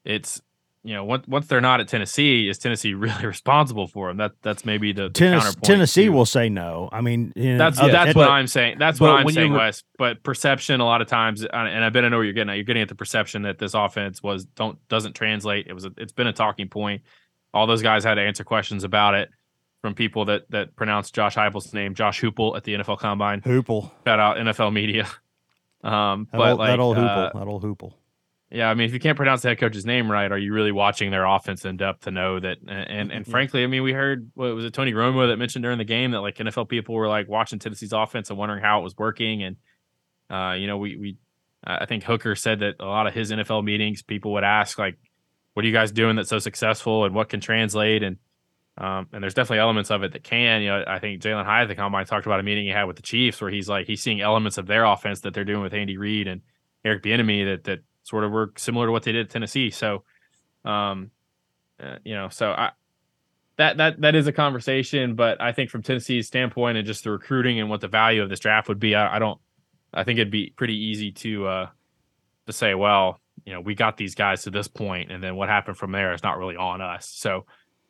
It's 0.06 0.40
you 0.82 0.94
know 0.94 1.04
once 1.04 1.28
once 1.28 1.48
they're 1.48 1.60
not 1.60 1.80
at 1.80 1.88
Tennessee, 1.88 2.48
is 2.48 2.56
Tennessee 2.56 2.94
really 2.94 3.26
responsible 3.26 3.86
for 3.86 4.08
them? 4.08 4.16
That 4.16 4.32
that's 4.40 4.64
maybe 4.64 4.92
the, 4.92 5.04
the 5.04 5.10
Tennessee, 5.10 5.60
Tennessee 5.62 6.08
will 6.08 6.24
say 6.24 6.48
no. 6.48 6.88
I 6.90 7.02
mean, 7.02 7.34
you 7.36 7.52
know, 7.52 7.58
that's 7.58 7.78
uh, 7.78 7.88
that's 7.88 8.14
what 8.14 8.30
I'm 8.30 8.46
saying. 8.46 8.78
That's 8.78 8.98
what 8.98 9.10
I'm 9.10 9.28
saying, 9.28 9.52
Wes. 9.52 9.82
But 9.98 10.22
perception, 10.22 10.80
a 10.80 10.84
lot 10.86 11.02
of 11.02 11.08
times, 11.08 11.44
and 11.44 11.84
I 11.84 11.90
bet 11.90 12.02
I 12.02 12.08
know 12.08 12.16
what 12.16 12.22
you're 12.22 12.32
getting 12.32 12.48
at. 12.50 12.54
You're 12.54 12.64
getting 12.64 12.82
at 12.82 12.88
the 12.88 12.94
perception 12.94 13.42
that 13.42 13.58
this 13.58 13.74
offense 13.74 14.22
was 14.22 14.46
don't 14.46 14.78
doesn't 14.88 15.12
translate. 15.12 15.66
It 15.66 15.74
was 15.74 15.84
a, 15.84 15.92
it's 15.98 16.12
been 16.12 16.26
a 16.26 16.32
talking 16.32 16.70
point. 16.70 17.02
All 17.52 17.66
those 17.66 17.82
guys 17.82 18.04
had 18.04 18.14
to 18.14 18.22
answer 18.22 18.44
questions 18.44 18.84
about 18.84 19.14
it 19.14 19.30
from 19.82 19.94
people 19.94 20.26
that 20.26 20.50
that 20.50 20.76
pronounce 20.76 21.10
Josh 21.10 21.36
Heupel's 21.36 21.72
name, 21.72 21.94
Josh 21.94 22.20
Hoople 22.20 22.56
at 22.56 22.64
the 22.64 22.74
NFL 22.74 22.98
Combine. 22.98 23.40
Hoople. 23.40 23.90
Shout 24.06 24.20
out 24.20 24.36
NFL 24.36 24.72
media. 24.72 25.08
Um, 25.82 26.28
that 26.30 26.36
but 26.36 26.50
old, 26.50 26.58
like, 26.58 26.68
that 26.68 26.78
old 26.78 26.98
uh, 26.98 27.00
Hoople, 27.00 27.40
that 27.40 27.48
old 27.48 27.62
Hoople. 27.62 27.94
Yeah, 28.50 28.68
I 28.68 28.74
mean, 28.74 28.86
if 28.86 28.92
you 28.92 29.00
can't 29.00 29.16
pronounce 29.16 29.40
the 29.40 29.48
head 29.48 29.58
coach's 29.58 29.86
name 29.86 30.10
right, 30.10 30.30
are 30.30 30.36
you 30.36 30.52
really 30.52 30.72
watching 30.72 31.10
their 31.10 31.24
offense 31.24 31.64
in 31.64 31.78
depth 31.78 32.02
to 32.02 32.10
know 32.10 32.38
that? 32.38 32.58
And 32.68 32.90
and, 32.90 33.10
and 33.12 33.26
frankly, 33.26 33.64
I 33.64 33.66
mean, 33.66 33.82
we 33.82 33.94
heard 33.94 34.30
what 34.34 34.54
was 34.54 34.66
it 34.66 34.74
Tony 34.74 34.92
Romo 34.92 35.30
that 35.30 35.38
mentioned 35.38 35.62
during 35.62 35.78
the 35.78 35.84
game 35.84 36.10
that 36.10 36.20
like 36.20 36.36
NFL 36.36 36.68
people 36.68 36.96
were 36.96 37.08
like 37.08 37.30
watching 37.30 37.58
Tennessee's 37.58 37.94
offense 37.94 38.28
and 38.28 38.38
wondering 38.38 38.62
how 38.62 38.80
it 38.80 38.82
was 38.82 38.94
working, 38.94 39.42
and 39.42 39.56
uh, 40.28 40.52
you 40.52 40.66
know, 40.66 40.76
we 40.76 40.96
we 40.96 41.16
I 41.64 41.86
think 41.86 42.04
Hooker 42.04 42.34
said 42.34 42.60
that 42.60 42.76
a 42.80 42.86
lot 42.86 43.06
of 43.06 43.14
his 43.14 43.30
NFL 43.30 43.64
meetings, 43.64 44.02
people 44.02 44.32
would 44.32 44.44
ask 44.44 44.78
like, 44.78 44.96
"What 45.54 45.64
are 45.64 45.68
you 45.68 45.74
guys 45.74 45.92
doing 45.92 46.16
that's 46.16 46.28
so 46.28 46.38
successful, 46.38 47.04
and 47.04 47.14
what 47.14 47.28
can 47.28 47.40
translate?" 47.40 48.02
and 48.02 48.16
um, 48.78 49.08
and 49.12 49.22
there's 49.22 49.34
definitely 49.34 49.58
elements 49.58 49.90
of 49.90 50.02
it 50.02 50.12
that 50.12 50.24
can. 50.24 50.62
You 50.62 50.68
know, 50.68 50.84
I 50.86 50.98
think 50.98 51.20
Jalin 51.20 51.44
Hyatt 51.44 51.64
at 51.64 51.68
the 51.68 51.74
combine 51.74 52.06
talked 52.06 52.26
about 52.26 52.40
a 52.40 52.42
meeting 52.42 52.64
he 52.64 52.70
had 52.70 52.84
with 52.84 52.96
the 52.96 53.02
Chiefs 53.02 53.40
where 53.40 53.50
he's 53.50 53.68
like 53.68 53.86
he's 53.86 54.02
seeing 54.02 54.20
elements 54.20 54.56
of 54.56 54.66
their 54.66 54.84
offense 54.84 55.20
that 55.20 55.34
they're 55.34 55.44
doing 55.44 55.62
with 55.62 55.74
Andy 55.74 55.98
Reid 55.98 56.26
and 56.26 56.40
Eric 56.84 57.02
Bieniemy 57.02 57.44
that 57.44 57.64
that 57.64 57.80
sort 58.04 58.24
of 58.24 58.32
work 58.32 58.58
similar 58.58 58.86
to 58.86 58.92
what 58.92 59.02
they 59.02 59.12
did 59.12 59.26
at 59.26 59.30
Tennessee. 59.30 59.70
So, 59.70 60.04
um, 60.64 61.10
uh, 61.78 61.96
you 62.04 62.14
know, 62.14 62.28
so 62.30 62.52
I 62.52 62.70
that 63.56 63.76
that 63.76 64.00
that 64.00 64.14
is 64.14 64.26
a 64.26 64.32
conversation, 64.32 65.14
but 65.14 65.40
I 65.40 65.52
think 65.52 65.68
from 65.68 65.82
Tennessee's 65.82 66.26
standpoint 66.26 66.78
and 66.78 66.86
just 66.86 67.04
the 67.04 67.10
recruiting 67.10 67.60
and 67.60 67.68
what 67.68 67.82
the 67.82 67.88
value 67.88 68.22
of 68.22 68.30
this 68.30 68.40
draft 68.40 68.68
would 68.68 68.80
be, 68.80 68.94
I, 68.94 69.16
I 69.16 69.18
don't. 69.18 69.38
I 69.92 70.04
think 70.04 70.18
it'd 70.18 70.30
be 70.30 70.54
pretty 70.56 70.76
easy 70.76 71.12
to 71.12 71.46
uh, 71.46 71.68
to 72.46 72.52
say, 72.52 72.74
well, 72.74 73.20
you 73.44 73.52
know, 73.52 73.60
we 73.60 73.74
got 73.74 73.96
these 73.96 74.14
guys 74.14 74.42
to 74.44 74.50
this 74.50 74.68
point, 74.68 75.10
and 75.10 75.22
then 75.22 75.36
what 75.36 75.48
happened 75.48 75.76
from 75.76 75.92
there 75.92 76.12
is 76.12 76.22
not 76.22 76.38
really 76.38 76.56
on 76.56 76.80
us. 76.80 77.08
So 77.08 77.46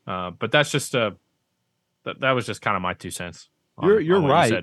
uh, 0.06 0.30
but 0.30 0.50
that's 0.50 0.70
just 0.70 0.94
a 0.94 1.16
that, 2.04 2.20
that 2.20 2.32
was 2.32 2.46
just 2.46 2.62
kind 2.62 2.76
of 2.76 2.82
my 2.82 2.94
two 2.94 3.10
cents. 3.10 3.48
On, 3.78 3.88
you're 3.88 4.00
you're 4.00 4.20
right. 4.20 4.50
You 4.50 4.62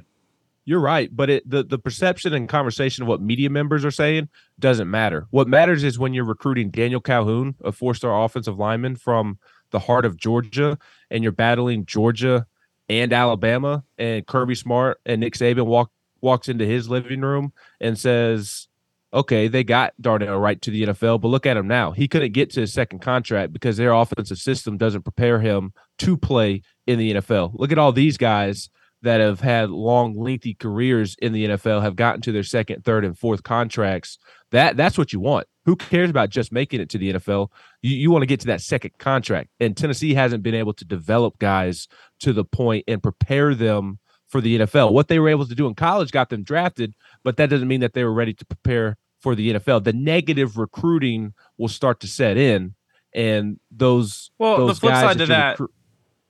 you're 0.65 0.81
right, 0.81 1.09
but 1.15 1.29
it 1.29 1.49
the, 1.49 1.63
the 1.63 1.79
perception 1.79 2.33
and 2.33 2.49
conversation 2.49 3.03
of 3.03 3.07
what 3.07 3.21
media 3.21 3.49
members 3.49 3.85
are 3.85 3.91
saying 3.91 4.27
doesn't 4.59 4.89
matter. 4.91 5.27
What 5.29 5.47
matters 5.47 5.83
is 5.85 5.97
when 5.97 6.13
you're 6.13 6.25
recruiting 6.25 6.71
Daniel 6.71 6.99
Calhoun, 6.99 7.55
a 7.63 7.71
four-star 7.71 8.23
offensive 8.25 8.59
lineman 8.59 8.97
from 8.97 9.39
the 9.71 9.79
heart 9.79 10.03
of 10.03 10.17
Georgia, 10.17 10.77
and 11.09 11.23
you're 11.23 11.31
battling 11.31 11.85
Georgia 11.85 12.45
and 12.89 13.13
Alabama, 13.13 13.85
and 13.97 14.27
Kirby 14.27 14.55
Smart 14.55 14.99
and 15.05 15.21
Nick 15.21 15.35
Saban 15.35 15.65
walk 15.65 15.89
walks 16.19 16.49
into 16.49 16.65
his 16.65 16.89
living 16.89 17.21
room 17.21 17.53
and 17.79 17.97
says, 17.97 18.67
okay, 19.13 19.47
they 19.47 19.63
got 19.63 19.93
Darnell 19.99 20.39
Wright 20.39 20.61
to 20.61 20.71
the 20.71 20.83
NFL, 20.83 21.21
but 21.21 21.29
look 21.29 21.45
at 21.45 21.57
him 21.57 21.67
now. 21.67 21.91
He 21.91 22.07
couldn't 22.07 22.33
get 22.33 22.51
to 22.51 22.61
his 22.61 22.73
second 22.73 22.99
contract 22.99 23.53
because 23.53 23.77
their 23.77 23.93
offensive 23.93 24.37
system 24.37 24.77
doesn't 24.77 25.03
prepare 25.03 25.39
him 25.39 25.73
to 25.99 26.17
play 26.17 26.61
in 26.85 26.99
the 26.99 27.13
NFL. 27.15 27.51
Look 27.53 27.71
at 27.71 27.77
all 27.77 27.91
these 27.91 28.17
guys 28.17 28.69
that 29.03 29.21
have 29.21 29.39
had 29.39 29.69
long, 29.69 30.15
lengthy 30.17 30.53
careers 30.53 31.15
in 31.21 31.31
the 31.31 31.45
NFL 31.45 31.81
have 31.81 31.95
gotten 31.95 32.21
to 32.21 32.31
their 32.31 32.43
second, 32.43 32.83
third, 32.83 33.05
and 33.05 33.17
fourth 33.17 33.43
contracts. 33.43 34.17
That 34.51 34.75
that's 34.75 34.97
what 34.97 35.13
you 35.13 35.19
want. 35.19 35.47
Who 35.65 35.75
cares 35.75 36.09
about 36.09 36.29
just 36.29 36.51
making 36.51 36.81
it 36.81 36.89
to 36.89 36.97
the 36.97 37.13
NFL? 37.13 37.49
You, 37.81 37.95
you 37.95 38.11
want 38.11 38.23
to 38.23 38.27
get 38.27 38.39
to 38.41 38.47
that 38.47 38.61
second 38.61 38.97
contract. 38.97 39.49
And 39.59 39.75
Tennessee 39.75 40.13
hasn't 40.13 40.43
been 40.43 40.55
able 40.55 40.73
to 40.73 40.85
develop 40.85 41.37
guys 41.39 41.87
to 42.21 42.33
the 42.33 42.45
point 42.45 42.85
and 42.87 43.03
prepare 43.03 43.53
them 43.53 43.99
for 44.27 44.41
the 44.41 44.59
NFL. 44.59 44.91
What 44.91 45.07
they 45.07 45.19
were 45.19 45.29
able 45.29 45.45
to 45.47 45.55
do 45.55 45.67
in 45.67 45.75
college 45.75 46.11
got 46.11 46.29
them 46.29 46.43
drafted, 46.43 46.93
but 47.23 47.37
that 47.37 47.49
doesn't 47.49 47.67
mean 47.67 47.81
that 47.81 47.93
they 47.93 48.03
were 48.03 48.13
ready 48.13 48.33
to 48.33 48.45
prepare 48.45 48.97
for 49.19 49.35
the 49.35 49.53
NFL. 49.53 49.83
The 49.83 49.93
negative 49.93 50.57
recruiting 50.57 51.33
will 51.57 51.69
start 51.69 51.99
to 52.01 52.07
set 52.07 52.37
in, 52.37 52.75
and 53.13 53.59
those 53.71 54.31
well, 54.37 54.57
those 54.57 54.77
the 54.77 54.81
flip 54.81 54.93
guys 54.93 55.01
side 55.01 55.17
that 55.17 55.25
to 55.25 55.25
that, 55.27 55.57
recru- 55.57 55.67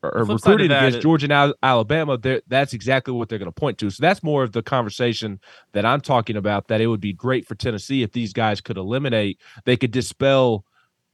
are 0.03 0.25
flip 0.25 0.39
side 0.39 0.45
to 0.45 0.51
recruiting 0.51 0.77
against 0.77 0.97
is- 0.97 1.03
Georgia 1.03 1.27
and 1.31 1.53
Alabama. 1.63 2.17
That's 2.47 2.73
exactly 2.73 3.13
what 3.13 3.29
they're 3.29 3.39
going 3.39 3.51
to 3.51 3.59
point 3.59 3.77
to. 3.79 3.89
So 3.89 4.01
that's 4.01 4.23
more 4.23 4.43
of 4.43 4.51
the 4.51 4.61
conversation 4.61 5.39
that 5.73 5.85
I'm 5.85 6.01
talking 6.01 6.37
about. 6.37 6.67
That 6.67 6.81
it 6.81 6.87
would 6.87 7.01
be 7.01 7.13
great 7.13 7.47
for 7.47 7.55
Tennessee 7.55 8.03
if 8.03 8.11
these 8.11 8.31
guys 8.31 8.61
could 8.61 8.77
eliminate. 8.77 9.41
They 9.65 9.75
could 9.75 9.91
dispel 9.91 10.65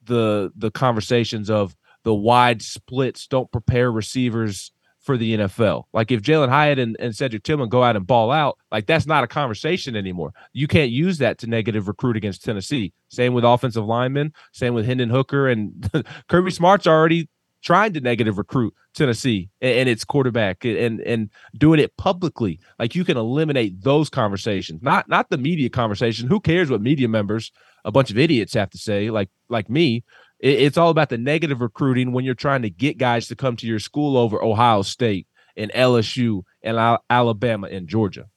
the 0.03 0.51
the 0.55 0.69
conversations 0.69 1.49
of 1.49 1.75
the 2.03 2.13
wide 2.13 2.61
splits. 2.61 3.27
Don't 3.27 3.49
prepare 3.51 3.89
receivers 3.89 4.72
for 5.03 5.17
the 5.17 5.37
NFL. 5.37 5.83
Like 5.93 6.11
if 6.11 6.21
Jalin 6.21 6.49
Hyatt 6.49 6.79
and, 6.79 6.95
and 6.99 7.15
Cedric 7.15 7.43
Tillman 7.43 7.69
go 7.69 7.83
out 7.83 7.95
and 7.95 8.07
ball 8.07 8.31
out, 8.31 8.57
like 8.71 8.87
that's 8.87 9.05
not 9.05 9.23
a 9.23 9.27
conversation 9.27 9.95
anymore. 9.95 10.33
You 10.53 10.67
can't 10.67 10.91
use 10.91 11.17
that 11.19 11.37
to 11.39 11.47
negative 11.47 11.87
recruit 11.87 12.17
against 12.17 12.43
Tennessee. 12.43 12.93
Same 13.09 13.33
with 13.33 13.43
offensive 13.43 13.85
linemen, 13.85 14.33
same 14.53 14.73
with 14.73 14.85
Hendon 14.85 15.09
Hooker 15.09 15.49
and 15.49 15.91
Kirby 16.29 16.51
Smart's 16.51 16.87
already 16.87 17.29
trying 17.61 17.93
to 17.93 18.01
negative 18.01 18.37
recruit 18.37 18.73
Tennessee 18.93 19.49
and, 19.61 19.79
and 19.79 19.89
its 19.89 20.03
quarterback 20.03 20.63
and 20.65 21.01
and 21.01 21.29
doing 21.57 21.79
it 21.79 21.95
publicly. 21.97 22.59
Like 22.79 22.95
you 22.95 23.03
can 23.03 23.17
eliminate 23.17 23.81
those 23.81 24.09
conversations, 24.09 24.81
not 24.81 25.09
not 25.09 25.29
the 25.29 25.37
media 25.37 25.69
conversation. 25.69 26.27
Who 26.27 26.39
cares 26.39 26.69
what 26.69 26.81
media 26.81 27.07
members, 27.07 27.51
a 27.83 27.91
bunch 27.91 28.11
of 28.11 28.17
idiots, 28.17 28.53
have 28.53 28.69
to 28.71 28.77
say? 28.77 29.09
Like 29.09 29.29
like 29.49 29.69
me, 29.69 30.03
it's 30.43 30.77
all 30.77 30.89
about 30.89 31.07
the 31.07 31.17
negative 31.17 31.61
recruiting 31.61 32.11
when 32.11 32.25
you're 32.25 32.35
trying 32.35 32.63
to 32.63 32.69
get 32.69 32.97
guys 32.97 33.27
to 33.27 33.35
come 33.35 33.55
to 33.55 33.65
your 33.65 33.79
school 33.79 34.17
over 34.17 34.43
Ohio 34.43 34.81
State 34.81 35.25
and 35.55 35.71
LSU 35.71 36.43
and 36.61 36.77
Al- 36.77 37.03
Alabama 37.09 37.67
and 37.67 37.87
Georgia. 37.87 38.27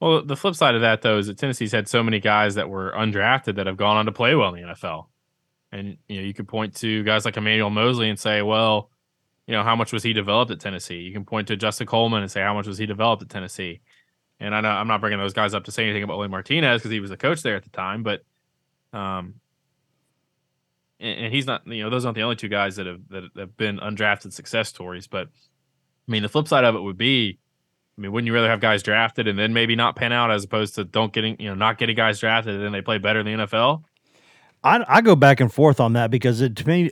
Well, 0.00 0.22
the 0.22 0.36
flip 0.36 0.54
side 0.54 0.74
of 0.74 0.82
that 0.82 1.00
though 1.00 1.16
is 1.16 1.28
that 1.28 1.38
Tennessee's 1.38 1.72
had 1.72 1.88
so 1.88 2.02
many 2.02 2.20
guys 2.20 2.56
that 2.56 2.68
were 2.68 2.92
undrafted 2.94 3.56
that 3.56 3.66
have 3.66 3.78
gone 3.78 3.96
on 3.96 4.04
to 4.04 4.12
play 4.12 4.34
well 4.34 4.54
in 4.54 4.60
the 4.60 4.74
NFL. 4.74 5.06
And 5.72 5.96
you 6.08 6.20
know, 6.20 6.26
you 6.26 6.34
could 6.34 6.46
point 6.46 6.76
to 6.76 7.02
guys 7.04 7.24
like 7.24 7.38
Emmanuel 7.38 7.70
Moseley 7.70 8.10
and 8.10 8.18
say, 8.18 8.42
well, 8.42 8.90
you 9.46 9.52
know, 9.52 9.62
how 9.62 9.76
much 9.76 9.94
was 9.94 10.02
he 10.02 10.12
developed 10.12 10.50
at 10.50 10.60
Tennessee? 10.60 10.98
You 10.98 11.12
can 11.12 11.24
point 11.24 11.48
to 11.48 11.56
Justin 11.56 11.86
Coleman 11.86 12.22
and 12.22 12.30
say, 12.30 12.42
how 12.42 12.52
much 12.52 12.66
was 12.66 12.76
he 12.76 12.84
developed 12.84 13.22
at 13.22 13.30
Tennessee? 13.30 13.80
And 14.40 14.54
I 14.54 14.60
know 14.60 14.68
I'm 14.68 14.88
not 14.88 15.00
bringing 15.00 15.18
those 15.18 15.32
guys 15.32 15.54
up 15.54 15.64
to 15.64 15.72
say 15.72 15.84
anything 15.84 16.02
about 16.02 16.18
Willie 16.18 16.28
Martinez 16.28 16.80
because 16.80 16.90
he 16.90 17.00
was 17.00 17.10
the 17.10 17.16
coach 17.16 17.42
there 17.42 17.56
at 17.56 17.62
the 17.62 17.70
time, 17.70 18.02
but 18.02 18.22
um, 18.92 19.34
and, 21.00 21.24
and 21.24 21.34
he's 21.34 21.46
not, 21.46 21.66
you 21.66 21.82
know, 21.82 21.90
those 21.90 22.04
aren't 22.04 22.16
the 22.16 22.22
only 22.22 22.36
two 22.36 22.48
guys 22.48 22.76
that 22.76 22.86
have 22.86 23.00
that 23.10 23.24
have 23.36 23.56
been 23.56 23.78
undrafted 23.78 24.32
success 24.32 24.68
stories. 24.68 25.06
But 25.06 25.28
I 25.28 26.12
mean, 26.12 26.22
the 26.22 26.28
flip 26.28 26.48
side 26.48 26.64
of 26.64 26.74
it 26.74 26.80
would 26.80 26.98
be, 26.98 27.38
I 27.96 28.00
mean, 28.00 28.12
wouldn't 28.12 28.26
you 28.26 28.34
rather 28.34 28.48
have 28.48 28.60
guys 28.60 28.82
drafted 28.82 29.28
and 29.28 29.38
then 29.38 29.52
maybe 29.52 29.76
not 29.76 29.96
pan 29.96 30.12
out 30.12 30.30
as 30.30 30.44
opposed 30.44 30.74
to 30.76 30.84
don't 30.84 31.12
getting, 31.12 31.36
you 31.38 31.48
know, 31.48 31.54
not 31.54 31.78
getting 31.78 31.96
guys 31.96 32.18
drafted 32.20 32.54
and 32.54 32.64
then 32.64 32.72
they 32.72 32.82
play 32.82 32.98
better 32.98 33.20
in 33.20 33.26
the 33.26 33.44
NFL? 33.44 33.84
I, 34.62 34.84
I 34.88 35.00
go 35.02 35.14
back 35.14 35.40
and 35.40 35.52
forth 35.52 35.78
on 35.78 35.92
that 35.92 36.10
because 36.10 36.40
it, 36.40 36.56
to 36.56 36.66
me, 36.66 36.90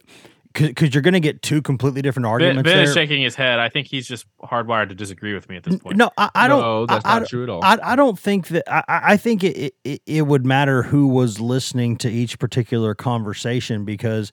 because 0.54 0.94
you're 0.94 1.02
going 1.02 1.14
to 1.14 1.20
get 1.20 1.42
two 1.42 1.62
completely 1.62 2.02
different 2.02 2.26
arguments 2.26 2.62
ben 2.62 2.74
there. 2.76 2.84
is 2.84 2.92
shaking 2.94 3.22
his 3.22 3.34
head. 3.34 3.58
I 3.58 3.68
think 3.68 3.86
he's 3.86 4.06
just 4.06 4.26
hardwired 4.42 4.88
to 4.90 4.94
disagree 4.94 5.34
with 5.34 5.48
me 5.48 5.56
at 5.56 5.62
this 5.64 5.76
point. 5.78 5.96
No, 5.96 6.10
I, 6.18 6.30
I 6.34 6.48
don't. 6.48 6.60
No, 6.60 6.86
that's 6.86 7.04
I, 7.04 7.14
not 7.14 7.22
I- 7.22 7.26
true 7.26 7.42
at 7.44 7.48
all. 7.50 7.64
I, 7.64 7.78
I 7.82 7.96
don't 7.96 8.18
think 8.18 8.48
that. 8.48 8.64
I, 8.72 8.84
I 8.88 9.12
I 9.12 9.16
think 9.16 9.44
it, 9.44 9.74
it 9.84 10.02
it 10.06 10.22
would 10.26 10.44
matter 10.46 10.82
who 10.82 11.06
was 11.08 11.40
listening 11.40 11.96
to 11.98 12.10
each 12.10 12.38
particular 12.38 12.94
conversation 12.94 13.84
because 13.84 14.30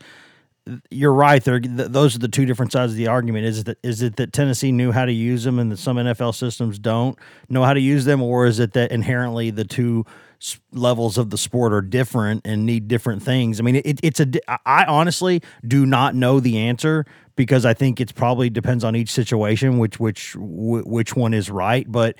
you're 0.92 1.14
right. 1.14 1.44
There, 1.44 1.60
th- 1.60 1.90
those 1.90 2.16
are 2.16 2.20
the 2.20 2.28
two 2.28 2.46
different 2.46 2.72
sides 2.72 2.92
of 2.92 2.98
the 2.98 3.08
argument. 3.08 3.46
Is 3.46 3.60
it 3.60 3.66
that, 3.66 3.78
is 3.84 4.02
it 4.02 4.18
that 4.18 4.34
Tennessee 4.34 4.72
knew 4.72 4.92
how 4.92 5.06
to 5.06 5.12
use 5.12 5.44
them 5.44 5.58
and 5.58 5.72
that 5.72 5.78
some 5.78 5.98
NFL 5.98 6.36
systems 6.36 6.78
don't 6.78 7.18
know 7.50 7.64
how 7.64 7.74
to 7.74 7.80
use 7.80 8.06
them, 8.06 8.22
or 8.22 8.46
is 8.46 8.60
it 8.60 8.74
that 8.74 8.92
inherently 8.92 9.50
the 9.50 9.64
two 9.66 10.06
s- 10.08 10.14
levels 10.72 11.18
of 11.18 11.30
the 11.30 11.38
sport 11.38 11.74
are 11.74 11.82
different 11.82 12.42
and 12.46 12.66
need 12.66 12.88
different 12.88 13.24
things? 13.24 13.60
I 13.60 13.64
mean, 13.64 13.76
it, 13.78 14.00
it's 14.04 14.20
a. 14.20 14.26
di- 14.26 14.42
I- 14.48 14.58
I 14.66 14.86
honestly 14.86 15.42
do 15.68 15.86
not 15.86 16.16
know 16.16 16.40
the 16.40 16.58
answer 16.58 17.06
because 17.36 17.66
I 17.66 17.74
think 17.74 18.00
it's 18.00 18.12
probably 18.12 18.50
depends 18.50 18.84
on 18.84 18.96
each 18.96 19.10
situation, 19.12 19.78
which 19.78 20.00
which 20.00 20.36
which 20.38 21.16
one 21.16 21.34
is 21.34 21.50
right. 21.50 21.90
But 21.92 22.16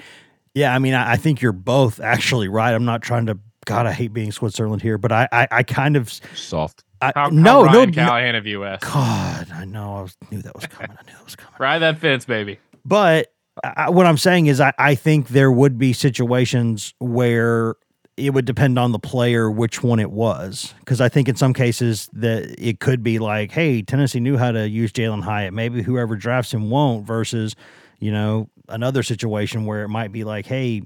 yeah, 0.54 0.74
I 0.74 0.80
mean, 0.80 0.94
I, 0.94 1.14
I 1.14 1.16
think 1.18 1.42
you're 1.42 1.52
both 1.52 2.00
actually 2.00 2.48
right. 2.48 2.74
I'm 2.74 2.86
not 2.86 3.02
trying 3.02 3.26
to. 3.28 3.38
God, 3.66 3.86
I 3.86 3.92
hate 3.92 4.14
being 4.14 4.32
Switzerland 4.32 4.82
here, 4.82 4.98
but 4.98 5.12
I 5.12 5.28
I, 5.32 5.48
I 5.52 5.64
kind 5.64 5.96
of. 5.96 6.12
Soft. 6.36 6.84
I, 7.02 7.14
How, 7.16 7.30
no, 7.30 7.64
how 7.64 7.72
no, 7.72 7.80
Ryan 7.80 7.90
no, 7.92 8.06
Callahan 8.06 8.36
of 8.36 8.46
US. 8.48 8.80
God, 8.82 9.48
I 9.54 9.64
know. 9.64 9.96
I 9.98 10.02
was, 10.02 10.18
knew 10.32 10.42
that 10.42 10.54
was 10.54 10.66
coming. 10.68 10.98
I 11.00 11.04
knew 11.06 11.14
that 11.16 11.24
was 11.24 11.36
coming. 11.38 11.54
Ride 11.60 11.80
that 11.80 12.00
fence, 12.00 12.26
baby. 12.26 12.60
But 12.84 13.32
I, 13.64 13.90
what 13.90 14.06
I'm 14.06 14.18
saying 14.18 14.48
is, 14.48 14.60
I, 14.60 14.74
I 14.78 14.96
think 14.96 15.30
there 15.30 15.50
would 15.52 15.78
be 15.78 15.94
situations 15.94 16.94
where 17.00 17.76
it 18.20 18.32
would 18.32 18.46
depend 18.46 18.78
on 18.78 18.92
the 18.92 19.00
player 19.00 19.50
which 19.50 19.82
one 19.82 20.00
it 20.00 20.12
was. 20.12 20.74
Because 20.80 21.02
I 21.02 21.10
think 21.10 21.30
in 21.30 21.36
some 21.36 21.54
cases 21.54 22.10
that 22.14 22.56
it 22.58 22.80
could 22.80 23.04
be 23.04 23.20
like, 23.20 23.52
hey, 23.52 23.82
Tennessee 23.82 24.20
knew 24.20 24.38
how 24.38 24.52
to 24.52 24.68
use 24.68 24.92
Jalin 24.92 25.24
Hyatt. 25.24 25.54
Maybe 25.54 25.82
whoever 25.82 26.16
drafts 26.16 26.54
him 26.54 26.70
won't. 26.70 27.06
Versus, 27.06 27.56
you 28.00 28.12
know, 28.12 28.50
another 28.68 29.04
situation 29.04 29.66
where 29.66 29.84
it 29.84 29.90
might 29.90 30.12
be 30.12 30.24
like, 30.24 30.46
hey, 30.46 30.84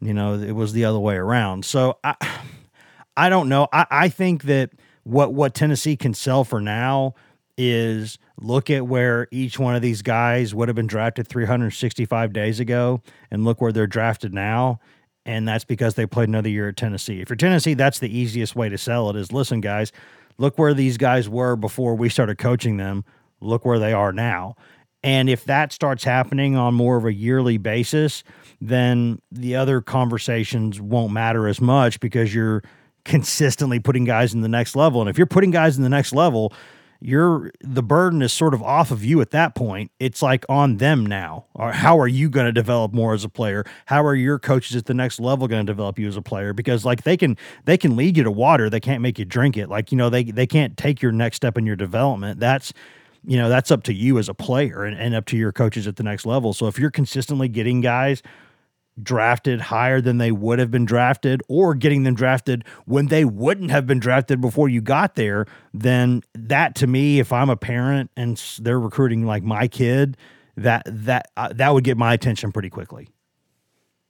you 0.00 0.14
know, 0.14 0.34
it 0.34 0.52
was 0.52 0.72
the 0.72 0.84
other 0.84 0.98
way 0.98 1.16
around. 1.16 1.64
So 1.64 1.98
I, 2.02 2.14
I 3.16 3.28
don't 3.28 3.48
know. 3.48 3.68
I, 3.72 3.86
I 3.90 4.08
think 4.08 4.44
that 4.44 4.70
what 5.04 5.34
what 5.34 5.54
Tennessee 5.54 5.96
can 5.96 6.14
sell 6.14 6.44
for 6.44 6.60
now 6.60 7.14
is 7.56 8.18
look 8.40 8.70
at 8.70 8.86
where 8.86 9.28
each 9.30 9.58
one 9.58 9.74
of 9.74 9.82
these 9.82 10.00
guys 10.00 10.54
would 10.54 10.68
have 10.68 10.74
been 10.74 10.86
drafted 10.86 11.28
365 11.28 12.32
days 12.32 12.58
ago 12.58 13.02
and 13.30 13.44
look 13.44 13.60
where 13.60 13.72
they're 13.72 13.86
drafted 13.86 14.32
now 14.32 14.80
and 15.26 15.46
that's 15.46 15.64
because 15.64 15.94
they 15.94 16.06
played 16.06 16.28
another 16.28 16.48
year 16.48 16.68
at 16.68 16.76
Tennessee. 16.76 17.20
If 17.20 17.28
you're 17.28 17.36
Tennessee, 17.36 17.74
that's 17.74 17.98
the 17.98 18.16
easiest 18.16 18.56
way 18.56 18.68
to 18.68 18.78
sell 18.78 19.10
it 19.10 19.16
is 19.16 19.32
listen 19.32 19.60
guys, 19.60 19.92
look 20.38 20.58
where 20.58 20.74
these 20.74 20.96
guys 20.96 21.28
were 21.28 21.56
before 21.56 21.94
we 21.94 22.08
started 22.08 22.38
coaching 22.38 22.76
them, 22.76 23.04
look 23.40 23.64
where 23.64 23.78
they 23.78 23.92
are 23.92 24.12
now. 24.12 24.56
And 25.02 25.30
if 25.30 25.44
that 25.44 25.72
starts 25.72 26.04
happening 26.04 26.56
on 26.56 26.74
more 26.74 26.96
of 26.96 27.06
a 27.06 27.12
yearly 27.12 27.56
basis, 27.56 28.22
then 28.60 29.20
the 29.32 29.56
other 29.56 29.80
conversations 29.80 30.80
won't 30.80 31.12
matter 31.12 31.48
as 31.48 31.60
much 31.60 32.00
because 32.00 32.34
you're 32.34 32.62
consistently 33.04 33.80
putting 33.80 34.04
guys 34.04 34.34
in 34.34 34.42
the 34.42 34.48
next 34.48 34.76
level. 34.76 35.00
And 35.00 35.08
if 35.08 35.16
you're 35.16 35.26
putting 35.26 35.50
guys 35.50 35.78
in 35.78 35.82
the 35.82 35.88
next 35.88 36.12
level, 36.12 36.52
you're 37.00 37.50
the 37.60 37.82
burden 37.82 38.20
is 38.20 38.32
sort 38.32 38.52
of 38.52 38.62
off 38.62 38.90
of 38.90 39.04
you 39.04 39.20
at 39.20 39.30
that 39.30 39.54
point. 39.54 39.90
It's 39.98 40.22
like 40.22 40.44
on 40.48 40.76
them 40.76 41.06
now. 41.06 41.46
Or 41.54 41.72
how 41.72 41.98
are 41.98 42.08
you 42.08 42.28
going 42.28 42.46
to 42.46 42.52
develop 42.52 42.92
more 42.92 43.14
as 43.14 43.24
a 43.24 43.28
player? 43.28 43.64
How 43.86 44.04
are 44.04 44.14
your 44.14 44.38
coaches 44.38 44.76
at 44.76 44.86
the 44.86 44.94
next 44.94 45.18
level 45.18 45.48
going 45.48 45.64
to 45.64 45.70
develop 45.70 45.98
you 45.98 46.06
as 46.08 46.16
a 46.16 46.22
player? 46.22 46.52
Because 46.52 46.84
like 46.84 47.02
they 47.04 47.16
can 47.16 47.36
they 47.64 47.78
can 47.78 47.96
lead 47.96 48.16
you 48.16 48.22
to 48.22 48.30
water, 48.30 48.68
they 48.68 48.80
can't 48.80 49.00
make 49.02 49.18
you 49.18 49.24
drink 49.24 49.56
it. 49.56 49.68
Like 49.68 49.90
you 49.90 49.98
know 49.98 50.10
they 50.10 50.24
they 50.24 50.46
can't 50.46 50.76
take 50.76 51.00
your 51.00 51.12
next 51.12 51.36
step 51.36 51.56
in 51.56 51.64
your 51.64 51.76
development. 51.76 52.38
That's 52.38 52.72
you 53.24 53.38
know 53.38 53.48
that's 53.48 53.70
up 53.70 53.82
to 53.84 53.94
you 53.94 54.18
as 54.18 54.28
a 54.28 54.34
player 54.34 54.84
and, 54.84 54.98
and 54.98 55.14
up 55.14 55.24
to 55.26 55.36
your 55.36 55.52
coaches 55.52 55.86
at 55.86 55.96
the 55.96 56.02
next 56.02 56.26
level. 56.26 56.52
So 56.52 56.66
if 56.66 56.78
you're 56.78 56.90
consistently 56.90 57.48
getting 57.48 57.80
guys 57.80 58.22
drafted 59.02 59.60
higher 59.60 60.00
than 60.00 60.18
they 60.18 60.32
would 60.32 60.58
have 60.58 60.70
been 60.70 60.84
drafted 60.84 61.42
or 61.48 61.74
getting 61.74 62.02
them 62.02 62.14
drafted 62.14 62.64
when 62.86 63.06
they 63.06 63.24
wouldn't 63.24 63.70
have 63.70 63.86
been 63.86 63.98
drafted 63.98 64.40
before 64.40 64.68
you 64.68 64.80
got 64.80 65.14
there 65.14 65.46
then 65.72 66.22
that 66.34 66.74
to 66.74 66.86
me 66.86 67.18
if 67.20 67.32
i'm 67.32 67.50
a 67.50 67.56
parent 67.56 68.10
and 68.16 68.36
they're 68.60 68.80
recruiting 68.80 69.24
like 69.26 69.42
my 69.42 69.66
kid 69.68 70.16
that 70.56 70.82
that 70.86 71.30
uh, 71.36 71.48
that 71.52 71.72
would 71.72 71.84
get 71.84 71.96
my 71.96 72.12
attention 72.12 72.52
pretty 72.52 72.70
quickly 72.70 73.08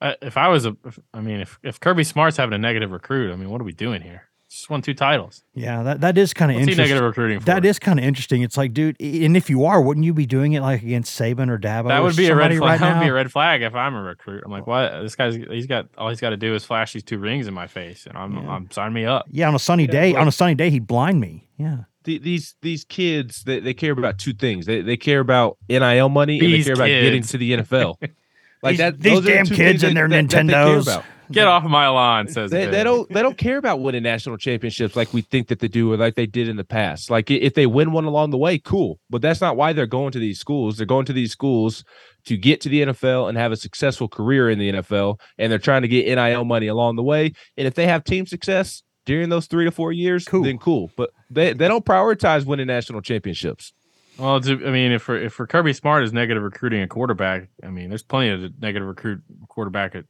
Uh, 0.01 0.15
if 0.23 0.37
I 0.39 0.49
was 0.49 0.65
a, 0.65 0.75
if, 0.87 0.99
I 1.13 1.21
mean, 1.21 1.41
if, 1.41 1.59
if 1.63 1.79
Kirby 1.79 2.05
Smart's 2.05 2.39
having 2.39 2.55
a 2.55 2.59
negative 2.59 2.91
recruit, 2.91 3.31
I 3.31 3.37
mean, 3.37 3.51
what 3.51 3.61
are 3.61 3.65
we 3.65 3.75
doing 3.75 4.01
here? 4.01 4.30
Just 4.51 4.69
won 4.69 4.83
two 4.83 4.95
titles. 4.95 5.45
yeah 5.55 5.85
that, 5.85 6.01
that 6.01 6.19
is 6.19 6.35
kind 6.35 6.51
of 6.51 6.57
interesting 6.59 6.83
negative 6.83 7.05
recruiting 7.05 7.39
for? 7.39 7.47
that 7.47 7.65
is 7.65 7.79
kind 7.79 8.01
of 8.01 8.05
interesting 8.05 8.43
it's 8.43 8.57
like 8.57 8.73
dude 8.75 8.97
and 9.01 9.37
if 9.37 9.49
you 9.49 9.65
are 9.65 9.81
wouldn't 9.81 10.05
you 10.05 10.13
be 10.13 10.27
doing 10.27 10.55
it 10.55 10.61
like 10.61 10.83
against 10.83 11.17
saban 11.19 11.49
or 11.49 11.57
dabo 11.57 11.87
that 11.89 12.01
or 12.01 12.03
would 12.03 12.17
be 12.17 12.27
a 12.27 12.35
red 12.35 12.51
flag. 12.57 12.61
right 12.61 12.81
that 12.81 12.99
would 12.99 13.05
be 13.05 13.09
a 13.09 13.13
red 13.15 13.31
flag 13.31 13.63
if 13.63 13.75
I'm 13.77 13.95
a 13.95 14.03
recruit. 14.03 14.43
I'm 14.45 14.51
like, 14.51 14.67
what? 14.67 15.03
This 15.03 15.15
guy's 15.15 15.37
he's 15.37 15.67
got 15.69 15.87
all 15.97 16.09
he's 16.09 16.21
got 16.21 16.31
to 16.31 16.37
do 16.37 16.55
is 16.57 16.65
flash 16.65 16.93
these 16.93 17.05
two 17.05 17.19
rings 17.19 17.47
in 17.47 17.55
my 17.55 17.69
face, 17.69 18.07
and 18.07 18.19
I'm 18.19 18.35
Yeah. 18.35 18.51
I'm 18.51 18.71
sign 18.73 18.93
me 18.93 19.05
up. 19.05 19.27
yeah 19.31 19.47
on 19.47 19.55
a 19.55 19.59
sunny 19.61 19.87
day 19.87 20.13
well- 20.15 20.23
on 20.23 20.29
a 20.29 20.33
sunny 20.33 20.57
day 20.57 20.69
he'd 20.71 20.87
blind 20.89 21.21
me 21.21 21.49
yeah 21.57 21.85
the- 22.03 22.19
these 22.19 22.57
these 22.61 22.83
kids 22.85 23.45
they, 23.45 23.61
they 23.61 23.73
care 23.75 23.93
about 23.93 24.19
two 24.19 24.33
things 24.33 24.67
they, 24.67 24.81
they 24.81 24.97
care 24.97 25.21
about 25.21 25.59
nil 25.69 26.09
money 26.09 26.39
and 26.41 26.49
they 26.49 26.57
These 26.57 26.65
care 26.65 26.75
about 26.75 26.87
getting 26.89 27.23
to 27.23 27.39
the 27.39 27.53
nfl 27.59 27.97
Like 28.63 28.73
These- 28.73 28.79
that. 28.79 29.01
these 29.01 29.13
those 29.13 29.19
are 29.21 29.23
the 29.23 29.31
damn 29.33 29.47
kids 29.47 29.83
and 29.85 29.97
their 29.97 30.09
that- 30.09 30.29
that 30.29 30.47
they 30.47 30.53
care 30.53 30.67
Nintendos. 30.67 30.83
about. 30.83 31.05
Get 31.31 31.47
off 31.47 31.65
my 31.65 31.89
lawn, 31.89 32.29
says 32.29 32.51
They, 32.51 32.67
they 32.67 32.83
don't 32.83 33.09
they 33.09 33.23
don't 33.23 33.37
care 33.39 33.57
about 33.59 33.81
winning 33.81 34.03
national 34.03 34.37
championships 34.37 34.97
like 34.97 35.13
we 35.13 35.23
think 35.23 35.49
that 35.49 35.61
they 35.61 35.69
do 35.69 35.93
or 35.93 35.97
like 35.97 36.15
they 36.17 36.27
did 36.27 36.49
in 36.49 36.57
the 36.57 36.65
past. 36.65 37.11
Like 37.11 37.31
if 37.31 37.55
they 37.55 37.67
win 37.67 37.93
one 37.93 38.05
along 38.05 38.31
the 38.31 38.39
way, 38.39 38.59
cool. 38.59 38.99
But 39.09 39.23
that's 39.23 39.41
not 39.41 39.57
why 39.57 39.73
they're 39.73 39.87
going 39.87 40.13
to 40.13 40.19
these 40.19 40.41
schools. 40.41 40.77
They're 40.77 40.87
going 40.87 41.07
to 41.07 41.13
these 41.13 41.33
schools 41.33 41.85
to 42.27 42.37
get 42.37 42.61
to 42.63 42.69
the 42.69 42.83
NFL 42.83 43.29
and 43.29 43.39
have 43.39 43.53
a 43.53 43.57
successful 43.57 44.09
career 44.09 44.51
in 44.51 44.59
the 44.59 44.73
NFL. 44.73 45.21
And 45.39 45.51
they're 45.51 45.59
trying 45.59 45.83
to 45.83 45.89
get 45.89 46.07
NIL 46.07 46.45
money 46.45 46.67
along 46.67 46.97
the 46.97 47.03
way. 47.03 47.33
And 47.57 47.67
if 47.67 47.75
they 47.75 47.87
have 47.87 48.05
team 48.05 48.27
success 48.27 48.83
during 49.07 49.29
those 49.29 49.47
three 49.47 49.65
to 49.65 49.71
four 49.71 49.93
years, 49.93 50.25
Cool. 50.27 50.43
then 50.43 50.59
cool. 50.59 50.91
But 50.97 51.11
they, 51.31 51.53
they 51.53 51.69
don't 51.69 51.85
prioritize 51.85 52.45
winning 52.45 52.67
national 52.67 53.01
championships. 53.03 53.73
Well, 54.19 54.37
it's, 54.37 54.49
I 54.49 54.55
mean, 54.55 54.93
if 54.93 55.03
for 55.03 55.17
if 55.17 55.33
for 55.33 55.47
Kirby 55.47 55.73
Smart 55.73 56.05
is 56.05 56.13
negative 56.13 56.43
recruiting 56.43 56.83
a 56.83 56.87
quarterback, 56.87 57.49
I 57.65 57.69
mean, 57.71 57.89
there's 57.89 58.03
plenty 58.03 58.29
of 58.45 58.61
negative 58.61 58.87
recruit 58.87 59.23
quarterback 59.49 59.95
at 59.95 60.05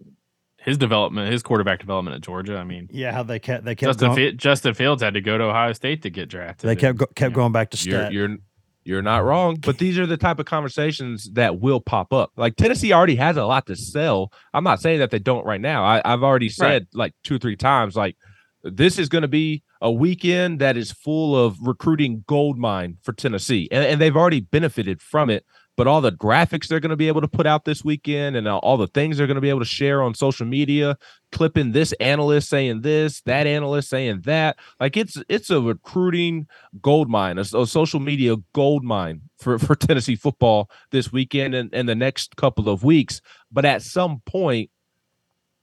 his 0.62 0.76
development, 0.78 1.32
his 1.32 1.42
quarterback 1.42 1.80
development 1.80 2.16
at 2.16 2.22
Georgia. 2.22 2.56
I 2.58 2.64
mean, 2.64 2.88
Yeah, 2.92 3.12
how 3.12 3.22
they 3.22 3.38
kept 3.38 3.64
they 3.64 3.74
kept 3.74 3.88
Justin 3.88 4.08
going, 4.14 4.30
Fi- 4.32 4.36
Justin 4.36 4.74
Fields 4.74 5.02
had 5.02 5.14
to 5.14 5.20
go 5.20 5.38
to 5.38 5.44
Ohio 5.44 5.72
State 5.72 6.02
to 6.02 6.10
get 6.10 6.28
drafted. 6.28 6.68
they 6.68 6.76
kept 6.76 6.90
And, 6.90 6.98
go, 6.98 7.06
kept 7.06 7.20
you 7.20 7.28
know, 7.30 7.34
going 7.34 7.52
back 7.52 7.70
to 7.70 7.88
You're 7.88 8.10
you're 8.10 8.36
you're 8.82 9.02
not 9.02 9.24
wrong, 9.24 9.56
but 9.56 9.78
these 9.78 9.98
are 9.98 10.06
the 10.06 10.16
type 10.16 10.38
of 10.38 10.46
conversations 10.46 11.30
that 11.34 11.60
will 11.60 11.80
pop 11.80 12.12
up. 12.12 12.32
Like 12.36 12.56
Tennessee 12.56 12.92
already 12.92 13.16
has 13.16 13.36
a 13.36 13.44
lot 13.44 13.66
to 13.66 13.76
sell. 13.76 14.32
I'm 14.54 14.64
not 14.64 14.80
saying 14.80 15.00
that 15.00 15.10
they 15.10 15.18
don't 15.18 15.44
right 15.44 15.60
now. 15.60 15.84
I, 15.84 16.00
I've 16.04 16.22
already 16.22 16.48
said 16.48 16.86
like 16.94 17.12
two 17.22 17.36
or 17.36 17.38
three 17.38 17.56
times, 17.56 17.94
like 17.94 18.16
this 18.62 18.98
is 18.98 19.08
going 19.08 19.22
to 19.22 19.28
be 19.28 19.62
a 19.82 19.90
weekend 19.90 20.58
that 20.60 20.76
is 20.76 20.92
full 20.92 21.36
of 21.36 21.56
recruiting 21.62 22.24
gold 22.26 22.58
mine 22.58 22.96
for 23.02 23.12
Tennessee, 23.12 23.68
and, 23.70 23.84
and 23.84 24.00
they've 24.00 24.16
already 24.16 24.40
benefited 24.40 25.00
from 25.00 25.30
it. 25.30 25.44
But 25.76 25.86
all 25.86 26.00
the 26.00 26.12
graphics 26.12 26.66
they're 26.66 26.80
going 26.80 26.90
to 26.90 26.96
be 26.96 27.08
able 27.08 27.22
to 27.22 27.28
put 27.28 27.46
out 27.46 27.64
this 27.64 27.84
weekend, 27.84 28.36
and 28.36 28.46
all- 28.46 28.76
the 28.76 28.86
things 28.86 29.16
they're 29.16 29.26
going 29.26 29.36
to 29.36 29.40
be 29.40 29.48
able 29.48 29.60
to 29.60 29.64
share 29.64 30.02
on 30.02 30.14
social 30.14 30.46
media, 30.46 30.96
clipping 31.32 31.72
this 31.72 31.92
analyst 32.00 32.48
saying 32.48 32.82
this, 32.82 33.20
that 33.22 33.46
analyst 33.46 33.88
saying 33.88 34.22
that, 34.22 34.58
like 34.78 34.96
it's 34.96 35.16
it's 35.28 35.50
a 35.50 35.60
recruiting 35.60 36.46
gold 36.82 37.08
mine, 37.08 37.38
a, 37.38 37.42
a 37.42 37.66
social 37.66 38.00
media 38.00 38.36
gold 38.52 38.84
mine 38.84 39.22
for, 39.38 39.58
for 39.58 39.74
Tennessee 39.76 40.16
football 40.16 40.70
this 40.90 41.12
weekend 41.12 41.54
and, 41.54 41.72
and 41.72 41.88
the 41.88 41.94
next 41.94 42.36
couple 42.36 42.68
of 42.68 42.84
weeks. 42.84 43.20
But 43.50 43.64
at 43.64 43.82
some 43.82 44.20
point, 44.26 44.70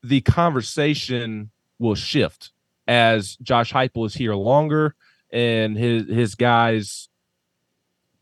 the 0.04 0.22
conversation 0.22 1.52
will 1.80 1.96
shift 1.96 2.52
as 2.88 3.36
Josh 3.38 3.74
Heupel 3.74 4.06
is 4.06 4.14
here 4.14 4.36
longer 4.36 4.96
and 5.32 5.78
his 5.78 6.08
his 6.08 6.36
guys 6.36 7.10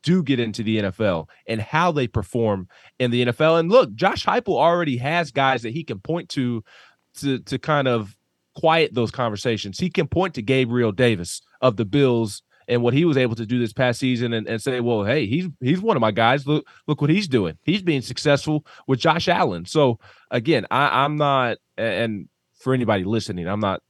do 0.05 0.23
get 0.23 0.39
into 0.39 0.63
the 0.63 0.77
NFL 0.77 1.27
and 1.47 1.59
how 1.59 1.91
they 1.91 2.07
perform 2.07 2.69
in 2.99 3.11
the 3.11 3.25
NFL. 3.25 3.59
And 3.59 3.69
look, 3.69 3.93
Josh 3.95 4.23
Heupel 4.23 4.55
already 4.55 4.97
has 4.97 5.31
guys 5.31 5.63
that 5.63 5.73
he 5.73 5.83
can 5.83 5.99
point 5.99 6.29
to 6.29 6.63
to 7.15 7.39
to 7.39 7.57
kind 7.57 7.87
of 7.87 8.15
quiet 8.55 8.93
those 8.93 9.11
conversations. 9.11 9.79
He 9.79 9.89
can 9.89 10.07
point 10.07 10.35
to 10.35 10.41
Gabriel 10.41 10.91
Davis 10.91 11.41
of 11.59 11.75
the 11.75 11.85
Bills 11.85 12.43
and 12.67 12.81
what 12.81 12.93
he 12.93 13.03
was 13.03 13.17
able 13.17 13.35
to 13.35 13.45
do 13.45 13.59
this 13.59 13.73
past 13.73 13.99
season 13.99 14.33
and, 14.33 14.47
and 14.47 14.61
say, 14.61 14.79
well, 14.79 15.03
hey, 15.03 15.25
he's 15.25 15.47
he's 15.59 15.81
one 15.81 15.97
of 15.97 16.01
my 16.01 16.11
guys. 16.11 16.47
Look, 16.47 16.67
look 16.87 17.01
what 17.01 17.09
he's 17.09 17.27
doing. 17.27 17.57
He's 17.63 17.81
being 17.81 18.01
successful 18.01 18.65
with 18.87 18.99
Josh 18.99 19.27
Allen. 19.27 19.65
So 19.65 19.99
again, 20.31 20.65
I, 20.71 21.03
I'm 21.03 21.17
not 21.17 21.57
and 21.77 22.29
for 22.59 22.73
anybody 22.73 23.03
listening, 23.03 23.47
I'm 23.47 23.59
not 23.59 23.81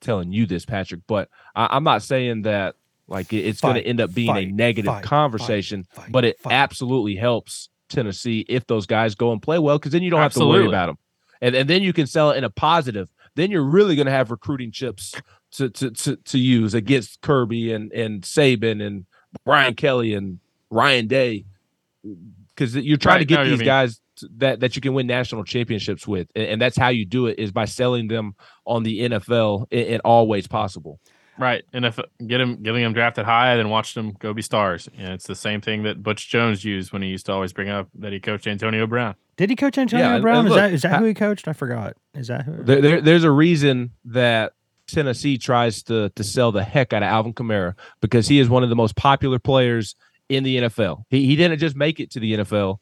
telling 0.00 0.32
you 0.32 0.46
this, 0.46 0.66
Patrick, 0.66 1.00
but 1.06 1.30
I, 1.54 1.68
I'm 1.70 1.84
not 1.84 2.02
saying 2.02 2.42
that 2.42 2.76
like 3.08 3.32
it's 3.32 3.60
going 3.60 3.74
to 3.74 3.82
end 3.82 4.00
up 4.00 4.14
being 4.14 4.34
a 4.36 4.46
negative 4.46 4.92
fight, 4.92 5.04
conversation, 5.04 5.84
fight, 5.92 6.04
fight, 6.04 6.12
but 6.12 6.24
it 6.24 6.38
fight. 6.40 6.52
absolutely 6.54 7.16
helps 7.16 7.68
Tennessee 7.88 8.44
if 8.48 8.66
those 8.66 8.86
guys 8.86 9.14
go 9.14 9.32
and 9.32 9.42
play 9.42 9.58
well 9.58 9.78
because 9.78 9.92
then 9.92 10.02
you 10.02 10.10
don't 10.10 10.20
have 10.20 10.32
to 10.34 10.46
worry 10.46 10.66
about 10.66 10.86
them, 10.86 10.98
and 11.40 11.54
and 11.54 11.68
then 11.68 11.82
you 11.82 11.92
can 11.92 12.06
sell 12.06 12.30
it 12.30 12.36
in 12.38 12.44
a 12.44 12.50
positive. 12.50 13.10
Then 13.34 13.50
you're 13.50 13.64
really 13.64 13.96
going 13.96 14.06
to 14.06 14.12
have 14.12 14.30
recruiting 14.30 14.70
chips 14.72 15.14
to 15.52 15.68
to 15.70 15.90
to, 15.90 16.16
to 16.16 16.38
use 16.38 16.74
against 16.74 17.20
Kirby 17.20 17.72
and 17.72 17.92
and 17.92 18.22
Saban 18.22 18.84
and 18.84 19.06
Brian 19.44 19.74
Kelly 19.74 20.14
and 20.14 20.38
Ryan 20.70 21.06
Day 21.06 21.44
because 22.54 22.76
you're 22.76 22.96
trying 22.96 23.14
Right, 23.14 23.18
to 23.20 23.24
get 23.24 23.44
these 23.44 23.58
mean- 23.58 23.66
guys 23.66 24.00
that 24.36 24.60
that 24.60 24.76
you 24.76 24.82
can 24.82 24.94
win 24.94 25.06
national 25.06 25.42
championships 25.44 26.06
with, 26.06 26.28
and, 26.34 26.44
and 26.44 26.62
that's 26.62 26.76
how 26.76 26.88
you 26.88 27.04
do 27.04 27.26
it 27.26 27.38
is 27.38 27.50
by 27.50 27.64
selling 27.64 28.08
them 28.08 28.34
on 28.66 28.82
the 28.82 29.00
NFL 29.00 29.66
in, 29.70 29.80
in 29.94 30.00
all 30.00 30.28
ways 30.28 30.46
possible. 30.46 31.00
Right, 31.38 31.64
and 31.72 31.84
if 31.86 31.98
get 32.26 32.40
him 32.40 32.62
getting 32.62 32.82
him 32.82 32.92
drafted 32.92 33.24
high, 33.24 33.56
then 33.56 33.70
watch 33.70 33.94
them 33.94 34.14
go 34.18 34.34
be 34.34 34.42
stars. 34.42 34.88
And 34.98 35.12
it's 35.14 35.26
the 35.26 35.34
same 35.34 35.60
thing 35.62 35.82
that 35.84 36.02
Butch 36.02 36.28
Jones 36.28 36.64
used 36.64 36.92
when 36.92 37.00
he 37.02 37.08
used 37.08 37.26
to 37.26 37.32
always 37.32 37.52
bring 37.54 37.70
up 37.70 37.88
that 37.94 38.12
he 38.12 38.20
coached 38.20 38.46
Antonio 38.46 38.86
Brown. 38.86 39.14
Did 39.38 39.48
he 39.48 39.56
coach 39.56 39.78
Antonio 39.78 40.06
Yeah, 40.06 40.18
Brown? 40.18 40.40
and 40.40 40.48
is 40.48 40.50
look, 40.50 40.58
that 40.60 40.72
is 40.74 40.82
that 40.82 40.90
ha- 40.92 40.98
who 40.98 41.04
he 41.06 41.14
coached? 41.14 41.48
I 41.48 41.54
forgot. 41.54 41.96
Is 42.14 42.28
that 42.28 42.44
who? 42.44 42.62
There, 42.62 42.80
there, 42.82 43.00
there's 43.00 43.24
a 43.24 43.30
reason 43.30 43.92
that 44.04 44.52
Tennessee 44.86 45.38
tries 45.38 45.82
to 45.84 46.10
to 46.10 46.22
sell 46.24 46.52
the 46.52 46.62
heck 46.62 46.92
out 46.92 47.02
of 47.02 47.08
Alvin 47.08 47.32
Kamara 47.32 47.74
because 48.02 48.28
he 48.28 48.38
is 48.38 48.50
one 48.50 48.62
of 48.62 48.68
the 48.68 48.76
most 48.76 48.94
popular 48.94 49.38
players 49.38 49.94
in 50.28 50.44
the 50.44 50.58
NFL. 50.58 51.04
He 51.08 51.24
he 51.26 51.34
didn't 51.36 51.58
just 51.58 51.76
make 51.76 51.98
it 51.98 52.10
to 52.10 52.20
the 52.20 52.34
NFL. 52.34 52.76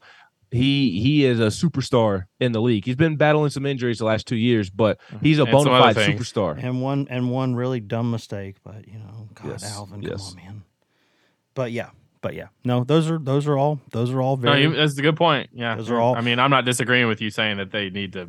He 0.51 1.01
he 1.01 1.25
is 1.25 1.39
a 1.39 1.47
superstar 1.47 2.25
in 2.41 2.53
the 2.53 2.61
league. 2.61 2.85
He's 2.85 2.97
been 2.97 3.17
battling 3.17 3.51
some 3.51 3.65
injuries 3.67 3.99
the 3.99 4.05
last 4.05 4.27
two 4.27 4.37
years, 4.37 4.69
but 4.69 4.99
mm-hmm. 5.03 5.25
he's 5.25 5.39
a 5.39 5.43
And 5.43 5.53
bona 5.53 5.71
fide 5.71 5.97
superstar. 5.97 6.59
and 6.63 6.83
one 6.83 7.07
and 7.09 7.31
one 7.31 7.55
really 7.55 7.79
dumb 7.81 8.11
mistake, 8.11 8.57
but 8.65 8.89
you 8.89 8.99
know, 8.99 9.29
God, 9.35 9.49
Yes, 9.51 9.77
Alvin, 9.77 10.03
yes. 10.03 10.31
come 10.31 10.39
on, 10.41 10.45
man. 10.45 10.63
But 11.55 11.71
yeah, 11.73 11.91
but 12.21 12.35
yeah, 12.35 12.49
no, 12.65 12.83
those 12.83 13.09
are 13.11 13.19
those 13.19 13.47
are 13.47 13.57
all 13.57 13.81
those 13.93 14.11
are 14.11 14.21
all 14.21 14.37
No, 14.37 14.51
very. 14.51 14.63
you, 14.63 14.75
that's 14.75 14.99
a 14.99 15.03
good 15.03 15.17
point. 15.17 15.51
Yeah, 15.53 15.77
Those 15.77 15.91
are 15.91 16.01
all- 16.01 16.17
I 16.17 16.21
mean, 16.21 16.39
I'm 16.41 16.51
not 16.51 16.65
disagreeing 16.65 17.07
with 17.07 17.21
you 17.21 17.31
saying 17.31 17.59
that 17.59 17.71
they 17.71 17.91
need 17.91 18.13
to. 18.15 18.29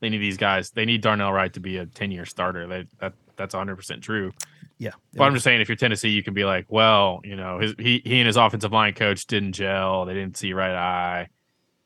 They 0.00 0.10
need 0.10 0.18
these 0.18 0.36
guys. 0.36 0.70
They 0.70 0.84
need 0.84 1.00
Darnell 1.00 1.32
Wright 1.32 1.52
to 1.54 1.60
be 1.60 1.76
a 1.78 1.84
10 1.86 2.12
year 2.12 2.24
starter. 2.24 2.68
They, 2.68 2.86
that 3.00 3.14
that's 3.34 3.52
100 3.52 3.74
percent 3.74 4.00
true. 4.00 4.32
yeah, 4.78 4.92
But 5.12 5.24
I'm 5.24 5.32
just 5.34 5.42
saying, 5.42 5.60
if 5.60 5.68
you're 5.68 5.74
Tennessee, 5.74 6.10
you 6.10 6.22
can 6.22 6.34
be 6.34 6.44
like, 6.44 6.66
well, 6.68 7.20
you 7.24 7.34
know, 7.34 7.58
his, 7.58 7.74
he 7.80 8.00
he 8.04 8.20
and 8.20 8.26
his 8.28 8.36
offensive 8.36 8.70
line 8.72 8.94
coach 8.94 9.26
didn't 9.26 9.54
gel. 9.54 10.04
They 10.04 10.14
didn't 10.14 10.36
see 10.36 10.52
right 10.52 10.72
eye. 10.72 11.28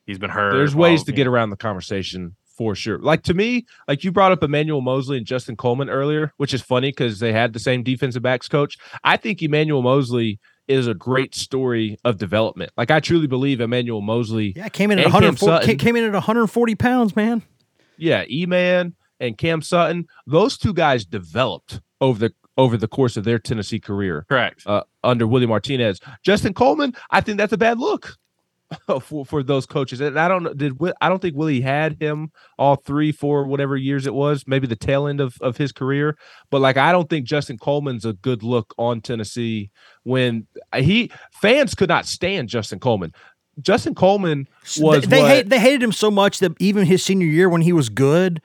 He's 0.07 0.19
been 0.19 0.31
hurt. 0.31 0.53
There's 0.53 0.75
ways 0.75 1.01
Well, 1.01 1.05
to 1.07 1.13
get 1.13 1.25
know, 1.25 1.31
around 1.33 1.51
the 1.51 1.57
conversation 1.57 2.37
for 2.57 2.75
sure. 2.75 2.99
Like 2.99 3.23
to 3.25 3.35
me, 3.35 3.67
like 3.89 4.05
you 4.05 4.13
brought 4.13 4.33
up 4.33 4.43
Emmanuel 4.43 4.81
Moseley 4.81 5.17
and 5.17 5.27
Justin 5.27 5.57
Coleman 5.57 5.89
earlier, 5.89 6.33
which 6.37 6.53
is 6.53 6.61
funny 6.63 6.91
because 6.91 7.19
they 7.19 7.33
had 7.33 7.53
the 7.53 7.59
same 7.59 7.83
defensive 7.83 8.23
backs 8.23 8.49
coach. 8.49 8.77
I 9.05 9.17
think 9.17 9.43
Emmanuel 9.43 9.83
Moseley 9.83 10.39
is 10.69 10.87
a 10.87 10.95
great 10.95 11.35
story 11.35 11.97
of 12.05 12.19
development. 12.19 12.71
Like 12.77 12.91
I 12.91 13.01
truly 13.01 13.27
believe 13.27 13.61
Emmanuel 13.61 14.01
Moseley, 14.01 14.53
yeah, 14.57 14.69
came 14.69 14.91
in 14.91 14.99
at 14.99 15.07
and 15.07 15.13
140 15.15 15.53
Sutton. 15.53 15.67
came, 15.67 15.79
came 15.79 15.97
in 15.97 16.05
at 16.05 16.13
140 16.13 16.75
pounds, 16.75 17.17
man. 17.17 17.43
yeah, 17.97 18.25
E-Man 18.31 18.95
and 19.19 19.39
Cam 19.39 19.63
Sutton, 19.63 20.07
those 20.27 20.59
two 20.59 20.75
guys 20.75 21.05
developed 21.05 21.81
over 22.01 22.19
the 22.19 22.35
over 22.59 22.77
the 22.77 22.89
course 22.89 23.17
of 23.17 23.25
their 23.25 23.39
Tennessee 23.39 23.81
career 23.81 24.27
correct. 24.29 24.63
uh, 24.67 24.83
under 25.03 25.27
Willie 25.27 25.47
Martinez. 25.47 26.01
Justin 26.23 26.53
Coleman, 26.53 26.95
I 27.11 27.23
think 27.23 27.39
that's 27.39 27.53
a 27.55 27.57
bad 27.59 27.79
look 27.79 28.17
for 29.01 29.25
for 29.25 29.43
those 29.43 29.67
coaches. 29.67 30.01
And 30.01 30.19
I 30.19 30.29
don't 30.29 30.57
did 30.57 30.79
I 31.01 31.09
don't 31.09 31.21
think 31.21 31.37
Willie 31.37 31.61
had 31.61 32.01
him 32.01 32.31
all 32.59 32.77
three, 32.77 33.13
four, 33.13 33.47
whatever 33.47 33.77
years 33.77 34.07
it 34.07 34.15
was, 34.15 34.45
maybe 34.47 34.67
the 34.67 34.77
tail 34.77 35.07
end 35.07 35.21
of, 35.21 35.37
of 35.41 35.57
his 35.57 35.73
career. 35.73 36.17
But 36.51 36.61
like, 36.61 36.77
I 36.77 36.93
don't 36.93 37.09
think 37.09 37.27
Justin 37.27 37.59
Coleman's 37.59 38.05
a 38.05 38.13
good 38.13 38.43
look 38.43 38.75
on 38.79 39.01
Tennessee 39.01 39.71
when 40.05 40.47
he 40.75 41.11
fans 41.41 41.75
could 41.75 41.89
not 41.89 42.07
stand 42.07 42.49
Justin 42.49 42.79
Coleman. 42.79 43.13
Justin 43.61 43.95
Coleman 43.95 44.49
was 44.79 45.03
they 45.03 45.21
they, 45.21 45.29
hate, 45.29 45.49
they 45.49 45.59
hated 45.59 45.83
him 45.83 45.93
so 45.93 46.11
much 46.11 46.39
that 46.39 46.53
even 46.59 46.87
his 46.87 47.05
senior 47.05 47.27
year 47.27 47.49
when 47.49 47.61
he 47.61 47.73
was 47.73 47.89
good, 47.89 48.41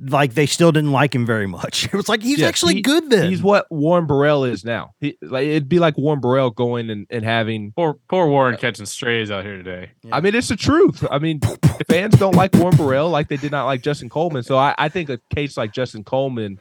like 0.00 0.34
they 0.34 0.46
still 0.46 0.72
didn't 0.72 0.90
like 0.92 1.14
him 1.14 1.24
very 1.26 1.46
much. 1.46 1.84
It 1.92 1.94
was 1.94 2.08
like 2.08 2.22
he's 2.22 2.38
Yes, 2.38 2.48
actually 2.48 2.74
he- 2.76 2.80
good 2.82 3.10
then. 3.10 3.30
He's 3.30 3.42
what 3.42 3.66
Warren 3.70 4.06
Burrell 4.06 4.44
is 4.44 4.64
now. 4.64 4.94
He, 5.00 5.16
like 5.22 5.46
it'd 5.46 5.68
be 5.68 5.78
like 5.78 5.96
Warren 5.98 6.20
Burrell 6.20 6.50
going 6.50 6.90
and, 6.90 7.06
and 7.10 7.24
having 7.24 7.72
Poor 7.76 7.98
poor 8.08 8.26
Warren 8.26 8.54
uh, 8.54 8.58
catching 8.58 8.86
strays 8.86 9.30
out 9.30 9.44
here 9.44 9.56
today. 9.56 9.90
I 10.10 10.20
mean, 10.20 10.34
it's 10.34 10.48
the 10.48 10.56
truth. 10.56 11.04
I 11.10 11.18
mean, 11.18 11.40
fans 11.88 12.14
don't 12.16 12.34
like 12.34 12.54
Warren 12.54 12.76
Burrell 12.76 13.10
like 13.10 13.28
they 13.28 13.36
did 13.36 13.52
not 13.52 13.66
like 13.66 13.82
Justin 13.82 14.08
Coleman. 14.08 14.42
So 14.42 14.56
I, 14.56 14.74
I 14.78 14.88
think 14.88 15.08
a 15.10 15.20
case 15.34 15.56
like 15.56 15.72
Justin 15.72 16.04
Coleman 16.04 16.58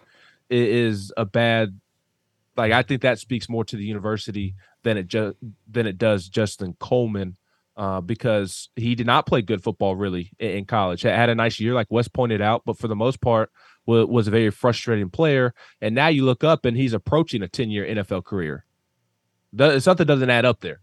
i- 0.52 0.54
is 0.54 1.12
a 1.18 1.26
bad. 1.26 1.80
Like 2.58 2.74
I 2.74 2.82
think 2.84 3.02
that 3.04 3.18
speaks 3.18 3.48
more 3.48 3.64
to 3.66 3.78
the 3.78 3.86
university 3.86 4.56
than 4.84 4.98
it 4.98 5.08
just 5.08 5.38
than 5.70 5.88
it 5.88 5.98
does 5.98 6.28
Justin 6.28 6.76
Coleman, 6.80 7.38
uh, 7.82 8.00
because 8.00 8.70
he 8.76 8.94
did 8.94 9.08
not 9.08 9.26
play 9.26 9.42
good 9.42 9.64
football 9.64 9.96
really 9.96 10.32
in, 10.38 10.66
college. 10.66 11.02
Had 11.02 11.30
a 11.30 11.36
nice 11.36 11.60
year, 11.60 11.74
like 11.74 11.88
Wes 11.90 12.08
pointed 12.08 12.40
out, 12.40 12.62
but 12.64 12.78
for 12.78 12.88
the 12.88 12.96
most 12.96 13.22
part 13.22 13.52
was, 13.88 14.28
a 14.28 14.32
very 14.32 14.52
frustrating 14.52 15.10
player. 15.10 15.56
And 15.82 15.96
now 15.96 16.08
you 16.08 16.24
look 16.24 16.44
up 16.44 16.64
and 16.64 16.78
he's 16.78 16.94
approaching 16.94 17.42
a 17.42 17.48
ten 17.48 17.72
year 17.72 17.84
NFL 17.84 18.24
career. 18.24 18.66
Something 19.80 20.06
doesn't 20.06 20.30
add 20.30 20.46
up 20.46 20.60
there. 20.60 20.80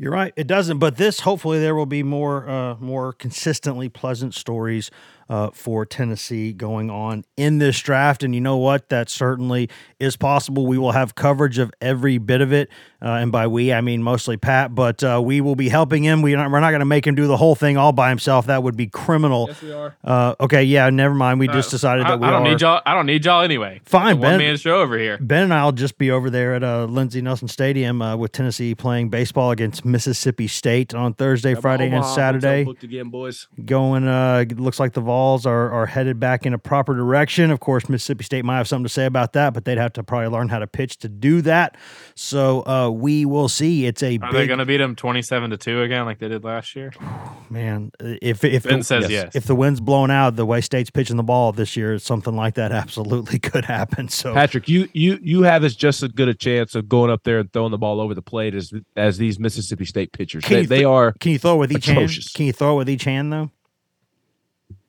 You're 0.00 0.12
right. 0.12 0.32
It 0.34 0.46
doesn't, 0.46 0.78
but 0.78 0.96
this 0.96 1.20
hopefully 1.20 1.58
there 1.60 1.74
will 1.74 1.84
be 1.84 2.02
more 2.02 2.48
uh, 2.48 2.76
more 2.80 3.12
consistently 3.12 3.90
pleasant 3.90 4.34
stories 4.34 4.90
uh, 5.28 5.50
for 5.52 5.84
Tennessee 5.86 6.52
going 6.54 6.90
on 6.90 7.24
in 7.36 7.58
this 7.58 7.78
draft. 7.80 8.22
And 8.24 8.34
you 8.34 8.40
know 8.40 8.56
what? 8.56 8.88
That 8.88 9.08
certainly 9.10 9.68
is 10.00 10.16
possible. 10.16 10.66
We 10.66 10.76
will 10.78 10.90
have 10.92 11.14
coverage 11.14 11.58
of 11.58 11.70
every 11.80 12.16
bit 12.18 12.40
of 12.40 12.52
it. 12.52 12.68
Uh, 13.02 13.10
and 13.12 13.30
by 13.30 13.46
we, 13.46 13.72
I 13.72 13.80
mean 13.80 14.02
mostly 14.02 14.36
Pat, 14.36 14.74
but 14.74 15.04
uh, 15.04 15.20
we 15.24 15.40
will 15.40 15.54
be 15.54 15.68
helping 15.68 16.02
him. 16.02 16.20
We 16.22 16.34
not, 16.34 16.50
we're 16.50 16.60
not 16.60 16.70
going 16.70 16.80
to 16.80 16.84
make 16.86 17.06
him 17.06 17.14
do 17.14 17.26
the 17.26 17.36
whole 17.36 17.54
thing 17.54 17.76
all 17.76 17.92
by 17.92 18.08
himself. 18.08 18.46
That 18.46 18.62
would 18.62 18.76
be 18.76 18.88
criminal. 18.88 19.46
Yes, 19.48 19.62
we 19.62 19.72
are. 19.72 19.96
Uh, 20.02 20.34
okay, 20.40 20.64
yeah, 20.64 20.90
never 20.90 21.14
mind. 21.14 21.38
We 21.40 21.46
just 21.48 21.68
Uh, 21.68 21.72
decided 21.72 22.06
I, 22.06 22.10
that 22.10 22.20
we 22.20 22.26
I 22.26 22.30
don't 22.30 22.46
are. 22.46 22.50
need 22.50 22.60
y'all. 22.60 22.82
I 22.84 22.94
don't 22.94 23.06
need 23.06 23.24
y'all 23.24 23.42
anyway. 23.42 23.80
Fine, 23.84 24.20
Ben. 24.20 24.30
one 24.32 24.38
man 24.38 24.56
show 24.56 24.80
over 24.80 24.98
here. 24.98 25.16
Ben 25.20 25.44
and 25.44 25.54
I'll 25.54 25.72
just 25.72 25.96
be 25.98 26.10
over 26.10 26.28
there 26.30 26.54
at 26.54 26.64
uh, 26.64 26.84
Lindsey 26.86 27.20
Nelson 27.22 27.48
Stadium 27.48 28.02
uh, 28.02 28.16
with 28.16 28.32
Tennessee 28.32 28.74
playing 28.74 29.10
baseball 29.10 29.50
against 29.52 29.84
Mississippi 29.90 30.46
State 30.46 30.94
on 30.94 31.14
Thursday, 31.14 31.54
Friday, 31.54 31.90
and 31.90 32.04
Saturday. 32.04 32.64
Booked 32.64 32.84
again, 32.84 33.10
boys. 33.10 33.48
Going, 33.64 34.06
uh, 34.06 34.44
looks 34.56 34.80
like 34.80 34.92
the 34.92 35.00
Vols 35.00 35.46
are, 35.46 35.70
are 35.70 35.86
headed 35.86 36.20
back 36.20 36.46
in 36.46 36.54
a 36.54 36.58
proper 36.58 36.94
direction. 36.94 37.50
Of 37.50 37.60
course, 37.60 37.88
Mississippi 37.88 38.24
State 38.24 38.44
might 38.44 38.56
have 38.56 38.68
something 38.68 38.84
to 38.84 38.92
say 38.92 39.06
about 39.06 39.32
that, 39.34 39.54
but 39.54 39.64
they'd 39.64 39.78
have 39.78 39.92
to 39.94 40.02
probably 40.02 40.28
learn 40.28 40.48
how 40.48 40.58
to 40.58 40.66
pitch 40.66 40.98
to 40.98 41.08
do 41.08 41.40
that. 41.42 41.76
So 42.14 42.66
uh, 42.66 42.90
we 42.90 43.24
will 43.24 43.48
see. 43.48 43.86
It's 43.86 44.02
a 44.02 44.18
Are 44.18 44.32
they 44.32 44.40
big 44.40 44.48
going 44.48 44.58
to 44.58 44.66
beat 44.66 44.78
them 44.78 44.96
twenty-seven 44.96 45.50
to 45.50 45.56
two 45.56 45.82
again, 45.82 46.04
like 46.04 46.18
they 46.18 46.28
did 46.28 46.44
last 46.44 46.74
year? 46.76 46.92
man. 47.50 47.92
If 48.00 48.44
if 48.44 48.64
Ben 48.64 48.78
the, 48.78 48.84
says 48.84 49.10
yes. 49.10 49.34
if 49.34 49.46
the 49.46 49.54
wind's 49.54 49.80
blowing 49.80 50.10
out 50.10 50.36
the 50.36 50.46
way 50.46 50.60
State's 50.60 50.90
pitching 50.90 51.16
the 51.16 51.22
ball 51.22 51.52
this 51.52 51.76
year, 51.76 51.98
something 51.98 52.34
like 52.34 52.54
that 52.54 52.72
absolutely 52.80 53.38
could 53.38 53.64
happen. 53.64 54.08
So 54.08 54.34
Patrick, 54.34 54.68
you 54.68 54.88
you 54.92 55.18
you 55.22 55.42
have 55.42 55.64
as 55.64 55.74
just 55.74 56.02
as 56.02 56.10
good 56.10 56.28
a 56.28 56.34
chance 56.34 56.74
of 56.74 56.88
going 56.88 57.10
up 57.10 57.24
there 57.24 57.38
and 57.38 57.52
throwing 57.52 57.70
the 57.70 57.78
ball 57.78 58.00
over 58.00 58.14
the 58.14 58.22
plate 58.22 58.54
as 58.54 58.72
as 58.96 59.18
these 59.18 59.38
Mississippi 59.38 59.69
State 59.84 60.12
pitchers. 60.12 60.44
Can 60.44 60.54
They, 60.54 60.60
you 60.62 60.66
they 60.66 60.76
th- 60.78 60.86
are 60.86 61.12
can 61.20 61.32
you 61.32 61.38
throw 61.38 61.56
with 61.56 61.72
each 61.72 61.88
Atrocious. 61.88 62.26
hand? 62.26 62.34
Can 62.34 62.46
you 62.46 62.52
throw 62.52 62.76
with 62.76 62.88
each 62.90 63.04
hand 63.04 63.32
though? 63.32 63.50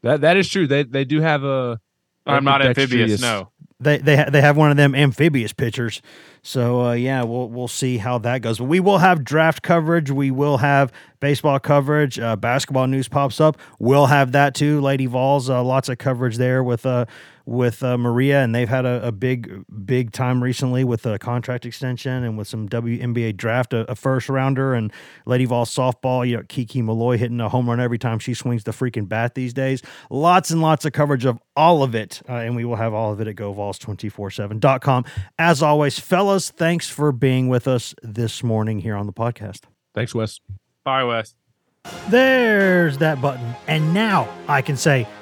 that 0.04 0.22
that 0.22 0.38
is 0.38 0.50
true. 0.50 0.68
They 0.68 0.84
they 0.84 1.06
do 1.06 1.22
have 1.22 1.44
a. 1.44 1.80
I'm 2.26 2.44
not 2.44 2.62
amphibious. 2.66 3.22
No, 3.22 3.50
they 3.80 3.98
they 3.98 4.16
ha- 4.18 4.30
they 4.30 4.42
have 4.42 4.56
one 4.58 4.70
of 4.72 4.78
them 4.78 4.94
amphibious 4.96 5.54
pitchers. 5.54 6.02
So 6.44 6.86
uh, 6.88 6.94
yeah, 6.94 7.24
we'll 7.24 7.50
we'll 7.50 7.68
see 7.68 7.98
how 7.98 8.18
that 8.20 8.42
goes. 8.42 8.58
But 8.60 8.66
we 8.66 8.80
will 8.80 9.00
have 9.00 9.24
draft 9.24 9.64
coverage. 9.64 10.12
We 10.12 10.30
will 10.32 10.58
have 10.58 10.92
baseball 11.20 11.60
coverage. 11.60 12.20
Uh, 12.20 12.36
basketball 12.36 12.88
news 12.88 13.08
pops 13.08 13.40
up. 13.42 13.58
We'll 13.80 14.08
have 14.08 14.32
that 14.34 14.54
too. 14.56 14.82
Lady 14.82 15.08
Vols, 15.08 15.50
uh, 15.50 15.64
lots 15.64 15.90
of 15.90 15.98
coverage 15.98 16.38
there 16.38 16.64
with 16.64 16.86
uh 16.86 17.06
with 17.52 17.84
uh, 17.84 17.98
Maria, 17.98 18.42
and 18.42 18.56
they've 18.56 18.70
had 18.70 18.86
a, 18.86 19.06
a 19.08 19.12
big 19.12 19.64
big 19.86 20.12
time 20.12 20.42
recently 20.42 20.84
with 20.84 21.06
a 21.06 21.20
contract 21.20 21.66
extension 21.66 22.24
and 22.24 22.38
with 22.38 22.48
some 22.48 22.68
WNBA 22.68 23.36
draft, 23.36 23.74
a, 23.74 23.90
a 23.92 23.96
first 23.96 24.30
rounder, 24.30 24.74
and 24.74 24.92
Lady 25.26 25.46
Vols 25.46 25.74
softball. 25.74 26.28
You 26.28 26.38
know, 26.38 26.44
Kiki 26.48 26.82
Milloy 26.82 27.18
hitting 27.18 27.40
a 27.40 27.50
home 27.50 27.70
run 27.70 27.80
every 27.80 27.98
time 28.00 28.20
she 28.20 28.34
swings 28.34 28.64
the 28.64 28.72
freaking 28.72 29.08
bat 29.08 29.36
these 29.36 29.54
days. 29.54 29.82
Lots 30.10 30.50
and 30.52 30.62
lots 30.62 30.86
of 30.86 30.94
coverage 30.94 31.26
of 31.26 31.40
all 31.56 31.84
of 31.84 31.94
it, 31.94 32.22
uh, 32.28 32.34
and 32.34 32.56
we 32.56 32.66
will 32.66 32.78
have 32.78 32.94
all 32.94 33.12
of 33.12 33.20
it 33.20 33.28
at 33.28 33.36
GoVols247.com. 33.36 35.06
As 35.38 35.62
always, 35.62 36.00
fellas, 36.00 36.50
thanks 36.50 36.90
for 36.90 37.12
being 37.12 37.50
with 37.50 37.68
us 37.68 37.94
this 38.02 38.44
morning 38.44 38.80
here 38.80 38.96
on 38.96 39.06
the 39.06 39.14
podcast. 39.14 39.62
Thanks, 39.94 40.16
Wes. 40.16 40.40
bye, 40.84 41.04
Wes. 41.04 41.36
There's 42.10 43.00
that 43.00 43.22
button. 43.22 43.56
And 43.68 43.94
now 43.94 44.30
I 44.48 44.62
can 44.62 44.78
say 44.78 45.08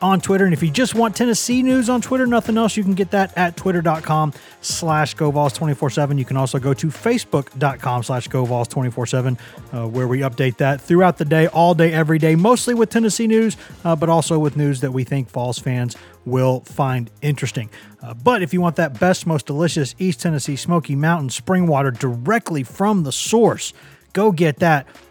on 0.00 0.20
Twitter. 0.20 0.44
And 0.44 0.52
if 0.52 0.62
you 0.62 0.70
just 0.70 0.94
want 0.94 1.16
Tennessee 1.16 1.62
news 1.62 1.88
on 1.88 2.00
Twitter, 2.00 2.26
nothing 2.26 2.56
else, 2.56 2.76
you 2.76 2.82
can 2.82 2.94
get 2.94 3.10
that 3.12 3.36
at 3.36 3.56
twitter.com 3.56 4.32
slash 4.60 5.14
GoVols247. 5.16 6.18
You 6.18 6.24
can 6.24 6.36
also 6.36 6.58
go 6.58 6.74
to 6.74 6.86
facebook.com 6.88 8.02
slash 8.02 8.28
GoVols247, 8.28 9.38
uh, 9.72 9.88
where 9.88 10.08
we 10.08 10.20
update 10.20 10.56
that 10.58 10.80
throughout 10.80 11.18
the 11.18 11.24
day, 11.24 11.46
all 11.48 11.74
day, 11.74 11.92
every 11.92 12.18
day, 12.18 12.36
mostly 12.36 12.74
with 12.74 12.90
Tennessee 12.90 13.26
news, 13.26 13.56
uh, 13.84 13.96
but 13.96 14.08
also 14.08 14.38
with 14.38 14.56
news 14.56 14.80
that 14.80 14.92
we 14.92 15.04
think 15.04 15.30
Vols 15.30 15.58
fans 15.58 15.96
will 16.24 16.60
find 16.60 17.10
interesting. 17.22 17.70
Uh, 18.02 18.12
but 18.14 18.42
if 18.42 18.52
you 18.52 18.60
want 18.60 18.76
that 18.76 18.98
best, 18.98 19.26
most 19.26 19.46
delicious 19.46 19.94
East 19.98 20.20
Tennessee 20.20 20.56
Smoky 20.56 20.94
Mountain 20.94 21.30
spring 21.30 21.66
water 21.66 21.90
directly 21.90 22.62
from 22.62 23.04
the 23.04 23.12
source, 23.12 23.72
go 24.12 24.32
get 24.32 24.58
that 24.58 24.86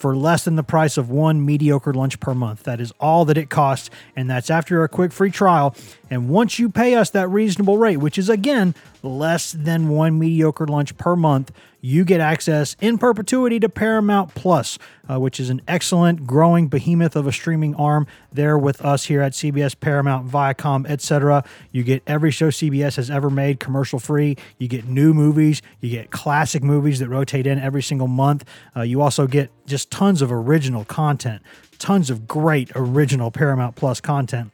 for 0.00 0.16
less 0.16 0.44
than 0.44 0.56
the 0.56 0.62
price 0.62 0.96
of 0.96 1.10
one 1.10 1.44
mediocre 1.44 1.92
lunch 1.92 2.18
per 2.20 2.34
month. 2.34 2.62
That 2.62 2.80
is 2.80 2.90
all 2.98 3.26
that 3.26 3.36
it 3.36 3.50
costs, 3.50 3.90
and 4.16 4.30
that's 4.30 4.48
after 4.48 4.82
a 4.82 4.88
quick 4.88 5.12
free 5.12 5.30
trial. 5.30 5.76
And 6.08 6.30
once 6.30 6.58
you 6.58 6.70
pay 6.70 6.94
us 6.94 7.10
that 7.10 7.28
reasonable 7.28 7.76
rate, 7.76 7.98
which 7.98 8.16
is 8.16 8.30
again 8.30 8.74
less 9.02 9.52
than 9.52 9.88
one 9.88 10.18
mediocre 10.18 10.66
lunch 10.66 10.96
per 10.96 11.16
month, 11.16 11.52
you 11.80 12.04
get 12.04 12.20
access 12.20 12.76
in 12.80 12.98
perpetuity 12.98 13.58
to 13.60 13.68
Paramount 13.68 14.34
Plus, 14.34 14.78
uh, 15.08 15.18
which 15.18 15.40
is 15.40 15.50
an 15.50 15.62
excellent 15.66 16.26
growing 16.26 16.68
behemoth 16.68 17.16
of 17.16 17.26
a 17.26 17.32
streaming 17.32 17.74
arm 17.74 18.06
there 18.32 18.58
with 18.58 18.84
us 18.84 19.04
here 19.04 19.22
at 19.22 19.32
CBS, 19.32 19.78
Paramount, 19.78 20.28
Viacom, 20.28 20.88
etc. 20.88 21.42
You 21.72 21.82
get 21.82 22.02
every 22.06 22.30
show 22.30 22.48
CBS 22.48 22.96
has 22.96 23.10
ever 23.10 23.30
made 23.30 23.60
commercial 23.60 23.98
free. 23.98 24.36
You 24.58 24.68
get 24.68 24.86
new 24.86 25.14
movies. 25.14 25.62
You 25.80 25.90
get 25.90 26.10
classic 26.10 26.62
movies 26.62 26.98
that 26.98 27.08
rotate 27.08 27.46
in 27.46 27.58
every 27.58 27.82
single 27.82 28.08
month. 28.08 28.44
Uh, 28.76 28.82
you 28.82 29.00
also 29.00 29.26
get 29.26 29.50
just 29.66 29.90
tons 29.90 30.20
of 30.20 30.30
original 30.30 30.84
content, 30.84 31.42
tons 31.78 32.10
of 32.10 32.28
great 32.28 32.70
original 32.74 33.30
Paramount 33.30 33.76
Plus 33.76 34.00
content. 34.00 34.52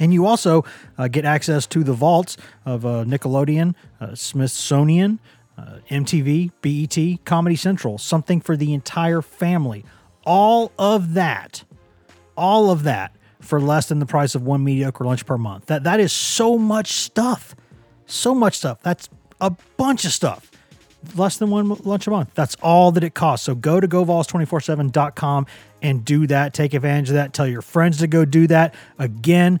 And 0.00 0.12
you 0.12 0.26
also 0.26 0.64
uh, 0.98 1.06
get 1.06 1.24
access 1.24 1.66
to 1.68 1.84
the 1.84 1.92
vaults 1.92 2.36
of 2.64 2.84
uh, 2.84 3.04
Nickelodeon, 3.04 3.74
uh, 4.00 4.14
Smithsonian, 4.14 5.20
uh, 5.56 5.78
MTV, 5.90 6.50
BET, 6.62 7.24
Comedy 7.24 7.54
Central, 7.54 7.98
something 7.98 8.40
for 8.40 8.56
the 8.56 8.72
entire 8.72 9.20
family. 9.20 9.84
All 10.24 10.72
of 10.78 11.14
that, 11.14 11.64
all 12.36 12.70
of 12.70 12.82
that 12.84 13.14
for 13.40 13.60
less 13.60 13.88
than 13.88 13.98
the 13.98 14.06
price 14.06 14.34
of 14.34 14.42
one 14.42 14.64
mediocre 14.64 15.04
lunch 15.04 15.26
per 15.26 15.38
month. 15.38 15.66
That 15.66 15.84
that 15.84 16.00
is 16.00 16.12
so 16.12 16.58
much 16.58 16.92
stuff, 16.92 17.54
so 18.06 18.34
much 18.34 18.56
stuff. 18.56 18.80
That's 18.82 19.08
a 19.40 19.50
bunch 19.76 20.04
of 20.04 20.12
stuff 20.12 20.50
less 21.16 21.38
than 21.38 21.50
one 21.50 21.68
lunch 21.68 22.06
a 22.06 22.10
month. 22.10 22.30
That's 22.34 22.56
all 22.62 22.92
that 22.92 23.04
it 23.04 23.14
costs. 23.14 23.46
So 23.46 23.54
go 23.54 23.80
to 23.80 23.88
govols247.com 23.88 25.46
and 25.82 26.04
do 26.04 26.26
that. 26.26 26.54
Take 26.54 26.74
advantage 26.74 27.08
of 27.10 27.14
that. 27.14 27.32
Tell 27.32 27.46
your 27.46 27.62
friends 27.62 27.98
to 27.98 28.06
go 28.06 28.24
do 28.24 28.46
that. 28.48 28.74
Again, 28.98 29.60